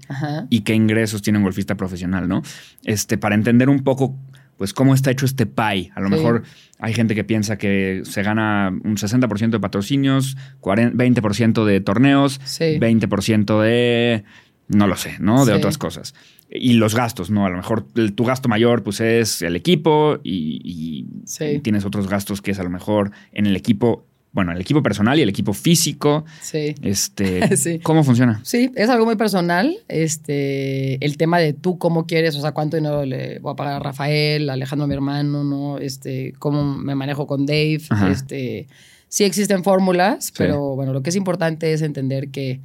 y 0.50 0.62
qué 0.62 0.74
ingresos 0.74 1.22
tiene 1.22 1.38
un 1.38 1.44
golfista 1.44 1.76
profesional, 1.76 2.28
¿no? 2.28 2.42
Este, 2.84 3.20
para 3.20 3.36
entender 3.36 3.70
un 3.70 3.84
poco, 3.84 4.18
pues, 4.58 4.74
cómo 4.74 4.96
está 4.96 5.12
hecho 5.12 5.28
este 5.28 5.46
pie. 5.46 5.92
A 5.94 6.02
lo 6.02 6.10
mejor 6.10 6.42
hay 6.80 6.96
gente 6.96 7.14
que 7.14 7.24
piensa 7.24 7.60
que 7.60 8.02
se 8.06 8.24
gana 8.24 8.70
un 8.70 8.98
60% 8.98 9.52
de 9.52 9.60
patrocinios, 9.60 10.36
20% 10.64 11.64
de 11.64 11.80
torneos, 11.80 12.42
20% 12.42 13.62
de, 13.62 14.24
no 14.68 14.88
lo 14.88 14.96
sé, 14.96 15.18
¿no? 15.20 15.46
De 15.46 15.54
otras 15.54 15.78
cosas. 15.78 16.16
Y 16.50 16.74
los 16.74 16.96
gastos, 16.96 17.30
¿no? 17.30 17.46
A 17.46 17.52
lo 17.52 17.58
mejor 17.58 17.84
tu 17.84 18.26
gasto 18.26 18.50
mayor, 18.50 18.82
pues, 18.82 19.00
es 19.00 19.44
el 19.44 19.56
equipo 19.56 20.20
y, 20.24 20.60
y 20.64 21.60
tienes 21.60 21.86
otros 21.86 22.10
gastos 22.10 22.42
que 22.42 22.50
es 22.50 22.60
a 22.60 22.64
lo 22.64 22.72
mejor 22.72 23.12
en 23.32 23.46
el 23.46 23.56
equipo 23.56 24.09
bueno, 24.40 24.54
el 24.54 24.62
equipo 24.62 24.82
personal 24.82 25.20
y 25.20 25.22
el 25.22 25.28
equipo 25.28 25.52
físico. 25.52 26.24
Sí. 26.40 26.74
Este, 26.82 27.80
¿Cómo 27.84 28.06
funciona? 28.06 28.40
Sí, 28.44 28.72
es 28.76 28.90
algo 28.90 29.06
muy 29.06 29.18
personal. 29.18 29.78
Este, 29.90 31.04
el 31.06 31.18
tema 31.18 31.40
de 31.40 31.52
tú 31.52 31.78
cómo 31.78 32.06
quieres, 32.06 32.38
o 32.38 32.42
sea, 32.42 32.54
cuánto 32.54 32.78
dinero 32.78 33.04
le 33.04 33.40
voy 33.40 33.52
a 33.52 33.56
pagar 33.58 33.74
a 33.74 33.80
Rafael, 33.80 34.50
a 34.50 34.54
Alejandro, 34.54 34.88
mi 34.88 34.94
hermano, 34.94 35.44
¿no? 35.44 35.78
Este, 35.78 36.34
cómo 36.40 36.64
me 36.64 36.96
manejo 36.96 37.28
con 37.28 37.46
Dave. 37.46 37.82
Este, 38.10 38.68
sí 39.10 39.26
existen 39.26 39.62
fórmulas, 39.62 40.32
pero 40.38 40.76
bueno, 40.76 40.94
lo 40.94 41.04
que 41.04 41.10
es 41.10 41.18
importante 41.18 41.74
es 41.74 41.82
entender 41.82 42.30
que 42.30 42.62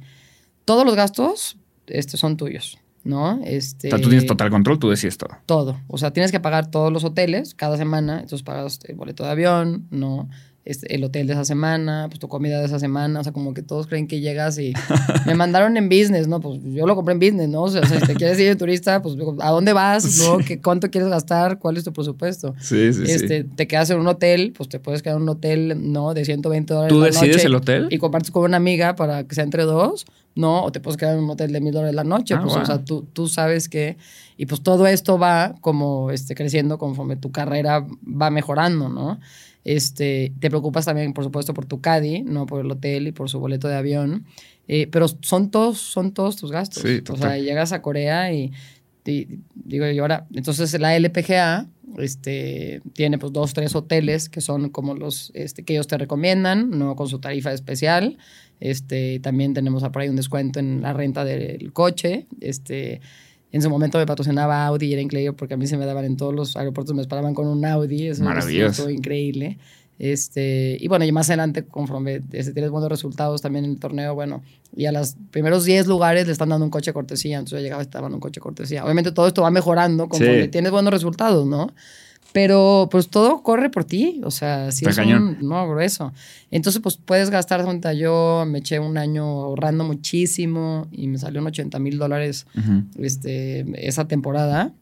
todos 0.63 0.85
los 0.85 0.95
gastos 0.95 1.57
este, 1.87 2.15
son 2.15 2.37
tuyos. 2.37 2.79
¿no? 3.03 3.39
Este, 3.43 3.89
o 3.89 3.91
sea, 3.91 3.99
tú 3.99 4.09
tienes 4.09 4.25
total 4.25 4.49
control, 4.49 4.79
tú 4.79 4.89
decides 4.89 5.17
todo. 5.17 5.29
Todo. 5.45 5.79
O 5.87 5.99
sea, 5.99 6.11
tienes 6.11 6.31
que 6.31 6.39
pagar 6.39 6.71
todos 6.71 6.91
los 6.91 7.03
hoteles 7.03 7.53
cada 7.53 7.77
semana, 7.77 8.13
entonces 8.13 8.41
pagas 8.41 8.79
el 8.85 8.95
boleto 8.95 9.23
de 9.23 9.29
avión, 9.29 9.87
¿no? 9.91 10.27
El 10.65 11.03
hotel 11.03 11.27
de 11.27 11.33
esa 11.33 11.45
semana, 11.45 12.07
pues 12.09 12.19
tu 12.19 12.27
comida 12.27 12.59
de 12.59 12.65
esa 12.65 12.79
semana, 12.79 13.19
o 13.19 13.23
sea, 13.23 13.31
como 13.31 13.53
que 13.53 13.61
todos 13.61 13.85
creen 13.85 14.07
que 14.07 14.19
llegas 14.19 14.57
y 14.57 14.73
me 15.27 15.35
mandaron 15.35 15.77
en 15.77 15.89
business, 15.89 16.27
¿no? 16.27 16.39
Pues 16.39 16.59
yo 16.63 16.87
lo 16.87 16.95
compré 16.95 17.13
en 17.13 17.19
business, 17.19 17.49
¿no? 17.49 17.61
O 17.61 17.69
sea, 17.69 17.85
si 17.85 17.99
te 18.03 18.15
quieres 18.15 18.39
ir 18.39 18.47
de 18.47 18.55
turista, 18.55 18.99
pues 19.03 19.15
¿a 19.41 19.51
dónde 19.51 19.73
vas? 19.73 20.17
¿no? 20.17 20.39
¿Qué, 20.39 20.59
¿Cuánto 20.59 20.89
quieres 20.89 21.07
gastar? 21.09 21.59
¿Cuál 21.59 21.77
es 21.77 21.83
tu 21.83 21.93
presupuesto? 21.93 22.55
Sí, 22.59 22.93
sí, 22.93 23.03
este, 23.05 23.43
Te 23.43 23.67
quedas 23.67 23.91
en 23.91 23.99
un 23.99 24.07
hotel, 24.07 24.53
pues 24.57 24.67
te 24.67 24.79
puedes 24.79 25.03
quedar 25.03 25.17
en 25.17 25.23
un 25.23 25.29
hotel, 25.29 25.91
¿no? 25.91 26.15
De 26.15 26.25
120 26.25 26.73
dólares 26.73 26.91
¿Tú 26.91 27.01
decides 27.01 27.45
el 27.45 27.53
hotel? 27.53 27.87
Y 27.91 27.99
compartes 27.99 28.31
con 28.31 28.43
una 28.43 28.57
amiga 28.57 28.95
para 28.95 29.23
que 29.23 29.35
sea 29.35 29.43
entre 29.43 29.65
dos, 29.65 30.07
¿no? 30.33 30.63
O 30.63 30.71
te 30.71 30.79
puedes 30.79 30.97
quedar 30.97 31.15
en 31.15 31.23
un 31.25 31.29
hotel 31.29 31.53
de 31.53 31.61
mil 31.61 31.73
dólares 31.73 31.93
la 31.93 32.03
noche, 32.03 32.33
ah, 32.33 32.41
pues, 32.41 32.55
o 32.55 32.65
sea, 32.65 32.83
tú, 32.83 33.05
tú 33.13 33.27
sabes 33.27 33.69
que... 33.69 33.97
Y 34.35 34.47
pues 34.47 34.61
todo 34.61 34.87
esto 34.87 35.19
va 35.19 35.53
como 35.61 36.09
este, 36.09 36.33
creciendo 36.33 36.77
conforme 36.77 37.15
tu 37.15 37.31
carrera 37.31 37.85
va 38.03 38.31
mejorando, 38.31 38.89
¿no? 38.89 39.19
Este, 39.65 40.31
te 40.39 40.49
preocupas 40.49 40.85
también, 40.85 41.11
por 41.13 41.23
supuesto, 41.25 41.53
por 41.53 41.65
tu 41.65 41.81
caddy, 41.81 42.21
no 42.23 42.45
por 42.45 42.63
el 42.63 42.71
hotel 42.71 43.07
y 43.07 43.11
por 43.11 43.29
su 43.29 43.39
boleto 43.39 43.67
de 43.67 43.75
avión. 43.75 44.25
Eh, 44.67 44.87
pero 44.91 45.07
son 45.21 45.51
todos, 45.51 45.79
son 45.79 46.13
todos 46.13 46.37
tus 46.37 46.51
gastos. 46.51 46.81
o 47.13 47.17
sea, 47.17 47.37
llegas 47.37 47.71
a 47.73 47.81
Corea 47.81 48.31
y 48.31 48.51
di- 49.03 49.27
digo 49.53 49.85
yo 49.91 50.03
ahora, 50.03 50.27
entonces 50.33 50.79
la 50.79 50.95
LPGA 50.95 51.67
este, 51.97 52.81
tiene 52.93 53.17
pues 53.17 53.31
dos, 53.33 53.53
tres 53.53 53.73
hoteles 53.75 54.29
que 54.29 54.41
son 54.41 54.69
como 54.69 54.93
los 54.95 55.31
este, 55.33 55.63
que 55.63 55.73
ellos 55.73 55.87
te 55.87 55.97
recomiendan, 55.97 56.69
no 56.71 56.95
con 56.95 57.07
su 57.09 57.19
tarifa 57.19 57.51
especial. 57.53 58.17
Este, 58.59 59.19
también 59.19 59.53
tenemos 59.53 59.83
por 59.83 60.01
ahí 60.01 60.09
un 60.09 60.15
descuento 60.15 60.59
en 60.59 60.81
la 60.81 60.93
renta 60.93 61.25
del 61.25 61.73
coche. 61.73 62.27
Este, 62.39 63.01
en 63.55 63.61
su 63.61 63.69
momento 63.69 63.97
me 63.97 64.05
patrocinaba 64.05 64.65
Audi 64.67 64.87
y 64.87 64.93
era 64.93 65.01
increíble 65.01 65.31
porque 65.33 65.53
a 65.53 65.57
mí 65.57 65.65
se 65.65 65.77
me 65.77 65.85
daban 65.85 66.03
en 66.03 66.17
todos 66.17 66.33
los 66.35 66.57
aeropuertos, 66.57 66.93
me 66.93 67.01
esperaban 67.01 67.33
con 67.33 67.47
un 67.47 67.63
Audi. 67.65 68.07
Eso 68.07 68.23
Maravilloso. 68.23 68.69
estuvo 68.71 68.89
increíble. 68.89 69.57
Este, 69.97 70.77
y 70.79 70.89
bueno, 70.89 71.05
y 71.05 71.11
más 71.13 71.29
adelante, 71.29 71.63
conforme 71.65 72.21
este, 72.33 72.51
tienes 72.51 72.69
buenos 72.69 72.89
resultados 72.89 73.41
también 73.41 73.63
en 73.63 73.71
el 73.71 73.79
torneo, 73.79 74.13
bueno, 74.13 74.43
y 74.75 74.87
a 74.87 74.91
los 74.91 75.15
primeros 75.31 75.63
10 75.63 75.87
lugares 75.87 76.25
le 76.25 76.33
están 76.33 76.49
dando 76.49 76.65
un 76.65 76.69
coche 76.69 76.91
cortesía, 76.91 77.37
entonces 77.37 77.59
yo 77.59 77.63
llegaba 77.63 77.81
y 77.81 77.85
estaban 77.85 78.13
un 78.13 78.19
coche 78.19 78.41
cortesía. 78.41 78.83
Obviamente 78.83 79.13
todo 79.13 79.25
esto 79.27 79.41
va 79.43 79.51
mejorando 79.51 80.09
conforme 80.09 80.43
Sí. 80.43 80.47
tienes 80.49 80.71
buenos 80.71 80.91
resultados, 80.91 81.45
¿no? 81.47 81.71
Pero 82.35 82.89
pues 82.91 83.07
todo 83.07 83.43
corre 83.43 83.69
por 83.69 83.85
ti, 83.85 84.19
o 84.25 84.29
sea, 84.29 84.69
si 84.73 84.85
es 84.85 84.97
un, 84.97 85.37
no, 85.39 85.69
grueso. 85.69 86.11
Entonces 86.51 86.81
pues 86.81 86.97
puedes 86.97 87.29
gastar, 87.29 87.63
cuenta, 87.63 87.93
yo 87.93 88.43
me 88.45 88.57
eché 88.59 88.77
un 88.77 88.97
año 88.97 89.23
ahorrando 89.23 89.85
muchísimo 89.85 90.85
y 90.91 91.07
me 91.07 91.17
salió 91.17 91.39
en 91.39 91.47
80 91.47 91.79
mil 91.79 91.97
dólares 91.97 92.45
este, 92.99 93.65
esa 93.87 94.09
temporada. 94.09 94.73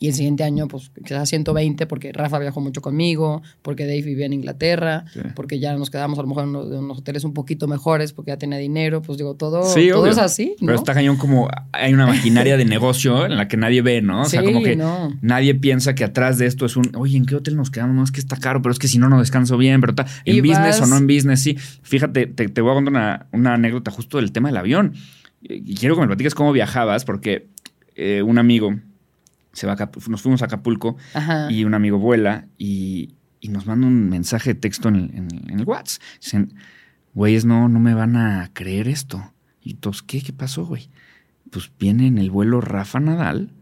Y 0.00 0.06
el 0.06 0.14
siguiente 0.14 0.44
año, 0.44 0.68
pues 0.68 0.92
quizás 1.04 1.28
120, 1.28 1.86
porque 1.86 2.12
Rafa 2.12 2.38
viajó 2.38 2.60
mucho 2.60 2.80
conmigo, 2.80 3.42
porque 3.62 3.84
Dave 3.84 4.02
vivía 4.02 4.26
en 4.26 4.32
Inglaterra, 4.32 5.04
Sí. 5.12 5.20
porque 5.34 5.58
ya 5.58 5.74
nos 5.76 5.90
quedamos 5.90 6.18
a 6.20 6.22
lo 6.22 6.28
mejor 6.28 6.44
en 6.44 6.50
unos, 6.50 6.66
en 6.68 6.84
unos 6.84 6.98
hoteles 6.98 7.24
un 7.24 7.34
poquito 7.34 7.66
mejores, 7.66 8.12
porque 8.12 8.30
ya 8.30 8.36
tenía 8.38 8.58
dinero, 8.58 9.02
pues 9.02 9.18
digo, 9.18 9.34
todo, 9.34 9.64
Sí, 9.64 9.88
todo 9.90 10.06
es 10.06 10.18
así. 10.18 10.54
Pero 10.60 10.74
está 10.74 10.94
cañón 10.94 11.16
como 11.16 11.48
hay 11.72 11.92
una 11.94 12.06
maquinaria 12.06 12.56
de 12.56 12.64
negocio 12.64 13.26
en 13.26 13.36
la 13.36 13.48
que 13.48 13.56
nadie 13.56 13.82
ve, 13.82 14.00
¿no? 14.00 14.22
O 14.22 14.24
sea, 14.26 14.40
Sí, 14.40 14.46
como 14.46 14.62
que 14.62 14.76
no. 14.76 15.16
nadie 15.20 15.56
piensa 15.56 15.96
que 15.96 16.04
atrás 16.04 16.38
de 16.38 16.46
esto 16.46 16.64
es 16.66 16.76
un, 16.76 16.92
oye, 16.94 17.16
¿en 17.16 17.26
qué 17.26 17.34
hotel 17.34 17.56
nos 17.56 17.70
quedamos? 17.70 17.96
No, 17.96 18.04
es 18.04 18.12
que 18.12 18.20
está 18.20 18.36
caro, 18.36 18.62
pero 18.62 18.72
es 18.72 18.78
que 18.78 18.86
si 18.86 18.98
no, 18.98 19.08
no 19.08 19.18
descanso 19.18 19.56
bien, 19.56 19.80
pero 19.80 19.90
está 19.92 20.06
en 20.24 20.36
Y 20.36 20.40
business 20.40 20.78
vas- 20.78 20.82
o 20.82 20.86
no 20.86 20.96
en 20.96 21.08
business, 21.08 21.40
sí. 21.42 21.56
Fíjate, 21.82 22.26
te, 22.28 22.48
te 22.48 22.60
voy 22.60 22.70
a 22.70 22.74
contar 22.74 22.92
una, 22.92 23.26
una 23.32 23.54
anécdota 23.54 23.90
justo 23.90 24.18
del 24.18 24.30
tema 24.30 24.48
del 24.50 24.58
avión. 24.58 24.94
Y 25.42 25.74
quiero 25.74 25.96
que 25.96 26.02
me 26.02 26.06
platiques 26.06 26.36
cómo 26.36 26.52
viajabas, 26.52 27.04
porque 27.04 27.48
eh, 27.96 28.22
un 28.22 28.38
amigo 28.38 28.76
se 29.52 29.66
va 29.66 29.72
a 29.74 29.90
nos 30.08 30.22
fuimos 30.22 30.42
a 30.42 30.46
Acapulco 30.46 30.96
Ajá. 31.14 31.50
y 31.50 31.64
un 31.64 31.74
amigo 31.74 31.98
vuela 31.98 32.46
y, 32.58 33.14
y 33.40 33.48
nos 33.48 33.66
manda 33.66 33.86
un 33.86 34.08
mensaje 34.08 34.54
de 34.54 34.60
texto 34.60 34.88
en 34.88 34.96
el, 34.96 35.10
en- 35.14 35.50
en 35.50 35.60
el 35.60 35.64
WhatsApp. 35.66 36.02
Dicen, 36.20 36.54
güeyes, 37.14 37.44
no, 37.44 37.68
no 37.68 37.80
me 37.80 37.94
van 37.94 38.16
a 38.16 38.50
creer 38.52 38.88
esto. 38.88 39.32
Y 39.60 39.74
todos, 39.74 40.02
¿qué? 40.02 40.20
¿Qué 40.22 40.32
pasó, 40.32 40.64
güey? 40.66 40.88
Pues 41.50 41.70
viene 41.78 42.06
en 42.06 42.18
el 42.18 42.30
vuelo 42.30 42.60
Rafa 42.60 43.00
Nadal, 43.00 43.52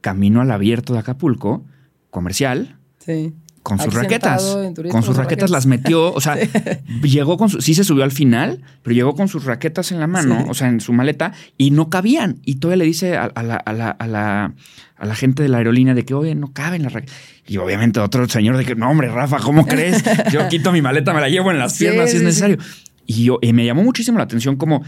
camino 0.00 0.40
al 0.40 0.50
abierto 0.50 0.92
de 0.94 0.98
Acapulco, 1.00 1.64
comercial, 2.10 2.76
sí. 2.98 3.34
Con 3.64 3.80
sus 3.80 3.92
raquetas. 3.94 4.56
turismo 4.74 4.92
Con 4.92 5.02
sus 5.02 5.16
raquetas 5.16 5.24
raquetas. 5.24 5.50
las 5.50 5.66
metió, 5.66 6.12
o 6.12 6.20
sea, 6.20 6.36
llegó 7.02 7.36
con 7.36 7.48
su, 7.48 7.60
sí 7.60 7.74
se 7.74 7.82
subió 7.82 8.04
al 8.04 8.12
final, 8.12 8.60
pero 8.82 8.94
llegó 8.94 9.16
con 9.16 9.26
sus 9.26 9.44
raquetas 9.44 9.90
en 9.90 9.98
la 9.98 10.06
mano, 10.06 10.38
Sí. 10.42 10.46
o 10.50 10.54
sea, 10.54 10.68
en 10.68 10.80
su 10.80 10.92
maleta, 10.92 11.32
y 11.58 11.70
no 11.72 11.88
cabían. 11.90 12.38
Y 12.44 12.56
todavía 12.56 12.84
le 12.84 12.84
dice 12.84 13.16
a, 13.16 13.24
a 13.24 13.42
la, 13.42 13.56
a, 13.56 13.72
la, 13.72 13.88
a, 13.90 14.06
la, 14.06 14.54
a 14.96 15.06
la 15.06 15.14
gente 15.16 15.42
de 15.42 15.48
la 15.48 15.58
aerolínea 15.58 15.94
de 15.94 16.04
que, 16.04 16.14
oye, 16.14 16.34
no 16.36 16.52
caben 16.52 16.82
las 16.84 16.92
raquetas. 16.92 17.16
Y 17.46 17.56
obviamente 17.56 17.98
otro 18.00 18.28
señor 18.28 18.56
de 18.56 18.64
que, 18.64 18.74
no, 18.76 18.88
hombre, 18.90 19.08
Rafa, 19.08 19.38
¿cómo 19.38 19.66
crees? 19.66 20.04
Yo 20.30 20.46
quito 20.48 20.70
mi 20.70 20.82
maleta, 20.82 21.12
me 21.12 21.20
la 21.20 21.28
llevo 21.28 21.50
en 21.50 21.58
las 21.58 21.74
Sí, 21.74 21.84
piernas 21.84 22.10
si 22.10 22.18
es 22.18 22.22
necesario. 22.22 22.58
Y, 23.06 23.24
yo, 23.24 23.38
y 23.42 23.52
me 23.52 23.64
llamó 23.66 23.82
muchísimo 23.82 24.18
la 24.18 24.24
atención 24.24 24.56
cómo 24.56 24.82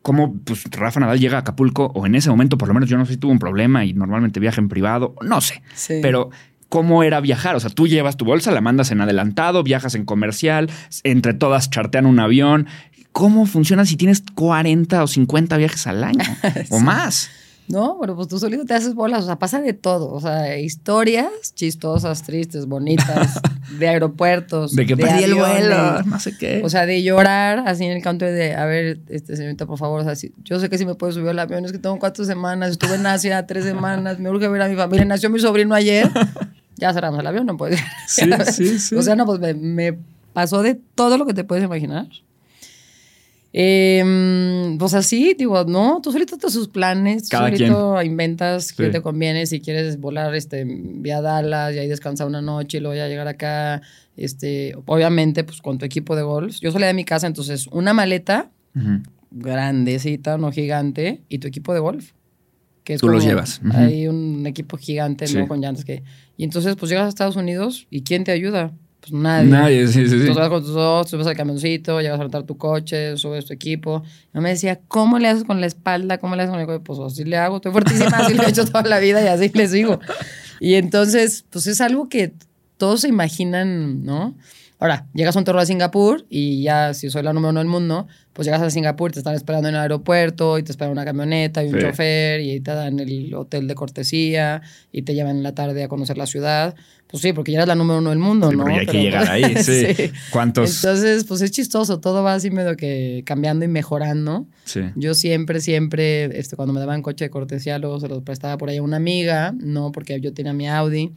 cómo 0.00 0.34
pues, 0.44 0.64
Rafa 0.70 1.00
Nadal 1.00 1.18
llega 1.20 1.36
a 1.36 1.40
Acapulco, 1.40 1.86
o 1.94 2.06
en 2.06 2.14
ese 2.14 2.30
momento, 2.30 2.56
por 2.56 2.68
lo 2.68 2.72
menos 2.74 2.88
yo 2.88 2.96
no 2.96 3.04
sé 3.04 3.12
si 3.14 3.18
tuvo 3.18 3.32
un 3.32 3.38
problema 3.38 3.84
y 3.84 3.92
normalmente 3.92 4.40
viaja 4.40 4.58
en 4.60 4.68
privado, 4.68 5.14
no 5.22 5.40
sé. 5.42 5.60
Sí. 5.74 5.98
Pero, 6.00 6.30
¿cómo 6.68 7.02
era 7.02 7.20
viajar? 7.20 7.56
O 7.56 7.60
sea, 7.60 7.70
tú 7.70 7.86
llevas 7.86 8.16
tu 8.16 8.24
bolsa, 8.24 8.50
la 8.52 8.60
mandas 8.60 8.90
en 8.90 9.00
adelantado, 9.00 9.62
viajas 9.62 9.94
en 9.94 10.04
comercial, 10.04 10.70
entre 11.04 11.34
todas 11.34 11.70
chartean 11.70 12.06
un 12.06 12.20
avión. 12.20 12.66
¿Cómo 13.12 13.46
funciona 13.46 13.84
si 13.84 13.96
tienes 13.96 14.22
40 14.34 15.02
o 15.02 15.06
50 15.06 15.56
viajes 15.56 15.86
al 15.86 16.04
año? 16.04 16.24
O 16.70 16.78
más. 16.78 17.30
No, 17.66 17.98
pero 18.00 18.16
pues 18.16 18.28
tú 18.28 18.38
solito 18.38 18.64
te 18.64 18.72
haces 18.72 18.94
bolas, 18.94 19.24
o 19.24 19.26
sea, 19.26 19.36
pasa 19.38 19.60
de 19.60 19.74
todo, 19.74 20.10
o 20.10 20.18
sea, 20.22 20.56
historias 20.58 21.28
chistosas, 21.54 22.22
tristes, 22.22 22.64
bonitas, 22.64 23.42
de 23.78 23.88
aeropuertos, 23.88 24.74
De 24.74 24.86
que 24.86 24.96
perdí 24.96 25.24
el 25.24 25.34
vuelo, 25.34 26.02
no 26.04 26.18
sé 26.18 26.34
qué. 26.38 26.62
O 26.64 26.70
sea, 26.70 26.86
de 26.86 27.02
llorar 27.02 27.64
así 27.66 27.84
en 27.84 27.92
el 27.92 28.02
counter 28.02 28.32
de, 28.32 28.54
a 28.54 28.64
ver, 28.64 29.00
este 29.10 29.36
señorita, 29.36 29.66
por 29.66 29.76
favor, 29.76 30.00
o 30.00 30.04
sea, 30.04 30.16
si- 30.16 30.32
yo 30.44 30.58
sé 30.60 30.70
que 30.70 30.78
sí 30.78 30.86
me 30.86 30.94
puedo 30.94 31.12
subir 31.12 31.28
al 31.28 31.38
avión, 31.40 31.62
es 31.66 31.72
que 31.72 31.78
tengo 31.78 31.98
cuatro 31.98 32.24
semanas, 32.24 32.70
estuve 32.70 32.94
en 32.94 33.06
Asia 33.06 33.46
tres 33.46 33.64
semanas, 33.66 34.18
me 34.18 34.30
urge 34.30 34.48
ver 34.48 34.62
a 34.62 34.68
mi 34.68 34.74
familia, 34.76 35.04
nació 35.04 35.28
mi 35.28 35.38
sobrino 35.38 35.74
ayer, 35.74 36.08
ya 36.78 36.92
cerramos 36.92 37.20
el 37.20 37.26
avión, 37.26 37.46
no 37.46 37.56
puedes. 37.56 37.80
Sí, 38.06 38.30
sí, 38.52 38.78
sí. 38.78 38.94
O 38.94 39.02
sea, 39.02 39.16
no, 39.16 39.26
pues 39.26 39.40
me, 39.40 39.54
me 39.54 39.98
pasó 40.32 40.62
de 40.62 40.74
todo 40.94 41.18
lo 41.18 41.26
que 41.26 41.34
te 41.34 41.44
puedes 41.44 41.64
imaginar. 41.64 42.06
Eh, 43.52 44.76
pues 44.78 44.94
así, 44.94 45.34
digo, 45.36 45.64
no, 45.64 46.00
tú 46.02 46.12
solito 46.12 46.36
te 46.36 46.50
sus 46.50 46.68
planes, 46.68 47.24
tú 47.24 47.28
Cada 47.30 47.48
solito 47.48 48.02
inventas 48.02 48.72
qué 48.72 48.86
Sí. 48.86 48.90
te 48.92 49.00
conviene, 49.00 49.46
si 49.46 49.60
quieres 49.60 49.98
volar 49.98 50.34
este, 50.34 50.64
vía 50.66 51.22
Dallas 51.22 51.74
y 51.74 51.78
ahí 51.78 51.88
descansar 51.88 52.26
una 52.26 52.42
noche 52.42 52.76
y 52.78 52.80
luego 52.80 52.94
ya 52.94 53.08
llegar 53.08 53.26
acá, 53.26 53.80
este, 54.16 54.76
obviamente 54.86 55.44
pues 55.44 55.62
con 55.62 55.78
tu 55.78 55.86
equipo 55.86 56.14
de 56.14 56.22
golf. 56.22 56.58
Yo 56.60 56.70
salía 56.72 56.88
de 56.88 56.94
mi 56.94 57.04
casa, 57.04 57.26
entonces 57.26 57.66
una 57.72 57.94
maleta 57.94 58.50
grandecita, 59.30 60.38
no 60.38 60.52
gigante, 60.52 61.22
y 61.28 61.38
tu 61.38 61.48
equipo 61.48 61.72
de 61.74 61.80
golf. 61.80 62.12
Que 62.88 62.94
es 62.94 63.02
Tú 63.02 63.08
los 63.10 63.22
llevas. 63.22 63.60
Ujú. 63.62 63.76
Hay 63.76 64.08
un 64.08 64.46
equipo 64.46 64.78
gigante, 64.78 65.26
Sí. 65.26 65.36
¿no? 65.36 65.46
Con 65.46 65.60
llantas 65.60 65.84
que... 65.84 66.02
Y 66.38 66.44
entonces 66.44 66.74
pues 66.74 66.88
llegas 66.88 67.04
a 67.04 67.08
Estados 67.10 67.36
Unidos 67.36 67.86
y 67.90 68.00
¿quién 68.00 68.24
te 68.24 68.32
ayuda? 68.32 68.72
Pues 69.00 69.12
nadie. 69.12 69.50
Nadie, 69.50 69.86
sí, 69.88 69.92
sí, 69.92 70.08
sí. 70.08 70.14
Entonces 70.14 70.36
vas 70.36 70.48
con 70.48 70.62
tus 70.62 70.72
dos, 70.72 71.10
subes 71.10 71.26
al 71.26 71.36
camioncito, 71.36 72.00
llegas 72.00 72.18
a 72.18 72.22
rentar 72.22 72.44
tu 72.44 72.56
coche, 72.56 73.14
subes 73.18 73.44
tu 73.44 73.52
equipo. 73.52 74.02
Yo 74.32 74.40
me 74.40 74.48
decía, 74.48 74.80
¿cómo 74.88 75.18
le 75.18 75.28
haces 75.28 75.44
con 75.44 75.60
la 75.60 75.66
espalda? 75.66 76.16
¿Cómo 76.16 76.34
le 76.34 76.44
haces 76.44 76.50
con 76.52 76.60
el 76.60 76.64
cuello? 76.66 76.82
Pues 76.82 76.98
así 77.00 77.24
le 77.24 77.36
hago, 77.36 77.56
estoy 77.56 77.72
fuertísima, 77.72 78.06
así 78.16 78.32
lo 78.32 78.42
he 78.44 78.48
hecho 78.48 78.64
toda 78.64 78.84
la 78.84 78.98
vida 79.00 79.22
y 79.22 79.26
así 79.26 79.50
le 79.52 79.68
sigo. 79.68 80.00
Y 80.58 80.74
entonces, 80.76 81.44
pues 81.50 81.66
es 81.66 81.82
algo 81.82 82.08
que 82.08 82.32
todos 82.78 83.02
se 83.02 83.08
imaginan, 83.08 84.02
¿no? 84.06 84.34
Ahora, 84.80 85.06
llegas 85.12 85.34
a 85.34 85.40
un 85.40 85.44
torneo 85.44 85.60
a 85.62 85.66
Singapur 85.66 86.24
y 86.30 86.62
ya, 86.62 86.94
si 86.94 87.10
soy 87.10 87.22
la 87.24 87.32
número 87.32 87.50
uno 87.50 87.58
del 87.58 87.68
mundo, 87.68 88.06
pues 88.32 88.46
llegas 88.46 88.62
a 88.62 88.70
Singapur, 88.70 89.10
te 89.10 89.18
están 89.18 89.34
esperando 89.34 89.68
en 89.68 89.74
el 89.74 89.80
aeropuerto 89.80 90.56
y 90.56 90.62
te 90.62 90.70
espera 90.70 90.90
una 90.90 91.04
camioneta 91.04 91.64
y 91.64 91.68
un 91.68 91.74
Sí. 91.74 91.80
chofer 91.80 92.40
y 92.40 92.60
te 92.60 92.70
dan 92.70 93.00
el 93.00 93.34
hotel 93.34 93.66
de 93.66 93.74
cortesía 93.74 94.62
y 94.92 95.02
te 95.02 95.14
llevan 95.14 95.36
en 95.38 95.42
la 95.42 95.52
tarde 95.52 95.82
a 95.82 95.88
conocer 95.88 96.16
la 96.16 96.26
ciudad. 96.26 96.76
Pues 97.08 97.22
sí, 97.22 97.32
porque 97.32 97.50
ya 97.52 97.58
eres 97.58 97.68
la 97.68 97.74
número 97.74 97.98
uno 97.98 98.10
del 98.10 98.18
mundo, 98.20 98.50
Sí, 98.50 98.56
¿no? 98.56 98.62
porque 98.64 98.78
hay 98.80 98.86
que 98.86 98.92
Pero- 98.92 99.02
llegar 99.02 99.28
ahí, 99.30 99.42
sí. 99.64 100.12
¿Cuántos? 100.30 100.76
Entonces, 100.84 101.24
pues 101.24 101.40
es 101.40 101.50
chistoso, 101.50 101.98
todo 101.98 102.22
va 102.22 102.34
así 102.34 102.50
medio 102.50 102.76
que 102.76 103.22
cambiando 103.26 103.64
y 103.64 103.68
mejorando. 103.68 104.46
Sí. 104.64 104.82
Yo 104.94 105.14
siempre, 105.14 105.60
siempre, 105.60 106.38
este, 106.38 106.54
cuando 106.54 106.72
me 106.72 106.78
daban 106.80 107.02
coche 107.02 107.24
de 107.24 107.30
cortesía, 107.30 107.78
luego 107.80 107.98
se 107.98 108.06
los 108.08 108.22
prestaba 108.22 108.58
por 108.58 108.68
ahí 108.68 108.76
a 108.76 108.82
una 108.82 108.98
amiga, 108.98 109.54
no, 109.58 109.90
porque 109.90 110.20
yo 110.20 110.32
tenía 110.34 110.52
mi 110.52 110.68
Audi, 110.68 111.10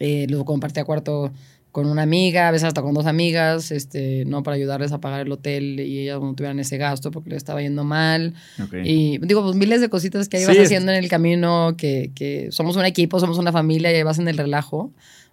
eh, 0.00 0.26
luego 0.30 0.46
compartía 0.46 0.84
cuarto 0.84 1.30
con 1.72 1.86
una 1.86 2.02
amiga, 2.02 2.48
a 2.48 2.50
veces 2.50 2.68
hasta 2.68 2.82
con 2.82 2.94
dos 2.94 3.06
amigas, 3.06 3.70
este, 3.70 4.24
no 4.26 4.42
para 4.42 4.56
ayudarles 4.56 4.92
a 4.92 5.00
pagar 5.00 5.20
el 5.20 5.32
hotel 5.32 5.78
y 5.80 6.00
ellas 6.00 6.20
no 6.20 6.34
tuvieran 6.34 6.58
ese 6.58 6.76
gasto 6.78 7.10
porque 7.10 7.30
les 7.30 7.38
estaba 7.38 7.62
yendo 7.62 7.84
mal. 7.84 8.34
Ok. 8.62 8.74
Y 8.84 9.18
digo, 9.18 9.42
pues 9.42 9.56
miles 9.56 9.80
de 9.80 9.88
cositas 9.88 10.28
que 10.28 10.38
ahí 10.38 10.44
vas 10.44 10.58
haciendo 10.58 10.92
en 10.92 10.98
el 10.98 11.08
camino, 11.08 11.74
que, 11.76 12.10
que 12.14 12.48
somos 12.50 12.76
un 12.76 12.84
equipo, 12.84 13.20
somos 13.20 13.38
una 13.38 13.52
familia 13.52 13.92
y 13.92 13.96
ahí 13.96 14.02
vas 14.02 14.18
en 14.18 14.28
el 14.28 14.36
relajo. 14.36 14.92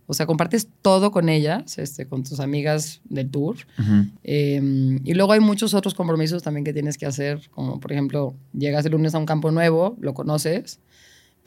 O 0.10 0.14
sea, 0.14 0.26
compartes 0.26 0.70
todo 0.82 1.12
con 1.12 1.28
ellas, 1.28 1.78
este, 1.78 2.08
con 2.08 2.24
tus 2.24 2.40
amigas 2.40 3.02
del 3.10 3.30
tour. 3.30 3.58
Ujú. 3.78 4.06
Eh, 4.24 5.00
y 5.04 5.14
luego 5.14 5.34
hay 5.34 5.42
muchos 5.42 5.74
otros 5.74 5.94
compromisos 5.94 6.44
también 6.44 6.64
que 6.64 6.72
tienes 6.72 6.98
que 6.98 7.06
hacer, 7.06 7.50
como 7.52 7.82
por 7.82 7.92
ejemplo, 7.92 8.34
llegas 8.54 8.86
el 8.86 8.94
lunes 8.94 9.14
a 9.16 9.18
un 9.18 9.26
campo 9.26 9.52
nuevo, 9.52 9.98
lo 10.00 10.14
conoces, 10.14 10.80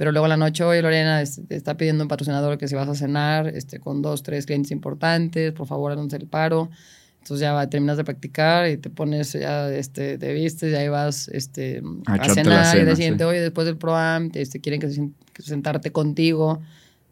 pero 0.01 0.13
luego 0.13 0.29
la 0.29 0.39
noche, 0.39 0.65
oye 0.65 0.81
Lorena, 0.81 1.21
está 1.21 1.77
pidiendo 1.77 2.03
un 2.03 2.09
patrocinador 2.09 2.57
que 2.57 2.67
si 2.67 2.75
vas 2.75 2.89
a 2.89 2.95
cenar 2.95 3.49
este, 3.49 3.81
con 3.81 4.01
dos, 4.01 4.23
tres 4.23 4.47
clientes 4.47 4.71
importantes, 4.71 5.53
por 5.53 5.67
favor, 5.67 5.93
haznos 5.93 6.11
el 6.15 6.27
paro. 6.27 6.71
Entonces 7.19 7.43
ya 7.43 7.53
va, 7.53 7.69
terminas 7.69 7.99
de 7.99 8.05
practicar 8.05 8.67
y 8.71 8.79
te 8.79 8.89
pones, 8.89 9.35
ya 9.35 9.71
este, 9.71 10.17
te 10.17 10.33
vistes 10.33 10.73
y 10.73 10.75
ahí 10.75 10.89
vas 10.89 11.29
este, 11.29 11.83
A 12.07 12.15
a, 12.15 12.29
cenar 12.31 12.79
y 12.79 12.85
de 12.85 12.97
siguiente, 12.97 13.25
sí. 13.25 13.29
oye, 13.29 13.43
después 13.43 13.67
del 13.67 13.77
ProAm, 13.77 14.31
este, 14.33 14.63
quieren 14.63 14.81
que, 14.81 14.89
se 14.89 15.07
que 15.35 15.43
sentarte 15.43 15.93
contigo 15.93 16.63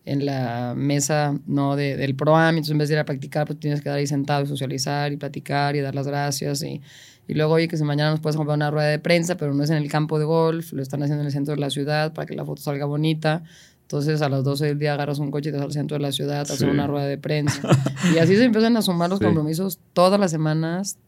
en 0.07 0.25
la 0.25 0.73
mesa 0.75 1.39
no 1.47 1.77
de, 1.77 1.95
del 1.95 2.15
ProAm, 2.15 2.55
entonces 2.55 2.73
en 2.73 2.79
vez 2.79 2.89
de 2.89 2.95
ir 2.95 3.01
a 3.01 3.05
practicar, 3.05 3.47
pues 3.47 3.61
tienes 3.61 3.83
que 3.83 3.91
dar 3.91 3.99
ahí 3.99 4.07
sentado 4.07 4.45
y 4.45 4.47
socializar 4.47 5.13
y 5.13 5.19
platicar 5.19 5.77
y 5.77 5.81
dar 5.81 5.95
las 5.95 6.07
gracias 6.07 6.63
y, 6.63 6.81
y 7.29 7.35
luego, 7.35 7.53
oye, 7.55 7.69
que 7.69 7.77
si 7.77 7.85
mañana 7.85 8.11
nos 8.11 8.21
puedes 8.21 8.37
comprar 8.37 8.57
una 8.57 8.71
rueda 8.71 8.89
de 8.89 8.99
prensa, 8.99 9.37
pero 9.37 9.55
no 9.55 9.63
es 9.63 9.71
en 9.71 9.77
el 9.77 9.89
campo 9.91 10.19
de 10.19 10.25
golf, 10.25 10.73
lo 10.73 10.83
están 10.83 11.03
haciendo 11.03 11.21
en 11.23 11.27
el 11.27 11.33
centro 11.33 11.55
de 11.55 11.61
la 11.61 11.71
ciudad 11.71 12.13
para 12.15 12.27
que 12.27 12.35
la 12.35 12.45
foto 12.45 12.61
salga 12.63 12.87
bonita. 12.87 13.45
Entonces 13.83 14.21
a 14.23 14.29
las 14.29 14.45
12 14.45 14.67
del 14.67 14.79
día 14.79 14.95
agarras 14.95 15.19
un 15.19 15.31
coche 15.31 15.51
y 15.51 15.53
te 15.53 15.59
vas 15.59 15.67
al 15.67 15.73
centro 15.73 15.97
de 15.97 16.03
la 16.03 16.13
ciudad 16.13 16.39
a 16.39 16.43
hacer 16.43 16.57
Sí. 16.59 16.65
una 16.65 16.87
rueda 16.87 17.07
de 17.07 17.19
prensa. 17.19 17.61
y 18.15 18.19
así 18.19 18.37
se 18.37 18.45
empiezan 18.45 18.77
a 18.77 18.83
sumar 18.83 19.09
los 19.11 19.19
Sí. 19.19 19.25
compromisos 19.27 19.79
todas 19.93 20.19
las 20.19 20.31
semanas, 20.31 20.99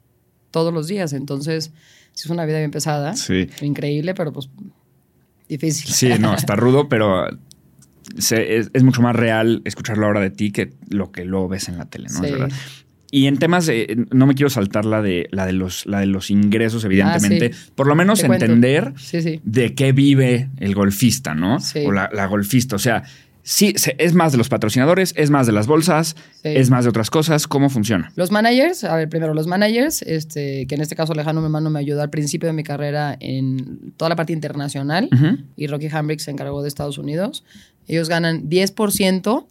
todos 0.50 0.72
los 0.72 0.86
días. 0.86 1.12
Entonces, 1.12 1.72
sí 2.12 2.22
es 2.24 2.30
una 2.30 2.44
vida 2.46 2.58
bien 2.58 2.70
pesada, 2.70 3.16
Sí. 3.16 3.48
increíble, 3.62 4.14
pero 4.14 4.32
pues 4.32 4.48
difícil. 5.48 5.90
Sí, 5.92 6.08
no, 6.20 6.34
está 6.34 6.56
rudo, 6.56 6.88
pero 6.88 7.26
se- 8.18 8.56
es, 8.58 8.70
es 8.72 8.82
mucho 8.82 9.02
más 9.02 9.14
real 9.16 9.62
escucharlo 9.64 10.06
ahora 10.06 10.20
de 10.20 10.30
ti 10.30 10.50
que 10.52 10.72
lo 10.88 11.12
que 11.12 11.24
luego 11.24 11.48
ves 11.48 11.68
en 11.68 11.78
la 11.78 11.84
tele, 11.86 12.08
¿no? 12.10 12.20
Es 12.24 12.26
Sí. 12.26 12.32
verdad. 12.32 12.50
Y 13.12 13.26
en 13.26 13.38
temas, 13.38 13.66
de- 13.66 14.06
no 14.12 14.26
me 14.26 14.34
quiero 14.34 14.50
saltar 14.50 14.84
la 14.84 15.02
de, 15.02 15.28
la 15.32 15.46
de, 15.46 15.52
los, 15.52 15.84
la 15.86 16.00
de 16.00 16.06
los 16.06 16.30
ingresos, 16.30 16.84
evidentemente. 16.84 17.50
Por 17.74 17.86
lo 17.86 17.94
menos 17.96 18.22
Ah, 18.22 18.28
Te 18.28 18.32
entender 18.34 18.92
Sí, 18.96 19.20
sí. 19.22 19.40
de 19.44 19.74
qué 19.74 19.92
vive 19.92 20.48
el 20.58 20.74
golfista, 20.74 21.34
¿no? 21.34 21.58
Sí. 21.60 21.80
O 21.86 21.92
la, 21.92 22.08
la 22.12 22.26
golfista. 22.26 22.76
O 22.76 22.78
sea, 22.78 23.02
sí, 23.42 23.74
es 23.98 24.14
más 24.14 24.30
de 24.30 24.38
los 24.38 24.48
patrocinadores, 24.48 25.12
es 25.16 25.30
más 25.30 25.46
de 25.48 25.52
las 25.52 25.66
bolsas, 25.66 26.14
es 26.44 26.70
más 26.70 26.84
de 26.84 26.90
otras 26.90 27.10
cosas. 27.10 27.48
¿Cómo 27.48 27.68
funciona? 27.68 28.12
Los 28.14 28.30
managers, 28.30 28.84
a 28.84 28.94
ver, 28.94 29.08
primero 29.08 29.34
los 29.34 29.48
managers, 29.48 30.02
este, 30.02 30.66
que 30.68 30.76
en 30.76 30.80
este 30.82 30.94
caso 30.94 31.12
Alejandro 31.12 31.40
mi 31.42 31.46
hermano 31.46 31.68
me 31.70 31.80
ayudó 31.80 32.02
al 32.02 32.10
principio 32.10 32.46
de 32.48 32.52
mi 32.52 32.62
carrera 32.62 33.16
en 33.18 33.92
toda 33.96 34.08
la 34.10 34.14
parte 34.16 34.32
internacional 34.32 35.08
y 35.56 35.66
Rocky 35.66 35.88
Hambrick 35.90 36.20
se 36.20 36.30
encargó 36.30 36.62
de 36.62 36.68
Estados 36.68 36.96
Unidos. 36.98 37.44
Ellos 37.88 38.08
ganan 38.08 38.48
10% 38.48 39.46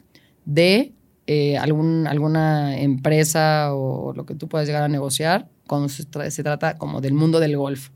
de 0.45 0.93
eh, 1.31 1.57
algún, 1.59 2.07
alguna 2.07 2.75
empresa 2.79 3.75
o 3.75 4.13
lo 4.15 4.25
que 4.25 4.33
tú 4.33 4.47
puedas 4.47 4.65
llegar 4.67 4.81
a 4.81 4.87
negociar 4.87 5.47
cuando 5.67 5.87
se, 5.87 6.03
tra- 6.09 6.27
se 6.31 6.41
trata 6.41 6.77
como 6.79 7.01
del 7.01 7.13
mundo 7.13 7.39
del 7.39 7.55
golf. 7.55 7.89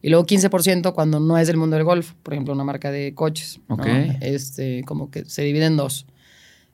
Y 0.00 0.08
luego 0.08 0.24
15% 0.24 0.94
cuando 0.94 1.20
no 1.20 1.36
es 1.36 1.46
del 1.46 1.58
mundo 1.58 1.76
del 1.76 1.84
golf, 1.84 2.12
por 2.22 2.32
ejemplo, 2.32 2.54
una 2.54 2.64
marca 2.64 2.90
de 2.90 3.12
coches. 3.14 3.60
¿no? 3.68 3.74
Ok. 3.74 3.86
Este, 4.22 4.82
como 4.86 5.10
que 5.10 5.26
se 5.26 5.42
divide 5.42 5.66
en 5.66 5.76
dos. 5.76 6.06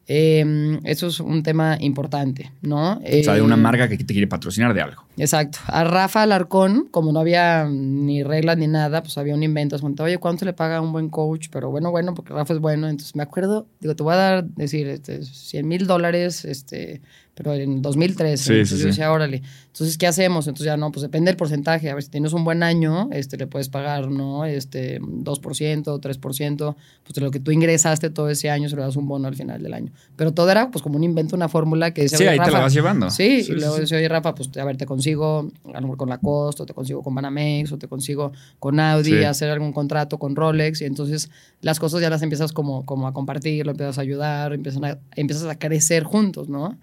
Eh, 0.07 0.79
eso 0.85 1.09
es 1.09 1.19
un 1.19 1.43
tema 1.43 1.77
importante, 1.81 2.53
¿no? 2.63 2.93
O 2.99 3.23
sea, 3.25 3.35
de 3.35 3.43
una 3.43 3.57
Eh, 3.57 3.59
marca 3.59 3.89
que 3.89 3.97
te 3.99 4.05
quiere 4.15 4.29
patrocinar 4.29 4.73
de 4.75 4.83
algo. 4.83 5.03
Exacto. 5.17 5.59
A 5.67 5.85
Rafa 5.85 6.23
Alarcón, 6.23 6.89
como 6.91 7.13
no 7.13 7.21
había 7.21 7.65
ni 7.71 8.23
reglas 8.23 8.59
ni 8.59 8.67
nada, 8.67 9.03
pues 9.03 9.17
había 9.19 9.35
un 9.35 9.43
invento. 9.43 9.79
Se 9.79 9.85
oye, 10.03 10.19
¿cuánto 10.19 10.45
le 10.45 10.53
paga 10.53 10.77
a 10.77 10.81
un 10.81 10.93
buen 10.93 11.09
coach? 11.09 11.49
Pero 11.51 11.71
bueno, 11.71 11.91
bueno, 11.91 12.15
porque 12.15 12.35
Rafa 12.35 12.53
es 12.55 12.61
bueno. 12.61 12.89
Entonces 12.89 13.17
me 13.17 13.23
acuerdo, 13.23 13.67
digo, 13.81 13.97
te 13.97 14.03
voy 14.03 14.15
a 14.15 14.17
dar, 14.17 14.45
decir, 14.45 14.87
este, 14.89 15.23
100 15.23 15.67
mil 15.67 15.87
dólares, 15.87 16.45
este, 16.45 17.01
pero 17.35 17.55
en 17.55 17.83
2003. 17.83 18.41
Sí, 18.41 18.53
entonces 18.53 18.69
sí, 18.69 18.75
yo 18.77 18.81
sí. 18.83 18.87
decía, 18.89 19.13
órale. 19.13 19.43
Entonces, 19.67 19.99
¿qué 19.99 20.07
hacemos? 20.07 20.47
Entonces 20.47 20.67
ya 20.67 20.77
no, 20.79 20.91
pues 20.91 21.03
depende 21.03 21.31
del 21.31 21.37
porcentaje. 21.37 21.91
A 21.91 21.95
ver, 21.95 22.03
si 22.03 22.09
tienes 22.11 22.33
un 22.33 22.45
buen 22.45 22.63
año, 22.63 23.09
este, 23.13 23.37
le 23.37 23.47
puedes 23.47 23.69
pagar, 23.69 24.11
¿no? 24.11 24.45
Este, 24.47 25.01
2%, 25.01 26.01
3%, 26.01 26.77
pues 27.05 27.15
de 27.15 27.21
lo 27.21 27.31
que 27.31 27.41
tú 27.41 27.51
ingresaste 27.51 28.09
todo 28.11 28.31
ese 28.31 28.49
año, 28.51 28.69
se 28.71 28.77
lo 28.77 28.83
das 28.83 28.97
un 28.97 29.07
bono 29.07 29.29
al 29.29 29.35
final 29.37 29.63
del 29.63 29.75
año. 29.75 29.93
Pero 30.17 30.33
todo 30.33 30.51
era, 30.51 30.71
pues, 30.71 30.83
como 30.83 30.97
un 30.97 31.05
invento, 31.05 31.37
una 31.37 31.49
fórmula 31.49 31.93
que 31.93 32.03
decía, 32.03 32.19
Sí, 32.19 32.25
"Oye, 32.25 32.31
ahí 32.31 32.39
te 32.45 32.51
la 32.51 32.61
vas 32.61 32.73
llevando. 32.73 33.11
Sí, 33.11 33.43
Sí, 33.43 33.53
y 33.53 33.55
luego 33.57 33.75
sí, 33.75 33.79
sí. 33.79 33.83
dice, 33.83 33.97
oye, 33.97 34.09
Rafa, 34.09 34.35
pues 34.35 34.49
a 34.57 34.65
ver, 34.65 34.77
te 34.79 34.87
consigo 34.87 35.06
a 35.15 35.81
lo 35.81 35.81
mejor 35.83 35.97
con 35.97 36.09
Lacoste, 36.09 36.63
o 36.63 36.67
te 36.67 36.75
consigo 36.75 37.03
con 37.03 37.15
Banamex, 37.15 37.73
o 37.73 37.79
te 37.79 37.87
consigo 37.89 38.33
con 38.59 38.81
Audi, 38.81 39.11
Sí. 39.11 39.25
hacer 39.25 39.51
algún 39.51 39.73
contrato 39.73 40.19
con 40.19 40.35
Rolex, 40.35 40.81
y 40.81 40.85
entonces 40.87 41.31
las 41.61 41.79
cosas 41.79 42.01
ya 42.01 42.11
las 42.11 42.23
empiezas 42.23 42.53
como, 42.53 42.85
como 42.85 43.07
a 43.07 43.13
compartir, 43.13 43.65
lo 43.67 43.73
empiezas 43.73 43.99
a 43.99 44.01
ayudar, 44.03 44.53
empiezan 44.53 44.85
a, 44.85 44.99
empiezas 45.15 45.47
a 45.49 45.59
crecer 45.59 46.05
juntos, 46.05 46.49
¿no? 46.49 46.77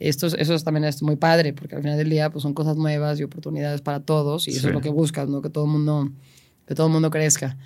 Esto, 0.00 0.26
es- 0.26 0.34
eso 0.34 0.54
es 0.54 0.64
también 0.64 0.84
es 0.84 1.02
muy 1.02 1.16
padre, 1.16 1.52
porque 1.52 1.76
al 1.76 1.82
final 1.82 1.96
del 1.96 2.10
día 2.10 2.28
pues 2.30 2.42
son 2.42 2.52
cosas 2.52 2.76
nuevas 2.76 3.18
y 3.20 3.22
oportunidades 3.22 3.80
para 3.80 4.00
todos, 4.00 4.48
y 4.48 4.50
eso 4.50 4.60
Sí. 4.62 4.66
es 4.68 4.72
lo 4.72 4.80
que 4.80 4.90
buscas, 4.90 5.28
¿no? 5.28 5.40
Que 5.40 5.50
todo 5.50 5.64
el 5.64 5.70
mundo, 5.70 6.10
que 6.66 6.74
todo 6.74 6.88
el 6.88 6.92
mundo 6.92 7.10
crezca. 7.10 7.56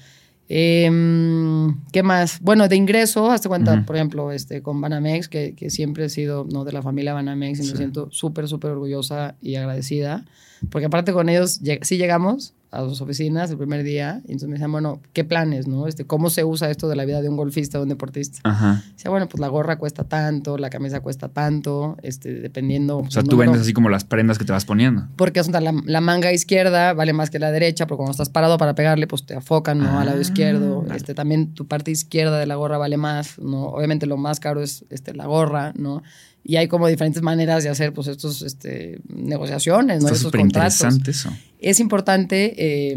Em, 0.49 1.76
¿Qué 1.92 2.03
más? 2.03 2.40
Bueno, 2.40 2.68
de 2.68 2.76
ingreso, 2.76 3.30
hazte 3.30 3.49
cuenta, 3.49 3.74
Ujú. 3.74 3.84
por 3.84 3.96
ejemplo, 3.96 4.32
este, 4.32 4.62
con 4.62 4.80
Banamex, 4.80 5.28
que, 5.28 5.55
que 5.55 5.70
siempre 5.70 6.07
he 6.07 6.09
sido 6.09 6.46
¿no? 6.51 6.64
de 6.64 6.72
la 6.72 6.82
familia 6.82 7.14
Banamex 7.14 7.61
y 7.61 7.64
Sí. 7.64 7.70
me 7.72 7.76
siento 7.76 8.09
súper, 8.11 8.49
súper 8.49 8.70
orgullosa 8.72 9.36
y 9.42 9.57
agradecida, 9.57 10.24
porque 10.70 10.86
aparte 10.86 11.12
con 11.12 11.28
ellos 11.28 11.62
lleg- 11.62 11.84
sí 11.84 11.96
llegamos 11.99 12.55
a 12.70 12.80
sus 12.82 13.00
oficinas 13.00 13.50
el 13.50 13.56
primer 13.56 13.82
día 13.82 14.20
y 14.26 14.32
entonces 14.32 14.48
me 14.48 14.54
decían, 14.54 14.72
bueno, 14.72 15.00
¿qué 15.14 15.24
planes, 15.24 15.66
no? 15.66 15.86
Este, 15.86 16.04
¿Cómo 16.06 16.28
se 16.28 16.44
usa 16.44 16.70
esto 16.70 16.88
de 16.88 16.96
la 16.96 17.04
vida 17.06 17.22
de 17.22 17.28
un 17.28 17.36
golfista 17.36 17.78
o 17.78 17.82
un 17.82 17.88
deportista? 17.88 18.40
Ajá. 18.44 18.82
Decía, 18.94 19.10
bueno, 19.10 19.28
pues 19.28 19.40
la 19.40 19.48
gorra 19.48 19.78
cuesta 19.78 20.04
tanto, 20.04 20.58
la 20.58 20.68
camisa 20.68 21.00
cuesta 21.00 21.28
tanto, 21.28 21.96
este, 22.02 22.34
dependiendo... 22.34 22.98
O 22.98 23.10
sea, 23.10 23.22
tú 23.22 23.36
vendes 23.38 23.62
así 23.62 23.72
como 23.72 23.88
las 23.88 24.04
prendas 24.04 24.38
que 24.38 24.44
te 24.44 24.52
vas 24.52 24.64
poniendo. 24.66 25.06
Porque 25.16 25.40
la, 25.42 25.72
la 25.84 26.00
manga 26.02 26.32
izquierda 26.32 26.92
vale 26.92 27.12
más 27.14 27.30
que 27.30 27.38
la 27.38 27.50
derecha, 27.50 27.86
porque 27.86 27.98
cuando 27.98 28.12
estás 28.12 28.28
parado 28.28 28.58
para 28.58 28.74
pegarle, 28.74 29.06
pues 29.06 29.24
te 29.24 29.34
afocan, 29.34 29.78
¿no? 29.78 29.98
Al 29.98 30.06
lado 30.06 30.18
Ah, 30.18 30.22
izquierdo. 30.22 30.82
vale. 30.82 30.96
Este, 30.96 31.14
también 31.14 31.54
tu 31.54 31.66
parte 31.66 31.90
izquierda 31.90 32.38
de 32.38 32.46
la 32.46 32.56
gorra 32.56 32.76
vale 32.76 32.96
más, 32.98 33.38
¿no? 33.38 33.64
Obviamente 33.68 34.06
lo 34.06 34.16
más 34.18 34.40
caro 34.40 34.60
es 34.62 34.84
este, 34.90 35.14
la 35.14 35.26
gorra, 35.26 35.72
¿no? 35.76 36.02
Y 36.51 36.57
hay 36.57 36.66
como 36.66 36.88
diferentes 36.88 37.22
maneras 37.22 37.62
de 37.62 37.68
hacer, 37.68 37.92
pues, 37.92 38.09
estos, 38.09 38.40
este, 38.40 39.01
negociaciones, 39.07 40.01
¿no? 40.03 40.07
Está 40.09 40.16
Estos 40.16 40.32
contratos. 40.32 41.07
eso. 41.07 41.30
Es 41.61 41.78
importante, 41.78 42.55
eh, 42.57 42.92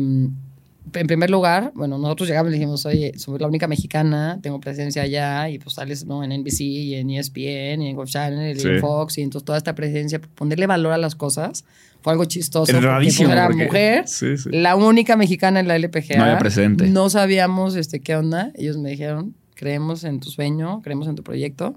en 0.94 1.08
primer 1.08 1.30
lugar, 1.30 1.74
bueno, 1.76 1.98
nosotros 1.98 2.30
llegamos 2.30 2.52
y 2.52 2.54
dijimos, 2.54 2.86
oye, 2.86 3.12
soy 3.18 3.38
la 3.40 3.48
única 3.48 3.68
mexicana, 3.68 4.40
tengo 4.42 4.60
presencia 4.62 5.02
allá, 5.04 5.50
y 5.50 5.60
pues 5.60 5.76
sales 5.76 6.06
¿no? 6.06 6.24
en 6.24 6.32
NBC, 6.32 6.62
y 6.62 6.96
en 6.96 7.10
ESPN, 7.10 7.82
y 7.82 7.90
en 7.90 7.96
Golf 7.98 8.10
Channel, 8.10 8.56
y 8.56 8.60
Sí. 8.60 8.68
en 8.70 8.80
Fox, 8.80 9.18
y 9.18 9.22
entonces 9.22 9.46
toda 9.46 9.58
esta 9.58 9.76
presencia, 9.76 10.22
ponerle 10.36 10.66
valor 10.66 10.94
a 10.94 10.98
las 10.98 11.16
cosas, 11.16 11.66
fue 12.02 12.14
algo 12.14 12.24
chistoso. 12.26 12.72
Es 12.72 12.76
porque, 12.76 12.88
rarísimo. 12.88 13.28
pues, 13.28 13.38
era 13.38 13.48
porque- 13.48 13.66
mujer, 13.66 14.08
Sí, 14.08 14.38
sí. 14.38 14.50
la 14.52 14.78
única 14.78 15.18
mexicana 15.18 15.60
en 15.60 15.68
la 15.68 15.76
LPGA. 15.76 16.18
No 16.18 16.24
había 16.24 16.40
precedente. 16.40 16.88
No 16.88 17.10
sabíamos 17.10 17.76
este, 17.76 18.00
qué 18.00 18.16
onda. 18.16 18.52
Ellos 18.56 18.78
me 18.78 18.90
dijeron, 18.92 19.36
creemos 19.56 20.04
en 20.06 20.20
tu 20.22 20.30
sueño, 20.30 20.82
creemos 20.82 21.08
en 21.10 21.16
tu 21.16 21.24
proyecto, 21.24 21.76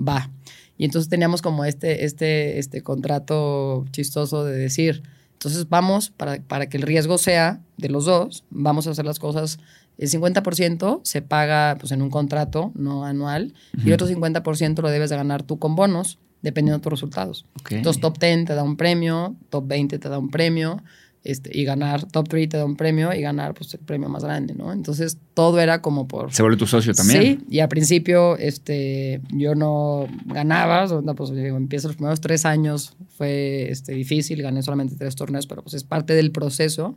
va. 0.00 0.30
Y 0.78 0.84
entonces 0.84 1.08
teníamos 1.08 1.42
como 1.42 1.64
este, 1.64 2.04
este, 2.04 2.58
este 2.58 2.82
contrato 2.82 3.84
chistoso 3.92 4.44
de 4.44 4.56
decir, 4.56 5.02
entonces 5.32 5.68
vamos, 5.68 6.10
para, 6.10 6.40
para 6.42 6.68
que 6.68 6.76
el 6.76 6.82
riesgo 6.82 7.18
sea 7.18 7.62
de 7.76 7.88
los 7.88 8.04
dos, 8.04 8.44
vamos 8.50 8.86
a 8.86 8.90
hacer 8.90 9.04
las 9.04 9.18
cosas, 9.18 9.58
el 9.98 10.10
50% 10.10 11.00
se 11.04 11.22
paga 11.22 11.76
pues, 11.78 11.92
en 11.92 12.02
un 12.02 12.10
contrato 12.10 12.72
no 12.74 13.04
anual 13.04 13.54
y 13.82 13.88
el 13.88 13.94
otro 13.94 14.06
50% 14.06 14.82
lo 14.82 14.90
debes 14.90 15.10
de 15.10 15.16
ganar 15.16 15.42
tú 15.42 15.58
con 15.58 15.74
bonos, 15.74 16.18
dependiendo 16.42 16.78
de 16.78 16.82
tus 16.82 16.92
resultados. 16.92 17.46
Entonces, 17.70 18.00
top 18.00 18.18
10 18.18 18.44
te 18.44 18.54
da 18.54 18.62
un 18.62 18.76
premio, 18.76 19.36
top 19.48 19.66
20 19.66 19.98
te 19.98 20.08
da 20.08 20.18
un 20.18 20.30
premio, 20.30 20.82
este, 21.24 21.50
y 21.52 21.64
ganar, 21.64 22.06
top 22.06 22.28
3 22.28 22.48
te 22.48 22.56
da 22.56 22.64
un 22.64 22.76
premio 22.76 23.12
y 23.12 23.20
ganar 23.20 23.52
pues, 23.54 23.74
el 23.74 23.80
premio 23.80 24.08
más 24.08 24.22
grande, 24.22 24.54
¿no? 24.54 24.72
Entonces, 24.72 25.18
todo 25.34 25.58
era 25.58 25.82
como 25.82 26.06
por... 26.06 26.32
Se 26.32 26.42
vuelve 26.42 26.56
tu 26.56 26.66
socio 26.66 26.94
también. 26.94 27.20
Sí, 27.20 27.44
y 27.50 27.58
al 27.58 27.68
principio 27.68 28.36
este, 28.36 29.20
yo 29.30 29.54
no 29.54 30.06
ganaba, 30.26 30.86
pues 31.14 31.30
digo, 31.34 31.56
empiezo 31.56 31.88
los 31.88 31.96
primeros 31.96 32.20
tres 32.20 32.44
años, 32.46 32.96
fue 33.16 33.70
este, 33.70 33.92
difícil, 33.92 34.40
gané 34.40 34.62
solamente 34.62 34.94
tres 34.96 35.16
torneos, 35.16 35.46
pero 35.46 35.62
pues 35.62 35.74
es 35.74 35.84
parte 35.84 36.14
del 36.14 36.30
proceso. 36.30 36.96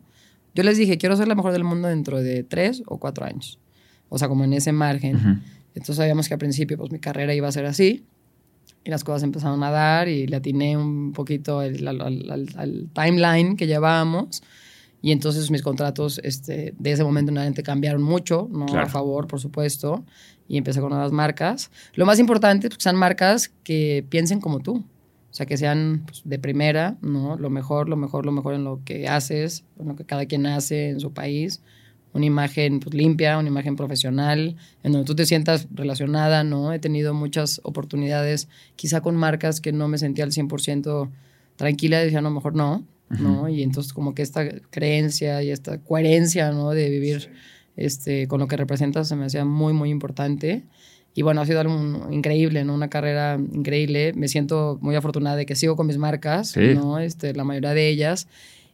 Yo 0.54 0.64
les 0.64 0.78
dije, 0.78 0.98
quiero 0.98 1.16
ser 1.16 1.28
la 1.28 1.36
mejor 1.36 1.52
del 1.52 1.64
mundo 1.64 1.88
dentro 1.88 2.22
de 2.22 2.44
tres 2.44 2.84
o 2.86 3.00
cuatro 3.00 3.26
años, 3.26 3.60
o 4.10 4.20
sea, 4.20 4.28
como 4.28 4.44
en 4.44 4.54
ese 4.54 4.72
margen. 4.72 5.42
Entonces 5.74 5.96
sabíamos 5.96 6.28
que 6.28 6.36
al 6.36 6.40
principio 6.40 6.78
pues 6.78 6.92
mi 6.92 7.00
carrera 7.00 7.34
iba 7.34 7.48
a 7.48 7.52
ser 7.52 7.66
así 7.66 8.06
y 8.90 8.92
las 8.92 9.04
cosas 9.04 9.22
empezaron 9.22 9.62
a 9.64 9.70
dar 9.70 10.08
y 10.10 10.26
le 10.26 10.36
atiné 10.38 10.76
un 10.76 11.12
poquito 11.14 11.62
el- 11.62 11.88
al, 11.88 12.02
al- 12.02 12.32
al- 12.32 12.50
al 12.58 12.90
timeline 12.92 13.56
que 13.56 13.68
llevábamos 13.68 14.42
y 15.02 15.12
entonces 15.12 15.52
mis 15.52 15.62
contratos 15.62 16.20
este, 16.24 16.74
de 16.78 16.92
ese 16.92 17.04
momento 17.04 17.32
en 17.32 17.38
adelante 17.38 17.62
cambiaron 17.62 18.02
mucho, 18.02 18.50
no 18.52 18.66
Claro. 18.66 18.88
a 18.88 18.90
favor 18.90 19.28
por 19.28 19.40
supuesto, 19.40 20.04
y 20.48 20.58
empecé 20.58 20.80
con 20.82 20.90
nuevas 20.90 21.12
marcas. 21.12 21.70
Lo 21.94 22.08
más 22.08 22.18
importante 22.20 22.68
es 22.68 22.76
que 22.76 22.82
sean 22.82 22.96
marcas 22.96 23.50
que 23.64 24.04
piensen 24.10 24.42
como 24.42 24.60
tú. 24.60 24.78
O 25.32 25.34
sea, 25.34 25.46
que 25.46 25.58
sean 25.58 26.02
pues, 26.08 26.24
de 26.26 26.40
primera, 26.40 26.98
¿no? 27.04 27.38
Lo 27.38 27.52
mejor, 27.52 27.88
lo 27.88 27.96
mejor, 27.96 28.26
lo 28.26 28.32
mejor 28.32 28.56
en 28.56 28.64
lo 28.64 28.82
que 28.84 29.08
haces, 29.08 29.64
en 29.80 29.90
lo 29.90 29.96
que 29.96 30.04
cada 30.04 30.26
quien 30.26 30.48
hace 30.48 30.90
en 30.90 31.00
su 31.00 31.14
país 31.14 31.62
una 32.14 32.26
imagen 32.26 32.80
pues, 32.80 32.94
limpia, 32.96 33.38
una 33.38 33.48
imagen 33.50 33.76
profesional, 33.76 34.56
en 34.84 34.92
donde 34.92 35.06
tú 35.06 35.16
te 35.16 35.26
sientas 35.26 35.68
relacionada, 35.72 36.44
¿no? 36.44 36.74
He 36.74 36.80
tenido 36.80 37.14
muchas 37.14 37.62
oportunidades, 37.64 38.48
quizá 38.76 39.02
con 39.02 39.16
marcas 39.16 39.62
que 39.62 39.72
no 39.72 39.88
me 39.88 39.98
sentía 39.98 40.24
al 40.24 40.32
100% 40.32 41.10
tranquila, 41.56 42.00
decía, 42.00 42.22
no, 42.22 42.32
mejor 42.32 42.56
no, 42.56 42.84
¿no? 43.10 43.50
Y 43.50 43.64
entonces 43.64 43.94
como 43.94 44.14
que 44.14 44.22
esta 44.22 44.48
creencia 44.70 45.42
y 45.44 45.52
esta 45.52 45.80
coherencia, 45.80 46.52
¿no? 46.52 46.72
De 46.72 46.90
vivir 46.90 47.32
este, 47.76 48.28
con 48.28 48.40
lo 48.40 48.48
que 48.48 48.58
representas 48.58 49.08
se 49.08 49.16
me 49.16 49.26
hacía 49.26 49.46
muy, 49.46 49.74
muy 49.74 49.90
importante. 49.90 50.64
Y 51.16 51.24
bueno, 51.24 51.42
ha 51.42 51.46
sido 51.46 51.60
algo 51.60 52.08
increíble, 52.12 52.64
¿no? 52.64 52.74
Una 52.76 52.90
carrera 52.90 53.40
increíble. 53.54 54.14
Me 54.14 54.28
siento 54.28 54.78
muy 54.82 54.96
afortunada 54.96 55.36
de 55.36 55.46
que 55.46 55.56
sigo 55.56 55.76
con 55.76 55.88
mis 55.88 55.98
marcas, 55.98 56.50
Sí. 56.50 56.74
¿no? 56.76 57.00
Este, 57.00 57.34
la 57.34 57.44
mayoría 57.44 57.74
de 57.74 57.90
ellas. 57.90 58.28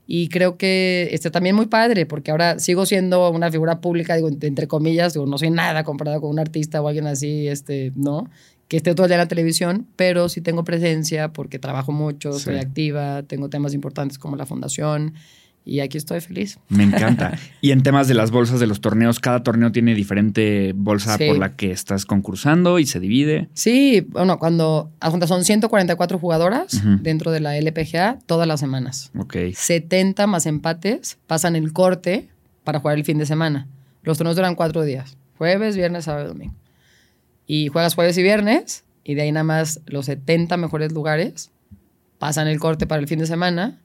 Y 0.08 0.30
creo 0.30 0.58
que 0.58 1.10
este, 1.12 1.32
también 1.32 1.56
muy 1.56 1.66
padre, 1.66 2.06
porque 2.06 2.32
ahora 2.32 2.60
sigo 2.60 2.86
siendo 2.86 3.30
una 3.32 3.50
figura 3.52 3.82
pública, 3.82 4.16
digo, 4.16 4.30
entre 4.30 4.68
comillas, 4.68 5.14
digo, 5.14 5.26
no 5.26 5.38
soy 5.38 5.50
nada 5.50 5.84
comparado 5.84 6.22
con 6.22 6.30
un 6.30 6.40
artista 6.40 6.82
o 6.82 6.88
alguien 6.88 7.08
así, 7.08 7.48
este, 7.48 7.92
¿no? 7.96 8.30
Que 8.68 8.78
esté 8.78 8.94
todo 8.94 9.06
el 9.06 9.10
día 9.10 9.16
en 9.16 9.22
la 9.22 9.28
televisión, 9.28 9.88
pero 9.96 10.30
sí 10.30 10.42
tengo 10.42 10.64
presencia 10.64 11.30
porque 11.34 11.58
trabajo 11.60 11.92
mucho, 11.92 12.34
Sí. 12.34 12.46
soy 12.46 12.56
activa, 12.58 13.24
tengo 13.24 13.50
temas 13.50 13.74
importantes 13.74 14.18
como 14.20 14.36
la 14.36 14.46
fundación 14.46 15.14
y 15.66 15.80
aquí 15.80 15.98
estoy 15.98 16.22
feliz. 16.22 16.60
Me 16.70 16.84
encanta. 16.84 17.38
y 17.62 17.72
en 17.72 17.82
temas 17.84 18.08
de 18.08 18.14
las 18.14 18.30
bolsas 18.32 18.60
de 18.60 18.68
los 18.68 18.82
torneos, 18.82 19.20
cada 19.20 19.42
torneo 19.44 19.72
tiene 19.72 19.96
diferente 19.96 20.74
bolsa 20.76 21.18
Sí. 21.18 21.28
por 21.28 21.38
la 21.40 21.56
que 21.56 21.72
estás 21.72 22.06
concursando 22.06 22.78
y 22.80 22.86
se 22.86 23.00
divide. 23.00 23.50
Sí, 23.54 24.06
bueno, 24.12 24.38
cuando 24.40 24.92
son 25.28 25.44
144 25.44 26.20
jugadoras 26.20 26.82
dentro 27.02 27.32
de 27.32 27.40
la 27.40 27.58
LPGA 27.58 28.20
todas 28.26 28.48
las 28.48 28.60
semanas. 28.60 29.12
Ok. 29.18 29.36
70 29.56 30.28
más 30.28 30.46
empates 30.46 31.18
pasan 31.28 31.56
el 31.56 31.74
corte 31.74 32.30
para 32.64 32.80
jugar 32.80 32.98
el 32.98 33.04
fin 33.04 33.18
de 33.18 33.26
semana. 33.26 33.68
Los 34.04 34.18
torneos 34.20 34.36
duran 34.36 34.56
cuatro 34.56 34.84
días. 34.84 35.18
Jueves, 35.38 35.76
viernes, 35.76 36.06
sábado 36.06 36.26
y 36.26 36.28
domingo. 36.28 36.54
Y 37.48 37.68
juegas 37.70 37.96
jueves 37.96 38.18
y 38.18 38.24
viernes 38.24 38.84
y 39.04 39.16
de 39.16 39.24
ahí 39.24 39.32
nada 39.32 39.44
más 39.44 39.82
los 39.88 40.06
70 40.06 40.58
mejores 40.58 40.92
lugares 40.94 41.52
pasan 42.20 42.48
el 42.48 42.60
corte 42.60 42.88
para 42.88 43.02
el 43.02 43.08
fin 43.08 43.20
de 43.20 43.26
semana. 43.28 43.80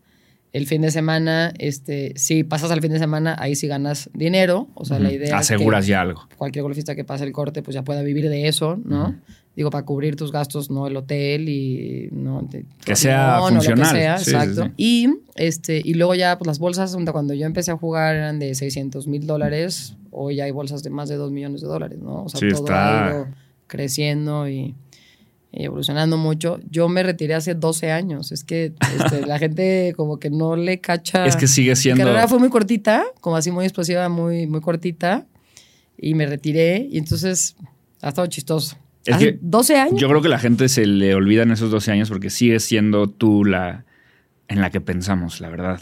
El 0.52 0.66
fin 0.66 0.82
de 0.82 0.90
semana, 0.90 1.52
este, 1.58 2.12
si 2.16 2.42
pasas 2.42 2.72
al 2.72 2.80
fin 2.80 2.92
de 2.92 2.98
semana, 2.98 3.36
ahí 3.38 3.54
sí 3.54 3.68
ganas 3.68 4.10
dinero. 4.14 4.68
O 4.74 4.84
sea, 4.84 4.98
la 4.98 5.12
idea 5.12 5.38
Aseguras 5.38 5.80
es 5.80 5.86
que 5.86 5.90
ya 5.90 6.00
algo. 6.00 6.28
cualquier 6.36 6.64
golfista 6.64 6.96
que 6.96 7.04
pase 7.04 7.24
el 7.24 7.32
corte, 7.32 7.62
pues 7.62 7.74
ya 7.74 7.84
pueda 7.84 8.02
vivir 8.02 8.28
de 8.28 8.48
eso, 8.48 8.76
¿no? 8.84 9.14
Digo, 9.54 9.70
para 9.70 9.84
cubrir 9.84 10.16
tus 10.16 10.32
gastos, 10.32 10.70
no 10.70 10.86
el 10.86 10.96
hotel 10.96 11.48
y 11.48 12.08
no 12.12 12.46
te, 12.50 12.64
que 12.84 12.96
sea 12.96 13.36
no, 13.36 13.48
funcional. 13.48 13.78
lo 13.78 13.84
que 13.84 13.90
sea, 13.90 14.14
exacto. 14.16 14.70
Y 14.76 15.08
este 15.36 15.82
y 15.84 15.94
luego 15.94 16.14
ya 16.14 16.38
pues 16.38 16.46
las 16.46 16.58
bolsas, 16.58 16.96
cuando 17.12 17.34
yo 17.34 17.46
empecé 17.46 17.70
a 17.70 17.76
jugar 17.76 18.16
eran 18.16 18.38
de 18.38 18.54
600 18.54 19.06
mil 19.06 19.26
dólares, 19.26 19.96
hoy 20.10 20.36
ya 20.36 20.44
hay 20.44 20.50
bolsas 20.50 20.82
de 20.82 20.90
más 20.90 21.08
de 21.08 21.16
2 21.16 21.30
millones 21.30 21.60
de 21.60 21.68
dólares, 21.68 21.98
¿no? 22.00 22.24
O 22.24 22.28
sea, 22.28 22.40
todo 22.48 22.66
ha 22.70 23.10
ido 23.10 23.28
creciendo 23.66 24.48
y 24.48 24.74
evolucionando 25.52 26.16
mucho. 26.16 26.60
Yo 26.70 26.88
me 26.88 27.02
retiré 27.02 27.34
hace 27.34 27.54
12 27.54 27.90
años. 27.90 28.32
Es 28.32 28.44
que 28.44 28.72
este, 28.98 29.26
la 29.26 29.38
gente 29.40 29.92
como 29.96 30.18
que 30.18 30.30
no 30.30 30.56
le 30.56 30.80
cacha. 30.80 31.26
Es 31.26 31.36
que 31.36 31.46
sigue 31.46 31.76
siendo. 31.76 32.04
Mi 32.04 32.08
carrera 32.08 32.28
fue 32.28 32.38
muy 32.38 32.50
cortita, 32.50 33.04
como 33.20 33.36
así 33.36 33.50
muy 33.50 33.64
explosiva, 33.64 34.08
muy, 34.08 34.46
muy 34.46 34.60
cortita. 34.60 35.26
Y 35.98 36.14
me 36.14 36.26
retiré 36.26 36.88
y 36.90 36.98
entonces 36.98 37.56
ha 38.00 38.08
estado 38.08 38.26
chistoso. 38.26 38.76
Es 39.04 39.16
que 39.16 39.38
12 39.40 39.76
años. 39.76 40.00
Yo 40.00 40.08
creo 40.08 40.22
que 40.22 40.28
la 40.28 40.38
gente 40.38 40.68
se 40.68 40.86
le 40.86 41.14
olvida 41.14 41.42
en 41.42 41.52
esos 41.52 41.70
12 41.70 41.90
años 41.90 42.08
porque 42.08 42.30
sigue 42.30 42.60
siendo 42.60 43.08
tú 43.08 43.44
la 43.44 43.84
en 44.48 44.60
la 44.60 44.70
que 44.70 44.80
pensamos, 44.80 45.40
la 45.40 45.48
verdad. 45.48 45.80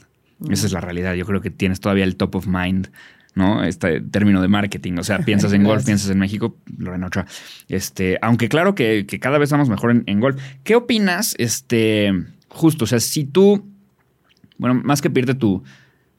Esa 0.51 0.67
es 0.67 0.73
la 0.73 0.81
realidad. 0.81 1.15
Yo 1.15 1.27
creo 1.27 1.41
que 1.41 1.51
tienes 1.51 1.81
todavía 1.81 2.05
el 2.05 2.17
top 2.17 2.37
of 2.37 2.47
mind 2.47 2.91
¿no? 3.39 3.65
Este 3.65 4.01
término 4.03 4.43
de 4.43 4.49
marketing. 4.49 4.95
O 4.99 5.05
sea, 5.05 5.19
piensas 5.25 5.53
en 5.55 5.65
golf, 5.65 5.87
piensas 5.87 6.11
en 6.11 6.19
México, 6.19 6.57
Lorena 6.77 7.07
Ochoa. 7.07 7.25
Este, 7.69 8.19
aunque 8.21 8.49
claro 8.49 8.75
que, 8.75 9.07
cada 9.21 9.39
vez 9.39 9.51
vamos 9.51 9.71
mejor 9.71 10.03
en, 10.05 10.21
golf. 10.21 10.39
¿Qué 10.65 10.75
opinas? 10.75 11.35
Este, 11.39 12.13
justo, 12.49 12.85
o 12.85 12.87
sea, 12.87 13.01
si 13.01 13.25
tú, 13.25 13.67
bueno, 14.59 14.81
más 14.85 15.01
que 15.01 15.09
pierde 15.09 15.35
tu, 15.35 15.63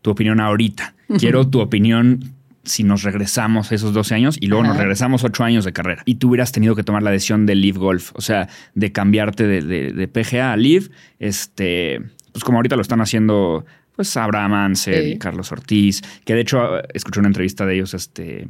tu 0.02 0.10
opinión 0.10 0.40
ahorita, 0.40 0.96
quiero 1.20 1.48
tu 1.48 1.60
opinión 1.60 2.34
si 2.64 2.84
nos 2.84 3.04
regresamos 3.04 3.72
esos 3.72 3.94
12 3.94 4.16
años 4.16 4.38
y 4.40 4.48
luego 4.48 4.64
nos 4.64 4.78
regresamos 4.78 5.24
8 5.24 5.44
años 5.44 5.66
de 5.66 5.74
carrera 5.74 6.04
y 6.06 6.16
tú 6.16 6.30
hubieras 6.30 6.52
tenido 6.52 6.76
que 6.76 6.84
tomar 6.84 7.02
la 7.02 7.10
decisión 7.10 7.46
de 7.46 7.56
Live 7.56 7.80
Golf, 7.80 8.12
o 8.14 8.22
sea, 8.22 8.48
de 8.76 8.92
cambiarte 8.92 9.48
de, 9.48 9.62
de 9.62 10.08
PGA 10.08 10.52
a 10.52 10.58
Live, 10.58 10.90
este, 11.18 12.02
pues 12.32 12.44
como 12.44 12.60
ahorita 12.60 12.76
lo 12.76 12.82
están 12.82 13.02
haciendo 13.02 13.66
pues 14.00 14.16
Abraham 14.16 14.54
Ansel 14.54 15.10
y 15.10 15.18
Carlos 15.18 15.52
Ortiz, 15.52 16.02
que 16.24 16.34
de 16.34 16.40
hecho 16.40 16.82
escuché 16.94 17.20
una 17.20 17.28
entrevista 17.28 17.66
de 17.66 17.76
ellos 17.76 17.94
este, 17.94 18.48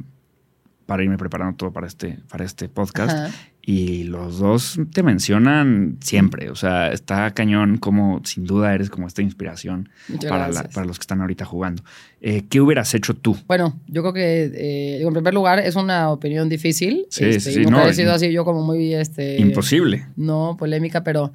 para 0.86 1.02
irme 1.02 1.18
preparando 1.18 1.56
todo 1.56 1.72
para 1.72 1.88
este, 1.88 2.20
para 2.30 2.44
este 2.44 2.68
podcast. 2.68 3.34
Y 3.60 4.04
los 4.04 4.38
dos 4.38 4.78
te 4.92 5.02
mencionan 5.02 5.98
siempre. 6.00 6.50
O 6.50 6.54
sea, 6.54 6.92
está 6.92 7.32
cañón 7.32 7.78
como 7.78 8.22
sin 8.24 8.44
duda 8.44 8.72
eres 8.72 8.90
como 8.90 9.08
esta 9.08 9.22
inspiración 9.22 9.88
para, 10.28 10.50
para, 10.72 10.86
los 10.86 11.00
que 11.00 11.02
están 11.02 11.20
ahorita 11.20 11.44
jugando. 11.44 11.82
Eh, 12.20 12.44
¿Qué 12.48 12.60
hubieras 12.60 12.94
hecho 12.94 13.14
tú? 13.14 13.36
Bueno, 13.48 13.80
yo 13.88 14.02
creo 14.02 14.12
que 14.12 14.52
eh, 14.54 15.02
en 15.02 15.12
primer 15.12 15.34
lugar 15.34 15.58
es 15.58 15.74
una 15.74 16.10
opinión 16.10 16.48
difícil. 16.48 17.06
Sí, 17.10 17.24
este, 17.24 17.50
sí, 17.50 17.66
no, 17.66 17.84
he 17.88 17.92
sido 17.92 18.12
así 18.12 18.30
yo 18.30 18.44
como 18.44 18.62
muy... 18.64 18.94
Este, 18.94 19.36
imposible. 19.40 20.06
No, 20.14 20.54
polémica, 20.56 21.02
pero 21.02 21.32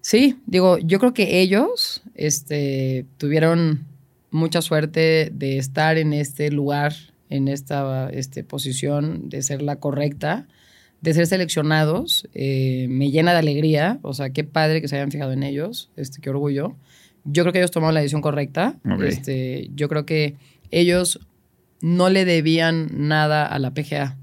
Sí, 0.00 0.38
digo, 0.46 0.78
yo 0.78 0.98
creo 0.98 1.12
que 1.12 1.40
ellos 1.40 2.02
este, 2.14 3.04
tuvieron 3.18 3.86
mucha 4.30 4.62
suerte 4.62 5.30
de 5.32 5.58
estar 5.58 5.98
en 5.98 6.12
este 6.12 6.50
lugar, 6.50 6.94
en 7.28 7.48
esta 7.48 8.08
este, 8.10 8.44
posición, 8.44 9.28
de 9.28 9.42
ser 9.42 9.62
la 9.62 9.76
correcta, 9.76 10.46
de 11.00 11.14
ser 11.14 11.26
seleccionados. 11.26 12.28
Eh, 12.34 12.86
me 12.88 13.10
llena 13.10 13.32
de 13.32 13.38
alegría, 13.38 13.98
o 14.02 14.14
sea, 14.14 14.30
qué 14.30 14.44
padre 14.44 14.80
que 14.80 14.88
se 14.88 14.96
hayan 14.96 15.10
fijado 15.10 15.32
en 15.32 15.42
ellos, 15.42 15.90
este, 15.96 16.20
qué 16.20 16.30
orgullo. 16.30 16.76
Yo 17.24 17.42
creo 17.42 17.52
que 17.52 17.58
ellos 17.58 17.70
tomaron 17.70 17.94
la 17.94 18.00
decisión 18.00 18.22
correcta. 18.22 18.76
Este, 19.04 19.70
yo 19.74 19.88
creo 19.88 20.06
que 20.06 20.36
ellos 20.70 21.20
no 21.82 22.08
le 22.08 22.24
debían 22.24 22.88
nada 22.92 23.46
a 23.46 23.58
la 23.58 23.72
PGA. 23.74 24.16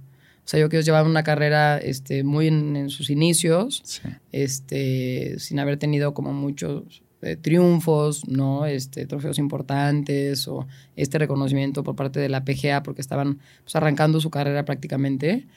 O 0.47 0.49
sea, 0.49 0.61
yo 0.61 0.69
llevaban 0.69 1.11
una 1.11 1.23
carrera 1.23 1.77
este, 1.77 2.23
muy 2.23 2.47
en, 2.47 2.89
sus 2.89 3.09
inicios, 3.09 4.01
este, 4.31 5.37
sin 5.39 5.59
haber 5.59 5.75
tenido 5.75 6.13
como 6.13 6.31
muchos 6.31 7.03
eh, 7.21 7.35
triunfos, 7.35 8.25
¿no? 8.29 8.65
Este, 8.65 9.05
trofeos 9.05 9.39
importantes 9.39 10.47
o 10.47 10.65
este 10.95 11.17
reconocimiento 11.17 11.83
por 11.83 11.97
parte 11.97 12.21
de 12.21 12.29
la 12.29 12.45
PGA 12.45 12.81
porque 12.81 13.01
estaban 13.01 13.39
pues, 13.63 13.75
arrancando 13.75 14.21
su 14.21 14.29
carrera 14.29 14.63
prácticamente. 14.63 15.47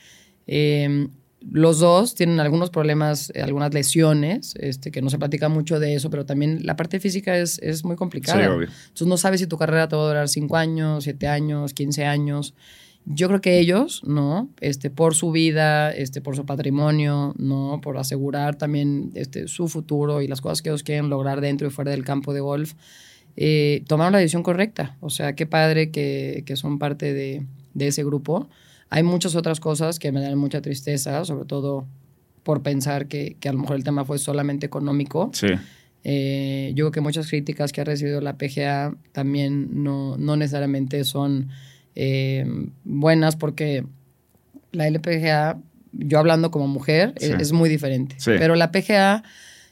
Em, 0.48 1.10
los 1.40 1.78
dos 1.78 2.16
tienen 2.16 2.40
algunos 2.40 2.70
problemas, 2.70 3.30
eh, 3.36 3.42
algunas 3.42 3.72
lesiones, 3.72 4.56
este, 4.58 4.90
que 4.90 5.02
no 5.02 5.10
se 5.10 5.20
platica 5.20 5.48
mucho 5.48 5.78
de 5.78 5.94
eso, 5.94 6.10
pero 6.10 6.26
también 6.26 6.66
la 6.66 6.74
parte 6.74 6.98
física 6.98 7.38
es, 7.38 7.60
es 7.60 7.84
muy 7.84 7.94
complicada. 7.94 8.42
Sí, 8.42 8.48
obvio. 8.48 8.66
Entonces 8.68 9.06
no 9.06 9.16
sabes 9.18 9.38
si 9.38 9.46
tu 9.46 9.56
carrera 9.56 9.86
te 9.86 9.94
va 9.94 10.02
a 10.02 10.08
durar 10.08 10.28
5 10.28 10.56
años, 10.56 11.04
7 11.04 11.28
años, 11.28 11.74
15 11.74 12.06
años. 12.06 12.54
Yo 13.06 13.28
creo 13.28 13.40
que 13.40 13.58
ellos, 13.58 14.02
¿no? 14.04 14.50
Este, 14.60 14.90
por 14.90 15.14
su 15.14 15.32
vida, 15.32 15.90
este, 15.90 16.20
por 16.20 16.36
su 16.36 16.44
patrimonio, 16.46 17.34
¿no? 17.38 17.80
Por 17.82 17.96
asegurar 17.98 18.56
también 18.56 19.10
este, 19.14 19.48
su 19.48 19.68
futuro 19.68 20.22
y 20.22 20.28
las 20.28 20.40
cosas 20.40 20.62
que 20.62 20.68
ellos 20.68 20.82
quieren 20.82 21.08
lograr 21.08 21.40
dentro 21.40 21.66
y 21.66 21.70
fuera 21.70 21.90
del 21.90 22.04
campo 22.04 22.34
de 22.34 22.40
golf, 22.40 22.74
eh, 23.36 23.84
tomaron 23.86 24.12
la 24.12 24.18
decisión 24.18 24.42
correcta. 24.42 24.96
O 25.00 25.10
sea, 25.10 25.34
qué 25.34 25.46
padre 25.46 25.90
que, 25.90 26.42
que 26.46 26.56
son 26.56 26.78
parte 26.78 27.12
de, 27.14 27.46
de, 27.74 27.86
ese 27.88 28.04
grupo. 28.04 28.48
Hay 28.90 29.02
muchas 29.02 29.34
otras 29.34 29.60
cosas 29.60 29.98
que 29.98 30.12
me 30.12 30.20
dan 30.20 30.36
mucha 30.36 30.60
tristeza, 30.60 31.24
sobre 31.24 31.46
todo 31.46 31.86
por 32.42 32.62
pensar 32.62 33.06
que, 33.08 33.36
que 33.40 33.48
a 33.48 33.52
lo 33.52 33.60
mejor 33.60 33.76
el 33.76 33.84
tema 33.84 34.04
fue 34.04 34.18
solamente 34.18 34.66
económico. 34.66 35.30
Sí. 35.32 35.48
Eh, 36.04 36.72
yo 36.74 36.86
creo 36.86 36.92
que 36.92 37.00
muchas 37.00 37.28
críticas 37.28 37.72
que 37.72 37.80
ha 37.80 37.84
recibido 37.84 38.20
la 38.20 38.38
PGA 38.38 38.94
también 39.12 39.82
no, 39.82 40.16
no 40.16 40.36
necesariamente 40.36 41.04
son 41.04 41.50
eh, 41.94 42.44
buenas 42.84 43.36
porque 43.36 43.84
la 44.72 44.86
LPGA, 44.86 45.58
yo 45.92 46.18
hablando 46.18 46.50
como 46.50 46.68
mujer, 46.68 47.14
es, 47.16 47.52
muy 47.52 47.68
diferente. 47.68 48.16
Pero 48.24 48.54
la 48.54 48.70
PGA 48.70 49.22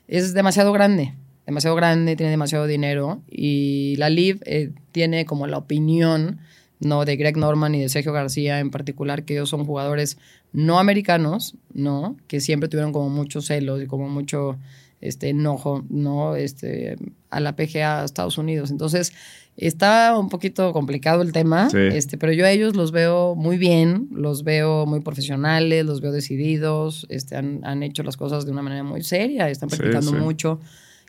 es 0.09 0.35
demasiado 0.35 0.73
grande, 0.73 1.15
demasiado 1.47 1.77
grande, 1.77 2.17
tiene 2.17 2.31
demasiado 2.31 2.67
dinero 2.67 3.23
y 3.31 3.95
la 3.99 4.11
LIV 4.11 4.41
eh, 4.45 4.73
tiene 4.93 5.25
como 5.25 5.47
la 5.47 5.59
opinión 5.59 6.41
no 6.81 7.05
de 7.05 7.17
Greg 7.17 7.37
Norman 7.37 7.75
y 7.75 7.83
de 7.83 7.89
Sergio 7.89 8.13
García 8.13 8.61
en 8.61 8.71
particular, 8.71 9.25
que 9.25 9.35
ellos 9.35 9.49
son 9.49 9.65
jugadores 9.65 10.19
no 10.53 10.79
americanos, 10.79 11.57
¿no? 11.73 12.17
Que 12.27 12.41
siempre 12.41 12.69
tuvieron 12.69 12.93
como 12.93 13.11
muchos 13.11 13.47
celos 13.47 13.83
y 13.83 13.87
como 13.87 14.09
mucho 14.09 14.59
este 15.01 15.29
enojo, 15.31 15.85
¿no? 15.89 16.37
Este, 16.37 16.97
a 17.31 17.41
la 17.41 17.57
PGA 17.57 18.03
a 18.03 18.05
Estados 18.05 18.39
Unidos. 18.39 18.71
Entonces, 18.71 19.13
Está 19.61 20.17
un 20.17 20.29
poquito 20.29 20.73
complicado 20.73 21.21
el 21.21 21.33
tema, 21.33 21.69
este, 21.75 22.17
pero 22.17 22.33
yo 22.33 22.47
a 22.47 22.51
ellos 22.53 22.77
los 22.77 22.93
veo 22.93 23.35
muy 23.35 23.59
bien, 23.59 24.09
los 24.13 24.45
veo 24.45 24.87
muy 24.87 25.01
profesionales, 25.01 25.85
los 25.85 26.01
veo 26.01 26.13
decididos, 26.13 27.07
este, 27.09 27.35
han, 27.35 27.61
han 27.65 27.83
hecho 27.83 28.05
las 28.05 28.17
cosas 28.17 28.47
de 28.47 28.53
una 28.53 28.63
manera 28.63 28.85
muy 28.85 29.03
seria, 29.03 29.51
están 29.51 29.69
practicando 29.69 30.13
mucho. 30.13 30.61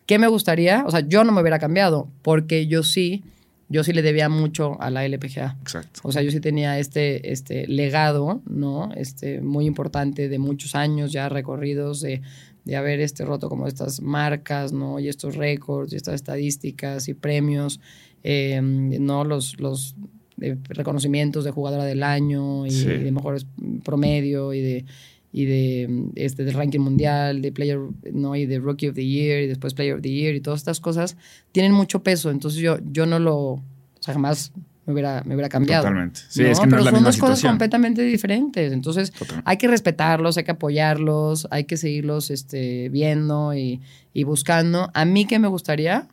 ¿Qué 0.07 0.17
me 0.17 0.27
gustaría? 0.27 0.83
O 0.87 0.89
sea, 0.89 1.01
yo 1.01 1.23
no 1.23 1.31
me 1.31 1.41
hubiera 1.41 1.59
cambiado, 1.59 2.09
porque 2.23 2.65
yo 2.65 2.81
sí, 2.81 3.23
yo 3.67 3.83
sí 3.83 3.93
le 3.93 4.01
debía 4.01 4.29
mucho 4.29 4.81
a 4.81 4.89
la 4.89 5.05
LPGA. 5.05 5.55
Exacto. 5.61 6.01
O 6.03 6.11
sea, 6.11 6.23
yo 6.23 6.31
sí 6.31 6.39
tenía 6.39 6.79
este, 6.79 7.31
este 7.31 7.67
legado, 7.67 8.41
¿no? 8.49 8.91
Este, 8.95 9.41
muy 9.41 9.67
importante 9.67 10.27
de 10.27 10.39
muchos 10.39 10.73
años 10.73 11.11
ya 11.11 11.29
recorridos 11.29 12.01
de, 12.01 12.23
de 12.65 12.75
haber 12.75 12.99
este 12.99 13.25
roto 13.25 13.47
como 13.47 13.67
estas 13.67 14.01
marcas, 14.01 14.73
¿no? 14.73 14.99
Y 14.99 15.07
estos 15.07 15.35
récords 15.35 15.93
y 15.93 15.97
estas 15.97 16.15
estadísticas 16.15 17.07
y 17.07 17.13
premios 17.13 17.79
Em, 18.23 19.03
¿no? 19.05 19.23
los, 19.23 19.59
los 19.59 19.95
eh, 20.41 20.57
reconocimientos 20.69 21.43
de 21.43 21.51
jugadora 21.51 21.85
del 21.85 22.03
año 22.03 22.65
y, 22.65 22.71
de 22.71 23.11
mejores 23.11 23.45
promedio 23.83 24.53
y 24.53 24.61
de 24.61 24.85
y 25.31 25.45
de 25.45 26.09
este 26.15 26.43
del 26.43 26.55
ranking 26.55 26.79
mundial, 26.79 27.41
de 27.41 27.51
player, 27.51 27.79
no, 28.13 28.35
y 28.35 28.47
de 28.47 28.57
rookie 28.57 28.87
of 28.87 28.95
the 28.95 29.05
year 29.05 29.43
y 29.43 29.47
después 29.47 29.75
player 29.75 29.93
of 29.93 30.01
the 30.01 30.09
year 30.09 30.33
y 30.33 30.41
todas 30.41 30.61
estas 30.61 30.79
cosas 30.79 31.17
tienen 31.51 31.71
mucho 31.71 32.01
peso, 32.01 32.31
entonces 32.31 32.59
yo 32.61 32.79
yo 32.91 33.05
no 33.05 33.19
lo, 33.19 33.37
o 33.37 33.63
sea, 33.99 34.15
jamás 34.15 34.51
me 34.87 34.93
hubiera, 34.93 35.21
me 35.23 35.35
hubiera 35.35 35.49
cambiado. 35.49 35.83
Totalmente. 35.83 36.21
Sí, 36.29 36.43
es 36.43 36.59
que 36.59 36.65
no 36.65 36.77
Pero 36.77 36.89
son 36.89 37.03
dos 37.03 37.17
cosas 37.17 37.43
completamente 37.43 38.01
diferentes. 38.01 38.73
Entonces, 38.73 39.13
hay 39.45 39.57
que 39.57 39.67
respetarlos, 39.67 40.35
hay 40.37 40.45
que 40.45 40.51
apoyarlos, 40.51 41.47
hay 41.51 41.65
que 41.65 41.77
seguirlos 41.77 42.31
este, 42.31 42.89
viendo 42.89 43.53
y, 43.53 43.81
y 44.15 44.23
buscando. 44.23 44.89
A 44.95 45.05
mí, 45.05 45.25
¿qué 45.25 45.37
me 45.37 45.47
gustaría? 45.47 46.07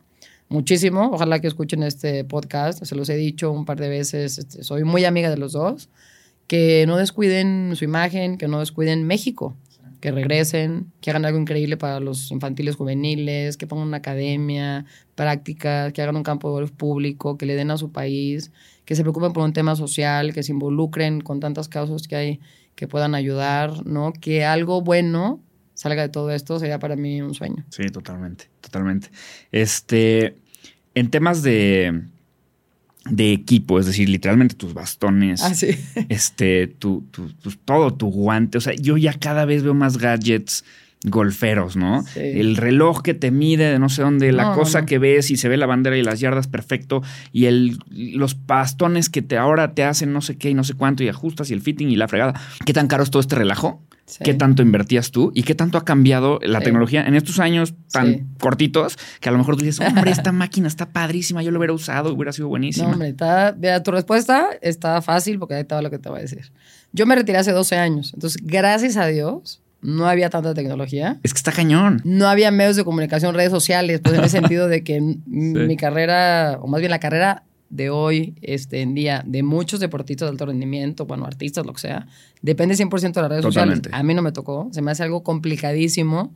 Muchísimo. 0.49 1.09
Ojalá 1.11 1.39
que 1.39 1.47
escuchen 1.47 1.83
este 1.83 2.23
podcast. 2.23 2.83
Se 2.83 2.95
los 2.95 3.09
he 3.09 3.15
dicho 3.15 3.51
un 3.51 3.65
par 3.65 3.79
de 3.79 3.89
veces. 3.89 4.37
Este, 4.37 4.63
soy 4.63 4.83
muy 4.83 5.05
amiga 5.05 5.29
de 5.29 5.37
los 5.37 5.53
dos. 5.53 5.89
Que 6.47 6.85
no 6.87 6.97
descuiden 6.97 7.73
su 7.75 7.83
imagen, 7.83 8.37
que 8.37 8.47
no 8.47 8.59
descuiden 8.59 9.05
México. 9.05 9.55
que 9.99 10.11
regresen, 10.11 10.91
que 11.01 11.09
hagan 11.09 11.25
algo 11.25 11.39
increíble 11.39 11.75
para 11.75 11.99
los 11.99 12.31
infantiles 12.31 12.75
juveniles, 12.75 13.57
que 13.57 13.65
pongan 13.65 13.87
una 13.87 13.97
academia, 13.97 14.85
prácticas, 15.15 15.91
que 15.91 16.01
hagan 16.03 16.15
un 16.15 16.23
campo 16.23 16.49
de 16.49 16.53
golf 16.53 16.71
público, 16.71 17.37
que 17.37 17.47
le 17.47 17.55
den 17.55 17.71
a 17.71 17.77
su 17.77 17.91
país, 17.91 18.51
que 18.85 18.95
se 18.95 19.01
preocupen 19.01 19.33
por 19.33 19.43
un 19.43 19.53
tema 19.53 19.75
social, 19.75 20.33
que 20.33 20.43
se 20.43 20.51
involucren 20.51 21.21
con 21.21 21.39
tantas 21.39 21.67
causas 21.67 22.07
que 22.07 22.15
hay 22.15 22.39
que 22.75 22.87
puedan 22.87 23.15
ayudar, 23.15 23.87
¿no? 23.87 24.13
Que 24.13 24.45
algo 24.45 24.81
bueno 24.81 25.41
salga 25.77 26.01
de 26.01 26.09
todo 26.09 26.31
esto 26.31 26.57
sería 26.59 26.79
para 26.79 26.95
mí 26.95 27.21
un 27.21 27.35
sueño. 27.35 27.63
Sí, 27.69 27.83
totalmente, 27.85 28.45
totalmente. 28.61 29.09
Este, 29.51 30.35
en 30.95 31.11
temas 31.11 31.43
de, 31.43 32.01
de 33.09 33.31
equipo, 33.31 33.79
es 33.79 33.85
decir, 33.85 34.09
literalmente 34.09 34.55
tus 34.55 34.73
bastones, 34.73 35.41
Ah, 35.43 35.53
sí. 35.53 35.67
este, 36.09 36.65
tu, 36.67 37.01
tu- 37.11 37.31
tu- 37.33 37.51
todo, 37.51 37.93
tu 37.93 38.07
guante. 38.11 38.57
O 38.57 38.61
sea, 38.61 38.73
yo 38.73 38.97
ya 38.97 39.13
cada 39.13 39.45
vez 39.45 39.61
veo 39.63 39.73
más 39.75 39.97
gadgets 39.99 40.65
golferos, 41.03 41.75
¿no? 41.77 42.01
Sí. 42.11 42.19
El 42.21 42.57
reloj 42.57 43.03
que 43.03 43.13
te 43.13 43.29
mide 43.29 43.71
de 43.71 43.77
no 43.77 43.87
sé 43.87 44.01
dónde, 44.01 44.31
la 44.31 44.43
No, 44.45 44.49
no, 44.49 44.55
cosa 44.55 44.81
no. 44.81 44.87
que 44.87 44.97
ves 44.97 45.29
y 45.29 45.37
se 45.37 45.47
ve 45.47 45.55
la 45.55 45.67
bandera 45.67 45.95
y 45.95 46.01
las 46.03 46.19
yardas 46.19 46.47
perfecto, 46.47 47.03
y 47.31 47.45
el, 47.45 47.77
los 47.91 48.47
bastones 48.47 49.09
que 49.11 49.21
te 49.21 49.37
ahora 49.37 49.75
te 49.75 49.83
hacen 49.83 50.11
no 50.11 50.21
sé 50.21 50.37
qué 50.37 50.49
y 50.49 50.53
no 50.55 50.63
sé 50.63 50.73
cuánto, 50.73 51.03
y 51.03 51.07
ajustas 51.09 51.51
y 51.51 51.53
el 51.53 51.61
fitting 51.61 51.91
y 51.91 51.95
la 51.97 52.07
fregada. 52.07 52.33
¿Qué 52.65 52.73
tan 52.73 52.87
caro 52.87 53.03
es 53.03 53.11
todo 53.11 53.19
este 53.21 53.35
relajo? 53.35 53.79
Sí. 54.07 54.23
¿Qué 54.23 54.33
tanto 54.33 54.61
invertías 54.61 55.11
tú? 55.11 55.31
¿Y 55.35 55.43
qué 55.43 55.53
tanto 55.53 55.77
ha 55.77 55.83
cambiado 55.83 56.39
la 56.41 56.59
Sí. 56.59 56.65
tecnología 56.65 57.05
en 57.05 57.13
estos 57.15 57.39
años 57.39 57.73
tan 57.91 58.07
Sí. 58.13 58.23
cortitos 58.39 58.97
que 59.19 59.27
a 59.27 59.33
lo 59.33 59.37
mejor 59.37 59.57
tú 59.57 59.65
dices, 59.65 59.85
hombre, 59.85 60.11
esta 60.11 60.31
máquina 60.31 60.69
está 60.69 60.89
padrísima, 60.89 61.43
yo 61.43 61.51
lo 61.51 61.59
hubiera 61.59 61.73
usado, 61.73 62.13
hubiera 62.13 62.31
sido 62.31 62.47
buenísima? 62.47 62.87
No, 62.87 62.93
hombre, 62.93 63.09
está, 63.09 63.53
mira, 63.59 63.83
tu 63.83 63.91
respuesta 63.91 64.47
está 64.61 65.01
fácil 65.01 65.37
porque 65.39 65.55
ahí 65.55 65.61
estaba 65.61 65.81
lo 65.81 65.89
que 65.91 65.99
te 65.99 66.07
voy 66.07 66.19
a 66.19 66.21
decir. 66.21 66.51
Yo 66.93 67.05
me 67.05 67.15
retiré 67.15 67.37
hace 67.37 67.51
12 67.51 67.75
años, 67.75 68.11
entonces 68.13 68.41
gracias 68.43 68.95
a 68.95 69.07
Dios 69.07 69.61
no 69.81 70.07
había 70.07 70.29
tanta 70.29 70.53
tecnología. 70.53 71.19
Es 71.23 71.33
que 71.33 71.37
está 71.39 71.51
cañón. 71.51 72.01
No 72.05 72.27
había 72.29 72.49
medios 72.49 72.77
de 72.77 72.83
comunicación, 72.85 73.35
redes 73.35 73.51
sociales, 73.51 73.99
pues 74.01 74.15
en 74.17 74.23
el 74.23 74.29
sentido 74.29 74.69
de 74.69 74.83
que 74.85 75.01
mi 75.25 75.75
carrera, 75.75 76.57
o 76.61 76.67
más 76.67 76.79
bien 76.79 76.91
la 76.91 76.99
carrera 76.99 77.43
de 77.69 77.89
hoy, 77.89 78.35
este, 78.41 78.81
en 78.81 78.93
día, 78.95 79.23
de 79.25 79.43
muchos 79.43 79.79
deportistas 79.79 80.27
de 80.27 80.31
alto 80.31 80.45
rendimiento, 80.45 81.05
bueno, 81.05 81.25
artistas, 81.25 81.65
lo 81.65 81.73
que 81.73 81.81
sea, 81.81 82.07
depende 82.41 82.75
100% 82.75 83.13
de 83.13 83.21
las 83.21 83.29
redes 83.29 83.43
Totalmente. 83.43 83.89
sociales. 83.89 83.99
A 83.99 84.03
mí 84.03 84.13
no 84.13 84.21
me 84.21 84.31
tocó, 84.31 84.69
se 84.71 84.81
me 84.81 84.91
hace 84.91 85.03
algo 85.03 85.23
complicadísimo, 85.23 86.33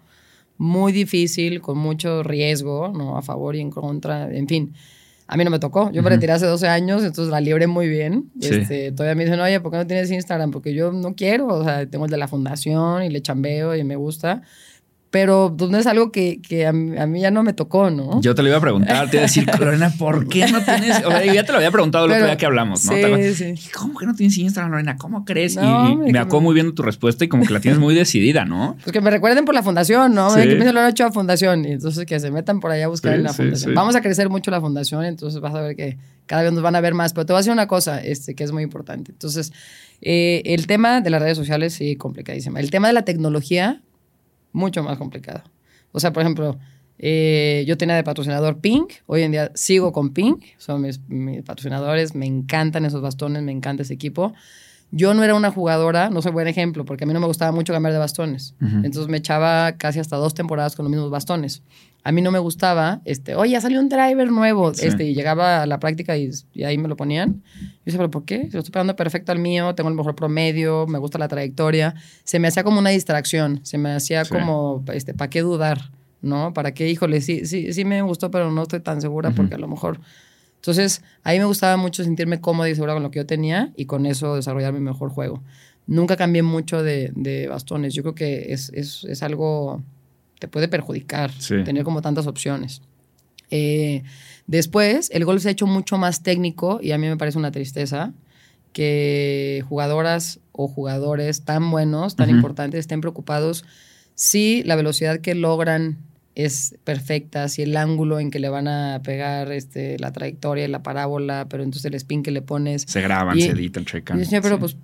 muy 0.57 0.91
difícil, 0.91 1.61
con 1.61 1.77
mucho 1.77 2.23
riesgo, 2.23 2.89
¿no? 2.95 3.17
A 3.17 3.21
favor 3.21 3.55
y 3.55 3.61
en 3.61 3.71
contra, 3.71 4.31
en 4.33 4.47
fin. 4.47 4.73
A 5.27 5.37
mí 5.37 5.45
no 5.45 5.49
me 5.49 5.59
tocó. 5.59 5.85
Yo 5.91 6.01
me 6.01 6.07
Ujú. 6.07 6.09
retiré 6.09 6.33
hace 6.33 6.45
12 6.45 6.67
años, 6.67 7.03
entonces 7.03 7.31
la 7.31 7.39
libré 7.39 7.65
muy 7.65 7.87
bien. 7.87 8.29
Sí. 8.41 8.49
Este, 8.55 8.91
todavía 8.91 9.15
me 9.15 9.23
dicen, 9.23 9.39
oye, 9.39 9.61
¿por 9.61 9.71
qué 9.71 9.77
no 9.77 9.87
tienes 9.87 10.11
Instagram? 10.11 10.51
Porque 10.51 10.73
yo 10.73 10.91
no 10.91 11.15
quiero. 11.15 11.47
O 11.47 11.63
sea, 11.63 11.85
tengo 11.89 12.03
el 12.03 12.11
de 12.11 12.17
la 12.17 12.27
fundación 12.27 13.03
y 13.03 13.09
le 13.09 13.21
chambeo 13.21 13.73
y 13.75 13.83
me 13.85 13.95
gusta. 13.95 14.41
Pero 15.11 15.53
pues, 15.57 15.69
no 15.69 15.77
es 15.77 15.87
algo 15.87 16.09
que, 16.09 16.41
que 16.41 16.65
a, 16.65 16.71
mí, 16.71 16.97
a 16.97 17.05
mí 17.05 17.19
ya 17.19 17.31
no 17.31 17.43
me 17.43 17.51
tocó, 17.51 17.89
¿no? 17.89 18.21
Yo 18.21 18.33
te 18.33 18.41
lo 18.41 18.47
iba 18.47 18.57
a 18.57 18.61
preguntar, 18.61 19.09
te 19.09 19.17
iba 19.17 19.23
a 19.23 19.27
decir, 19.27 19.45
Lorena, 19.59 19.93
¿por 19.99 20.29
qué 20.29 20.47
no 20.47 20.63
tienes? 20.63 21.05
O 21.05 21.11
sea, 21.11 21.25
ya 21.25 21.43
te 21.43 21.51
lo 21.51 21.57
había 21.57 21.69
preguntado 21.69 22.05
el 22.05 22.13
otro 22.13 22.25
día 22.25 22.37
que 22.37 22.45
hablamos, 22.45 22.85
¿no? 22.85 22.93
¿Cómo 23.73 23.99
que 23.99 24.05
no 24.05 24.15
tienes 24.15 24.37
Instagram, 24.37 24.71
Lorena? 24.71 24.95
¿Cómo 24.95 25.25
crees? 25.25 25.57
No, 25.57 25.91
y, 26.07 26.11
me 26.13 26.17
acuerdo 26.17 26.39
no. 26.39 26.41
muy 26.45 26.53
bien 26.53 26.73
tu 26.73 26.81
respuesta 26.81 27.25
y 27.25 27.27
como 27.27 27.45
que 27.45 27.51
la 27.51 27.59
tienes 27.59 27.77
muy 27.77 27.93
decidida, 27.93 28.45
¿no? 28.45 28.77
Pues 28.83 28.93
que 28.93 29.01
me 29.01 29.11
recuerden 29.11 29.43
por 29.43 29.53
la 29.53 29.63
fundación, 29.63 30.13
¿no? 30.15 30.29
Sí. 30.29 30.47
Que 30.47 30.55
me 30.55 30.71
lo 30.71 30.79
han 30.79 30.89
hecho 30.89 31.05
a 31.05 31.11
fundación. 31.11 31.65
Y 31.65 31.73
entonces 31.73 32.05
que 32.05 32.17
se 32.17 32.31
metan 32.31 32.61
por 32.61 32.71
allá 32.71 32.85
a 32.85 32.87
buscar 32.87 33.11
Sí, 33.11 33.17
en 33.17 33.23
la 33.23 33.29
sí, 33.31 33.35
fundación. 33.35 33.71
sí. 33.71 33.75
Vamos 33.75 33.95
a 33.95 34.01
crecer 34.01 34.29
mucho 34.29 34.49
la 34.49 34.61
fundación, 34.61 35.03
entonces 35.03 35.41
vas 35.41 35.53
a 35.53 35.59
ver 35.59 35.75
que 35.75 35.97
cada 36.25 36.43
vez 36.43 36.53
nos 36.53 36.63
van 36.63 36.77
a 36.77 36.79
ver 36.81 36.93
más. 36.93 37.11
Pero 37.11 37.25
te 37.25 37.33
voy 37.33 37.39
a 37.39 37.41
decir 37.41 37.51
una 37.51 37.67
cosa 37.67 38.01
este, 38.01 38.33
que 38.33 38.45
es 38.45 38.53
muy 38.53 38.63
importante. 38.63 39.11
Entonces, 39.11 39.51
eh, 40.01 40.41
el 40.45 40.67
tema 40.67 41.01
de 41.01 41.09
las 41.09 41.21
redes 41.21 41.37
sociales, 41.37 41.73
sí, 41.73 41.97
complicadísimo. 41.97 42.57
El 42.59 42.71
tema 42.71 42.87
de 42.87 42.93
la 42.93 43.03
tecnología, 43.03 43.81
mucho 44.53 44.83
más 44.83 44.97
complicado. 44.97 45.43
O 45.91 45.99
sea, 45.99 46.13
por 46.13 46.21
ejemplo, 46.21 46.57
eh, 46.97 47.63
yo 47.67 47.77
tenía 47.77 47.95
de 47.95 48.03
patrocinador 48.03 48.59
Pink, 48.59 48.93
hoy 49.07 49.23
en 49.23 49.31
día 49.31 49.51
sigo 49.55 49.91
con 49.91 50.13
Pink, 50.13 50.43
son 50.57 50.81
mis, 50.81 50.99
mis 51.07 51.41
patrocinadores, 51.41 52.13
me 52.15 52.25
encantan 52.25 52.85
esos 52.85 53.01
bastones, 53.01 53.41
me 53.43 53.51
encanta 53.51 53.83
ese 53.83 53.93
equipo. 53.93 54.33
Yo 54.91 55.13
no 55.13 55.23
era 55.23 55.35
una 55.35 55.51
jugadora, 55.51 56.09
no 56.09 56.21
soy 56.21 56.33
buen 56.33 56.47
ejemplo, 56.47 56.83
porque 56.83 57.05
a 57.05 57.07
mí 57.07 57.13
no 57.13 57.21
me 57.21 57.25
gustaba 57.25 57.53
mucho 57.53 57.71
cambiar 57.71 57.93
de 57.93 57.99
bastones. 57.99 58.55
Entonces 58.59 59.07
me 59.07 59.17
echaba 59.17 59.71
casi 59.77 59.99
hasta 59.99 60.17
dos 60.17 60.33
temporadas 60.33 60.75
con 60.75 60.83
los 60.83 60.91
mismos 60.91 61.09
bastones. 61.09 61.63
A 62.03 62.11
mí 62.11 62.21
no 62.21 62.31
me 62.31 62.39
gustaba, 62.39 63.01
este, 63.05 63.35
oye, 63.35 63.59
salió 63.61 63.79
un 63.79 63.87
driver 63.87 64.31
nuevo, 64.31 64.73
Sí. 64.73 64.87
este, 64.87 65.05
y 65.05 65.13
llegaba 65.13 65.61
a 65.61 65.65
la 65.67 65.79
práctica 65.79 66.17
y, 66.17 66.31
y 66.53 66.63
ahí 66.63 66.77
me 66.77 66.87
lo 66.87 66.95
ponían. 66.95 67.43
Yo 67.61 67.67
decía, 67.85 67.99
¿pero 67.99 68.09
por 68.09 68.25
qué? 68.25 68.49
Lo 68.51 68.59
estoy 68.59 68.71
pegando 68.71 68.95
perfecto 68.95 69.31
al 69.31 69.37
mío, 69.39 69.75
tengo 69.75 69.89
el 69.89 69.95
mejor 69.95 70.15
promedio, 70.15 70.87
me 70.87 70.97
gusta 70.97 71.19
la 71.19 71.27
trayectoria. 71.27 71.93
Se 72.23 72.39
me 72.39 72.47
hacía 72.47 72.63
como 72.63 72.79
una 72.79 72.89
distracción, 72.89 73.59
se 73.63 73.77
me 73.77 73.91
hacía 73.91 74.25
Sí. 74.25 74.33
como, 74.33 74.83
este, 74.93 75.13
¿para 75.13 75.29
qué 75.29 75.41
dudar? 75.41 75.91
¿No? 76.23 76.53
¿Para 76.53 76.73
qué? 76.73 76.89
Híjole, 76.89 77.21
sí, 77.21 77.45
sí, 77.45 77.71
sí 77.73 77.85
me 77.85 78.01
gustó, 78.01 78.31
pero 78.31 78.51
no 78.51 78.63
estoy 78.63 78.79
tan 78.79 78.99
segura 79.01 79.31
porque 79.31 79.55
a 79.55 79.57
lo 79.59 79.67
mejor... 79.67 79.99
Entonces, 80.55 81.01
ahí 81.23 81.39
me 81.39 81.45
gustaba 81.45 81.75
mucho 81.77 82.03
sentirme 82.03 82.39
cómoda 82.39 82.69
y 82.69 82.75
segura 82.75 82.93
con 82.93 83.01
lo 83.01 83.09
que 83.09 83.17
yo 83.17 83.25
tenía 83.25 83.71
y 83.75 83.85
con 83.85 84.05
eso 84.05 84.35
desarrollar 84.35 84.73
mi 84.73 84.79
mejor 84.79 85.09
juego. 85.09 85.41
Nunca 85.87 86.15
cambié 86.17 86.43
mucho 86.43 86.83
de, 86.83 87.11
de 87.15 87.47
bastones. 87.47 87.95
Yo 87.95 88.03
creo 88.03 88.13
que 88.13 88.53
es, 88.53 88.69
es, 88.73 89.03
es 89.05 89.23
algo 89.23 89.81
te 90.41 90.47
puede 90.47 90.67
perjudicar 90.67 91.31
Sí. 91.37 91.63
tener 91.63 91.83
como 91.83 92.01
tantas 92.01 92.25
opciones. 92.25 92.81
Eh, 93.51 94.01
después, 94.47 95.11
el 95.13 95.23
golf 95.23 95.43
se 95.43 95.49
ha 95.49 95.51
hecho 95.51 95.67
mucho 95.67 95.99
más 95.99 96.23
técnico 96.23 96.79
y 96.81 96.93
a 96.93 96.97
mí 96.97 97.07
me 97.07 97.15
parece 97.15 97.37
una 97.37 97.51
tristeza 97.51 98.11
que 98.73 99.63
jugadoras 99.69 100.39
o 100.51 100.67
jugadores 100.67 101.43
tan 101.43 101.69
buenos, 101.69 102.15
tan 102.15 102.29
importantes, 102.31 102.79
estén 102.79 103.01
preocupados 103.01 103.65
si 104.15 104.63
la 104.63 104.75
velocidad 104.75 105.19
que 105.19 105.35
logran 105.35 105.97
es 106.33 106.75
perfecta, 106.85 107.47
si 107.49 107.61
el 107.61 107.77
ángulo 107.77 108.19
en 108.19 108.31
que 108.31 108.39
le 108.39 108.49
van 108.49 108.67
a 108.67 109.01
pegar 109.03 109.51
este, 109.51 109.99
la 109.99 110.11
trayectoria 110.11 110.65
y 110.65 110.69
la 110.69 110.81
parábola, 110.81 111.45
pero 111.49 111.61
entonces 111.61 111.85
el 111.85 111.93
spin 111.95 112.23
que 112.23 112.31
le 112.31 112.41
pones 112.41 112.85
Se 112.87 113.01
graban, 113.01 113.37
Y- 113.37 113.41
se 113.43 113.49
editan, 113.51 113.85
checan. 113.85 114.19
y 114.19 114.23
yo 114.25 114.41
pero 114.41 114.55
Sí. 114.55 114.59
pues, 114.61 114.77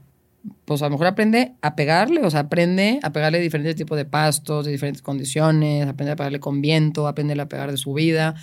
pues 0.66 0.82
a 0.82 0.86
lo 0.86 0.92
mejor 0.92 1.08
aprende 1.08 1.54
a 1.62 1.76
pegarle, 1.76 2.22
o 2.22 2.30
sea, 2.30 2.42
aprende 2.42 3.00
a 3.04 3.12
pegarle 3.12 3.40
diferentes 3.40 3.76
tipos 3.76 3.98
de 3.98 4.06
pastos, 4.06 4.66
de 4.66 4.72
diferentes 4.72 5.02
condiciones, 5.02 5.88
aprende 5.88 6.12
a 6.12 6.16
pegarle 6.16 6.40
con 6.40 6.62
viento, 6.62 7.08
aprende 7.08 7.40
a 7.40 7.48
pegar 7.50 7.72
de 7.72 7.78
subida. 7.78 8.36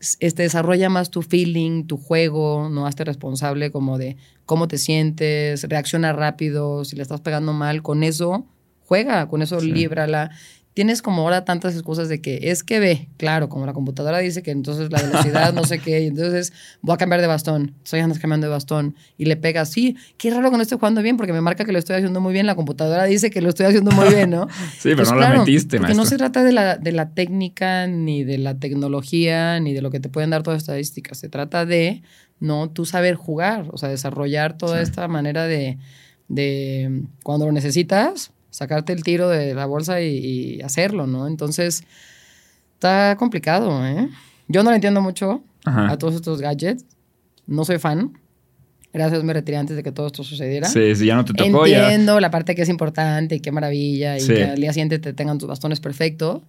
S- 0.00 0.16
Este, 0.20 0.42
desarrolla 0.42 0.88
más 0.90 1.10
tu 1.10 1.22
feeling, 1.22 1.84
tu 1.86 1.96
juego, 1.96 2.68
no 2.70 2.86
hazte 2.86 3.04
responsable 3.04 3.70
como 3.70 3.96
de 3.98 4.16
cómo 4.44 4.68
te 4.68 4.78
sientes, 4.78 5.64
reacciona 5.68 6.12
rápido, 6.12 6.84
si 6.84 6.96
le 6.96 7.02
estás 7.02 7.20
pegando 7.20 7.52
mal, 7.52 7.82
con 7.82 8.02
eso 8.02 8.46
juega, 8.84 9.28
con 9.28 9.42
eso 9.42 9.58
Sí. 9.60 9.72
líbrala. 9.72 10.30
Tienes 10.76 11.00
como 11.00 11.22
ahora 11.22 11.46
tantas 11.46 11.72
excusas 11.72 12.10
de 12.10 12.20
que 12.20 12.50
es 12.50 12.62
que 12.62 12.78
ve, 12.78 13.08
claro, 13.16 13.48
como 13.48 13.64
la 13.64 13.72
computadora 13.72 14.18
dice 14.18 14.42
que 14.42 14.50
entonces 14.50 14.92
la 14.92 15.00
velocidad 15.00 15.54
no 15.54 15.64
sé 15.64 15.78
qué, 15.78 16.02
y 16.02 16.06
entonces 16.08 16.52
voy 16.82 16.92
a 16.92 16.98
cambiar 16.98 17.22
de 17.22 17.26
bastón, 17.26 17.72
estoy 17.82 18.00
andas 18.00 18.18
cambiando 18.18 18.46
de 18.46 18.50
bastón 18.50 18.94
y 19.16 19.24
le 19.24 19.38
pegas, 19.38 19.70
sí, 19.70 19.96
qué 20.18 20.28
raro 20.30 20.50
que 20.50 20.58
no 20.58 20.62
esté 20.62 20.74
jugando 20.76 21.00
bien 21.00 21.16
porque 21.16 21.32
me 21.32 21.40
marca 21.40 21.64
que 21.64 21.72
lo 21.72 21.78
estoy 21.78 21.96
haciendo 21.96 22.20
muy 22.20 22.34
bien, 22.34 22.44
la 22.44 22.56
computadora 22.56 23.04
dice 23.04 23.30
que 23.30 23.40
lo 23.40 23.48
estoy 23.48 23.64
haciendo 23.64 23.90
muy 23.92 24.10
bien, 24.10 24.28
¿no? 24.28 24.48
Sí, 24.78 24.90
pero 24.90 24.96
Pues 24.96 25.08
no 25.12 25.14
la 25.16 25.26
claro, 25.28 25.38
metiste, 25.40 25.78
Porque 25.78 25.94
no 25.94 26.00
maestro. 26.00 26.10
se 26.10 26.18
trata 26.18 26.44
de 26.44 26.52
la, 26.52 26.76
de 26.76 26.92
la 26.92 27.08
técnica, 27.14 27.86
ni 27.86 28.22
de 28.22 28.36
la 28.36 28.58
tecnología, 28.58 29.58
ni 29.60 29.72
de 29.72 29.80
lo 29.80 29.90
que 29.90 29.98
te 30.00 30.10
pueden 30.10 30.28
dar 30.28 30.42
todas 30.42 30.56
las 30.56 30.62
estadísticas. 30.64 31.16
Se 31.16 31.30
trata 31.30 31.64
de, 31.64 32.02
¿no? 32.38 32.68
Tú 32.68 32.84
saber 32.84 33.14
jugar, 33.14 33.66
o 33.72 33.78
sea, 33.78 33.88
desarrollar 33.88 34.58
toda 34.58 34.76
Sí. 34.76 34.82
esta 34.82 35.08
manera 35.08 35.44
de, 35.46 35.78
de, 36.28 37.02
cuando 37.22 37.46
lo 37.46 37.52
necesitas, 37.52 38.30
sacarte 38.56 38.92
el 38.94 39.02
tiro 39.02 39.28
de 39.28 39.52
la 39.54 39.66
bolsa 39.66 40.00
y, 40.00 40.16
y 40.16 40.60
hacerlo, 40.62 41.06
¿no? 41.06 41.26
Entonces, 41.28 41.84
está 42.74 43.14
complicado, 43.18 43.86
¿eh? 43.86 44.08
Yo 44.48 44.62
no 44.62 44.70
le 44.70 44.76
entiendo 44.76 45.02
mucho 45.02 45.42
Ajá. 45.64 45.90
a 45.92 45.98
todos 45.98 46.14
estos 46.14 46.40
gadgets. 46.40 46.84
No 47.46 47.64
soy 47.64 47.78
fan. 47.78 48.18
Gracias, 48.94 49.22
me 49.24 49.34
retiré 49.34 49.58
antes 49.58 49.76
de 49.76 49.82
que 49.82 49.92
todo 49.92 50.06
esto 50.06 50.24
sucediera. 50.24 50.68
Sí, 50.68 50.94
sí, 50.96 51.04
ya 51.06 51.16
no 51.16 51.24
te 51.24 51.34
tocó, 51.34 51.66
ya. 51.66 51.82
Entiendo 51.84 52.18
la 52.18 52.30
parte 52.30 52.54
que 52.54 52.62
es 52.62 52.68
importante 52.70 53.34
y 53.34 53.40
qué 53.40 53.52
maravilla 53.52 54.16
y 54.16 54.20
Sí. 54.20 54.32
que 54.32 54.44
al 54.44 54.56
día 54.60 54.72
siguiente 54.72 54.98
te 54.98 55.12
tengan 55.12 55.36
tus 55.38 55.48
bastones 55.48 55.80
perfecto, 55.80 56.42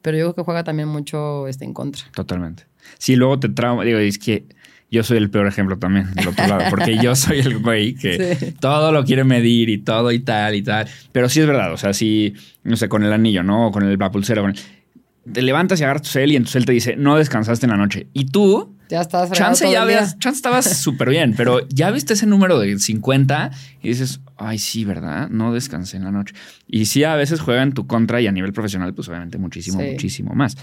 pero 0.00 0.16
yo 0.16 0.24
creo 0.26 0.34
que 0.36 0.42
juega 0.42 0.62
también 0.62 0.88
mucho 0.88 1.48
este, 1.48 1.64
en 1.64 1.74
contra. 1.74 2.04
Totalmente. 2.14 2.64
Sí, 2.98 3.16
luego 3.16 3.40
te 3.40 3.48
trauma. 3.48 3.82
Digo, 3.84 3.98
es 3.98 4.16
que 4.18 4.46
yo 4.90 5.02
soy 5.02 5.18
el 5.18 5.30
peor 5.30 5.46
ejemplo 5.46 5.78
también 5.78 6.12
del 6.14 6.28
otro 6.28 6.46
lado, 6.46 6.64
porque 6.70 6.96
yo 7.02 7.14
soy 7.14 7.40
el 7.40 7.58
güey 7.58 7.94
que 7.94 8.36
Sí. 8.40 8.52
todo 8.60 8.90
lo 8.92 9.04
quiere 9.04 9.24
medir 9.24 9.68
y 9.68 9.78
todo 9.78 10.12
y 10.12 10.20
tal 10.20 10.54
y 10.54 10.62
tal. 10.62 10.86
Pero 11.12 11.28
sí 11.28 11.40
es 11.40 11.46
verdad, 11.46 11.72
o 11.72 11.76
sea, 11.76 11.92
sí, 11.92 12.34
no 12.64 12.76
sé, 12.76 12.88
con 12.88 13.02
el 13.04 13.12
anillo, 13.12 13.42
¿no? 13.42 13.66
O 13.68 13.70
con 13.72 13.82
el, 13.84 13.98
la 13.98 14.10
pulsera, 14.10 14.40
con 14.42 14.50
el- 14.52 15.32
Te 15.32 15.42
levantas 15.42 15.80
y 15.80 15.84
agarras 15.84 16.02
tu 16.02 16.08
cel 16.08 16.32
y 16.32 16.36
en 16.36 16.44
tu 16.44 16.50
cel 16.50 16.64
te 16.64 16.72
dice, 16.72 16.96
no 16.96 17.16
descansaste 17.16 17.66
en 17.66 17.70
la 17.70 17.76
noche. 17.76 18.06
Y 18.14 18.26
tú, 18.26 18.74
Ya 18.88 19.02
estás 19.02 19.30
chance 19.32 19.70
ya 19.70 19.84
veas, 19.84 20.18
chance 20.18 20.36
estabas 20.38 20.64
súper 20.80 21.10
bien, 21.10 21.34
pero 21.36 21.68
ya 21.68 21.90
viste 21.90 22.14
ese 22.14 22.24
número 22.26 22.58
de 22.58 22.78
50 22.78 23.50
y 23.82 23.88
dices, 23.88 24.20
ay, 24.38 24.58
sí, 24.58 24.86
¿verdad? 24.86 25.28
No 25.28 25.52
descansé 25.52 25.98
en 25.98 26.04
la 26.04 26.10
noche. 26.12 26.34
Y 26.66 26.86
sí, 26.86 27.04
a 27.04 27.14
veces 27.14 27.40
juega 27.42 27.62
en 27.62 27.72
tu 27.72 27.86
contra 27.86 28.22
y 28.22 28.26
a 28.26 28.32
nivel 28.32 28.54
profesional, 28.54 28.94
pues 28.94 29.06
obviamente 29.10 29.36
muchísimo, 29.36 29.80
Sí. 29.82 29.88
muchísimo 29.90 30.32
más. 30.34 30.56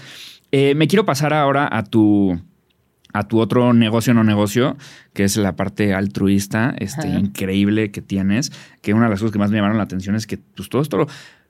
Eh, 0.50 0.74
me 0.74 0.88
quiero 0.88 1.04
pasar 1.04 1.32
ahora 1.32 1.68
a 1.70 1.84
tu, 1.84 2.40
a 3.18 3.28
tu 3.28 3.38
otro 3.40 3.72
negocio 3.72 4.14
no 4.14 4.24
negocio, 4.24 4.76
que 5.12 5.24
es 5.24 5.36
la 5.36 5.56
parte 5.56 5.94
altruista, 5.94 6.74
este, 6.78 7.08
Ajá. 7.08 7.18
increíble 7.18 7.90
que 7.90 8.02
tienes, 8.02 8.52
que 8.82 8.94
una 8.94 9.04
de 9.04 9.10
las 9.10 9.20
cosas 9.20 9.32
que 9.32 9.38
más 9.38 9.50
me 9.50 9.56
llamaron 9.56 9.78
la 9.78 9.84
atención 9.84 10.14
es 10.14 10.26
que 10.26 10.38
pues 10.38 10.68
todo 10.68 10.82
esto 10.82 10.96
lo, 10.98 11.06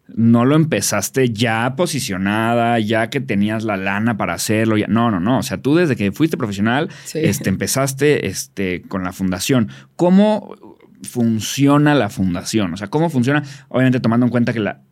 no 0.09 0.45
lo 0.45 0.55
empezaste 0.55 1.31
ya 1.31 1.75
posicionada, 1.77 2.79
ya 2.79 3.11
que 3.11 3.21
tenías 3.21 3.65
la 3.65 3.77
lana 3.77 4.17
para 4.17 4.35
hacerlo. 4.35 4.77
Ya. 4.77 4.87
No, 4.87 5.11
no, 5.11 5.21
no. 5.21 5.39
O 5.39 5.43
sea, 5.43 5.59
tú 5.59 5.75
desde 5.75 5.97
que 5.97 6.13
fuiste 6.13 6.37
profesional, 6.37 6.89
este, 7.15 7.49
empezaste 7.49 8.27
este, 8.27 8.83
con 8.83 9.03
la 9.03 9.13
fundación. 9.13 9.69
¿Cómo 9.97 10.55
funciona 11.03 11.95
la 11.95 12.09
fundación? 12.09 12.73
O 12.73 12.77
sea, 12.77 12.89
¿cómo 12.89 13.11
funciona? 13.11 13.43
Obviamente 13.69 14.01
tomando 14.01 14.27
en 14.27 14.31
cuenta 14.31 14.53
que 14.53 14.61
la, 14.61 14.83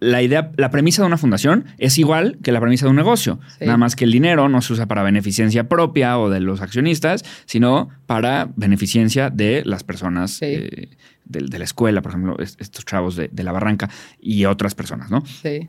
la 0.00 0.22
idea, 0.22 0.52
la 0.56 0.70
premisa 0.70 1.02
de 1.02 1.06
una 1.06 1.18
fundación 1.18 1.66
es 1.78 1.98
igual 1.98 2.38
que 2.42 2.52
la 2.52 2.60
premisa 2.60 2.86
de 2.86 2.90
un 2.90 2.96
negocio. 2.96 3.40
Nada 3.60 3.76
más 3.76 3.96
que 3.96 4.04
el 4.04 4.12
dinero 4.12 4.48
no 4.48 4.62
se 4.62 4.72
usa 4.72 4.86
para 4.86 5.02
beneficencia 5.02 5.68
propia 5.68 6.18
o 6.18 6.30
de 6.30 6.40
los 6.40 6.60
accionistas, 6.60 7.24
sino 7.46 7.88
para 8.06 8.48
beneficencia 8.56 9.30
de 9.30 9.62
las 9.64 9.84
personas 9.84 10.38
eh, 10.42 10.90
de, 11.24 11.58
la 11.58 11.64
escuela, 11.64 12.02
por 12.02 12.12
ejemplo, 12.12 12.36
estos 12.38 12.84
chavos 12.84 13.16
de, 13.16 13.28
de, 13.32 13.42
la 13.42 13.52
barranca 13.52 13.90
y 14.20 14.44
otras 14.44 14.74
personas, 14.74 15.10
¿no? 15.10 15.24
Sí. 15.26 15.68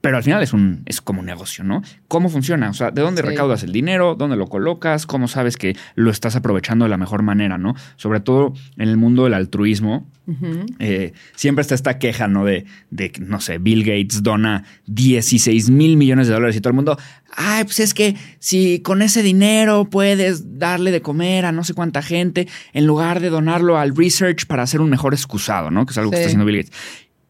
Pero 0.00 0.16
al 0.16 0.22
final 0.22 0.42
es, 0.42 0.52
un, 0.52 0.82
es 0.86 1.00
como 1.00 1.20
un 1.20 1.26
negocio, 1.26 1.62
¿no? 1.62 1.82
¿Cómo 2.08 2.30
funciona? 2.30 2.70
O 2.70 2.74
sea, 2.74 2.90
¿de 2.90 3.02
dónde 3.02 3.20
recaudas 3.20 3.62
el 3.62 3.72
dinero? 3.72 4.14
¿Dónde 4.14 4.36
lo 4.36 4.46
colocas? 4.46 5.04
¿Cómo 5.04 5.28
sabes 5.28 5.56
que 5.56 5.76
lo 5.94 6.10
estás 6.10 6.36
aprovechando 6.36 6.86
de 6.86 6.88
la 6.88 6.96
mejor 6.96 7.22
manera, 7.22 7.58
no? 7.58 7.74
Sobre 7.96 8.20
todo 8.20 8.54
en 8.78 8.88
el 8.88 8.96
mundo 8.96 9.24
del 9.24 9.34
altruismo, 9.34 10.08
eh, 10.78 11.12
siempre 11.34 11.62
está 11.62 11.74
esta 11.74 11.98
queja, 11.98 12.28
¿no? 12.28 12.44
De, 12.44 12.64
de, 12.90 13.12
no 13.20 13.40
sé, 13.40 13.58
Bill 13.58 13.82
Gates 13.82 14.22
dona 14.22 14.64
16 14.86 15.70
mil 15.70 15.96
millones 15.96 16.28
de 16.28 16.34
dólares 16.34 16.56
y 16.56 16.60
todo 16.60 16.70
el 16.70 16.76
mundo, 16.76 16.96
ay, 17.34 17.64
pues 17.64 17.80
es 17.80 17.94
que 17.94 18.16
si 18.38 18.80
con 18.80 19.02
ese 19.02 19.22
dinero 19.22 19.90
puedes 19.90 20.58
darle 20.58 20.92
de 20.92 21.02
comer 21.02 21.44
a 21.44 21.52
no 21.52 21.64
sé 21.64 21.74
cuánta 21.74 22.00
gente, 22.00 22.48
en 22.72 22.86
lugar 22.86 23.20
de 23.20 23.28
donarlo 23.28 23.76
al 23.76 23.94
research 23.94 24.46
para 24.46 24.62
hacer 24.62 24.80
un 24.80 24.88
mejor 24.88 25.14
excusado, 25.14 25.70
¿no? 25.70 25.84
Que 25.84 25.92
es 25.92 25.98
algo 25.98 26.10
que 26.10 26.16
está 26.16 26.26
haciendo 26.28 26.46
Bill 26.46 26.58
Gates. 26.58 26.72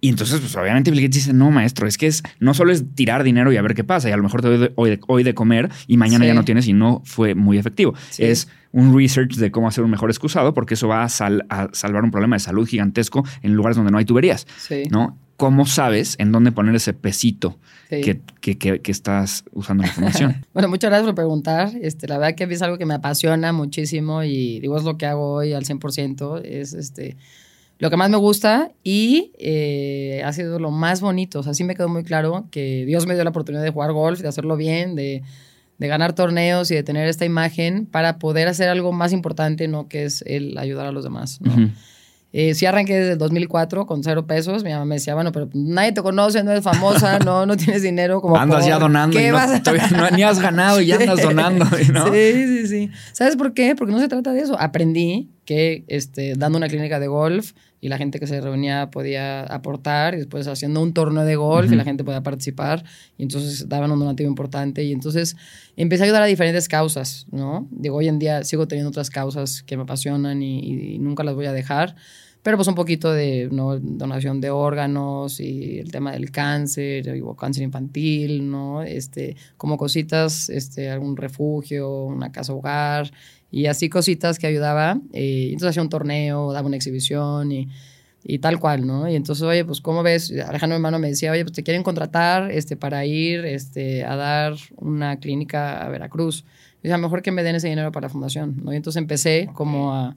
Y 0.01 0.09
entonces, 0.09 0.41
pues 0.41 0.57
obviamente 0.57 0.91
Bill 0.91 1.03
Gates 1.03 1.17
dice, 1.17 1.33
no, 1.33 1.51
maestro, 1.51 1.87
es 1.87 1.99
que 1.99 2.07
es, 2.07 2.23
no 2.39 2.55
solo 2.55 2.73
es 2.73 2.85
tirar 2.95 3.23
dinero 3.23 3.53
y 3.53 3.57
a 3.57 3.63
ver 3.63 3.75
qué 3.75 3.85
pasa, 3.85 4.09
y 4.09 4.13
a 4.13 4.17
lo 4.17 4.23
mejor 4.23 4.41
te 4.41 4.49
doy 4.49 4.73
hoy 4.77 4.91
de, 4.91 5.01
hoy 5.07 5.23
de 5.23 5.35
comer 5.35 5.69
y 5.87 5.99
mañana 5.99 6.25
ya 6.27 6.35
no 6.35 6.45
tienes 6.45 6.67
y 6.67 6.73
no 6.73 7.03
fue 7.05 7.35
muy 7.35 7.59
efectivo. 7.59 7.95
Es 8.17 8.49
un 8.73 8.97
research 8.97 9.35
de 9.35 9.51
cómo 9.51 9.69
hacer 9.69 9.85
un 9.85 9.91
mejor 9.91 10.11
excusado, 10.11 10.55
porque 10.55 10.75
eso 10.75 10.89
va 10.89 11.05
a, 11.05 11.09
salvar 11.09 12.05
un 12.05 12.11
problema 12.11 12.37
de 12.37 12.41
salud 12.41 12.67
gigantesco 12.67 13.25
en 13.43 13.55
lugares 13.55 13.77
donde 13.77 13.93
no 13.93 13.99
hay 13.99 14.05
tuberías. 14.05 14.47
¿No? 14.91 15.19
¿Cómo 15.37 15.65
sabes 15.65 16.17
en 16.19 16.33
dónde 16.33 16.53
poner 16.53 16.75
ese 16.75 16.93
pesito 16.93 17.59
que, 17.89 18.21
que, 18.41 18.81
estás 18.91 19.45
usando 19.53 19.85
la 19.85 19.91
fundación? 19.91 20.45
bueno, 20.53 20.69
muchas 20.69 20.91
gracias 20.91 21.07
por 21.07 21.15
preguntar. 21.15 21.73
Este, 21.81 22.07
la 22.09 22.19
verdad 22.19 22.37
que 22.37 22.45
es 22.45 22.63
algo 22.63 22.77
que 22.77 22.85
me 22.85 22.95
apasiona 22.95 23.53
muchísimo 23.53 24.23
y 24.23 24.61
digo, 24.61 24.77
es 24.77 24.85
lo 24.85 24.99
que 24.99 25.07
hago 25.07 25.33
hoy 25.33 25.55
al 25.55 25.65
100%. 25.65 26.43
Es 26.45 26.75
este 26.75 27.17
lo 27.81 27.89
que 27.89 27.97
más 27.97 28.11
me 28.11 28.19
gusta 28.19 28.71
y 28.85 29.33
eh, 29.39 30.23
ha 30.25 30.33
sido 30.35 30.59
lo 30.59 30.71
más 30.71 31.01
bonito. 31.01 31.41
O 31.41 31.43
sea, 31.43 31.55
sí 31.55 31.65
me 31.65 31.75
quedó 31.75 31.89
muy 31.89 32.05
claro 32.05 32.47
que 32.51 32.85
Dios 32.85 33.07
me 33.07 33.15
dio 33.15 33.25
la 33.25 33.31
oportunidad 33.31 33.63
de 33.63 33.71
jugar 33.71 33.93
golf, 33.93 34.21
de 34.21 34.29
hacerlo 34.29 34.57
bien, 34.57 34.95
de, 34.95 35.23
ganar 35.79 36.13
torneos 36.13 36.71
y 36.71 36.75
de 36.75 36.83
tener 36.83 37.09
esta 37.09 37.25
imagen 37.25 37.87
para 37.87 38.19
poder 38.19 38.49
hacer 38.49 38.69
algo 38.69 38.93
más 38.93 39.15
importante, 39.15 39.67
¿no? 39.67 39.89
Que 39.89 40.05
es 40.05 40.23
el 40.27 40.59
ayudar 40.59 40.87
a 40.87 40.93
los 40.93 41.05
demás, 41.05 41.41
¿no? 41.41 41.73
Eh, 42.33 42.55
sí 42.55 42.65
arranqué 42.65 42.95
desde 42.95 43.13
el 43.13 43.19
2004 43.19 43.87
con 43.87 44.05
cero 44.05 44.27
pesos. 44.27 44.63
Mi 44.63 44.71
mamá 44.71 44.85
me 44.85 44.97
decía, 44.97 45.15
bueno, 45.15 45.33
pero 45.33 45.49
nadie 45.53 45.93
te 45.93 46.01
conoce, 46.01 46.45
no 46.45 46.53
eres 46.53 46.63
famosa, 46.63 47.19
no, 47.25 47.45
no 47.45 47.57
tienes 47.57 47.83
dinero. 47.83 48.21
Como 48.21 48.37
andas 48.37 48.67
ya 48.67 48.79
donando 48.79 49.19
y 49.19 49.31
no, 49.97 50.11
ni 50.11 50.23
has 50.23 50.39
ganado 50.39 50.81
y 50.81 50.87
ya 50.87 50.97
andas 50.97 51.23
donando. 51.23 51.65
¿no? 51.93 52.13
Sí, 52.21 52.47
sí, 52.47 52.67
sí. 52.67 52.91
¿Sabes 53.13 53.37
por 53.37 53.53
qué? 53.53 53.75
Porque 53.75 53.93
no 53.93 54.01
se 54.01 54.09
trata 54.09 54.33
de 54.33 54.41
eso. 54.41 54.59
Aprendí 54.61 55.31
que 55.45 55.85
este, 55.89 56.35
dando 56.37 56.59
una 56.59 56.69
clínica 56.69 57.01
de 57.01 57.09
golf 57.09 57.53
y 57.81 57.89
la 57.89 57.99
gente 57.99 58.21
que 58.21 58.27
se 58.27 58.41
reunía 58.41 58.91
podía 58.91 59.43
aportar 59.43 60.15
y 60.15 60.19
después 60.19 60.47
haciendo 60.47 60.83
un 60.83 60.93
torneo 60.93 61.25
de 61.25 61.37
golf 61.37 61.73
y 61.73 61.77
la 61.77 61.85
gente 61.85 62.05
podía 62.05 62.23
participar 62.23 62.85
y 63.17 63.23
entonces 63.23 63.69
daban 63.69 63.91
un 63.91 63.99
donativo 63.99 64.29
importante 64.29 64.85
y 64.85 64.93
entonces 64.93 65.37
empecé 65.77 66.03
a 66.03 66.05
ayudar 66.05 66.23
a 66.23 66.27
diferentes 66.27 66.69
causas, 66.69 67.27
¿no? 67.31 67.67
Digo, 67.71 67.97
hoy 67.97 68.09
en 68.09 68.19
día 68.19 68.45
sigo 68.45 68.69
teniendo 68.69 68.91
otras 68.91 69.11
causas 69.11 69.63
que 69.63 69.77
me 69.77 69.85
apasionan 69.85 70.43
y, 70.43 70.99
nunca 70.99 71.25
las 71.25 71.35
voy 71.35 71.47
a 71.47 71.53
dejar, 71.53 71.97
pero 72.43 72.57
pues 72.57 72.69
un 72.69 72.75
poquito 72.75 73.13
de 73.13 73.49
¿no? 73.51 73.79
donación 73.79 74.41
de 74.41 74.51
órganos 74.51 75.41
y 75.41 75.79
el 75.79 75.91
tema 75.91 76.13
del 76.13 76.31
cáncer, 76.31 77.13
digo, 77.13 77.37
cáncer 77.37 77.63
infantil, 77.63 78.51
¿no? 78.51 78.83
Este, 78.83 79.37
como 79.57 79.77
cositas, 79.77 80.49
este, 80.51 80.91
algún 80.91 81.17
refugio, 81.17 82.05
una 82.05 82.33
casa 82.33 82.53
hogar 82.53 83.11
y 83.51 83.67
así 83.67 83.89
cositas 83.89 84.39
que 84.39 84.47
ayudaba. 84.47 85.01
Eh, 85.13 85.49
entonces 85.53 85.71
hacía 85.71 85.83
un 85.83 85.89
torneo, 85.89 86.53
daba 86.53 86.67
una 86.67 86.77
exhibición 86.77 87.53
y, 87.53 87.69
y, 88.25 88.39
tal 88.39 88.59
cual, 88.59 88.87
¿no? 88.87 89.09
Y 89.09 89.17
entonces, 89.17 89.43
oye, 89.43 89.65
pues, 89.65 89.81
¿cómo 89.81 90.03
ves? 90.03 90.31
Alejandro, 90.31 90.69
mi 90.69 90.75
hermano, 90.77 90.99
me 90.99 91.09
decía, 91.09 91.33
oye, 91.33 91.45
pues 91.45 91.55
te 91.55 91.63
quieren 91.63 91.83
contratar 91.83 92.51
este, 92.51 92.77
para 92.77 93.05
ir 93.05 93.45
este, 93.45 94.05
a 94.05 94.17
dar 94.17 94.55
una 94.77 95.19
clínica 95.19 95.85
a 95.85 95.89
Veracruz. 95.89 96.45
Y 96.83 96.91
a 96.91 96.99
mejor 96.99 97.23
que 97.23 97.33
me 97.33 97.43
den 97.43 97.57
ese 97.57 97.69
dinero 97.69 97.93
para 97.93 98.07
la 98.07 98.13
fundación, 98.13 98.61
¿no? 98.65 98.73
Y 98.73 98.77
entonces 98.77 99.01
empecé 99.01 99.51
como 99.53 99.93
a, 99.93 100.17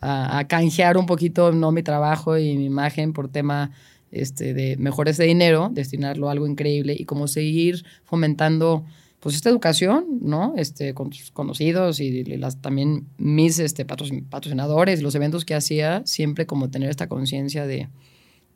a, 0.00 0.44
canjear 0.46 0.96
un 0.96 1.06
poquito, 1.06 1.52
¿no? 1.52 1.72
Mi 1.72 1.82
trabajo 1.82 2.38
y 2.38 2.56
mi 2.56 2.66
imagen 2.66 3.12
por 3.12 3.28
tema 3.28 3.70
este, 4.12 4.54
de 4.54 4.76
mejor 4.76 5.08
ese 5.08 5.24
dinero, 5.24 5.70
destinarlo 5.72 6.28
a 6.28 6.32
algo 6.32 6.46
increíble 6.46 6.94
y 6.96 7.04
como 7.04 7.26
seguir 7.26 7.84
fomentando 8.04 8.84
pues 9.24 9.36
esta 9.36 9.48
educación, 9.48 10.18
¿no? 10.20 10.52
Este, 10.54 10.92
con 10.92 11.08
tus 11.08 11.30
conocidos 11.30 11.98
y 11.98 12.24
las, 12.36 12.60
también 12.60 13.06
mis 13.16 13.58
este, 13.58 13.86
patrocinadores, 13.86 15.00
los 15.00 15.14
eventos 15.14 15.46
que 15.46 15.54
hacía, 15.54 16.02
siempre 16.04 16.44
como 16.44 16.68
tener 16.68 16.90
esta 16.90 17.08
conciencia 17.08 17.66
de, 17.66 17.88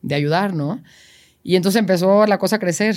de, 0.02 0.14
ayudar, 0.14 0.52
¿no? 0.52 0.82
Y 1.42 1.56
entonces 1.56 1.80
empezó 1.80 2.26
la 2.26 2.36
cosa 2.36 2.56
a 2.56 2.58
crecer. 2.58 2.96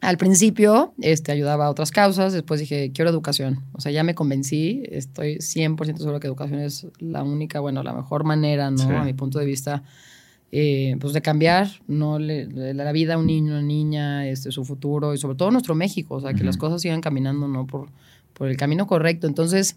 Al 0.00 0.18
principio 0.18 0.94
este, 1.00 1.32
ayudaba 1.32 1.66
a 1.66 1.70
otras 1.70 1.90
causas, 1.90 2.32
después 2.32 2.60
dije, 2.60 2.92
quiero 2.94 3.10
educación. 3.10 3.64
O 3.72 3.80
sea, 3.80 3.90
ya 3.90 4.04
me 4.04 4.14
convencí, 4.14 4.84
estoy 4.88 5.38
100% 5.38 5.98
seguro 5.98 6.20
que 6.20 6.28
educación 6.28 6.60
es 6.60 6.86
la 7.00 7.24
única, 7.24 7.58
bueno, 7.58 7.82
la 7.82 7.92
mejor 7.92 8.22
manera, 8.22 8.70
¿no? 8.70 8.88
A 8.96 9.02
mi 9.02 9.14
punto 9.14 9.40
de 9.40 9.46
vista, 9.46 9.82
eh, 10.52 10.96
pues 11.00 11.12
de 11.12 11.22
cambiar 11.22 11.68
¿no? 11.86 12.18
la 12.18 12.92
vida 12.92 13.14
a 13.14 13.18
un 13.18 13.26
niño, 13.26 13.52
una 13.52 13.62
niña, 13.62 14.26
este, 14.26 14.50
su 14.50 14.64
futuro 14.64 15.14
y 15.14 15.18
sobre 15.18 15.36
todo 15.36 15.50
nuestro 15.50 15.74
México, 15.74 16.16
o 16.16 16.20
sea, 16.20 16.34
que 16.34 16.42
las 16.42 16.56
cosas 16.56 16.82
sigan 16.82 17.00
caminando 17.00 17.46
¿no? 17.46 17.66
por, 17.66 17.88
por 18.32 18.48
el 18.48 18.56
camino 18.56 18.86
correcto. 18.86 19.26
Entonces, 19.26 19.76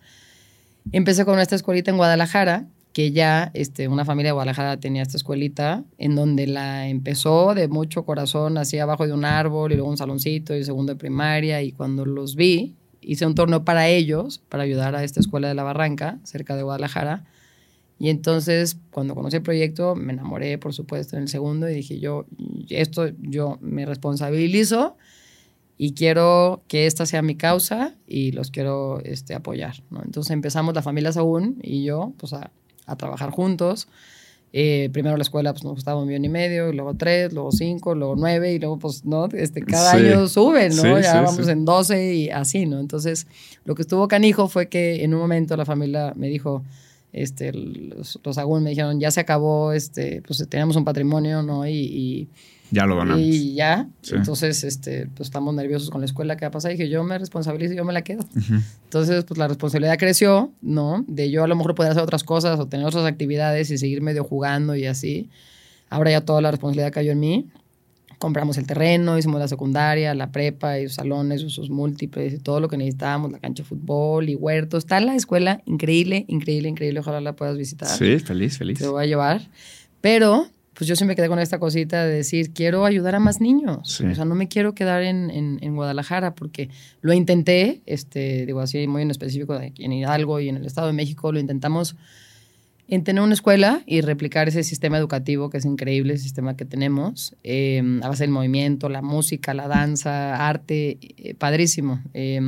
empecé 0.92 1.26
con 1.26 1.40
esta 1.40 1.56
escuelita 1.56 1.92
en 1.92 1.98
Guadalajara, 1.98 2.66
que 2.92 3.12
ya 3.12 3.52
este, 3.54 3.88
una 3.88 4.06
familia 4.06 4.30
de 4.30 4.34
Guadalajara 4.34 4.78
tenía 4.78 5.02
esta 5.02 5.18
escuelita, 5.18 5.84
en 5.98 6.16
donde 6.16 6.48
la 6.48 6.88
empezó 6.88 7.54
de 7.54 7.68
mucho 7.68 8.04
corazón, 8.04 8.58
así 8.58 8.80
abajo 8.80 9.06
de 9.06 9.14
un 9.14 9.26
árbol 9.26 9.72
y 9.72 9.76
luego 9.76 9.90
un 9.90 9.98
saloncito 9.98 10.56
y 10.56 10.64
segundo 10.64 10.94
de 10.94 11.00
primaria, 11.00 11.62
y 11.62 11.72
cuando 11.72 12.06
los 12.06 12.36
vi, 12.36 12.76
hice 13.02 13.26
un 13.26 13.36
torneo 13.36 13.64
para 13.64 13.88
ellos, 13.88 14.42
para 14.50 14.64
ayudar 14.64 14.96
a 14.96 15.04
esta 15.04 15.20
escuela 15.20 15.48
de 15.48 15.56
la 15.56 15.64
Barranca, 15.64 16.20
cerca 16.24 16.56
de 16.56 16.64
Guadalajara, 16.64 17.26
y 18.00 18.10
entonces, 18.10 18.78
cuando 18.92 19.16
conocí 19.16 19.38
el 19.38 19.44
proyecto, 19.44 19.96
me 19.96 20.14
enamoré, 20.14 20.58
por 20.58 20.74
supuesto, 20.74 21.16
en 21.16 21.24
el 21.24 21.30
segundo 21.30 21.70
y 21.70 21.76
dije, 21.76 22.00
yo, 22.00 22.26
esto 22.70 23.10
yo 23.20 23.58
me 23.62 23.86
responsabilizo 23.86 24.98
y 25.78 25.94
quiero 25.94 26.64
que 26.68 26.86
esta 26.86 27.06
sea 27.06 27.22
mi 27.22 27.36
causa 27.36 27.96
y 28.08 28.32
los 28.32 28.52
quiero 28.52 29.00
este, 29.04 29.36
apoyar. 29.36 29.76
¿no? 29.90 30.02
Entonces 30.04 30.32
empezamos 30.32 30.74
la 30.76 30.82
familia 30.82 31.12
Saúl 31.12 31.56
y 31.62 31.84
yo 31.84 32.14
pues, 32.18 32.34
a, 32.34 32.52
a 32.86 32.96
trabajar 32.98 33.30
juntos. 33.30 33.88
Eh, 34.56 34.92
primero 34.94 35.18
la 35.18 35.24
escuela 35.24 35.52
pues, 35.52 35.64
nos 35.64 35.74
gustaba 35.74 36.00
un 36.00 36.08
millón 36.08 36.26
y 36.26 36.30
medio, 36.30 36.70
y 36.70 36.76
luego 36.76 36.94
tres, 36.94 37.34
luego 37.34 37.52
cinco, 37.52 37.96
luego 37.96 38.16
nueve, 38.16 38.54
y 38.54 38.60
luego 38.60 38.78
pues, 38.78 39.04
¿no? 39.04 39.26
Este, 39.26 39.62
cada 39.64 39.94
año 39.94 40.28
sube, 40.28 40.70
¿no? 40.70 41.00
ya 41.00 41.22
vamos 41.22 41.48
en 41.48 41.66
doce 41.66 42.14
y 42.14 42.30
así, 42.30 42.68
¿no? 42.68 42.80
Entonces, 42.80 43.26
lo 43.66 43.74
que 43.74 43.82
estuvo 43.82 44.08
canijo 44.08 44.48
fue 44.48 44.70
que 44.70 45.04
en 45.04 45.16
un 45.16 45.22
momento 45.22 45.58
la 45.58 45.66
familia 45.66 46.14
me 46.16 46.28
dijo, 46.28 46.64
este, 47.14 47.54
los, 47.54 48.20
los 48.24 48.62
me 48.62 48.72
dijeron, 48.72 49.00
ya 49.00 49.12
se 49.12 49.20
acabó, 49.20 49.72
este, 49.72 50.22
pues 50.26 50.46
teníamos 50.50 50.76
un 50.76 50.84
patrimonio, 50.84 51.44
¿no? 51.44 51.68
Y, 51.68 52.28
ya 52.72 52.88
lo 52.88 52.96
donamos. 52.96 53.22
Y 53.22 53.54
ya, 53.54 53.88
entonces, 54.12 54.64
este, 54.64 55.08
pues 55.16 55.28
estamos 55.28 55.54
nerviosos 55.54 55.92
con 55.92 56.02
la 56.02 56.06
escuela, 56.06 56.36
¿qué 56.38 56.46
va 56.46 56.48
a 56.48 56.52
pasar? 56.52 56.72
Y 56.72 56.78
dije, 56.78 56.90
yo 56.90 57.04
me 57.04 57.20
responsabilizo 57.20 57.76
y 57.76 57.78
yo 57.78 57.86
me 57.86 57.94
la 57.94 58.02
quedo. 58.02 58.26
Entonces, 58.86 59.26
pues 59.26 59.38
la 59.38 59.48
responsabilidad 59.48 60.00
creció, 60.00 60.52
¿no? 60.62 61.06
De 61.08 61.30
yo 61.30 61.44
a 61.44 61.48
lo 61.48 61.56
mejor 61.56 61.76
poder 61.76 61.92
hacer 61.92 62.02
otras 62.02 62.24
cosas 62.24 62.60
o 62.60 62.68
tener 62.68 62.88
otras 62.88 63.06
actividades 63.06 63.70
y 63.70 63.78
seguir 63.78 64.02
medio 64.02 64.24
jugando 64.24 64.76
y 64.76 64.88
así. 64.88 65.30
Ahora 65.92 66.10
ya 66.10 66.22
toda 66.22 66.42
la 66.42 66.50
responsabilidad 66.50 66.92
cayó 66.92 67.12
en 67.12 67.20
mí 67.20 67.48
compramos 68.18 68.58
el 68.58 68.68
terreno, 68.68 69.18
hicimos 69.18 69.40
la 69.40 69.48
secundaria, 69.48 70.14
la 70.14 70.32
prepa, 70.32 70.80
y 70.80 70.84
los 70.84 70.96
salones, 70.96 71.42
sus 71.42 71.70
múltiples, 71.70 72.34
y 72.34 72.40
todo 72.40 72.60
lo 72.60 72.68
que 72.68 72.78
necesitábamos, 72.78 73.32
la 73.32 73.40
cancha 73.40 73.64
de 73.64 73.70
fútbol 73.70 74.30
y 74.30 74.36
huertos. 74.36 74.84
Está 74.84 75.00
la 75.00 75.16
escuela 75.16 75.62
increíble, 75.66 76.26
increíble, 76.28 76.70
increíble. 76.70 77.00
Ojalá 77.00 77.22
la 77.22 77.36
puedas 77.36 77.58
visitar. 77.58 77.90
Sí, 77.90 78.20
feliz, 78.20 78.58
feliz. 78.58 78.80
Te 78.80 78.88
voy 78.88 79.04
a 79.04 79.08
llevar. 79.08 79.42
Pero, 80.02 80.48
pues 80.74 80.88
yo 80.88 80.96
siempre 80.96 81.16
quedé 81.16 81.28
con 81.28 81.40
esta 81.40 81.60
cosita 81.60 82.06
de 82.06 82.14
decir, 82.14 82.52
quiero 82.54 82.86
ayudar 82.86 83.16
a 83.16 83.20
más 83.20 83.42
niños. 83.42 84.02
O 84.02 84.14
sea, 84.14 84.26
no 84.26 84.36
me 84.36 84.48
quiero 84.48 84.74
quedar 84.74 85.04
en, 85.04 85.30
en, 85.32 85.76
Guadalajara 85.76 86.36
porque 86.36 86.70
lo 87.02 87.14
intenté, 87.14 87.82
este, 87.86 88.46
digo 88.46 88.60
así, 88.60 88.88
muy 88.88 89.02
en 89.02 89.12
específico, 89.12 89.60
en 89.60 89.94
Hidalgo 89.94 90.40
y 90.40 90.50
en 90.50 90.58
el 90.58 90.66
Estado 90.66 90.88
de 90.88 90.94
México, 90.94 91.32
lo 91.32 91.40
intentamos 91.40 91.96
en 92.94 93.04
tener 93.04 93.24
una 93.24 93.34
escuela 93.34 93.82
y 93.88 94.02
replicar 94.02 94.48
ese 94.48 94.64
sistema 94.64 95.00
educativo 95.00 95.50
que 95.50 95.58
es 95.58 95.66
increíble, 95.66 96.14
el 96.14 96.20
sistema 96.20 96.56
que 96.56 96.64
tenemos, 96.64 97.36
eh, 97.44 97.82
a 98.04 98.08
base 98.08 98.24
del 98.24 98.30
movimiento, 98.30 98.88
la 98.88 99.02
música, 99.02 99.56
la 99.56 99.68
danza, 99.68 100.48
arte, 100.48 101.00
eh, 101.02 101.34
padrísimo. 101.34 102.04
Eh, 102.14 102.40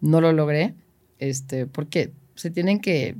no 0.00 0.20
lo 0.20 0.32
logré, 0.32 0.74
este, 1.20 1.66
porque 1.66 2.10
se 2.34 2.50
tienen 2.50 2.80
que 2.80 3.14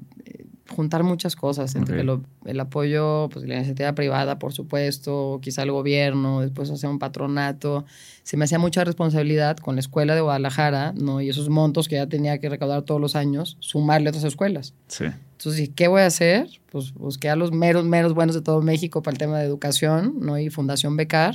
juntar 0.75 1.03
muchas 1.03 1.35
cosas, 1.37 1.75
entre 1.75 1.95
Ok. 1.95 1.99
que 2.01 2.05
lo- 2.05 2.23
el 2.45 2.61
apoyo, 2.61 3.29
pues 3.33 3.47
la 3.47 3.57
iniciativa 3.57 3.93
privada, 3.95 4.39
por 4.39 4.53
supuesto, 4.53 5.39
quizá 5.43 5.63
el 5.63 5.73
gobierno, 5.73 6.41
después 6.41 6.71
hacer 6.71 6.91
un 6.91 6.99
patronato. 6.99 7.85
Se 8.23 8.37
me 8.37 8.45
hacía 8.45 8.59
mucha 8.59 8.85
responsabilidad 8.85 9.57
con 9.57 9.77
la 9.77 9.81
escuela 9.81 10.15
de 10.15 10.21
Guadalajara, 10.21 10.93
¿no? 10.97 11.21
Y 11.21 11.29
esos 11.31 11.49
montos 11.49 11.89
que 11.89 11.97
ya 11.97 12.07
tenía 12.07 12.39
que 12.39 12.49
recaudar 12.49 12.83
todos 12.83 13.01
los 13.01 13.17
años, 13.17 13.57
sumarle 13.61 14.09
a 14.09 14.11
otras 14.11 14.25
escuelas. 14.25 14.75
Sí. 14.89 15.05
Entonces, 15.33 15.71
¿qué 15.75 15.89
voy 15.89 16.03
a 16.03 16.07
hacer? 16.07 16.49
Pues 16.71 16.93
busqué 16.95 17.31
a 17.31 17.37
los 17.37 17.53
meros, 17.53 17.85
meros 17.85 18.13
buenos 18.13 18.35
de 18.35 18.43
todo 18.43 18.61
México 18.61 19.03
para 19.03 19.13
el 19.15 19.19
tema 19.19 19.39
de 19.39 19.45
educación, 19.47 20.15
¿no? 20.21 20.39
Y 20.39 20.51
Fundación 20.51 20.97
Becar. 20.97 21.35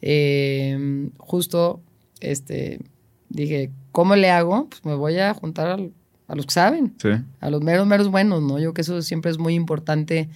Eh, 0.00 1.08
justo, 1.18 1.80
este, 2.20 2.80
dije, 3.28 3.70
¿cómo 3.92 4.16
le 4.16 4.30
hago? 4.30 4.68
Pues 4.68 4.84
me 4.84 4.94
voy 4.94 5.18
a 5.18 5.32
juntar 5.34 5.68
al- 5.68 5.92
a 6.32 6.34
los 6.34 6.46
que 6.46 6.52
saben, 6.54 6.94
Sí. 6.96 7.10
a 7.40 7.50
los 7.50 7.60
meros, 7.60 7.86
meros 7.86 8.08
buenos, 8.10 8.40
¿no? 8.42 8.56
Yo 8.58 8.72
creo 8.72 8.74
que 8.74 8.80
eso 8.80 9.02
siempre 9.02 9.30
es 9.30 9.36
muy 9.38 9.52
importante 9.54 10.30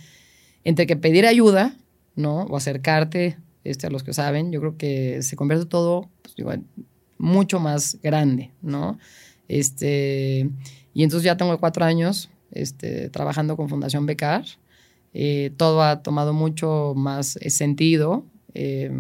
entre 0.63 0.87
que 0.87 0.95
pedir 0.97 1.25
ayuda, 1.27 1.75
¿no? 2.17 2.43
O 2.43 2.57
acercarte 2.57 3.39
este, 3.65 3.87
a 3.87 3.91
los 3.91 4.03
que 4.03 4.13
saben. 4.13 4.53
Yo 4.53 4.61
creo 4.61 4.77
que 4.77 5.23
se 5.23 5.37
convierte 5.37 5.65
todo, 5.65 6.11
pues, 6.23 6.35
en 6.55 6.67
mucho 7.19 7.61
más 7.61 7.99
grande, 8.03 8.51
¿no? 8.61 8.99
Este, 9.49 10.51
y 10.93 11.03
entonces 11.03 11.25
ya 11.25 11.37
tengo 11.39 11.57
cuatro 11.59 11.85
años 11.85 12.29
este, 12.53 13.09
trabajando 13.09 13.57
con 13.57 13.69
Fundación 13.71 14.05
Becar. 14.05 14.45
Eh, 15.15 15.51
todo 15.57 15.83
ha 15.83 16.03
tomado 16.03 16.35
mucho 16.35 16.93
más 16.95 17.37
eh, 17.41 17.49
sentido. 17.51 18.25
eh, 18.59 18.91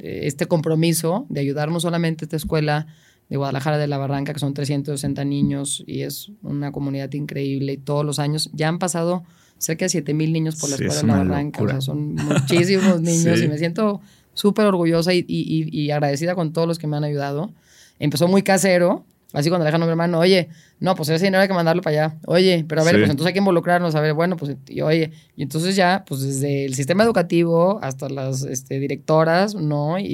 este 0.00 0.46
compromiso 0.46 1.26
de 1.28 1.40
ayudar 1.40 1.70
no 1.70 1.80
solamente 1.80 2.24
a 2.24 2.26
esta 2.26 2.36
escuela 2.36 2.86
de 3.28 3.36
Guadalajara 3.36 3.78
de 3.78 3.86
la 3.86 3.98
Barranca, 3.98 4.32
que 4.32 4.40
son 4.40 4.54
360 4.54 5.24
niños 5.24 5.84
y 5.86 6.00
es 6.02 6.30
una 6.42 6.72
comunidad 6.72 7.12
increíble. 7.12 7.74
Y 7.74 7.76
todos 7.76 8.04
los 8.04 8.18
años 8.18 8.50
ya 8.54 8.68
han 8.68 8.78
pasado 8.78 9.24
cerca 9.58 9.84
de 9.84 9.88
7 9.90 10.14
mil 10.14 10.32
niños 10.32 10.56
por 10.56 10.70
la 10.70 10.76
Sí, 10.76 10.84
escuela 10.84 11.00
es 11.00 11.06
de 11.06 11.12
la 11.12 11.18
Barranca. 11.18 11.62
O 11.62 11.68
sea, 11.68 11.80
son 11.80 12.14
muchísimos 12.14 13.00
niños 13.02 13.38
Sí. 13.38 13.44
y 13.44 13.48
me 13.48 13.58
siento 13.58 14.00
súper 14.34 14.66
orgullosa 14.66 15.12
y, 15.12 15.24
y- 15.28 15.68
y- 15.70 15.90
agradecida 15.90 16.34
con 16.34 16.52
todos 16.52 16.66
los 16.68 16.78
que 16.78 16.86
me 16.86 16.96
han 16.96 17.04
ayudado. 17.04 17.52
Empezó 17.98 18.28
muy 18.28 18.42
casero, 18.42 19.04
así 19.32 19.48
cuando 19.48 19.64
le 19.64 19.68
dejan 19.68 19.82
a 19.82 19.86
mi 19.86 19.90
hermano, 19.90 20.20
oye, 20.20 20.48
no, 20.78 20.94
pues 20.94 21.08
ese 21.08 21.24
dinero 21.24 21.42
hay 21.42 21.48
que 21.48 21.54
mandarlo 21.54 21.82
para 21.82 22.04
allá. 22.06 22.18
Oye, 22.26 22.64
pero 22.68 22.80
a 22.82 22.84
ver, 22.84 22.94
Sí. 22.94 23.00
pues 23.00 23.10
entonces 23.10 23.26
hay 23.26 23.32
que 23.32 23.40
involucrarnos, 23.40 23.94
a 23.96 24.00
ver, 24.00 24.14
bueno, 24.14 24.36
pues, 24.36 24.56
y 24.68 24.80
oye, 24.80 25.10
y 25.36 25.42
entonces 25.42 25.74
ya, 25.74 26.04
pues 26.06 26.22
desde 26.22 26.64
el 26.64 26.74
sistema 26.74 27.02
educativo 27.02 27.80
hasta 27.82 28.08
las 28.08 28.44
este, 28.44 28.78
directoras, 28.78 29.56
¿no? 29.56 29.98
Y- 29.98 30.06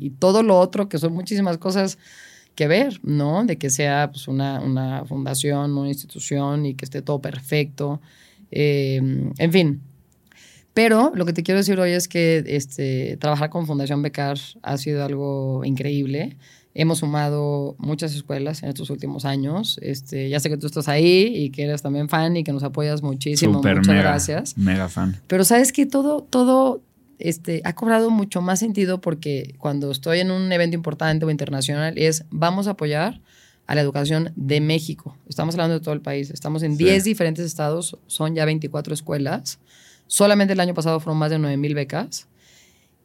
y 0.00 0.10
todo 0.10 0.44
lo 0.44 0.58
otro, 0.60 0.88
que 0.88 0.98
son 0.98 1.12
muchísimas 1.12 1.58
cosas 1.58 1.98
que 2.54 2.66
ver, 2.68 3.00
¿no? 3.02 3.44
De 3.44 3.58
que 3.58 3.70
sea 3.70 4.10
pues, 4.12 4.28
una, 4.28 4.60
una 4.60 5.04
fundación, 5.04 5.76
una 5.76 5.88
institución 5.88 6.66
y 6.66 6.74
que 6.74 6.84
esté 6.84 7.02
todo 7.02 7.20
perfecto. 7.20 8.00
Eh, 8.50 9.00
en 9.38 9.52
fin. 9.52 9.80
Pero 10.74 11.12
lo 11.14 11.26
que 11.26 11.32
te 11.32 11.42
quiero 11.42 11.58
decir 11.58 11.78
hoy 11.78 11.90
es 11.90 12.08
que 12.08 12.42
este, 12.46 13.16
trabajar 13.18 13.50
con 13.50 13.66
Fundación 13.66 14.00
Becar 14.02 14.38
ha 14.62 14.78
sido 14.78 15.04
algo 15.04 15.62
increíble. 15.64 16.36
Hemos 16.74 16.98
sumado 16.98 17.74
muchas 17.78 18.14
escuelas 18.14 18.62
en 18.62 18.70
estos 18.70 18.88
últimos 18.88 19.26
años. 19.26 19.78
Este, 19.82 20.30
ya 20.30 20.40
sé 20.40 20.48
que 20.48 20.56
tú 20.56 20.66
estás 20.66 20.88
ahí 20.88 21.30
y 21.34 21.50
que 21.50 21.64
eres 21.64 21.82
también 21.82 22.08
fan 22.08 22.34
y 22.38 22.44
que 22.44 22.52
nos 22.52 22.62
apoyas 22.62 23.02
muchísimo. 23.02 23.54
Súper 23.54 23.76
Muchas 23.76 23.94
mega, 23.94 24.02
gracias. 24.02 24.56
Mega 24.56 24.88
fan. 24.88 25.20
Pero 25.26 25.44
sabes 25.44 25.72
que 25.72 25.84
todo, 25.84 26.22
todo 26.22 26.80
este, 27.28 27.60
ha 27.64 27.74
cobrado 27.74 28.10
mucho 28.10 28.40
más 28.42 28.58
sentido 28.58 29.00
porque 29.00 29.54
cuando 29.58 29.90
estoy 29.90 30.20
en 30.20 30.30
un 30.30 30.50
evento 30.52 30.76
importante 30.76 31.24
o 31.24 31.30
internacional 31.30 31.96
es 31.96 32.24
vamos 32.30 32.66
a 32.66 32.70
apoyar 32.72 33.20
a 33.66 33.74
la 33.74 33.80
educación 33.80 34.32
de 34.36 34.60
México. 34.60 35.16
Estamos 35.28 35.54
hablando 35.54 35.74
de 35.74 35.80
todo 35.80 35.94
el 35.94 36.00
país. 36.00 36.30
Estamos 36.30 36.62
en 36.62 36.76
Sí. 36.76 36.84
10 36.84 37.04
diferentes 37.04 37.46
estados, 37.46 37.96
son 38.06 38.34
ya 38.34 38.44
24 38.44 38.92
escuelas. 38.92 39.60
Solamente 40.06 40.52
el 40.52 40.60
año 40.60 40.74
pasado 40.74 41.00
fueron 41.00 41.18
más 41.18 41.30
de 41.30 41.38
9 41.38 41.56
mil 41.56 41.74
becas. 41.74 42.28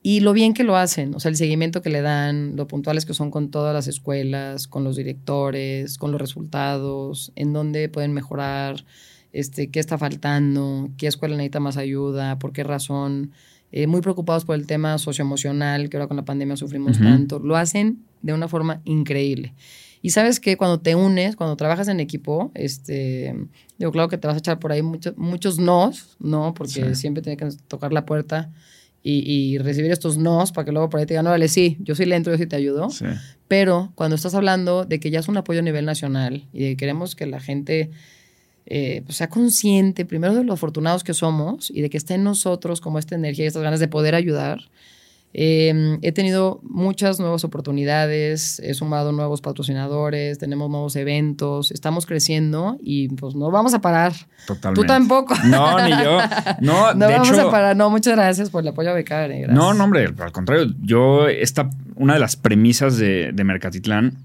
Y 0.03 0.21
lo 0.21 0.31
bien 0.33 0.53
que 0.53 0.63
lo 0.63 0.77
hacen, 0.77 1.13
o 1.15 1.19
sea, 1.19 1.29
el 1.29 1.35
seguimiento 1.35 1.81
que 1.81 1.89
le 1.89 2.01
dan, 2.01 2.55
lo 2.55 2.67
puntuales 2.67 3.05
que 3.05 3.13
son 3.13 3.29
con 3.29 3.51
todas 3.51 3.73
las 3.73 3.87
escuelas, 3.87 4.67
con 4.67 4.83
los 4.83 4.95
directores, 4.95 5.97
con 5.97 6.11
los 6.11 6.21
resultados, 6.21 7.31
en 7.35 7.51
dónde 7.51 7.89
pueden 7.89 8.13
mejorar, 8.13 8.85
este, 9.33 9.69
qué 9.69 9.79
está 9.79 9.97
faltando, 9.97 10.89
qué 10.97 11.07
escuela 11.07 11.35
necesita 11.35 11.59
más 11.59 11.77
ayuda, 11.77 12.39
por 12.39 12.53
qué 12.53 12.63
razón. 12.63 13.31
Eh, 13.71 13.85
muy 13.87 14.01
preocupados 14.01 14.45
por 14.45 14.55
el 14.55 14.65
tema 14.65 14.97
socioemocional, 14.97 15.89
que 15.89 15.97
ahora 15.97 16.07
con 16.07 16.17
la 16.17 16.23
pandemia 16.25 16.55
sufrimos 16.55 16.99
tanto. 16.99 17.39
Lo 17.39 17.57
hacen 17.57 17.99
de 18.21 18.33
una 18.33 18.47
forma 18.47 18.81
increíble. 18.85 19.53
Y 20.01 20.11
sabes 20.11 20.39
que 20.39 20.55
cuando 20.57 20.79
te 20.79 20.95
unes, 20.95 21.35
cuando 21.35 21.57
trabajas 21.57 21.87
en 21.89 21.99
equipo, 21.99 22.51
este, 22.53 23.35
digo, 23.77 23.91
claro 23.91 24.07
que 24.07 24.17
te 24.17 24.27
vas 24.27 24.35
a 24.35 24.39
echar 24.39 24.59
por 24.59 24.71
ahí 24.71 24.81
mucho- 24.81 25.13
muchos 25.17 25.59
nos, 25.59 26.15
¿no? 26.19 26.53
Porque 26.53 26.71
Sí. 26.71 26.95
siempre 26.95 27.21
tiene 27.21 27.35
que 27.35 27.47
tocar 27.67 27.91
la 27.91 28.05
puerta 28.05 28.51
y, 29.03 29.19
y 29.29 29.57
recibir 29.57 29.91
estos 29.91 30.17
nos 30.17 30.51
para 30.51 30.65
que 30.65 30.71
luego 30.71 30.89
por 30.89 30.99
ahí 30.99 31.05
te 31.05 31.13
digan, 31.15 31.27
órale, 31.27 31.47
sí, 31.47 31.77
yo 31.81 31.93
sí 31.95 32.05
le 32.05 32.15
entro, 32.15 32.31
yo 32.33 32.37
sí 32.37 32.45
te 32.45 32.55
ayudo. 32.55 32.89
Sí. 32.89 33.05
Pero 33.47 33.91
cuando 33.95 34.15
estás 34.15 34.33
hablando 34.35 34.85
de 34.85 34.99
que 34.99 35.09
ya 35.11 35.19
es 35.19 35.27
un 35.27 35.37
apoyo 35.37 35.59
a 35.59 35.63
nivel 35.63 35.85
nacional 35.85 36.47
y 36.53 36.59
de 36.63 36.69
que 36.69 36.77
queremos 36.77 37.15
que 37.15 37.25
la 37.25 37.39
gente 37.39 37.89
eh, 38.69 39.01
pues, 39.05 39.17
sea 39.17 39.29
consciente 39.29 40.05
primero 40.05 40.35
de 40.35 40.43
lo 40.43 40.53
afortunados 40.53 41.03
que 41.03 41.13
somos 41.13 41.71
y 41.71 41.81
de 41.81 41.89
que 41.89 41.97
está 41.97 42.13
en 42.15 42.23
nosotros 42.23 42.81
como 42.81 42.99
esta 42.99 43.15
energía 43.15 43.45
y 43.45 43.47
estas 43.47 43.63
ganas 43.63 43.79
de 43.79 43.87
poder 43.87 44.13
ayudar, 44.13 44.59
eh, 45.33 45.97
he 46.01 46.11
tenido 46.13 46.59
muchas 46.63 47.19
nuevas 47.19 47.43
oportunidades, 47.43 48.59
he 48.59 48.73
sumado 48.73 49.11
nuevos 49.11 49.41
patrocinadores, 49.41 50.37
tenemos 50.39 50.69
nuevos 50.69 50.95
eventos, 50.95 51.71
estamos 51.71 52.05
creciendo 52.05 52.77
y 52.81 53.09
pues 53.09 53.35
no 53.35 53.51
vamos 53.51 53.73
a 53.73 53.79
parar. 53.81 54.13
Totalmente. 54.47 54.81
Tú 54.81 54.87
tampoco. 54.87 55.35
No, 55.45 55.77
ni 55.85 55.91
yo. 55.91 56.19
No, 56.61 56.93
No 56.95 57.07
de 57.07 57.13
vamos 57.13 57.29
hecho. 57.31 57.47
a 57.47 57.51
parar. 57.51 57.75
No, 57.75 57.89
muchas 57.89 58.15
gracias 58.15 58.49
por 58.49 58.61
el 58.63 58.69
apoyo 58.69 58.89
a 58.89 58.93
Becar. 58.93 59.31
eh. 59.31 59.45
No, 59.47 59.73
no, 59.73 59.83
hombre, 59.83 60.07
al 60.17 60.31
contrario. 60.31 60.73
Yo, 60.81 61.27
esta, 61.27 61.69
una 61.95 62.15
de 62.15 62.19
las 62.19 62.35
premisas 62.35 62.97
de, 62.97 63.31
de 63.33 63.43
Mercatitlán 63.43 64.17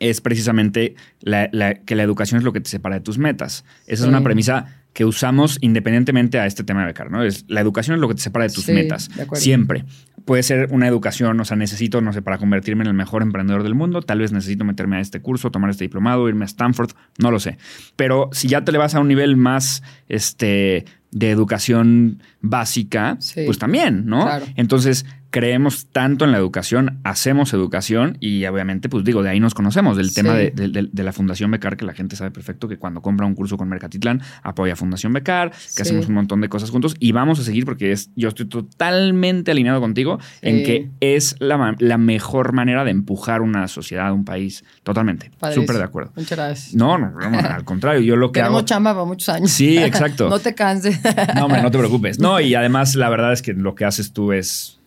es 0.00 0.20
precisamente 0.20 0.94
la- 1.20 1.48
la- 1.52 1.74
que 1.74 1.94
la 1.96 2.02
educación 2.02 2.38
es 2.38 2.44
lo 2.44 2.52
que 2.52 2.60
te 2.60 2.70
separa 2.70 2.96
de 2.96 3.00
tus 3.00 3.18
metas. 3.18 3.64
Esa 3.86 3.96
Sí. 3.96 4.02
es 4.04 4.08
una 4.08 4.22
premisa 4.22 4.66
que 4.92 5.04
usamos 5.04 5.58
independientemente 5.60 6.40
a 6.40 6.46
este 6.46 6.64
tema 6.64 6.80
de 6.80 6.86
becar, 6.86 7.10
¿no? 7.10 7.22
Es, 7.22 7.44
la 7.48 7.60
educación 7.60 7.94
es 7.94 8.00
lo 8.00 8.08
que 8.08 8.14
te 8.14 8.20
separa 8.22 8.46
de 8.48 8.52
tus 8.52 8.64
Sí, 8.64 8.72
metas. 8.72 9.08
de. 9.14 9.26
Siempre. 9.36 9.84
Puede 10.24 10.42
ser 10.42 10.68
una 10.72 10.88
educación, 10.88 11.38
o 11.40 11.44
sea, 11.44 11.56
necesito, 11.56 12.00
no 12.00 12.12
sé, 12.12 12.20
para 12.20 12.36
convertirme 12.38 12.82
en 12.82 12.88
el 12.88 12.94
mejor 12.94 13.22
emprendedor 13.22 13.62
del 13.62 13.74
mundo, 13.74 14.02
tal 14.02 14.18
vez 14.18 14.32
necesito 14.32 14.64
meterme 14.64 14.96
a 14.96 15.00
este 15.00 15.20
curso, 15.20 15.50
tomar 15.50 15.70
este 15.70 15.84
diplomado, 15.84 16.28
irme 16.28 16.44
a 16.44 16.46
Stanford, 16.46 16.90
no 17.18 17.30
lo 17.30 17.38
sé. 17.40 17.58
Pero 17.96 18.28
si 18.32 18.48
ya 18.48 18.64
te 18.64 18.72
le 18.72 18.78
vas 18.78 18.94
a 18.94 19.00
un 19.00 19.08
nivel 19.08 19.36
más, 19.36 19.82
este, 20.08 20.84
de 21.10 21.30
educación 21.30 22.22
básica, 22.42 23.16
Sí. 23.20 23.42
pues 23.46 23.58
también, 23.58 24.04
¿no? 24.06 24.22
Claro. 24.24 24.44
Entonces, 24.56 25.06
creemos 25.30 25.88
tanto 25.92 26.24
en 26.24 26.32
la 26.32 26.38
educación, 26.38 27.00
hacemos 27.04 27.52
educación 27.52 28.16
y 28.20 28.44
obviamente, 28.46 28.88
pues 28.88 29.04
digo, 29.04 29.22
de 29.22 29.30
ahí 29.30 29.40
nos 29.40 29.54
conocemos, 29.54 29.96
del 29.96 30.08
Sí. 30.10 30.14
tema 30.16 30.34
de, 30.34 30.50
de- 30.50 31.02
la 31.02 31.12
Fundación 31.12 31.50
Becar, 31.50 31.76
que 31.76 31.84
la 31.84 31.92
gente 31.94 32.16
sabe 32.16 32.30
perfecto 32.30 32.66
que 32.68 32.78
cuando 32.78 33.02
compra 33.02 33.26
un 33.26 33.34
curso 33.34 33.56
con 33.56 33.68
Mercatitlán, 33.68 34.20
apoya 34.42 34.72
a 34.72 34.76
Fundación 34.76 35.12
Becar, 35.12 35.50
que 35.50 35.56
Sí. 35.58 35.82
hacemos 35.82 36.08
un 36.08 36.14
montón 36.14 36.40
de 36.40 36.48
cosas 36.48 36.70
juntos 36.70 36.96
y 36.98 37.12
vamos 37.12 37.38
a 37.40 37.44
seguir 37.44 37.64
porque 37.64 37.92
es, 37.92 38.10
yo 38.16 38.28
estoy 38.28 38.46
totalmente 38.48 39.50
alineado 39.50 39.80
contigo 39.80 40.18
en 40.42 40.64
que 40.64 40.90
es 41.00 41.36
la, 41.40 41.74
la 41.78 41.98
mejor 41.98 42.52
manera 42.52 42.84
de 42.84 42.90
empujar 42.90 43.42
una 43.42 43.68
sociedad, 43.68 44.12
un 44.12 44.24
país. 44.24 44.64
Totalmente. 44.82 45.30
Súper 45.54 45.76
de 45.76 45.84
acuerdo. 45.84 46.12
Muchas 46.16 46.38
gracias. 46.38 46.74
No, 46.74 46.96
no, 46.98 47.10
no, 47.10 47.38
al 47.38 47.64
contrario, 47.64 48.00
yo 48.00 48.16
lo 48.16 48.32
que 48.32 48.40
Tenemos 48.40 48.60
hago... 48.60 48.66
chamba 48.66 48.92
para 48.94 49.04
muchos 49.04 49.28
años. 49.28 49.50
Sí, 49.50 49.76
exacto. 49.78 50.28
no 50.30 50.38
te 50.38 50.54
canses. 50.54 50.98
No, 51.34 51.44
hombre, 51.46 51.62
no 51.62 51.70
te 51.70 51.78
preocupes. 51.78 52.18
No, 52.18 52.40
y 52.40 52.54
además 52.54 52.94
la 52.94 53.08
verdad 53.10 53.32
es 53.32 53.42
que 53.42 53.52
lo 53.52 53.74
que 53.74 53.84
haces 53.84 54.12
tú 54.12 54.32
es 54.32 54.77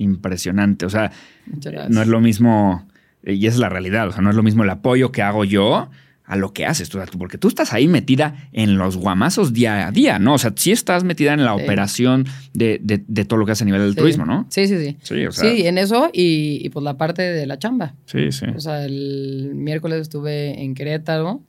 impresionante. 0.00 0.86
O 0.86 0.90
sea, 0.90 1.12
gracias. 1.46 1.90
no 1.90 2.02
es 2.02 2.08
lo 2.08 2.20
mismo, 2.20 2.86
eh, 3.22 3.34
y 3.34 3.46
esa 3.46 3.54
es 3.54 3.60
la 3.60 3.68
realidad, 3.68 4.08
o 4.08 4.12
sea, 4.12 4.22
no 4.22 4.30
es 4.30 4.36
lo 4.36 4.42
mismo 4.42 4.64
el 4.64 4.70
apoyo 4.70 5.12
que 5.12 5.22
hago 5.22 5.44
yo 5.44 5.88
a 6.24 6.36
lo 6.36 6.52
que 6.52 6.64
haces 6.64 6.88
tú, 6.88 7.00
porque 7.18 7.38
tú 7.38 7.48
estás 7.48 7.72
ahí 7.72 7.88
metida 7.88 8.48
en 8.52 8.78
los 8.78 8.96
guamazos 8.96 9.52
día 9.52 9.88
a 9.88 9.90
día, 9.90 10.20
¿no? 10.20 10.34
O 10.34 10.38
sea, 10.38 10.52
sí 10.54 10.70
estás 10.70 11.02
metida 11.02 11.32
en 11.34 11.44
la 11.44 11.56
Sí. 11.56 11.62
operación 11.64 12.24
de, 12.54 12.78
de- 12.80 13.02
de 13.08 13.24
todo 13.24 13.40
lo 13.40 13.46
que 13.46 13.52
hace 13.52 13.64
a 13.64 13.66
nivel 13.66 13.80
del 13.80 13.94
Sí. 13.94 13.98
turismo, 13.98 14.24
¿no? 14.26 14.46
Sí, 14.48 14.68
sí, 14.68 14.78
sí. 14.78 14.96
Sí, 15.02 15.26
o 15.26 15.32
sea, 15.32 15.50
sí, 15.50 15.66
en 15.66 15.76
eso 15.76 16.08
y, 16.12 16.60
y 16.64 16.68
pues 16.68 16.84
la 16.84 16.96
parte 16.96 17.22
de 17.22 17.46
la 17.46 17.58
chamba. 17.58 17.94
sí, 18.06 18.30
sí. 18.30 18.46
O 18.54 18.60
sea, 18.60 18.84
el 18.84 19.52
miércoles 19.56 20.02
estuve 20.02 20.62
en 20.62 20.74
Querétaro 20.74 21.42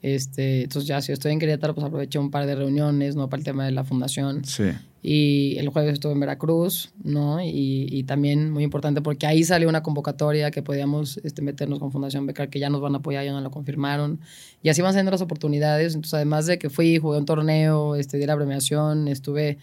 Este, 0.00 0.62
entonces 0.62 0.86
ya 0.86 1.00
si 1.02 1.10
estoy 1.10 1.32
en 1.32 1.40
Querétaro, 1.40 1.74
pues 1.74 1.84
aproveché 1.84 2.20
un 2.20 2.30
par 2.30 2.46
de 2.46 2.54
reuniones, 2.54 3.16
¿no? 3.16 3.28
Para 3.28 3.40
el 3.40 3.44
tema 3.44 3.64
de 3.64 3.72
la 3.72 3.82
fundación. 3.82 4.44
Sí. 4.44 4.70
Y 5.02 5.56
el 5.58 5.68
jueves 5.68 5.92
estuve 5.92 6.12
en 6.12 6.20
Veracruz, 6.20 6.92
¿no? 7.04 7.40
Y, 7.40 7.86
y 7.90 8.02
también 8.02 8.50
muy 8.50 8.64
importante 8.64 9.00
porque 9.00 9.26
ahí 9.26 9.44
salió 9.44 9.68
una 9.68 9.82
convocatoria 9.82 10.50
que 10.50 10.62
podíamos 10.62 11.18
este, 11.18 11.40
meternos 11.42 11.78
con 11.78 11.92
Fundación 11.92 12.26
Becar, 12.26 12.50
que 12.50 12.58
ya 12.58 12.68
nos 12.68 12.80
van 12.80 12.94
a 12.94 12.98
apoyar, 12.98 13.24
ya 13.24 13.32
nos 13.32 13.42
lo 13.42 13.50
confirmaron. 13.50 14.20
Y 14.62 14.70
así 14.70 14.82
van 14.82 14.92
saliendo 14.92 15.12
las 15.12 15.22
oportunidades. 15.22 15.94
Entonces, 15.94 16.14
además 16.14 16.46
de 16.46 16.58
que 16.58 16.68
fui, 16.68 16.98
jugué 16.98 17.18
un 17.18 17.26
torneo, 17.26 17.94
este, 17.94 18.18
di 18.18 18.26
la 18.26 18.36
premiación, 18.36 19.06
estuve 19.08 19.58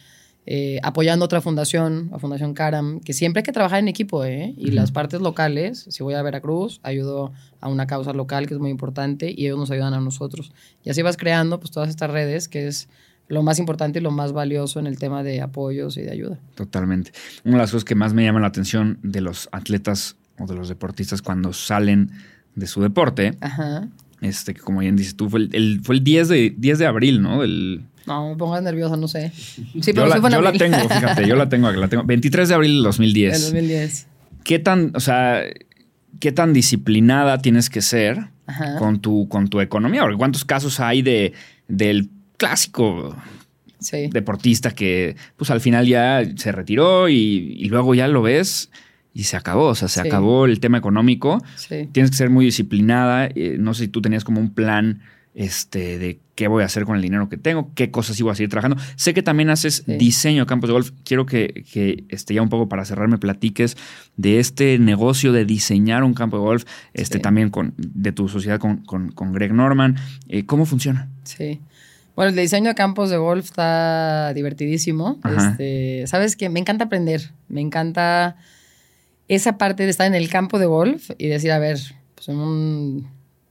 eh, 0.47 0.79
apoyando 0.83 1.25
otra 1.25 1.41
fundación, 1.41 2.09
la 2.11 2.19
Fundación 2.19 2.53
Caram, 2.53 2.99
que 2.99 3.13
siempre 3.13 3.39
hay 3.39 3.43
que 3.43 3.51
trabajar 3.51 3.79
en 3.79 3.87
equipo, 3.87 4.23
¿eh? 4.23 4.53
Y 4.57 4.71
las 4.71 4.91
partes 4.91 5.19
locales, 5.19 5.87
si 5.89 6.03
voy 6.03 6.13
a 6.13 6.21
Veracruz, 6.21 6.79
ayudo 6.83 7.33
a 7.61 7.67
una 7.67 7.87
causa 7.87 8.13
local 8.13 8.45
que 8.47 8.53
es 8.53 8.59
muy 8.59 8.69
importante 8.69 9.33
y 9.35 9.47
ellos 9.47 9.57
nos 9.57 9.71
ayudan 9.71 9.95
a 9.95 10.01
nosotros. 10.01 10.51
Y 10.83 10.91
así 10.91 11.01
vas 11.01 11.17
creando 11.17 11.59
pues 11.59 11.71
todas 11.71 11.89
estas 11.89 12.11
redes, 12.11 12.47
que 12.47 12.67
es 12.67 12.89
lo 13.27 13.41
más 13.43 13.57
importante 13.59 13.99
y 13.99 14.01
lo 14.01 14.11
más 14.11 14.33
valioso 14.33 14.79
en 14.79 14.87
el 14.87 14.99
tema 14.99 15.23
de 15.23 15.41
apoyos 15.41 15.97
y 15.97 16.01
de 16.01 16.11
ayuda. 16.11 16.39
Totalmente. 16.55 17.11
Una 17.43 17.55
de 17.55 17.61
las 17.63 17.71
cosas 17.71 17.83
que 17.85 17.95
más 17.95 18.13
me 18.13 18.23
llama 18.23 18.39
la 18.39 18.47
atención 18.47 18.99
de 19.03 19.21
los 19.21 19.49
atletas 19.51 20.15
o 20.37 20.45
de 20.45 20.53
los 20.55 20.69
deportistas 20.69 21.21
cuando 21.21 21.53
salen 21.53 22.11
de 22.55 22.67
su 22.67 22.81
deporte, 22.81 23.35
Ajá. 23.41 23.87
este, 24.21 24.53
que 24.53 24.61
como 24.61 24.79
bien 24.81 24.95
dices 24.95 25.15
tú, 25.15 25.29
fue 25.29 25.39
el, 25.41 25.49
el- 25.53 25.81
fue 25.83 25.95
el 25.95 26.03
10, 26.03 26.27
de, 26.29 26.53
10 26.57 26.79
de 26.79 26.85
abril, 26.85 27.21
¿no? 27.21 27.41
Del, 27.41 27.81
No, 28.05 28.29
me 28.29 28.35
pongas 28.35 28.61
nerviosa, 28.63 28.95
no 28.95 29.07
sé. 29.07 29.31
Sí, 29.35 29.65
yo 29.73 29.81
pero 29.93 30.07
la, 30.07 30.17
fue 30.21 30.29
en 30.29 30.35
yo 30.35 30.41
la 30.41 30.51
tengo, 30.53 30.77
fíjate, 30.77 31.27
yo 31.27 31.35
la 31.35 31.49
tengo, 31.49 31.71
la 31.71 31.87
tengo. 31.87 32.03
23 32.03 32.49
de 32.49 32.55
abril 32.55 32.73
del 32.75 32.83
2010. 32.83 33.33
Del 33.33 33.41
2010. 33.41 34.07
¿Qué 34.43 34.59
tan, 34.59 34.91
o 34.95 34.99
sea, 34.99 35.41
qué 36.19 36.31
tan 36.31 36.53
disciplinada 36.53 37.39
tienes 37.39 37.69
que 37.69 37.81
ser 37.81 38.27
Ajá. 38.45 38.75
con 38.77 38.99
tu, 38.99 39.27
con 39.27 39.47
tu 39.47 39.59
economía? 39.61 40.01
Porque 40.01 40.17
cuántos 40.17 40.45
casos 40.45 40.79
hay 40.79 41.01
de, 41.01 41.33
del 41.67 42.09
clásico 42.37 43.15
Sí. 43.79 44.07
deportista 44.11 44.71
que 44.71 45.15
pues 45.37 45.49
al 45.51 45.61
final 45.61 45.85
ya 45.85 46.23
se 46.37 46.51
retiró 46.51 47.07
y, 47.09 47.55
y 47.59 47.65
luego 47.69 47.93
ya 47.93 48.07
lo 48.07 48.21
ves 48.21 48.71
y 49.13 49.23
se 49.23 49.37
acabó, 49.37 49.65
o 49.67 49.75
sea, 49.75 49.87
se 49.89 50.01
Sí. 50.01 50.07
acabó 50.07 50.45
el 50.45 50.59
tema 50.59 50.77
económico. 50.77 51.43
Sí. 51.55 51.87
Tienes 51.91 52.09
que 52.11 52.17
ser 52.17 52.29
muy 52.29 52.45
disciplinada. 52.45 53.27
eh, 53.27 53.57
no 53.59 53.73
sé 53.73 53.83
si 53.83 53.87
tú 53.89 54.01
tenías 54.01 54.23
como 54.23 54.39
un 54.41 54.53
plan 54.53 55.01
este, 55.37 55.99
de 55.99 56.19
qué 56.35 56.47
voy 56.47 56.63
a 56.63 56.65
hacer 56.65 56.85
con 56.85 56.95
el 56.95 57.01
dinero 57.01 57.27
que 57.27 57.35
tengo, 57.37 57.69
qué 57.75 57.91
cosas 57.91 58.17
iba 58.21 58.31
a 58.31 58.35
seguir 58.35 58.49
trabajando. 58.49 58.81
Sé 58.95 59.13
que 59.13 59.21
también 59.21 59.49
haces 59.49 59.83
Sí. 59.85 59.97
diseño 59.97 60.43
de 60.43 60.47
campos 60.47 60.69
de 60.69 60.73
golf. 60.73 60.91
Quiero 61.03 61.25
que, 61.25 61.65
que 61.71 62.05
este, 62.07 62.33
ya 62.33 62.41
un 62.41 62.47
poco 62.47 62.69
para 62.69 62.85
cerrar 62.85 63.09
me 63.09 63.17
platiques 63.17 63.75
de 64.15 64.39
este 64.39 64.79
negocio 64.79 65.33
de 65.33 65.43
diseñar 65.43 66.05
un 66.05 66.13
campo 66.13 66.37
de 66.37 66.43
golf, 66.43 66.63
este, 66.93 67.17
Sí. 67.17 67.21
también 67.21 67.49
con, 67.49 67.73
de 67.77 68.13
tu 68.13 68.29
sociedad 68.29 68.59
con, 68.59 68.77
con- 68.85 69.11
con 69.11 69.33
Greg 69.33 69.53
Norman. 69.53 69.97
Eh, 70.29 70.45
¿Cómo 70.45 70.65
funciona? 70.65 71.09
Sí. 71.23 71.59
Bueno, 72.15 72.29
el 72.29 72.35
diseño 72.35 72.69
de 72.69 72.75
campos 72.75 73.09
de 73.09 73.17
golf 73.17 73.45
está 73.45 74.33
divertidísimo. 74.33 75.19
Este, 75.51 76.07
Sabes 76.07 76.35
que 76.35 76.49
me 76.49 76.59
encanta 76.59 76.85
aprender. 76.85 77.31
Me 77.49 77.61
encanta 77.61 78.37
esa 79.27 79.57
parte 79.57 79.83
de 79.83 79.89
estar 79.89 80.07
en 80.07 80.15
el 80.15 80.29
campo 80.29 80.59
de 80.59 80.65
golf 80.65 81.09
y 81.17 81.27
decir, 81.27 81.51
a 81.51 81.59
ver, 81.59 81.77
pues 82.15 82.29
en 82.29 82.37
un- 82.37 83.07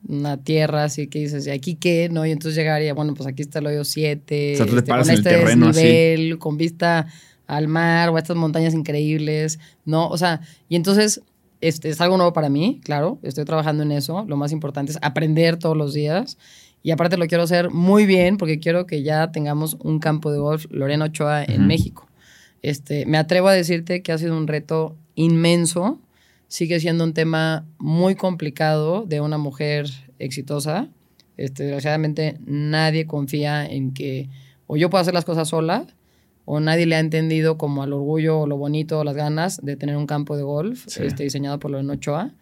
una 0.06 0.36
tierra 0.36 0.84
así 0.84 1.06
que 1.06 1.18
dices, 1.20 1.46
¿y 1.46 1.50
aquí 1.50 1.76
qué? 1.76 2.08
¿No? 2.10 2.26
Y 2.26 2.30
entonces 2.30 2.56
llegaría, 2.56 2.92
bueno, 2.94 3.14
pues 3.14 3.26
aquí 3.26 3.42
está 3.42 3.58
el 3.60 3.66
hoyo 3.66 3.84
7. 3.84 4.52
O 4.54 4.56
sea, 4.58 4.66
tú 4.66 4.76
te 4.76 4.82
paras 4.82 5.06
con 5.08 5.16
este 5.16 5.30
terreno 5.30 5.68
así. 5.68 5.80
desnivel, 5.82 6.38
con 6.38 6.56
vista 6.58 7.06
al 7.46 7.68
mar 7.68 8.10
o 8.10 8.16
a 8.16 8.20
estas 8.20 8.36
montañas 8.36 8.74
increíbles, 8.74 9.58
¿no? 9.84 10.08
O 10.08 10.16
sea, 10.18 10.40
y 10.68 10.76
entonces 10.76 11.22
este, 11.60 11.88
es 11.88 12.00
algo 12.02 12.16
nuevo 12.18 12.34
para 12.34 12.50
mí, 12.50 12.80
claro, 12.84 13.18
estoy 13.22 13.44
trabajando 13.46 13.82
en 13.82 13.92
eso. 13.92 14.24
Lo 14.28 14.36
más 14.36 14.52
importante 14.52 14.92
es 14.92 14.98
aprender 15.00 15.58
todos 15.58 15.76
los 15.76 15.94
días. 15.94 16.36
Y 16.86 16.90
aparte 16.90 17.16
lo 17.16 17.26
quiero 17.26 17.42
hacer 17.44 17.70
muy 17.70 18.04
bien 18.04 18.36
porque 18.36 18.60
quiero 18.60 18.86
que 18.86 19.02
ya 19.02 19.32
tengamos 19.32 19.78
un 19.80 19.98
campo 20.00 20.30
de 20.30 20.38
golf 20.38 20.66
Lorena 20.70 21.06
Ochoa 21.06 21.42
en. 21.42 21.66
México. 21.66 22.06
Este, 22.60 23.06
me 23.06 23.16
atrevo 23.16 23.48
a 23.48 23.54
decirte 23.54 24.02
que 24.02 24.12
ha 24.12 24.18
sido 24.18 24.36
un 24.36 24.46
reto 24.46 24.94
inmenso. 25.14 25.98
Sigue 26.46 26.78
siendo 26.80 27.02
un 27.04 27.14
tema 27.14 27.64
muy 27.78 28.16
complicado 28.16 29.06
de 29.06 29.22
una 29.22 29.38
mujer 29.38 29.86
exitosa. 30.18 30.88
Este, 31.38 31.62
desgraciadamente 31.64 32.36
nadie 32.44 33.06
confía 33.06 33.66
en 33.66 33.94
que 33.94 34.28
o 34.66 34.76
yo 34.76 34.90
puedo 34.90 35.00
hacer 35.00 35.14
las 35.14 35.24
cosas 35.24 35.48
sola 35.48 35.86
o 36.44 36.60
nadie 36.60 36.84
le 36.84 36.96
ha 36.96 37.00
entendido 37.00 37.56
como 37.56 37.82
al 37.82 37.94
orgullo 37.94 38.40
o 38.40 38.46
lo 38.46 38.58
bonito 38.58 38.98
o 39.00 39.04
las 39.04 39.16
ganas 39.16 39.58
de 39.64 39.76
tener 39.76 39.96
un 39.96 40.06
campo 40.06 40.36
de 40.36 40.42
golf 40.42 40.84
Sí. 40.86 41.02
este, 41.02 41.22
diseñado 41.22 41.58
por 41.58 41.70
Lorena 41.70 41.94
Ochoa. 41.94 42.32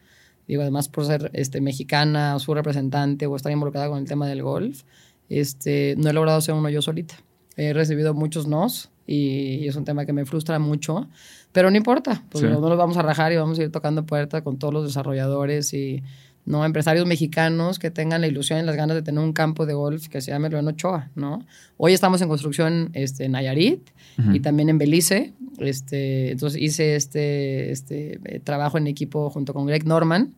Digo, 0.52 0.60
además 0.60 0.90
por 0.90 1.06
ser 1.06 1.30
este, 1.32 1.62
mexicana 1.62 2.36
o 2.36 2.38
su 2.38 2.52
representante 2.52 3.24
o 3.26 3.34
estar 3.36 3.50
involucrada 3.50 3.88
con 3.88 3.98
el 4.00 4.04
tema 4.04 4.26
del 4.28 4.42
golf, 4.42 4.82
este, 5.30 5.94
no 5.96 6.10
he 6.10 6.12
logrado 6.12 6.42
ser 6.42 6.54
uno 6.54 6.68
yo 6.68 6.82
solita. 6.82 7.14
He 7.56 7.72
recibido 7.72 8.12
muchos 8.12 8.46
nos 8.46 8.90
y, 9.06 9.66
es 9.66 9.76
un 9.76 9.86
tema 9.86 10.04
que 10.04 10.12
me 10.12 10.26
frustra 10.26 10.58
mucho, 10.58 11.08
pero 11.52 11.70
no 11.70 11.76
importa, 11.78 12.22
pues 12.28 12.44
Sí. 12.44 12.50
no 12.50 12.60
nos 12.60 12.76
vamos 12.76 12.98
a 12.98 13.02
rajar 13.02 13.32
y 13.32 13.36
vamos 13.36 13.58
a 13.58 13.62
ir 13.62 13.72
tocando 13.72 14.04
puertas 14.04 14.42
con 14.42 14.58
todos 14.58 14.74
los 14.74 14.84
desarrolladores 14.84 15.72
y 15.72 16.02
no 16.44 16.66
empresarios 16.66 17.06
mexicanos 17.06 17.78
que 17.78 17.90
tengan 17.90 18.20
la 18.20 18.26
ilusión 18.26 18.58
y 18.58 18.62
las 18.62 18.76
ganas 18.76 18.94
de 18.94 19.00
tener 19.00 19.24
un 19.24 19.32
campo 19.32 19.64
de 19.64 19.72
golf 19.72 20.08
que 20.08 20.20
se 20.20 20.32
llame 20.32 20.50
Lorena 20.50 20.72
Ochoa, 20.72 21.08
¿no? 21.14 21.46
Hoy 21.78 21.94
estamos 21.94 22.20
en 22.20 22.28
construcción 22.28 22.90
este, 22.92 23.24
en 23.24 23.32
Nayarit 23.32 23.88
Ujú. 24.18 24.32
y 24.34 24.40
también 24.40 24.68
en 24.68 24.76
Belice. 24.76 25.32
Este, 25.56 26.32
entonces 26.32 26.60
hice 26.60 26.94
este, 26.94 27.72
este 27.72 28.20
eh, 28.26 28.38
trabajo 28.40 28.76
en 28.76 28.86
equipo 28.86 29.30
junto 29.30 29.54
con 29.54 29.64
Greg 29.64 29.86
Norman. 29.86 30.34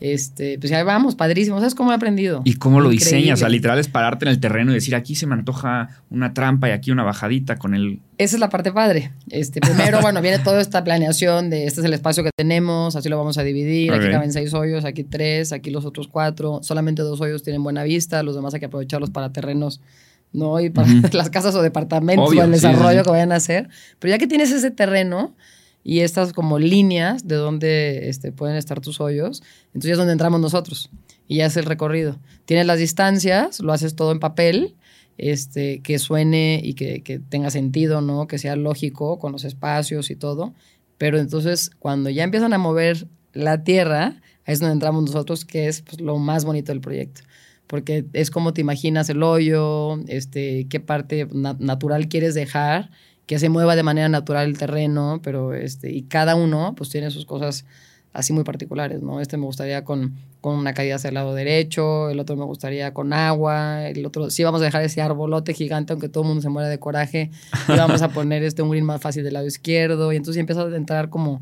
Este, 0.00 0.58
pues 0.58 0.70
ya 0.70 0.82
vamos, 0.84 1.14
padrísimo. 1.14 1.58
¿Sabes 1.58 1.74
cómo 1.74 1.92
he 1.92 1.94
aprendido? 1.94 2.42
¿Y 2.44 2.54
cómo 2.54 2.80
lo 2.80 2.92
Increíble. 2.92 3.16
diseñas? 3.16 3.38
O 3.38 3.40
sea, 3.40 3.48
literal 3.48 3.78
es 3.78 3.88
pararte 3.88 4.24
en 4.24 4.32
el 4.32 4.40
terreno 4.40 4.72
y 4.72 4.74
decir, 4.74 4.94
aquí 4.94 5.14
se 5.14 5.26
me 5.26 5.34
antoja 5.34 5.88
una 6.10 6.34
trampa 6.34 6.68
y 6.68 6.72
aquí 6.72 6.90
una 6.90 7.04
bajadita 7.04 7.56
con 7.56 7.74
el... 7.74 8.00
Esa 8.18 8.36
es 8.36 8.40
la 8.40 8.48
parte 8.48 8.72
padre. 8.72 9.12
Este, 9.30 9.60
primero, 9.60 10.00
bueno, 10.02 10.20
viene 10.20 10.40
toda 10.40 10.60
esta 10.60 10.82
planeación 10.84 11.48
de 11.48 11.66
este 11.66 11.80
es 11.80 11.86
el 11.86 11.94
espacio 11.94 12.24
que 12.24 12.30
tenemos, 12.36 12.96
así 12.96 13.08
lo 13.08 13.16
vamos 13.16 13.38
a 13.38 13.44
dividir. 13.44 13.92
Aquí 13.92 14.10
caben 14.10 14.32
seis 14.32 14.52
hoyos, 14.52 14.84
aquí 14.84 15.04
tres, 15.04 15.52
aquí 15.52 15.70
los 15.70 15.84
otros 15.84 16.08
cuatro. 16.08 16.60
Solamente 16.62 17.02
dos 17.02 17.20
hoyos 17.20 17.42
tienen 17.42 17.62
buena 17.62 17.84
vista, 17.84 18.22
los 18.22 18.34
demás 18.34 18.52
hay 18.54 18.60
que 18.60 18.66
aprovecharlos 18.66 19.10
para 19.10 19.32
terrenos, 19.32 19.80
¿no? 20.32 20.60
Y 20.60 20.70
para 20.70 20.88
las 21.12 21.30
casas 21.30 21.54
o 21.54 21.62
departamentos 21.62 22.28
Obvio, 22.28 22.42
o 22.42 22.44
el 22.44 22.50
sí, 22.50 22.66
desarrollo 22.66 22.98
sí. 22.98 23.04
que 23.04 23.10
vayan 23.10 23.32
a 23.32 23.36
hacer. 23.36 23.68
Pero 24.00 24.10
ya 24.10 24.18
que 24.18 24.26
tienes 24.26 24.50
ese 24.50 24.70
terreno 24.70 25.34
y 25.84 26.00
estas 26.00 26.32
como 26.32 26.58
líneas 26.58 27.28
de 27.28 27.36
donde 27.36 28.08
este, 28.08 28.32
pueden 28.32 28.56
estar 28.56 28.80
tus 28.80 29.00
hoyos, 29.00 29.42
entonces 29.68 29.92
es 29.92 29.98
donde 29.98 30.12
entramos 30.14 30.40
nosotros 30.40 30.90
y 31.28 31.36
ya 31.36 31.46
es 31.46 31.56
el 31.56 31.66
recorrido. 31.66 32.18
Tienes 32.46 32.66
las 32.66 32.78
distancias, 32.78 33.60
lo 33.60 33.72
haces 33.72 33.94
todo 33.94 34.10
en 34.10 34.18
papel, 34.18 34.74
este, 35.18 35.80
que 35.80 35.98
suene 35.98 36.60
y 36.64 36.74
que, 36.74 37.02
que 37.02 37.18
tenga 37.18 37.50
sentido, 37.50 38.00
¿no? 38.00 38.26
Que 38.26 38.38
sea 38.38 38.56
lógico 38.56 39.18
con 39.18 39.30
los 39.32 39.44
espacios 39.44 40.10
y 40.10 40.16
todo. 40.16 40.54
Pero 40.98 41.18
entonces, 41.18 41.70
cuando 41.78 42.10
ya 42.10 42.24
empiezan 42.24 42.52
a 42.52 42.58
mover 42.58 43.06
la 43.32 43.62
tierra, 43.62 44.20
ahí 44.46 44.54
es 44.54 44.60
donde 44.60 44.74
entramos 44.74 45.04
nosotros, 45.04 45.44
que 45.44 45.68
es 45.68 45.82
pues, 45.82 46.00
lo 46.00 46.18
más 46.18 46.44
bonito 46.44 46.72
del 46.72 46.80
proyecto. 46.80 47.22
Porque 47.66 48.04
es 48.12 48.30
como 48.30 48.52
te 48.52 48.60
imaginas 48.60 49.08
el 49.08 49.22
hoyo, 49.22 49.98
este, 50.08 50.66
qué 50.68 50.80
parte 50.80 51.26
na- 51.32 51.56
natural 51.58 52.08
quieres 52.08 52.34
dejar, 52.34 52.90
que 53.26 53.38
se 53.38 53.48
mueva 53.48 53.74
de 53.76 53.82
manera 53.82 54.08
natural 54.08 54.46
el 54.46 54.58
terreno, 54.58 55.20
pero 55.22 55.54
este, 55.54 55.90
y 55.92 56.02
cada 56.02 56.34
uno 56.34 56.74
pues 56.76 56.90
tiene 56.90 57.10
sus 57.10 57.24
cosas 57.26 57.64
así 58.12 58.32
muy 58.32 58.44
particulares, 58.44 59.02
¿no? 59.02 59.20
Este 59.20 59.36
me 59.36 59.44
gustaría 59.44 59.82
con, 59.82 60.14
con 60.40 60.54
una 60.54 60.72
caída 60.72 60.96
hacia 60.96 61.08
el 61.08 61.14
lado 61.14 61.34
derecho, 61.34 62.10
el 62.10 62.20
otro 62.20 62.36
me 62.36 62.44
gustaría 62.44 62.94
con 62.94 63.12
agua, 63.12 63.88
el 63.88 64.06
otro, 64.06 64.30
sí 64.30 64.44
vamos 64.44 64.60
a 64.60 64.64
dejar 64.66 64.82
ese 64.82 65.02
arbolote 65.02 65.52
gigante, 65.52 65.92
aunque 65.92 66.08
todo 66.08 66.22
el 66.22 66.28
mundo 66.28 66.42
se 66.42 66.48
muera 66.48 66.68
de 66.68 66.78
coraje, 66.78 67.30
y 67.68 67.72
vamos 67.76 68.02
a 68.02 68.08
poner 68.10 68.44
este 68.44 68.62
un 68.62 68.70
green 68.70 68.84
más 68.84 69.00
fácil 69.00 69.24
del 69.24 69.32
lado 69.34 69.46
izquierdo, 69.46 70.12
y 70.12 70.16
entonces 70.16 70.38
empieza 70.38 70.62
a 70.62 70.76
entrar 70.76 71.10
como 71.10 71.40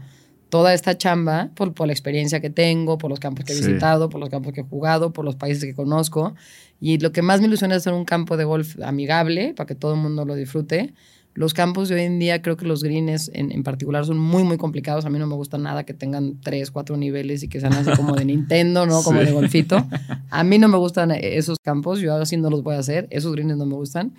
toda 0.48 0.72
esta 0.72 0.96
chamba 0.96 1.50
por, 1.54 1.74
por 1.74 1.86
la 1.88 1.92
experiencia 1.92 2.40
que 2.40 2.48
tengo, 2.50 2.96
por 2.96 3.10
los 3.10 3.20
campos 3.20 3.44
que 3.44 3.52
he 3.52 3.56
Sí. 3.56 3.66
visitado, 3.66 4.08
por 4.08 4.20
los 4.20 4.30
campos 4.30 4.52
que 4.54 4.60
he 4.62 4.64
jugado, 4.64 5.12
por 5.12 5.24
los 5.26 5.36
países 5.36 5.64
que 5.64 5.74
conozco, 5.74 6.34
y 6.80 6.96
lo 6.98 7.12
que 7.12 7.20
más 7.20 7.40
me 7.42 7.48
ilusiona 7.48 7.74
es 7.74 7.82
hacer 7.82 7.92
un 7.92 8.04
campo 8.06 8.38
de 8.38 8.44
golf 8.44 8.76
amigable, 8.82 9.52
para 9.54 9.66
que 9.66 9.74
todo 9.74 9.92
el 9.94 10.00
mundo 10.00 10.24
lo 10.24 10.34
disfrute, 10.36 10.94
los 11.34 11.54
campos 11.54 11.88
de 11.88 11.94
hoy 11.94 12.02
en 12.02 12.18
día, 12.18 12.42
creo 12.42 12.56
que 12.56 12.66
los 12.66 12.82
greens 12.82 13.30
en, 13.32 13.52
en 13.52 13.62
particular 13.62 14.04
son 14.04 14.18
muy, 14.18 14.42
muy 14.44 14.58
complicados. 14.58 15.04
A 15.06 15.10
mí 15.10 15.18
no 15.18 15.26
me 15.26 15.34
gusta 15.34 15.56
nada 15.58 15.84
que 15.84 15.94
tengan 15.94 16.40
tres, 16.40 16.70
cuatro 16.70 16.96
niveles 16.96 17.42
y 17.42 17.48
que 17.48 17.58
sean 17.60 17.72
así 17.72 17.90
como 17.96 18.14
de 18.14 18.24
Nintendo, 18.26 18.84
¿no? 18.86 19.02
Como 19.02 19.20
Sí. 19.20 19.26
de 19.26 19.32
golfito. 19.32 19.86
A 20.30 20.44
mí 20.44 20.58
no 20.58 20.68
me 20.68 20.76
gustan 20.76 21.10
esos 21.12 21.58
campos. 21.58 22.00
Yo 22.00 22.14
así 22.16 22.36
no 22.36 22.50
los 22.50 22.62
voy 22.62 22.74
a 22.74 22.78
hacer. 22.80 23.06
Esos 23.10 23.32
greens 23.32 23.56
no 23.56 23.64
me 23.66 23.74
gustan. 23.74 24.12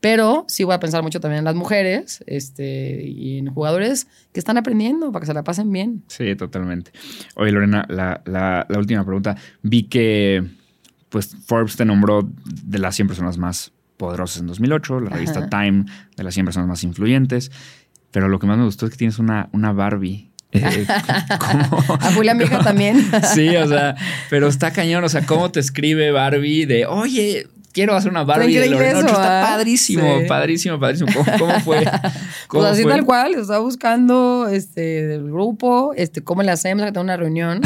Pero 0.00 0.44
sí 0.48 0.64
voy 0.64 0.74
a 0.74 0.80
pensar 0.80 1.02
mucho 1.04 1.20
también 1.20 1.38
en 1.40 1.44
las 1.44 1.54
mujeres 1.54 2.24
este, 2.26 3.04
y 3.06 3.38
en 3.38 3.54
jugadores 3.54 4.08
que 4.32 4.40
están 4.40 4.56
aprendiendo 4.58 5.12
para 5.12 5.20
que 5.20 5.26
se 5.28 5.34
la 5.34 5.44
pasen 5.44 5.70
bien. 5.70 6.02
Sí, 6.08 6.34
totalmente. 6.34 6.90
Oye, 7.36 7.52
Lorena, 7.52 7.86
la, 7.88 8.20
la- 8.26 8.66
la 8.68 8.78
última 8.78 9.04
pregunta. 9.04 9.36
Vi 9.62 9.84
que 9.84 10.42
pues 11.08 11.36
Forbes 11.46 11.76
te 11.76 11.84
nombró 11.84 12.28
de 12.64 12.78
las 12.78 12.96
100 12.96 13.06
personas 13.08 13.38
más 13.38 13.70
poderosas 14.06 14.40
en 14.40 14.48
2008, 14.48 14.98
la 15.00 15.10
revista 15.10 15.38
Ajá. 15.40 15.48
Time 15.48 15.84
de 16.16 16.22
las 16.24 16.34
100 16.34 16.46
personas 16.46 16.68
más 16.68 16.82
influyentes, 16.82 17.52
pero 18.10 18.28
lo 18.28 18.38
que 18.40 18.46
más 18.48 18.58
me 18.58 18.64
gustó 18.64 18.86
es 18.86 18.90
que 18.92 18.98
tienes 18.98 19.18
una, 19.20 19.48
una 19.52 19.72
Barbie 19.72 20.30
Eh, 20.50 20.86
¿cómo- 21.38 21.94
A 22.00 22.12
Julia, 22.12 22.34
mi 22.34 22.44
hija, 22.44 22.58
también. 22.58 22.96
Sí, 23.34 23.48
o 23.56 23.66
sea, 23.68 23.94
pero 24.28 24.48
está 24.48 24.70
cañón. 24.72 25.02
O 25.04 25.08
sea, 25.08 25.24
¿cómo 25.24 25.50
te 25.50 25.60
escribe 25.60 26.10
Barbie 26.10 26.66
de, 26.66 26.84
oye, 26.84 27.46
quiero 27.72 27.94
hacer 27.94 28.10
una 28.10 28.24
Barbie 28.24 28.58
de 28.58 28.68
Lorena 28.68 28.98
eso, 28.98 29.06
Ochoa"? 29.06 29.40
Está 29.40 29.46
padrísimo, 29.56 30.18
Sí. 30.20 30.26
padrísimo, 30.28 30.78
padrísimo. 30.80 31.10
¿Cómo, 31.14 31.38
cómo 31.38 31.60
fue? 31.60 31.84
¿Cómo 32.48 32.64
Pues 32.64 32.72
así 32.72 32.82
fue? 32.82 32.92
tal 32.92 33.04
cual, 33.06 33.34
estaba 33.34 33.60
buscando 33.60 34.46
este 34.48 35.06
del 35.06 35.24
grupo, 35.24 35.94
este, 35.96 36.22
cómo 36.22 36.42
le 36.42 36.50
hacemos 36.50 36.84
que 36.84 36.92
tengo 36.92 37.04
una 37.04 37.16
reunión. 37.16 37.60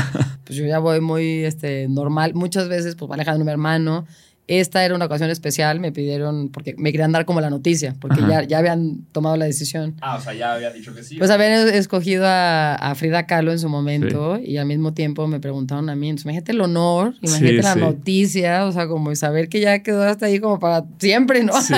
Pues 0.44 0.56
yo 0.56 0.64
ya 0.64 0.78
voy 0.78 1.00
muy 1.00 1.44
este, 1.44 1.88
normal. 1.88 2.34
Muchas 2.34 2.68
veces, 2.68 2.94
pues 2.94 3.10
va 3.10 3.14
Alejandro, 3.16 3.44
mi 3.44 3.50
hermano. 3.50 4.06
Esta 4.48 4.84
era 4.84 4.94
una 4.94 5.06
ocasión 5.06 5.28
especial, 5.30 5.80
me 5.80 5.90
pidieron, 5.90 6.50
porque 6.50 6.74
me 6.78 6.92
querían 6.92 7.10
dar 7.10 7.24
como 7.24 7.40
la 7.40 7.50
noticia, 7.50 7.96
porque 8.00 8.20
ya, 8.28 8.44
ya 8.44 8.58
habían 8.58 8.98
tomado 9.10 9.36
la 9.36 9.44
decisión. 9.44 9.94
Ah, 10.00 10.16
o 10.16 10.20
sea, 10.20 10.34
ya 10.34 10.54
había 10.54 10.70
dicho 10.70 10.94
que 10.94 11.02
sí. 11.02 11.16
Pues 11.16 11.30
habían 11.30 11.68
escogido 11.68 12.24
a, 12.26 12.74
a 12.76 12.94
Frida 12.94 13.26
Kahlo 13.26 13.50
en 13.50 13.58
su 13.58 13.68
momento 13.68 14.38
y 14.38 14.56
al 14.58 14.66
mismo 14.66 14.94
tiempo 14.94 15.26
me 15.26 15.40
preguntaron 15.40 15.90
a 15.90 15.96
mí. 15.96 16.08
Entonces, 16.10 16.26
imagínate 16.26 16.52
el 16.52 16.60
honor, 16.60 17.14
imagínate 17.22 17.56
Sí, 17.56 17.62
la 17.62 17.74
sí. 17.74 17.80
noticia, 17.80 18.66
o 18.66 18.72
sea, 18.72 18.86
como 18.86 19.14
saber 19.16 19.48
que 19.48 19.60
ya 19.60 19.82
quedó 19.82 20.02
hasta 20.04 20.26
ahí 20.26 20.38
como 20.38 20.60
para 20.60 20.84
siempre, 20.98 21.42
¿no? 21.42 21.60
Sí, 21.60 21.74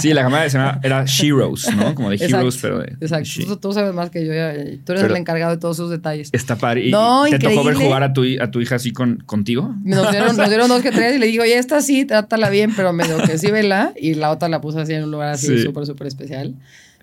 sí, 0.00 0.14
la 0.14 0.22
cámara 0.22 0.48
se 0.48 0.56
llama, 0.56 0.80
era 0.82 1.04
Heroes, 1.04 1.68
¿no? 1.76 1.94
Como 1.94 2.08
de 2.10 2.16
Exacto, 2.16 2.36
Heroes, 2.38 2.58
pero 2.62 2.78
de. 2.78 2.92
Exacto. 3.00 3.28
Tú, 3.46 3.56
tú 3.58 3.72
sabes 3.74 3.92
más 3.94 4.08
que 4.10 4.24
yo. 4.24 4.32
ya- 4.32 4.54
Tú 4.54 4.92
eres 4.92 5.02
Pero- 5.02 5.06
el 5.08 5.16
encargado 5.16 5.52
de 5.52 5.58
todos 5.58 5.76
sus 5.76 5.90
detalles. 5.90 6.30
Está 6.32 6.56
padre. 6.56 6.86
¿Y 6.86 6.90
No, 6.90 7.24
¿Te 7.28 7.38
tocó 7.38 7.62
ver 7.64 7.74
jugar 7.74 8.02
a 8.02 8.12
tu, 8.14 8.22
a 8.40 8.50
tu 8.50 8.60
hija 8.62 8.76
así 8.76 8.92
con, 8.92 9.18
contigo? 9.26 9.74
Nos 9.84 10.10
dieron, 10.10 10.36
nos 10.36 10.48
dieron 10.48 10.68
dos 10.68 10.80
que 10.82 10.90
tres 10.90 11.16
y 11.16 11.18
le 11.18 11.26
dije, 11.26 11.40
oye, 11.40 11.58
esta 11.58 11.80
sí, 11.90 12.04
trátala 12.04 12.48
bien, 12.50 12.72
pero 12.76 12.92
medio 12.92 13.18
que 13.18 13.36
sí, 13.38 13.50
vela. 13.50 13.92
Y 13.96 14.14
la 14.14 14.30
otra 14.30 14.48
la 14.48 14.60
puse 14.60 14.80
así 14.80 14.92
en 14.94 15.04
un 15.04 15.10
lugar 15.10 15.28
así 15.30 15.46
Sí. 15.48 15.62
súper, 15.62 15.86
súper 15.86 16.06
especial. 16.06 16.54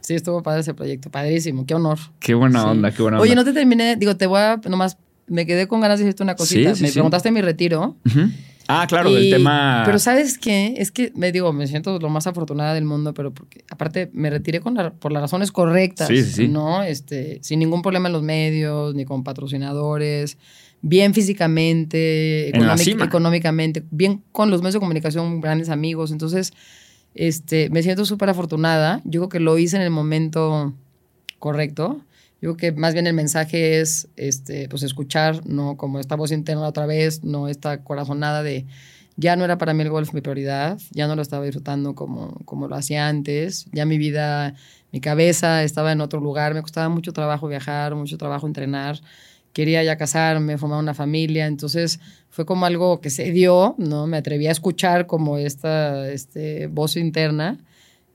Sí, 0.01 0.13
estuvo 0.15 0.41
padre 0.41 0.61
ese 0.61 0.73
proyecto. 0.73 1.09
Padrísimo. 1.11 1.65
Qué 1.65 1.73
honor. 1.75 1.97
Qué 2.19 2.33
buena 2.33 2.61
Sí. 2.61 2.67
onda, 2.67 2.91
qué 2.91 3.01
buena 3.01 3.17
onda. 3.17 3.23
Oye, 3.23 3.35
no 3.35 3.43
te 3.43 3.51
terminé. 3.53 3.95
Digo, 3.97 4.15
te 4.15 4.25
voy 4.25 4.39
a. 4.39 4.59
Nomás 4.69 4.97
me 5.27 5.45
quedé 5.45 5.67
con 5.67 5.81
ganas 5.81 5.99
de 5.99 6.05
decirte 6.05 6.23
una 6.23 6.35
cosita. 6.35 6.73
Sí, 6.75 6.83
me 6.83 6.91
preguntaste 6.91 7.31
mi 7.31 7.41
retiro. 7.41 7.97
Ah, 8.69 8.85
claro, 8.87 9.09
Y- 9.09 9.15
del 9.15 9.31
tema. 9.31 9.83
Pero 9.85 9.97
¿sabes 9.99 10.37
qué? 10.37 10.75
Es 10.77 10.91
que 10.91 11.11
me 11.15 11.31
digo, 11.31 11.51
me 11.53 11.67
siento 11.67 11.99
lo 11.99 12.09
más 12.09 12.27
afortunada 12.27 12.73
del 12.73 12.83
mundo, 12.85 13.13
pero 13.13 13.33
porque 13.33 13.63
aparte 13.69 14.09
me 14.13 14.29
retiré 14.29 14.59
con 14.59 14.75
la- 14.75 14.91
por 14.91 15.11
las 15.13 15.21
razones 15.21 15.51
correctas, 15.53 16.07
sí, 16.09 16.21
sí. 16.23 16.47
¿no? 16.49 16.83
Este, 16.83 17.39
sin 17.41 17.59
ningún 17.59 17.81
problema 17.81 18.07
en 18.09 18.13
los 18.13 18.23
medios, 18.23 18.93
ni 18.93 19.05
con 19.05 19.23
patrocinadores, 19.23 20.37
bien 20.81 21.13
físicamente, 21.13 22.49
económicamente, 22.49 23.83
bien 23.91 24.23
con 24.31 24.51
los 24.51 24.61
medios 24.61 24.75
de 24.75 24.79
comunicación, 24.79 25.41
grandes 25.41 25.69
amigos. 25.69 26.11
Entonces, 26.11 26.53
este, 27.15 27.69
me 27.69 27.83
siento 27.83 28.05
súper 28.05 28.29
afortunada. 28.29 29.01
Yo 29.03 29.21
creo 29.21 29.29
que 29.29 29.39
lo 29.39 29.57
hice 29.57 29.75
en 29.75 29.81
el 29.81 29.89
momento 29.89 30.73
correcto. 31.39 32.01
Yo 32.41 32.53
creo 32.53 32.57
que 32.57 32.71
más 32.79 32.93
bien 32.93 33.07
el 33.07 33.13
mensaje 33.13 33.79
es 33.79 34.07
este, 34.15 34.69
pues 34.69 34.83
escuchar, 34.83 35.45
¿no? 35.47 35.75
Como 35.75 35.99
esta 35.99 36.15
voz 36.15 36.31
interna 36.31 36.67
otra 36.67 36.85
vez, 36.85 37.23
no 37.23 37.47
esta 37.47 37.83
corazonada 37.83 38.43
de 38.43 38.65
ya 39.17 39.35
no 39.35 39.43
era 39.43 39.57
para 39.57 39.73
mí 39.73 39.81
el 39.81 39.89
golf 39.89 40.13
mi 40.13 40.21
prioridad, 40.21 40.79
ya 40.91 41.07
no 41.07 41.15
lo 41.15 41.23
estaba 41.23 41.43
disfrutando 41.43 41.95
como, 41.95 42.39
como 42.45 42.67
lo 42.67 42.75
hacía 42.75 43.07
antes, 43.07 43.65
ya 43.71 43.85
mi 43.85 43.97
vida, 43.97 44.53
mi 44.91 45.01
cabeza 45.01 45.63
estaba 45.63 45.91
en 45.91 46.01
otro 46.01 46.21
lugar, 46.21 46.53
me 46.53 46.61
costaba 46.61 46.87
mucho 46.87 47.13
trabajo 47.13 47.47
viajar, 47.47 47.95
mucho 47.95 48.19
trabajo 48.19 48.45
entrenar, 48.45 49.01
quería 49.57 49.83
ya 49.83 49.97
casarme, 49.97 50.59
formar 50.59 50.77
una 50.79 50.93
familia, 50.93 51.47
entonces 51.47 51.99
fue 52.29 52.45
como 52.45 52.67
algo 52.67 53.01
que 53.01 53.09
se 53.09 53.31
dio, 53.31 53.73
¿no? 53.79 54.05
Me 54.05 54.17
atreví 54.17 54.45
a 54.45 54.51
escuchar 54.51 55.07
como 55.07 55.39
esta 55.39 56.07
este, 56.11 56.67
voz 56.67 56.95
interna 56.95 57.57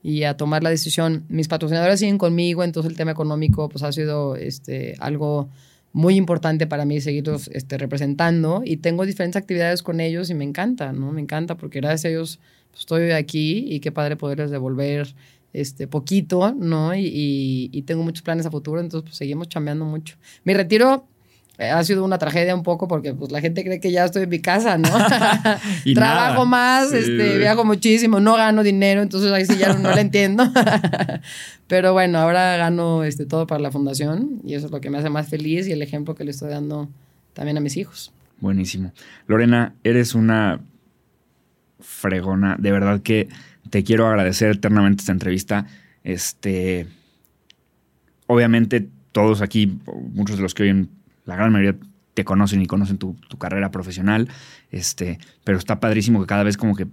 y 0.01 0.23
a 0.23 0.37
tomar 0.37 0.63
la 0.63 0.69
decisión. 0.69 1.25
Mis 1.27 1.49
patrocinadores 1.49 1.99
siguen 1.99 2.17
conmigo, 2.17 2.63
entonces 2.63 2.89
el 2.89 2.95
tema 2.97 3.11
económico 3.11 3.67
pues 3.67 3.83
ha 3.83 3.91
sido 3.91 4.37
este, 4.37 4.95
algo 4.99 5.49
muy 5.91 6.15
importante 6.15 6.65
para 6.65 6.85
mí 6.85 7.01
seguirlos 7.01 7.49
este, 7.49 7.77
representando 7.77 8.61
y 8.63 8.77
tengo 8.77 9.05
diferentes 9.05 9.35
actividades 9.41 9.83
con 9.83 9.99
ellos 9.99 10.29
y 10.29 10.35
me 10.35 10.45
encanta, 10.45 10.93
¿no? 10.93 11.11
Me 11.11 11.19
encanta 11.19 11.55
porque 11.57 11.81
gracias 11.81 12.05
a 12.05 12.09
ellos 12.09 12.39
pues, 12.71 12.79
estoy 12.83 13.11
aquí 13.11 13.65
y 13.67 13.81
qué 13.81 13.91
padre 13.91 14.15
poderles 14.15 14.49
devolver 14.49 15.13
este 15.51 15.87
poquito, 15.87 16.53
¿no? 16.57 16.95
Y, 16.95 17.05
y- 17.05 17.69
y 17.73 17.81
tengo 17.81 18.01
muchos 18.01 18.23
planes 18.23 18.45
a 18.45 18.49
futuro, 18.51 18.79
entonces 18.79 19.03
pues 19.09 19.17
seguimos 19.17 19.49
chambeando 19.49 19.83
mucho. 19.85 20.15
Mi 20.45 20.53
retiro 20.53 21.05
ha 21.57 21.83
sido 21.83 22.03
una 22.03 22.17
tragedia 22.17 22.55
un 22.55 22.63
poco 22.63 22.87
porque 22.87 23.13
pues 23.13 23.31
la 23.31 23.39
gente 23.39 23.63
cree 23.63 23.79
que 23.79 23.91
ya 23.91 24.05
estoy 24.05 24.23
en 24.23 24.29
mi 24.29 24.39
casa, 24.39 24.77
¿no? 24.77 24.89
Y 25.85 25.93
Trabajo 25.93 26.33
nada. 26.33 26.45
más, 26.45 26.89
Sí, 26.89 26.97
este, 26.97 27.37
viajo 27.37 27.63
muchísimo, 27.63 28.19
no 28.19 28.35
gano 28.35 28.63
dinero, 28.63 29.01
entonces 29.01 29.31
ahí 29.31 29.45
sí 29.45 29.57
ya 29.57 29.73
no, 29.73 29.79
no 29.79 29.93
le 29.93 30.01
entiendo. 30.01 30.43
Pero 31.67 31.93
bueno, 31.93 32.17
ahora 32.19 32.57
gano 32.57 33.03
este, 33.03 33.25
todo 33.25 33.47
para 33.47 33.61
la 33.61 33.71
fundación 33.71 34.41
y 34.43 34.55
eso 34.55 34.65
es 34.65 34.71
lo 34.71 34.81
que 34.81 34.89
me 34.89 34.97
hace 34.97 35.09
más 35.09 35.27
feliz 35.29 35.67
y 35.67 35.71
el 35.71 35.81
ejemplo 35.81 36.15
que 36.15 36.23
le 36.23 36.31
estoy 36.31 36.49
dando 36.49 36.89
también 37.33 37.57
a 37.57 37.61
mis 37.61 37.77
hijos. 37.77 38.11
Buenísimo. 38.39 38.91
Lorena, 39.27 39.73
eres 39.83 40.15
una 40.15 40.59
fregona. 41.79 42.55
De 42.59 42.71
verdad 42.71 43.01
que 43.01 43.29
te 43.69 43.83
quiero 43.83 44.07
agradecer 44.07 44.51
eternamente 44.51 45.01
esta 45.01 45.11
entrevista. 45.11 45.67
Este. 46.03 46.87
Obviamente, 48.27 48.87
todos 49.11 49.41
aquí, 49.41 49.77
muchos 50.13 50.37
de 50.37 50.43
los 50.43 50.53
que 50.53 50.63
oyen, 50.63 50.89
la 51.25 51.35
gran 51.35 51.51
mayoría 51.51 51.77
te 52.13 52.23
conocen 52.25 52.61
y 52.61 52.67
conocen 52.67 52.97
tu, 52.97 53.15
tu 53.27 53.37
carrera 53.37 53.71
profesional. 53.71 54.29
Este, 54.71 55.19
pero 55.43 55.57
está 55.57 55.79
padrísimo 55.79 56.21
que 56.21 56.27
cada 56.27 56.43
vez 56.43 56.57
como 56.57 56.75
que 56.75 56.87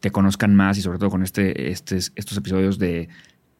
te 0.00 0.10
conozcan 0.10 0.54
más 0.54 0.78
y 0.78 0.82
sobre 0.82 0.98
todo 0.98 1.10
con 1.10 1.22
este, 1.22 1.70
este- 1.70 1.96
estos 1.96 2.36
episodios 2.36 2.78
de 2.78 3.08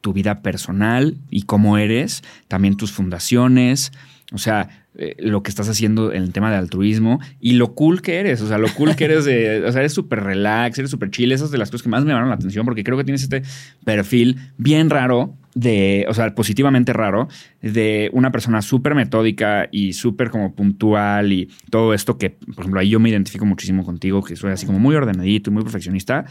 tu 0.01 0.13
vida 0.13 0.41
personal 0.43 1.19
y 1.29 1.43
cómo 1.43 1.77
eres, 1.77 2.23
también 2.49 2.77
tus 2.77 2.91
fundaciones, 2.93 3.93
o 4.33 4.39
sea, 4.39 4.87
eh, 4.95 5.15
lo 5.19 5.43
que 5.43 5.51
estás 5.51 5.69
haciendo 5.69 6.13
en 6.13 6.23
el 6.23 6.33
tema 6.33 6.51
de 6.51 6.57
altruismo 6.57 7.21
y 7.39 7.53
lo 7.53 7.75
cool 7.75 8.01
que 8.01 8.19
eres, 8.19 8.41
o 8.41 8.49
sea, 8.49 8.57
lo 8.59 8.69
cool 8.75 8.97
que 8.97 9.05
eres 9.05 9.25
de, 9.27 9.63
o 9.67 9.71
sea, 9.73 9.81
eres 9.83 9.93
súper 9.93 10.23
relax, 10.25 10.79
eres 10.79 10.91
súper 10.91 11.11
chill, 11.11 11.33
esas 11.33 11.51
de 11.51 11.59
las 11.59 11.71
cosas 11.71 11.83
que 11.83 11.91
más 11.91 12.03
me 12.05 12.09
llamaron 12.09 12.31
la 12.31 12.37
atención 12.37 12.65
porque 12.65 12.83
creo 12.83 12.97
que 12.97 13.05
tienes 13.05 13.23
este 13.23 13.43
perfil 13.85 14.39
bien 14.57 14.89
raro 14.89 15.37
de, 15.55 16.07
o 16.09 16.15
sea, 16.15 16.35
positivamente 16.35 16.93
raro, 16.93 17.29
de 17.61 18.11
una 18.13 18.31
persona 18.31 18.63
súper 18.63 18.95
metódica 18.95 19.69
y 19.71 19.93
súper 19.93 20.31
como 20.31 20.55
puntual 20.55 21.33
y 21.33 21.49
todo 21.71 21.95
esto 21.95 22.19
que, 22.19 22.31
por 22.31 22.61
ejemplo, 22.61 22.81
ahí 22.81 22.91
yo 22.91 23.01
me 23.01 23.11
identifico 23.11 23.45
muchísimo 23.45 23.85
contigo, 23.85 24.23
que 24.23 24.37
soy 24.37 24.53
así 24.53 24.67
como 24.67 24.79
muy 24.79 24.95
ordenadito 24.95 25.51
y 25.51 25.53
muy 25.53 25.63
perfeccionista, 25.63 26.25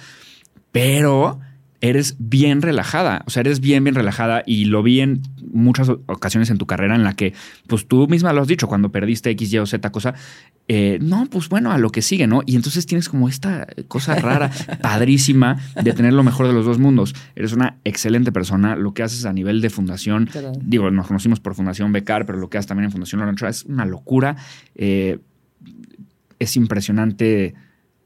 pero 0.72 1.40
eres 1.82 2.16
bien 2.20 2.62
relajada, 2.62 3.24
o 3.26 3.30
sea, 3.30 3.42
eres 3.42 3.62
bien, 3.62 3.84
bien 3.84 3.96
relajada 3.96 4.44
y 4.46 4.66
lo 4.66 4.84
vi 4.84 5.00
en 5.00 5.22
muchas 5.52 5.88
ocasiones 5.90 6.50
en 6.50 6.58
tu 6.58 6.66
carrera 6.66 6.96
en 6.96 7.04
la 7.04 7.14
que, 7.14 7.34
pues 7.68 7.88
tú 7.88 8.08
misma 8.08 8.34
lo 8.34 8.42
has 8.42 8.48
dicho, 8.50 8.68
cuando 8.68 8.92
perdiste 8.92 9.30
X, 9.30 9.54
Y 9.54 9.58
o 9.60 9.66
Z 9.66 9.90
cosa, 9.92 10.14
eh, 10.68 11.00
no, 11.02 11.26
pues 11.32 11.48
bueno, 11.48 11.72
a 11.72 11.78
lo 11.78 11.90
que 11.90 12.02
sigue, 12.02 12.28
¿no? 12.28 12.42
Y 12.46 12.56
entonces 12.58 12.86
tienes 12.86 13.08
como 13.08 13.30
esta 13.30 13.66
cosa 13.88 14.16
rara, 14.16 14.52
padrísima, 14.82 15.58
de 15.82 15.94
tener 15.94 16.14
lo 16.14 16.24
mejor 16.24 16.48
de 16.48 16.54
los 16.54 16.66
dos 16.66 16.80
mundos. 16.80 17.16
Eres 17.36 17.54
una 17.54 17.78
excelente 17.86 18.32
persona, 18.32 18.76
lo 18.76 18.94
que 18.94 19.02
haces 19.04 19.26
a 19.26 19.32
nivel 19.34 19.62
de 19.62 19.70
fundación, 19.70 20.26
Claro. 20.26 20.52
digo, 20.62 20.92
nos 20.92 21.08
conocimos 21.08 21.40
por 21.40 21.56
Fundación 21.56 21.92
Becar, 21.94 22.26
pero 22.26 22.38
lo 22.40 22.50
que 22.50 22.58
haces 22.58 22.68
también 22.68 22.86
en 22.86 22.92
Fundación 22.92 23.22
Lorenzo 23.22 23.48
es 23.48 23.64
una 23.64 23.86
locura. 23.86 24.36
Eh, 24.76 25.20
es 26.40 26.56
impresionante 26.56 27.54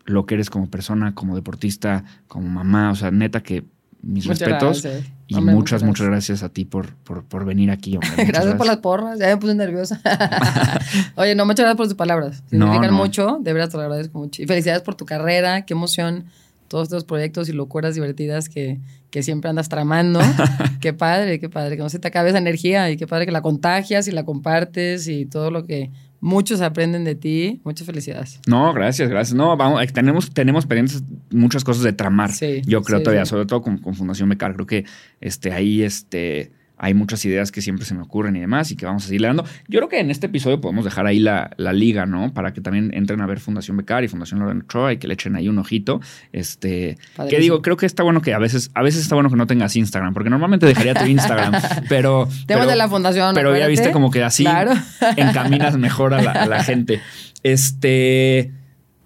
lo 0.06 0.26
que 0.26 0.36
eres 0.36 0.50
como 0.50 0.70
persona, 0.70 1.16
como 1.16 1.36
deportista, 1.36 2.04
como 2.28 2.48
mamá. 2.48 2.92
O 2.92 2.96
sea, 2.96 3.12
neta 3.12 3.42
que 3.42 3.64
mis 4.02 4.26
Muchas 4.28 4.40
respetos. 4.40 4.84
gracias. 4.84 5.12
Y 5.28 5.36
Hombre, 5.36 5.56
muchas, 5.56 5.82
muchas 5.82 5.88
muchas 5.88 6.08
gracias 6.08 6.44
a 6.44 6.50
ti 6.50 6.66
por, 6.66 6.94
por, 6.96 7.24
por 7.24 7.46
venir 7.46 7.72
aquí. 7.72 7.96
hombre. 7.96 8.26
Gracias 8.28 8.56
por 8.56 8.68
las 8.68 8.78
porras, 8.78 9.18
ya 9.18 9.28
me 9.28 9.38
puse 9.38 9.56
nerviosa. 9.56 10.02
Oye, 11.16 11.34
no, 11.36 11.46
muchas 11.46 11.64
gracias 11.64 11.78
por 11.78 11.88
tus 11.88 11.96
palabras. 11.96 12.44
No, 12.52 12.66
Significan 12.66 12.92
no. 12.96 13.02
mucho, 13.02 13.38
de 13.42 13.54
verdad 13.54 13.70
te 13.70 13.78
lo 13.78 13.84
agradezco 13.84 14.20
mucho. 14.20 14.42
Y 14.42 14.46
felicidades 14.46 14.82
por 14.84 14.96
tu 14.96 15.06
carrera, 15.06 15.66
qué 15.66 15.74
emoción, 15.74 16.26
todos 16.68 16.84
estos 16.84 17.06
proyectos 17.06 17.48
y 17.50 17.54
locuras 17.54 17.96
divertidas 17.96 18.50
que, 18.50 18.80
que 19.10 19.24
siempre 19.24 19.50
andas 19.50 19.70
tramando. 19.70 20.20
qué 20.82 20.92
padre, 20.94 21.40
qué 21.40 21.50
padre, 21.50 21.78
que 21.78 21.84
no 21.84 21.90
se 21.90 22.00
te 22.00 22.08
acabe 22.10 22.30
esa 22.30 22.38
energía 22.40 22.92
y 22.92 22.98
qué 22.98 23.08
padre 23.08 23.26
que 23.26 23.32
la 23.32 23.42
contagias 23.42 24.08
y 24.08 24.12
la 24.12 24.26
compartes 24.26 25.08
y 25.08 25.26
todo 25.26 25.50
lo 25.50 25.66
que 25.66 25.92
muchos 26.24 26.62
aprenden 26.62 27.04
de 27.04 27.16
ti. 27.16 27.60
Muchas 27.66 27.86
felicidades. 27.86 28.40
No, 28.48 28.74
gracias, 28.74 29.10
gracias. 29.10 29.36
No, 29.36 29.58
vamos, 29.58 29.84
eh, 29.84 29.88
tenemos, 29.88 30.34
tenemos 30.34 30.66
pendientes 30.66 31.04
muchas 31.30 31.66
cosas 31.66 31.84
de 31.84 31.92
tramar. 31.92 32.32
Sí, 32.32 32.62
Yo 32.66 32.82
creo 32.82 33.00
sí, 33.00 33.04
todavía, 33.04 33.26
sí. 33.26 33.32
sobre 33.32 33.46
todo 33.46 33.62
con, 33.62 33.78
con 33.78 33.94
Fundación 33.94 34.30
Becar, 34.30 34.54
creo 34.54 34.66
que 34.66 34.86
este, 35.20 35.52
ahí 35.52 35.84
este, 35.84 36.54
hay 36.84 36.94
muchas 36.94 37.24
ideas 37.24 37.50
que 37.54 37.62
siempre 37.62 37.86
se 37.86 37.94
me 37.96 38.02
ocurren 38.02 38.36
y 38.36 38.42
demás 38.42 38.70
y 38.72 38.76
que 38.76 38.86
vamos 38.86 39.06
a 39.06 39.08
seguir 39.08 39.22
dando. 39.22 39.46
Yo 39.70 39.80
creo 39.80 39.88
que 39.88 40.00
en 40.02 40.12
este 40.12 40.26
episodio 40.26 40.60
podemos 40.60 40.84
dejar 40.84 41.06
ahí 41.08 41.18
la, 41.18 41.52
la 41.56 41.72
liga, 41.72 42.06
¿no? 42.06 42.34
Para 42.34 42.52
que 42.52 42.60
también 42.60 42.92
entren 42.94 43.22
a 43.22 43.26
ver 43.26 43.40
Fundación 43.40 43.78
Becar 43.78 44.04
y 44.04 44.10
Fundación 44.10 44.42
Lorenzo 44.42 44.66
Ochoa 44.66 44.92
y 44.92 44.98
que 44.98 45.08
le 45.08 45.14
echen 45.14 45.38
ahí 45.38 45.48
un 45.48 45.60
ojito. 45.60 46.02
Este, 46.34 46.98
que 47.30 47.40
digo, 47.40 47.62
creo 47.62 47.78
que 47.78 47.86
está 47.86 48.04
bueno 48.04 48.22
que 48.22 48.34
a 48.34 48.38
veces, 48.38 48.70
a 48.74 48.84
veces 48.84 49.02
está 49.02 49.16
bueno 49.16 49.30
que 49.30 49.38
no 49.38 49.48
tengas 49.48 49.78
Instagram, 49.78 50.14
porque 50.14 50.30
normalmente 50.30 50.66
dejaría 50.66 50.94
tu 50.94 51.06
Instagram, 51.06 51.54
pero... 51.90 52.28
Pero- 52.48 52.66
de 52.68 52.76
la 52.76 52.90
fundación. 52.90 53.34
pero 53.34 53.56
ya 53.58 53.68
viste 53.68 53.92
como 53.92 54.12
que 54.12 54.22
así 54.22 54.44
Claro. 54.44 54.74
encaminas 55.16 55.78
mejor 55.78 56.14
a 56.14 56.22
la, 56.22 56.32
a 56.34 56.46
la 56.48 56.64
gente. 56.66 57.00
Este, 57.44 58.52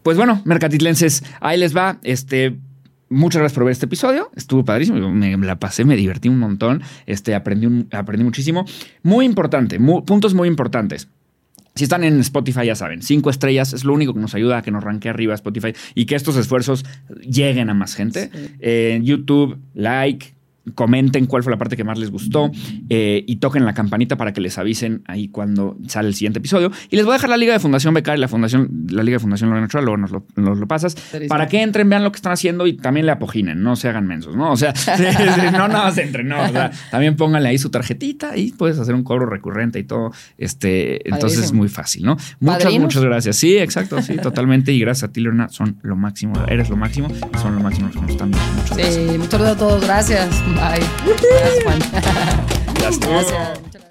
pues 0.04 0.18
bueno, 0.18 0.42
mercatitlenses, 0.46 1.24
ahí 1.42 1.58
les 1.60 1.76
va. 1.76 2.00
Este, 2.04 2.58
Muchas 3.10 3.40
gracias 3.40 3.56
por 3.56 3.64
ver 3.66 3.72
este 3.72 3.86
episodio. 3.86 4.30
Estuvo 4.36 4.66
padrísimo. 4.66 5.12
Me 5.12 5.38
la 5.38 5.58
pasé, 5.60 5.86
me 5.86 5.96
divertí 5.96 6.28
un 6.30 6.40
montón. 6.40 6.82
Este, 7.06 7.36
aprendí, 7.36 7.86
aprendí 7.92 8.24
muchísimo. 8.24 8.66
Muy 9.04 9.26
importante, 9.26 9.80
mu- 9.80 10.04
puntos 10.04 10.34
muy 10.34 10.48
importantes. 10.48 11.08
Si 11.76 11.84
están 11.84 12.04
en 12.04 12.20
Spotify, 12.22 12.66
ya 12.66 12.76
saben, 12.76 13.04
cinco 13.04 13.30
estrellas 13.30 13.72
es 13.72 13.84
lo 13.84 13.94
único 13.94 14.14
que 14.14 14.20
nos 14.20 14.34
ayuda 14.34 14.58
a 14.58 14.62
que 14.64 14.72
nos 14.72 14.84
ranquee 14.84 15.10
arriba 15.10 15.36
Spotify 15.36 15.74
y 15.94 16.06
que 16.06 16.16
estos 16.16 16.36
esfuerzos 16.36 16.84
lleguen 17.22 17.70
a 17.70 17.76
más 17.76 17.94
gente. 17.94 18.32
Sí. 18.34 18.56
Eh, 18.60 18.94
en 18.96 19.04
YouTube, 19.06 19.60
like, 19.76 20.34
comenten 20.76 21.26
cuál 21.26 21.44
fue 21.44 21.52
la 21.52 21.58
parte 21.58 21.76
que 21.76 21.84
más 21.84 21.98
les 21.98 22.12
gustó 22.12 22.52
eh, 22.90 23.24
y 23.28 23.38
toquen 23.38 23.66
la 23.66 23.74
campanita 23.74 24.18
para 24.18 24.34
que 24.34 24.42
les 24.42 24.58
avisen 24.58 25.02
ahí 25.06 25.28
cuando 25.30 25.78
sale 25.88 26.10
el 26.10 26.16
siguiente 26.16 26.40
episodio. 26.40 26.72
Y 26.90 26.96
les 26.96 27.06
voy 27.06 27.14
a 27.14 27.16
dejar 27.16 27.30
la 27.30 27.38
liga 27.38 27.54
de 27.54 27.60
Fundación 27.60 27.94
Becar 27.94 28.18
y 28.18 28.22
la, 28.22 28.28
fundación, 28.28 28.70
la 28.90 29.04
liga 29.04 29.16
de 29.16 29.20
Fundación 29.20 29.50
Lorena 29.50 29.68
Ochoa, 29.68 29.82
luego 29.82 29.98
nos 29.98 30.12
lo, 30.12 30.26
nos 30.36 30.58
lo 30.58 30.68
pasas, 30.68 30.94
Serísimo. 30.94 31.30
para 31.30 31.48
que 31.48 31.62
entren, 31.62 31.90
vean 31.90 32.04
lo 32.04 32.12
que 32.12 32.18
están 32.18 32.34
haciendo 32.34 32.68
y 32.68 32.74
también 32.74 33.06
le 33.06 33.12
apoginen, 33.12 33.62
no 33.64 33.76
se 33.76 33.90
hagan 33.90 34.08
mensos, 34.08 34.36
¿no? 34.36 34.52
O 34.52 34.58
sea, 34.58 34.74
no, 35.54 35.68
no, 35.68 35.92
se 35.92 36.04
entren, 36.04 36.28
no. 36.28 36.42
O 36.42 36.50
sea, 36.50 36.72
también 36.92 37.16
pónganle 37.16 37.50
ahí 37.50 37.58
su 37.58 37.70
tarjetita 37.70 38.38
y 38.38 38.52
puedes 38.52 38.80
hacer 38.80 38.96
un 38.96 39.04
cobro 39.04 39.26
recurrente 39.26 39.80
y 39.80 39.84
todo. 39.84 40.12
Este, 40.38 41.08
entonces 41.10 41.46
es 41.46 41.54
muy 41.54 41.70
fácil, 41.70 42.06
¿no? 42.06 42.18
Muchas, 42.40 42.64
Padrinos. 42.64 42.84
muchas 42.86 43.04
gracias. 43.04 43.36
Sí, 43.36 43.58
exacto, 43.58 44.02
sí, 44.02 44.18
totalmente. 44.18 44.72
Y 44.72 44.80
gracias 44.80 45.10
a 45.10 45.14
ti, 45.14 45.22
Lorena, 45.22 45.50
son 45.50 45.78
lo 45.82 45.96
máximo. 45.96 46.34
Eres 46.48 46.70
lo 46.70 46.78
máximo 46.78 47.08
y 47.10 47.38
son 47.38 47.56
lo 47.56 47.62
máximo 47.62 47.88
los 47.88 47.96
que 47.96 48.02
nos 48.02 48.12
están 48.12 48.32
viendo. 48.32 48.47
Muchas 48.70 48.78
gracias. 48.78 49.18
Muchas 49.18 49.40
gracias 49.40 49.56
a 49.56 49.60
todos. 49.60 49.82
Gracias. 49.84 50.30
Bye. 50.48 50.86
Gracias, 51.06 51.64
Juan. 51.64 51.80
Gracias. 52.76 53.00
Gracias. 53.00 53.87